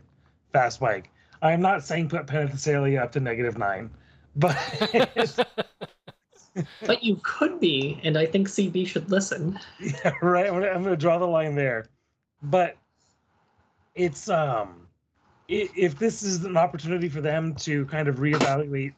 [0.53, 1.09] fast bike?
[1.41, 3.89] I'm not saying put Penthesilea up to negative nine
[4.35, 4.55] but
[6.85, 9.59] But you could be, and I think CB should listen.
[9.79, 11.87] yeah right I'm gonna, I'm gonna draw the line there
[12.41, 12.77] but
[13.95, 14.87] it's um
[15.49, 18.93] i- if this is an opportunity for them to kind of reevaluate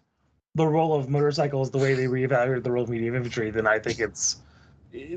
[0.56, 3.77] the role of motorcycles the way they reevaluated the role of medium infantry then i
[3.80, 4.38] think it's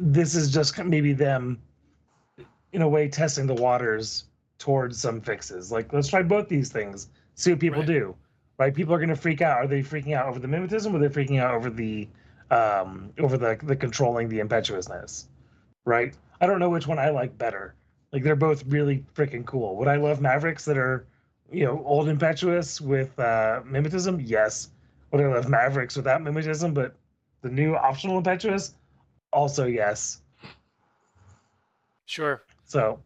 [0.01, 1.61] this is just maybe them
[2.73, 4.25] in a way testing the waters
[4.59, 7.87] towards some fixes like let's try both these things see what people Right.
[7.87, 8.17] do
[8.61, 8.75] right?
[8.75, 9.57] People are going to freak out.
[9.57, 12.07] Are they freaking out over the mimetism or are they freaking out over the
[12.51, 15.29] um over the the controlling the impetuousness
[15.87, 16.15] right?
[16.41, 17.75] I don't know which one i like better.
[18.13, 19.77] Like they're both really freaking cool.
[19.77, 21.07] Would i love mavericks that are
[21.51, 24.23] you know old impetuous with uh mimetism?
[24.25, 24.69] Yes.
[25.11, 26.95] Would i love mavericks without mimetism but
[27.41, 28.75] the new optional impetuous?
[29.33, 30.21] Also yes.
[32.05, 32.43] Sure.
[32.67, 33.01] so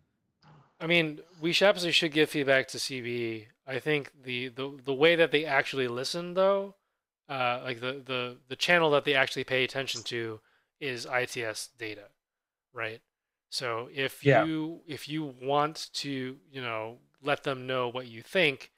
[0.81, 3.49] I mean, we should absolutely should give feedback to CB.
[3.67, 6.75] I think the, the the way that they actually listen, though,
[7.29, 10.41] uh, like the, the the channel that they actually pay attention to
[10.81, 12.07] is ITS data,
[12.73, 13.03] right?
[13.51, 14.47] So if Yeah.
[14.47, 18.71] you if you want to, you know, let them know what you think,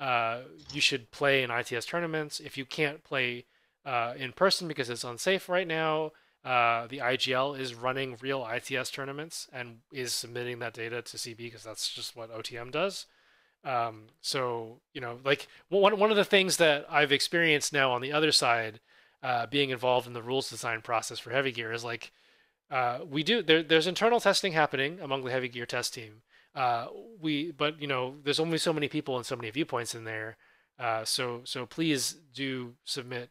[0.00, 0.40] uh,
[0.72, 2.40] you should play in ITS tournaments.
[2.40, 3.44] If you can't play
[3.84, 6.12] uh, in person because it's unsafe right now,
[6.44, 11.38] uh, the IGL is running real ITS tournaments and is submitting that data to CB
[11.38, 13.06] because that's just what OTM does.
[13.64, 18.02] Um, so you know, like one one of the things that I've experienced now on
[18.02, 18.80] the other side,
[19.22, 22.12] uh, being involved in the rules design process for heavy gear is like
[22.70, 26.22] uh, we do there, there's internal testing happening among the heavy gear test team.
[26.54, 26.88] Uh,
[27.20, 30.36] we but you know there's only so many people and so many viewpoints in there.
[30.78, 33.30] Uh, so so please do submit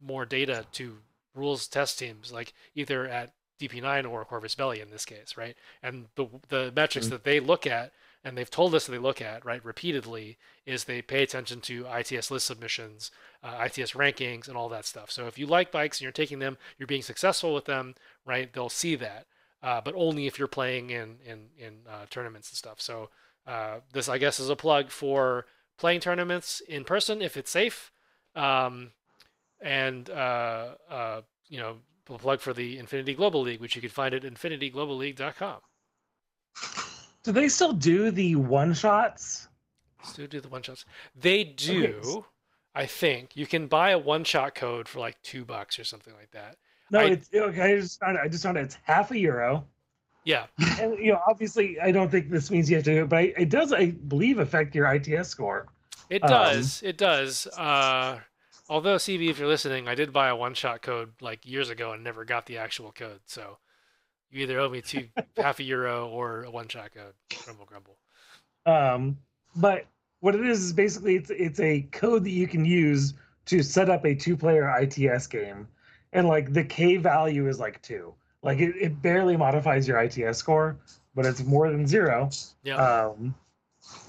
[0.00, 0.98] more data to
[1.34, 5.56] rules test teams, like either at DP9 or Corvus Belli in this case, right?
[5.82, 7.10] And the the metrics Mhm.
[7.10, 7.92] that they look at,
[8.24, 11.86] and they've told us that they look at, right, repeatedly, is they pay attention to
[11.86, 13.10] ITS list submissions,
[13.42, 15.10] uh, ITS rankings, and all that stuff.
[15.10, 18.52] So if you like bikes and you're taking them, you're being successful with them, right?
[18.52, 19.26] They'll see that,
[19.62, 22.80] uh, but only if you're playing in in in uh, tournaments and stuff.
[22.80, 23.10] So
[23.46, 25.46] uh, this, I guess, is a plug for
[25.76, 27.92] playing tournaments in person if it's safe.
[28.34, 28.92] Um,
[29.60, 34.14] and uh, uh, you know, plug for the Infinity Global League, which you can find
[34.14, 35.60] at infinitygloballeague.com.
[37.22, 39.48] do they still do the one shots
[40.02, 40.84] Still do the one shots.
[41.18, 42.26] They do,
[42.74, 43.34] I think.
[43.36, 46.56] You can buy a one shot code for like two bucks or something like that.
[46.90, 49.64] no I- it's okay i just found i just found out it's half a euro
[50.24, 50.44] Yeah,
[50.80, 53.16] and you know obviously i don't think this means you have to do it but
[53.18, 55.68] I, it does i believe affect your its score
[56.10, 56.82] it Um, does.
[56.82, 57.46] it does.
[57.46, 58.18] Uh,
[58.68, 61.92] although CB, if you're listening, I did buy a one shot code like years ago
[61.92, 63.20] and never got the actual code.
[63.26, 63.58] So
[64.30, 67.14] you either owe me two half a euro or a one shot code.
[67.44, 67.96] Grumble, grumble.
[68.66, 69.18] Um,
[69.56, 69.86] but
[70.20, 73.14] what it is is basically it's it's a code that you can use
[73.46, 75.68] to set up a two-player ITS game,
[76.12, 78.14] and like the K value is like two.
[78.42, 80.76] Like it, it barely modifies your ITS score,
[81.14, 82.30] but it's more than zero.
[82.62, 82.76] Yeah.
[82.76, 83.34] Um,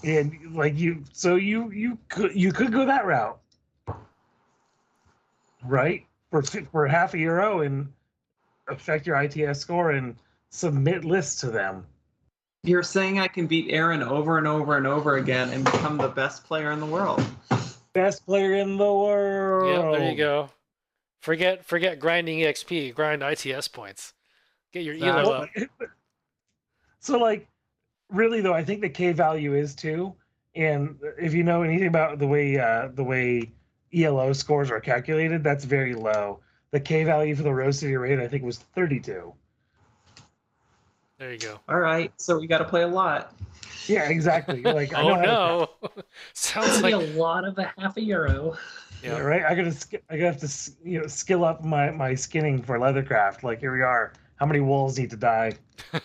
[0.03, 3.39] and like you, so you you could you could go that route,
[5.67, 6.05] right?
[6.31, 7.91] For for half a euro and
[8.67, 10.15] affect your ITS score and
[10.49, 11.85] submit lists to them.
[12.63, 16.07] You're saying I can beat Aaron over and over and over again and become the
[16.07, 17.23] best player in the world.
[17.93, 19.69] Best player in the world.
[19.93, 20.49] yeah, there you go.
[21.21, 24.13] Forget forget grinding EXP, grind ITS points.
[24.73, 25.49] Get your elo Well, up.
[26.99, 27.47] so like
[28.09, 30.13] really though i think the k value is two
[30.55, 33.51] and if you know anything about the way uh the way
[33.95, 36.39] elo scores are calculated that's very low
[36.71, 39.33] the k value for the rose city raid i think was 32
[41.17, 41.59] There you go.
[41.69, 43.33] All right, so we got to play a lot.
[43.87, 45.27] yeah exactly like I Oh know how to-
[45.95, 46.03] no.
[46.33, 48.57] Sounds like a lot of a half a euro.
[49.03, 49.19] yeah, yeah.
[49.19, 52.61] right i gotta sk- i gotta have to you know skill up my my skinning
[52.61, 55.53] for leathercraft like here we are how many wolves need to die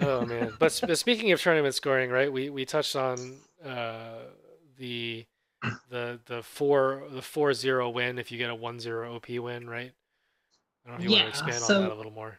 [0.00, 0.52] oh man!
[0.58, 2.32] But, but speaking of tournament scoring, right?
[2.32, 4.18] We we touched on uh,
[4.78, 5.24] the
[5.90, 9.68] the the four the four zero win if you get a one zero OP win,
[9.68, 9.92] right?
[10.84, 12.38] I don't know if you want to expand so- on that a little more.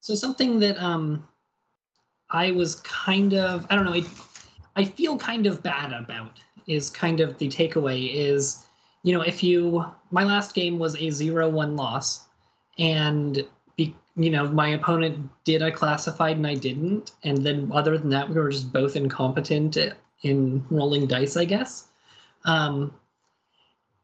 [0.00, 1.26] So something that um
[2.30, 4.04] I was kind of I don't know, I,
[4.76, 8.64] I feel kind of bad about is kind of the takeaway is
[9.02, 12.26] you know if you my last game was a 0-1 loss
[12.78, 17.98] and be, you know my opponent did a classified and I didn't and then other
[17.98, 19.76] than that we were just both incompetent
[20.22, 21.88] in rolling dice I guess.
[22.44, 22.92] Um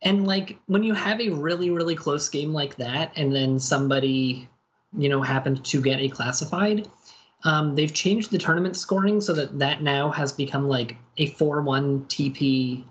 [0.03, 4.49] and like when you have a really really close game like that and then somebody
[4.97, 6.89] you know happened to get a classified
[7.43, 12.07] um, they've changed the tournament scoring so that that now has become like a 4-1
[12.07, 12.85] tp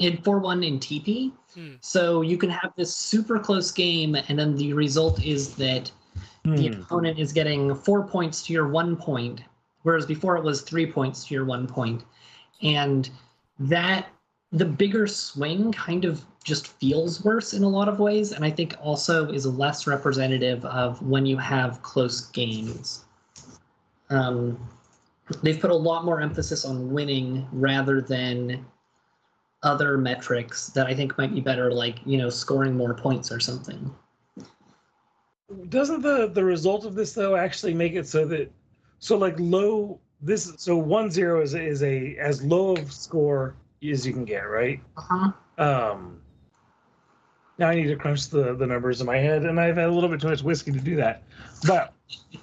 [0.00, 1.76] in 4-1 in tp Hmm.
[1.80, 5.90] so you can have this super close game and then the result is that
[6.44, 6.82] the Hmm.
[6.82, 9.40] opponent is getting four points to your one point
[9.82, 12.04] whereas before it was three points to your one point
[12.62, 13.08] and
[13.58, 14.08] that
[14.52, 18.50] the bigger swing kind of just feels worse in a lot of ways and i
[18.50, 23.04] think also is less representative of when you have close games.
[24.08, 24.56] Um,
[25.42, 28.64] they've put a lot more emphasis on winning rather than
[29.64, 33.40] other metrics that i think might be better like you know scoring more points or
[33.40, 33.92] something.
[35.68, 38.52] Doesn't the the result of this though actually make it so that
[39.00, 44.06] so like low this so one zero is is a as low of score as
[44.06, 44.80] you can get right?
[44.96, 45.32] Uh-huh.
[45.58, 46.20] um
[47.58, 49.92] now i need to crunch the the numbers in my head and i've had a
[49.92, 51.22] little bit too much whiskey to do that.
[51.66, 51.92] But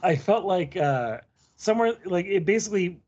[0.01, 1.19] i felt like uh
[1.55, 2.99] somewhere like it basically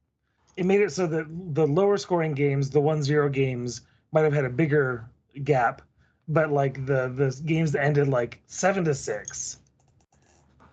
[0.58, 3.82] it made it so that the lower scoring games the one zero games
[4.12, 5.10] might have had a bigger
[5.44, 5.82] gap
[6.28, 9.58] but like the the games that ended like seven to six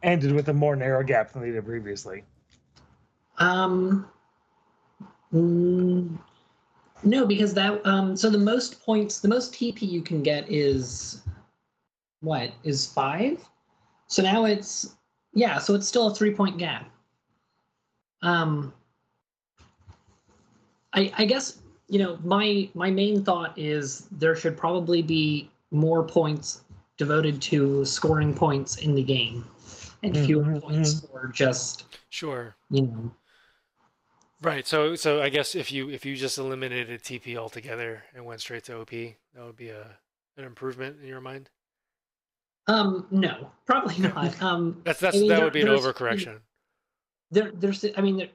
[0.03, 2.25] ended with a more narrow gap than they did previously.
[3.39, 4.09] Um,
[5.33, 6.19] mm,
[7.05, 11.23] no, because that um, so the most points, the most TP you can get is
[12.21, 13.39] what is five.
[14.07, 14.97] So now it's
[15.35, 16.91] yeah, so it's still a three point gap.
[18.23, 18.73] Um,
[20.93, 21.59] I I guess
[21.89, 26.63] you know my my main thought is there should probably be more points
[26.99, 29.45] devoted to scoring points in the game,
[30.03, 32.57] and fewer Mhm, points for just Sure.
[32.71, 33.13] you know
[34.43, 34.67] Right.
[34.67, 38.65] So so I guess if you if you just eliminated TP altogether and went straight
[38.65, 39.87] to OP, that would be a
[40.37, 41.49] an improvement in your mind.
[42.69, 44.41] Um, no, probably not.
[44.43, 46.39] Um, That's that's I mean, that there- would be an overcorrection.
[47.33, 48.29] there, there's, I mean, there,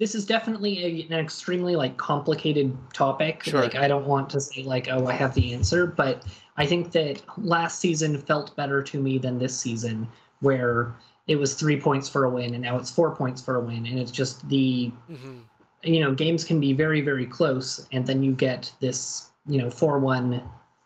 [0.00, 3.44] this is definitely a, an extremely like complicated topic.
[3.44, 3.60] Sure.
[3.62, 6.24] Like, I don't want to say like, oh, I have the answer, but
[6.56, 10.08] I think that last season felt better to me than this season,
[10.40, 10.94] where
[11.28, 13.86] it was three points for a win and now it's four points for a win,
[13.86, 15.40] and it's just the hmm
[15.84, 19.70] you know games can be very very close, and then you get this you know
[19.70, 20.42] four one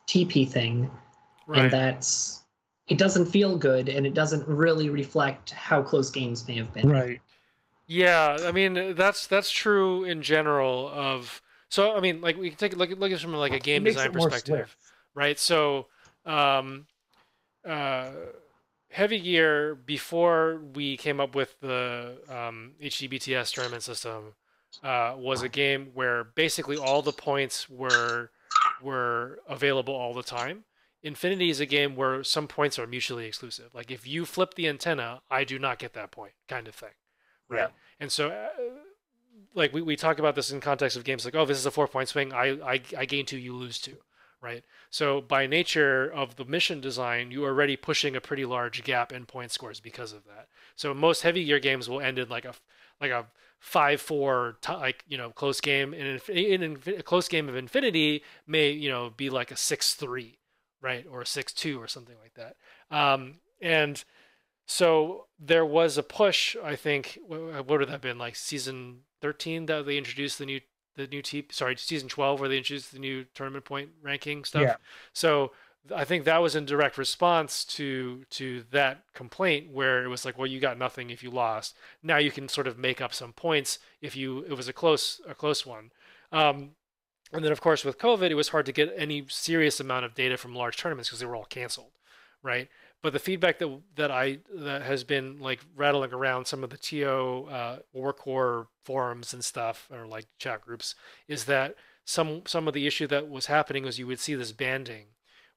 [0.06, 0.90] TP thing,
[1.46, 1.62] Right.
[1.62, 2.42] and that's
[2.88, 6.88] it doesn't feel good and it doesn't really reflect how close games may have been
[6.88, 7.20] right
[7.86, 10.88] Yeah, I mean that's that's true in general.
[10.88, 13.52] Of so I mean, like we can take a look at look at from like
[13.52, 14.76] a game makes design perspective,
[15.14, 15.38] right?
[15.38, 15.88] So,
[16.24, 16.86] um,
[17.66, 18.10] uh,
[18.92, 24.34] Heavy Gear before we came up with the um, HDBTS tournament system
[24.82, 28.30] uh, was a game where basically all the points were
[28.82, 30.64] were available all the time.
[31.02, 33.70] Infinity is a game where some points are mutually exclusive.
[33.74, 36.90] Like if you flip the antenna, I do not get that point, kind of thing.
[37.48, 37.60] Right.
[37.60, 37.68] Yeah.
[37.98, 38.48] And so, uh,
[39.54, 41.70] like we, we talk about this in context of games like, oh, this is a
[41.70, 42.34] four point swing.
[42.34, 43.96] I, I I gain two, you lose two,
[44.42, 44.64] right?
[44.90, 49.12] So by nature of the mission design, you are already pushing a pretty large gap
[49.12, 50.48] in point scores because of that.
[50.74, 52.54] So most heavy gear games will end in like a
[53.00, 53.26] like a
[53.60, 57.56] five four t- like you know close game, and in, in, a close game of
[57.56, 60.38] Infinity may you know be like a six three,
[60.82, 62.56] right, or a six two or something like that.
[62.94, 64.02] Um, and
[64.66, 66.56] so there was a push.
[66.62, 70.60] I think what would have that been like season thirteen that they introduced the new
[70.96, 71.44] the new team.
[71.50, 74.62] Sorry, season twelve where they introduced the new tournament point ranking stuff.
[74.62, 74.76] Yeah.
[75.12, 75.52] So
[75.94, 80.38] I think that was in direct response to to that complaint where it was like,
[80.38, 81.76] well, you got nothing if you lost.
[82.02, 85.20] Now you can sort of make up some points if you it was a close
[85.28, 85.90] a close one.
[86.30, 86.70] Um,
[87.32, 90.14] and then of course with COVID, it was hard to get any serious amount of
[90.14, 91.92] data from large tournaments because they were all canceled,
[92.42, 92.68] right?
[93.02, 96.76] But the feedback that that I that has been like rattling around some of the
[96.76, 100.94] TO uh, Warcor forums and stuff or like chat groups
[101.26, 101.74] is that
[102.04, 105.06] some some of the issue that was happening was you would see this banding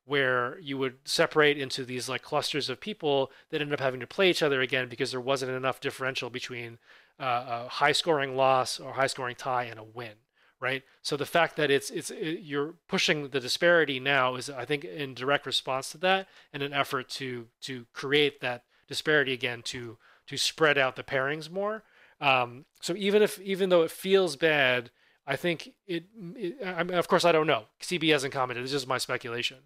[0.05, 4.07] where you would separate into these like clusters of people that end up having to
[4.07, 6.77] play each other again because there wasn't enough differential between
[7.19, 10.13] uh, a high scoring loss or high scoring tie and a win
[10.59, 14.65] right so the fact that it's it's it, you're pushing the disparity now is i
[14.65, 19.61] think in direct response to that and an effort to to create that disparity again
[19.61, 21.83] to to spread out the pairings more
[22.21, 24.89] um, so even if even though it feels bad
[25.27, 27.63] I think it, it I mean, of course I don't know.
[27.81, 28.63] CB hasn't commented.
[28.63, 29.57] This is my speculation.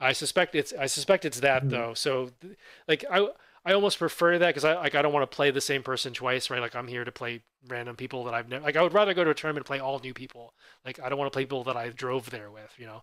[0.00, 1.70] I suspect it's I suspect it's that mm-hmm.
[1.70, 1.94] though.
[1.94, 2.30] So
[2.86, 3.28] like I
[3.68, 6.14] I almost prefer that because I like I don't want to play the same person
[6.14, 6.60] twice, right?
[6.60, 9.24] Like I'm here to play random people that I've never like I would rather go
[9.24, 10.54] to a tournament and play all new people.
[10.86, 13.02] Like I don't want to play people that I drove there with, you know.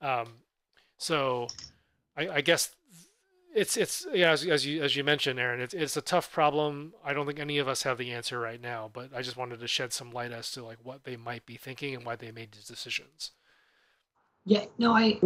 [0.00, 0.28] Um,
[0.96, 1.48] so
[2.16, 2.74] I, I guess
[3.54, 6.92] it's it's yeah as, as you as you mentioned aaron it's, it's a tough problem
[7.02, 9.58] i don't think any of us have the answer right now but i just wanted
[9.58, 12.30] to shed some light as to like what they might be thinking and why they
[12.30, 13.30] made these decisions
[14.44, 15.18] yeah no i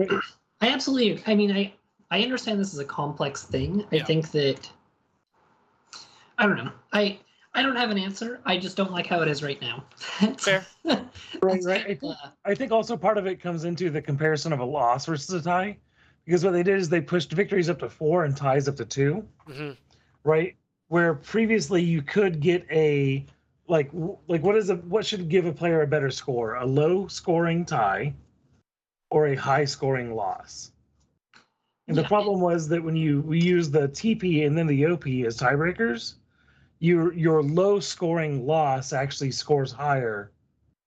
[0.61, 1.73] i absolutely i mean i
[2.13, 4.71] i understand this is a complex thing i think that
[6.41, 7.19] i don't know i
[7.55, 9.85] i don't have an answer i just don't like how it is right now
[10.39, 14.03] fair right right I think, uh, I think also part of it comes into the
[14.03, 15.77] comparison of a loss versus a tie
[16.25, 18.85] because what they did is they pushed victories up to four and ties up to
[18.85, 19.71] 2 mm-hmm.
[20.23, 20.55] right?
[20.89, 23.25] Where previously you could get a
[23.69, 23.91] like
[24.29, 26.55] like what is a what should give a player a better score?
[26.57, 28.15] A low scoring tie
[29.11, 30.73] or a high scoring loss.
[31.89, 32.03] And yeah.
[32.03, 35.39] the problem was that when you we use the TP and then the OP as
[35.39, 36.15] tiebreakers,
[36.81, 40.33] your your low scoring loss actually scores higher.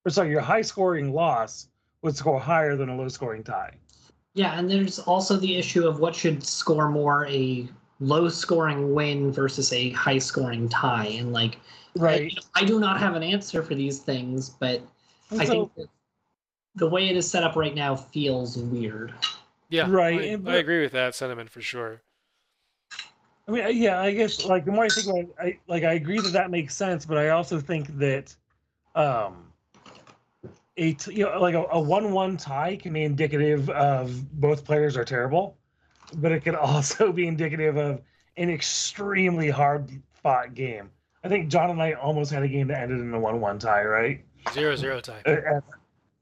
[0.06, 1.70] Or sorry, your high scoring loss
[2.02, 3.76] would score higher than a low scoring tie.
[4.34, 9.32] Yeah, and there's also the issue of what should score more a low scoring win
[9.32, 11.06] versus a high scoring tie.
[11.06, 11.60] And like,
[11.96, 12.34] right.
[12.56, 14.82] I, I do not have an answer for these things, but
[15.30, 15.90] and I so, think
[16.76, 19.14] the way it is set up right now feels weird.
[19.70, 20.42] Yeah, right.
[20.46, 22.02] I, I agree with that sentiment for sure.
[23.48, 25.94] I mean, yeah, I guess like the more I think about it, I like I
[25.94, 28.36] agree that that makes sense, but I also think that
[28.96, 29.52] um
[30.78, 35.04] a you know like a, a one-one tie can be indicative of both players are
[35.04, 35.58] terrible,
[36.16, 38.02] but it can also be indicative of
[38.38, 40.90] an extremely hard fought game.
[41.24, 43.84] I think John and I almost had a game that ended in a one-one tie,
[43.84, 44.24] right?
[44.54, 45.22] Zero zero tie.
[45.26, 45.62] Uh,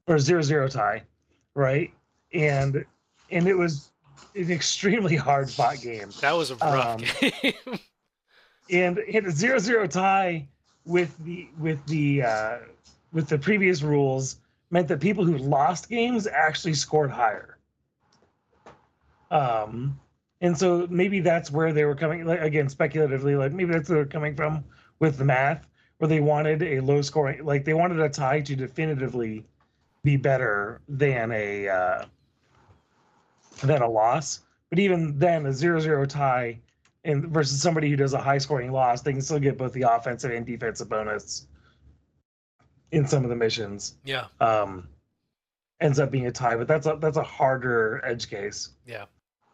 [0.06, 1.02] or zero zero tie,
[1.54, 1.92] right?
[2.34, 2.84] And
[3.30, 3.91] and it was
[4.34, 6.10] an extremely hard fought game.
[6.20, 7.54] That was a rough um, game.
[8.70, 10.48] and hit a zero zero tie
[10.84, 12.58] with the with the uh,
[13.12, 14.36] with the previous rules
[14.70, 17.58] meant that people who lost games actually scored higher.
[19.30, 19.98] Um,
[20.40, 22.24] and so maybe that's where they were coming.
[22.24, 24.64] Like again, speculatively, like maybe that's where they're coming from
[24.98, 25.66] with the math,
[25.98, 29.44] where they wanted a low scoring, like they wanted a tie to definitively
[30.02, 32.04] be better than a uh,
[33.62, 34.40] than a loss.
[34.70, 36.58] But even then, a zero-zero tie
[37.04, 39.82] and versus somebody who does a high scoring loss, they can still get both the
[39.82, 41.46] offensive and defensive bonus
[42.90, 43.96] in some of the missions.
[44.04, 44.26] Yeah.
[44.40, 44.88] Um,
[45.80, 48.70] ends up being a tie, but that's a that's a harder edge case.
[48.86, 49.06] Yeah.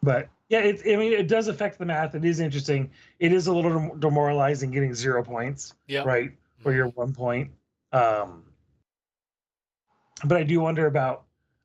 [0.03, 2.15] But yeah, it, I mean, it does affect the math.
[2.15, 2.89] It is interesting.
[3.19, 5.73] It is a little demoralizing getting zero points.
[5.87, 6.03] Yeah.
[6.03, 6.31] Right.
[6.63, 7.51] Where you're one point.
[7.91, 8.43] Um,
[10.23, 11.23] but I do wonder about.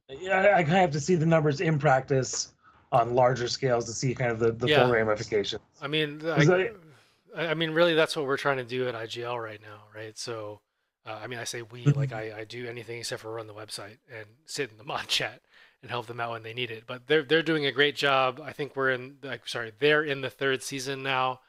[0.09, 2.53] Yeah, I kind of have to see the numbers in practice
[2.93, 4.85] on larger scales to see kind of the, the yeah.
[4.85, 5.63] full ramifications.
[5.81, 6.71] I mean, I,
[7.37, 10.17] I mean, really, that's what we're trying to do at IGL right now, right?
[10.17, 10.61] So
[11.07, 13.55] uh, I mean, I say we like I, I do anything except for run the
[13.55, 15.41] website and sit in the mod chat
[15.83, 16.85] and help them out when they need it.
[16.87, 18.41] But they're they're doing a great job.
[18.43, 21.41] I think we're in like sorry they're in the third season now.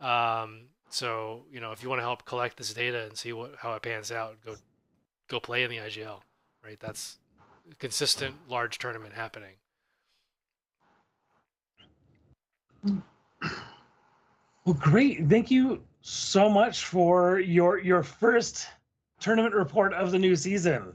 [0.00, 3.54] Um, so you know if you want to help collect this data and see what
[3.58, 4.56] how it pans out, go
[5.28, 6.20] go play in the IGL.
[6.64, 7.18] Right, that's
[7.78, 9.54] consistent large tournament happening.
[14.64, 15.28] Well, great.
[15.28, 18.66] Thank you so much for your your first
[19.20, 20.92] tournament report of the new season.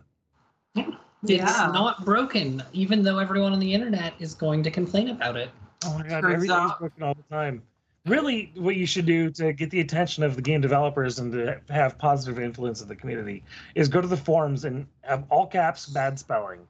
[0.75, 1.69] It's yeah.
[1.71, 5.51] not broken, even though everyone on the internet is going to complain about it.
[5.85, 7.61] Oh my god, Turns everything's broken all the time.
[8.07, 11.61] Really, what you should do to get the attention of the game developers and to
[11.69, 13.43] have positive influence in the community
[13.75, 16.67] is go to the forums and have all caps bad spelling.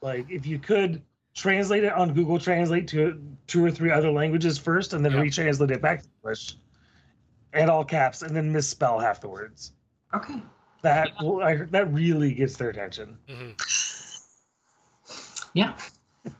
[0.00, 1.02] Like if you could
[1.34, 5.20] translate it on Google Translate to two or three other languages first, and then Yeah.
[5.20, 6.56] retranslate it back to English,
[7.52, 9.72] and all caps, and then misspell half the words.
[10.14, 10.40] Okay.
[10.80, 13.18] That will, I, that really gets their attention.
[13.28, 13.50] hmm
[15.54, 15.74] Yeah,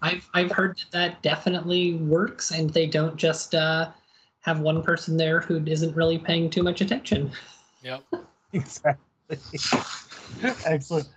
[0.00, 3.90] I've I've heard that that definitely works, and they don't just uh,
[4.42, 7.30] have one person there who isn't really paying too much attention.
[7.82, 8.04] Yep.
[8.54, 9.38] Exactly.
[10.66, 11.08] Excellent.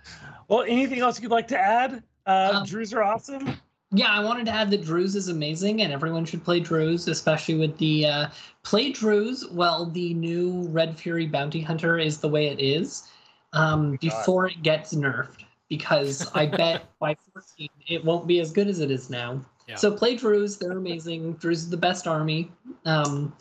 [0.48, 2.02] Well, anything else you'd like to add?
[2.26, 3.60] Uh, Um, Druze are awesome.
[3.92, 7.56] Yeah, I wanted to add that Druze is amazing, and everyone should play Druze, especially
[7.56, 8.26] with the uh,
[8.62, 9.46] play Druze.
[9.50, 13.04] Well, the new Red Fury Bounty Hunter is the way it is
[13.52, 14.00] um, God.
[14.00, 18.80] before it gets nerfed, because I bet by 14 it won't be as good as
[18.80, 19.44] it is now.
[19.66, 19.74] Yeah.
[19.76, 21.34] So play Druze; they're amazing.
[21.34, 22.50] Druze is the best army.
[22.84, 23.34] Um,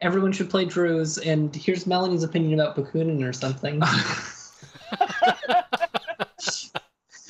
[0.00, 1.18] everyone should play Druze.
[1.18, 3.82] And here's Melanie's opinion about Bakunin or something.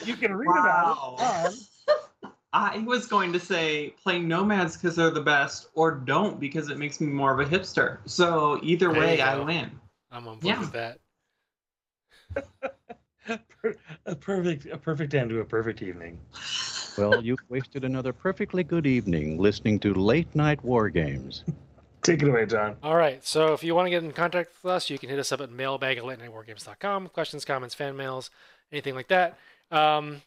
[0.05, 1.15] You can read Wow.
[1.19, 1.59] about it.
[2.23, 6.71] on- I was going to say play nomads because they're the best, or don't because
[6.71, 7.99] it makes me more of a hipster.
[8.07, 9.71] So either There way, I win.
[10.13, 10.61] I'm on board Yeah.
[10.61, 10.99] with that.
[14.07, 16.21] A perfect, a perfect end to a perfect evening.
[16.99, 21.45] Well, you've wasted another perfectly good evening listening to Late Night War Games.
[22.03, 22.77] Take it away, John.
[22.83, 23.25] All right.
[23.27, 25.41] So if you want to get in contact with us, you can hit us up
[25.41, 27.09] at mailbag at latenightwargames.com.
[27.09, 28.31] Questions, comments, fan mails,
[28.73, 29.37] anything like that.
[29.71, 30.23] Um,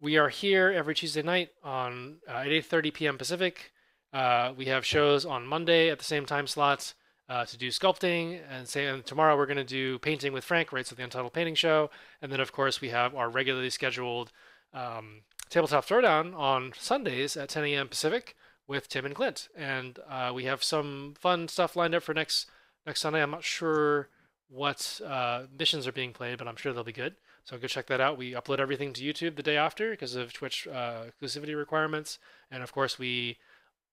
[0.00, 3.18] we are here every Tuesday night on uh, at 8:30 p.m.
[3.18, 3.72] Pacific.
[4.12, 6.94] Uh, we have shows on Monday at the same time slots
[7.28, 10.72] uh, to do sculpting, and say and tomorrow we're going to do painting with Frank,
[10.72, 10.86] right?
[10.86, 11.90] So the Untitled Painting Show,
[12.22, 14.32] and then of course we have our regularly scheduled
[14.72, 17.88] um, tabletop throwdown on Sundays at 10 a.m.
[17.88, 22.14] Pacific with Tim and Clint, and uh, we have some fun stuff lined up for
[22.14, 22.50] next
[22.84, 23.22] next Sunday.
[23.22, 24.08] I'm not sure
[24.48, 27.16] what uh, missions are being played, but I'm sure they'll be good.
[27.44, 28.18] So go check that out.
[28.18, 32.18] We upload everything to YouTube the day after because of Twitch uh, exclusivity requirements,
[32.50, 33.38] and of course we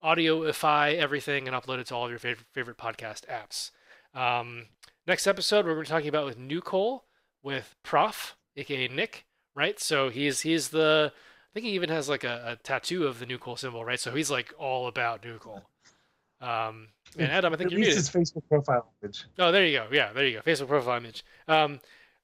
[0.04, 3.72] audioify everything and upload it to all of your favorite favorite podcast apps.
[4.18, 4.68] Um,
[5.08, 6.62] next episode, we're going to be talking about with New
[7.44, 9.26] with Prof, aka Nick,
[9.56, 9.80] right?
[9.80, 11.14] So he's he's the
[11.54, 14.00] think he even has like a, a tattoo of the New Cole symbol, right?
[14.00, 15.64] So he's like all about New Cole.
[16.42, 19.26] Um, and Adam, I think At you're least his Facebook profile image.
[19.40, 19.88] Oh, there you go.
[19.92, 20.42] Yeah, there you go.
[20.42, 21.24] Facebook profile image.
[21.48, 21.80] Um,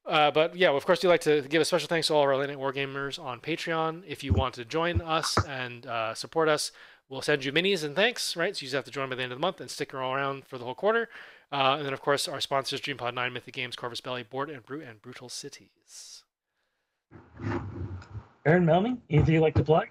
[0.05, 2.29] uh, but yeah, of course, we'd like to give a special thanks to all of
[2.29, 4.03] our Late Night Wargamers on Patreon.
[4.07, 6.71] If you want to join us and uh, support us,
[7.07, 8.55] we'll send you minis and thanks, right?
[8.55, 10.45] So you just have to join by the end of the month and stick around
[10.45, 11.09] for the whole quarter.
[11.51, 14.65] Uh, and then, of course, our sponsors DreamPod 9, Mythic Games, Corvus Belli, Board and
[14.65, 16.23] Brute, and Brutal Cities.
[18.49, 19.85] Aaron Melmy, anything you'd like to plug?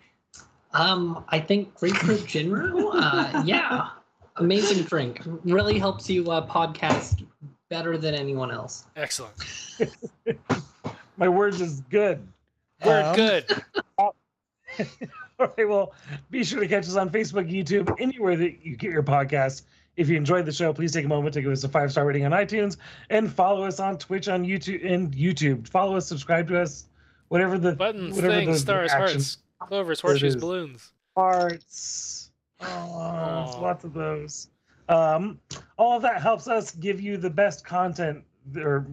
[0.72, 2.90] Um, I think grapefruit Jinro.
[2.92, 3.90] Uh, yeah,
[4.36, 5.20] amazing drink.
[5.44, 7.24] Really helps you uh, podcast
[7.70, 8.86] better than anyone else.
[8.96, 9.34] Excellent.
[11.16, 12.26] My words is good.
[12.84, 13.62] Word Um, good.
[13.98, 14.14] All
[15.38, 15.92] right, well,
[16.30, 19.62] be sure to catch us on Facebook, YouTube, anywhere that you get your podcasts.
[19.96, 22.04] If you enjoyed the show, please take a moment to give us a five star
[22.06, 22.76] rating on iTunes
[23.10, 25.68] and follow us on Twitch, on YouTube, and YouTube.
[25.68, 26.86] Follow us, subscribe to us,
[27.28, 30.92] whatever the Buttons, whatever things, the stars, actions- hearts, clovers, There horseshoes, balloons.
[31.16, 32.30] hearts.
[32.60, 34.48] Oh, lots of those.
[34.88, 35.38] Um,
[35.76, 38.24] all of that helps us give you the best content,
[38.56, 38.86] or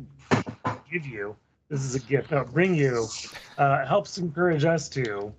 [0.92, 1.36] give you.
[1.70, 2.32] This is a gift.
[2.32, 3.08] No, bring you.
[3.58, 5.34] Uh, helps encourage us to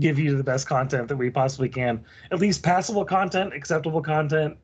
[0.00, 2.04] give you the best content that we possibly can.
[2.32, 4.56] At least passable content, acceptable content,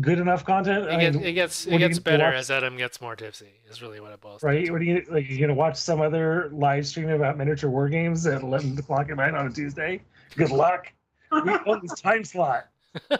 [0.00, 0.86] good enough content.
[0.86, 2.04] It, I gets mean, it gets, it you gets watch?
[2.04, 4.70] better as Adam gets more tipsy, is really what it boils right?
[4.70, 5.28] What are you like?
[5.28, 9.16] You're gonna watch some other live stream about miniature war games at 11 o'clock at
[9.16, 10.02] night on a Tuesday?
[10.36, 10.92] Good luck.
[11.32, 12.68] We own this time slot.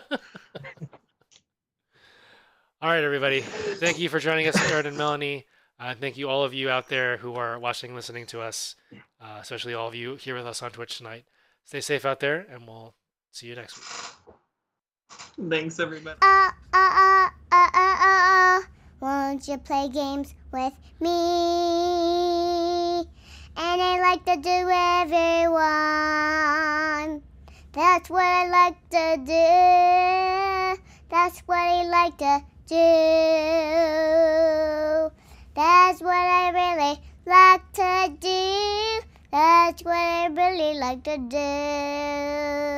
[2.83, 3.41] All right, everybody.
[3.41, 5.47] Thank you for joining us, Aaron and Melanie.
[5.79, 8.77] Uh, thank you, all of you out there who are watching, listening to us,
[9.21, 11.25] uh, especially all of you here with us on Twitch tonight.
[11.65, 12.95] Stay safe out there, and we'll
[13.31, 14.35] see you next week.
[15.37, 16.17] Thanks, everybody.
[16.23, 18.63] Uh, uh, uh, uh, uh, uh, uh.
[19.01, 21.11] Won't you play games with me?
[23.55, 24.71] And I like to do
[25.05, 25.61] everyone.
[27.73, 30.81] That's what I like to do.
[31.11, 32.75] That's what I like to do.
[35.55, 39.03] That's what I really like to do.
[39.31, 42.67] That's what I really like to do.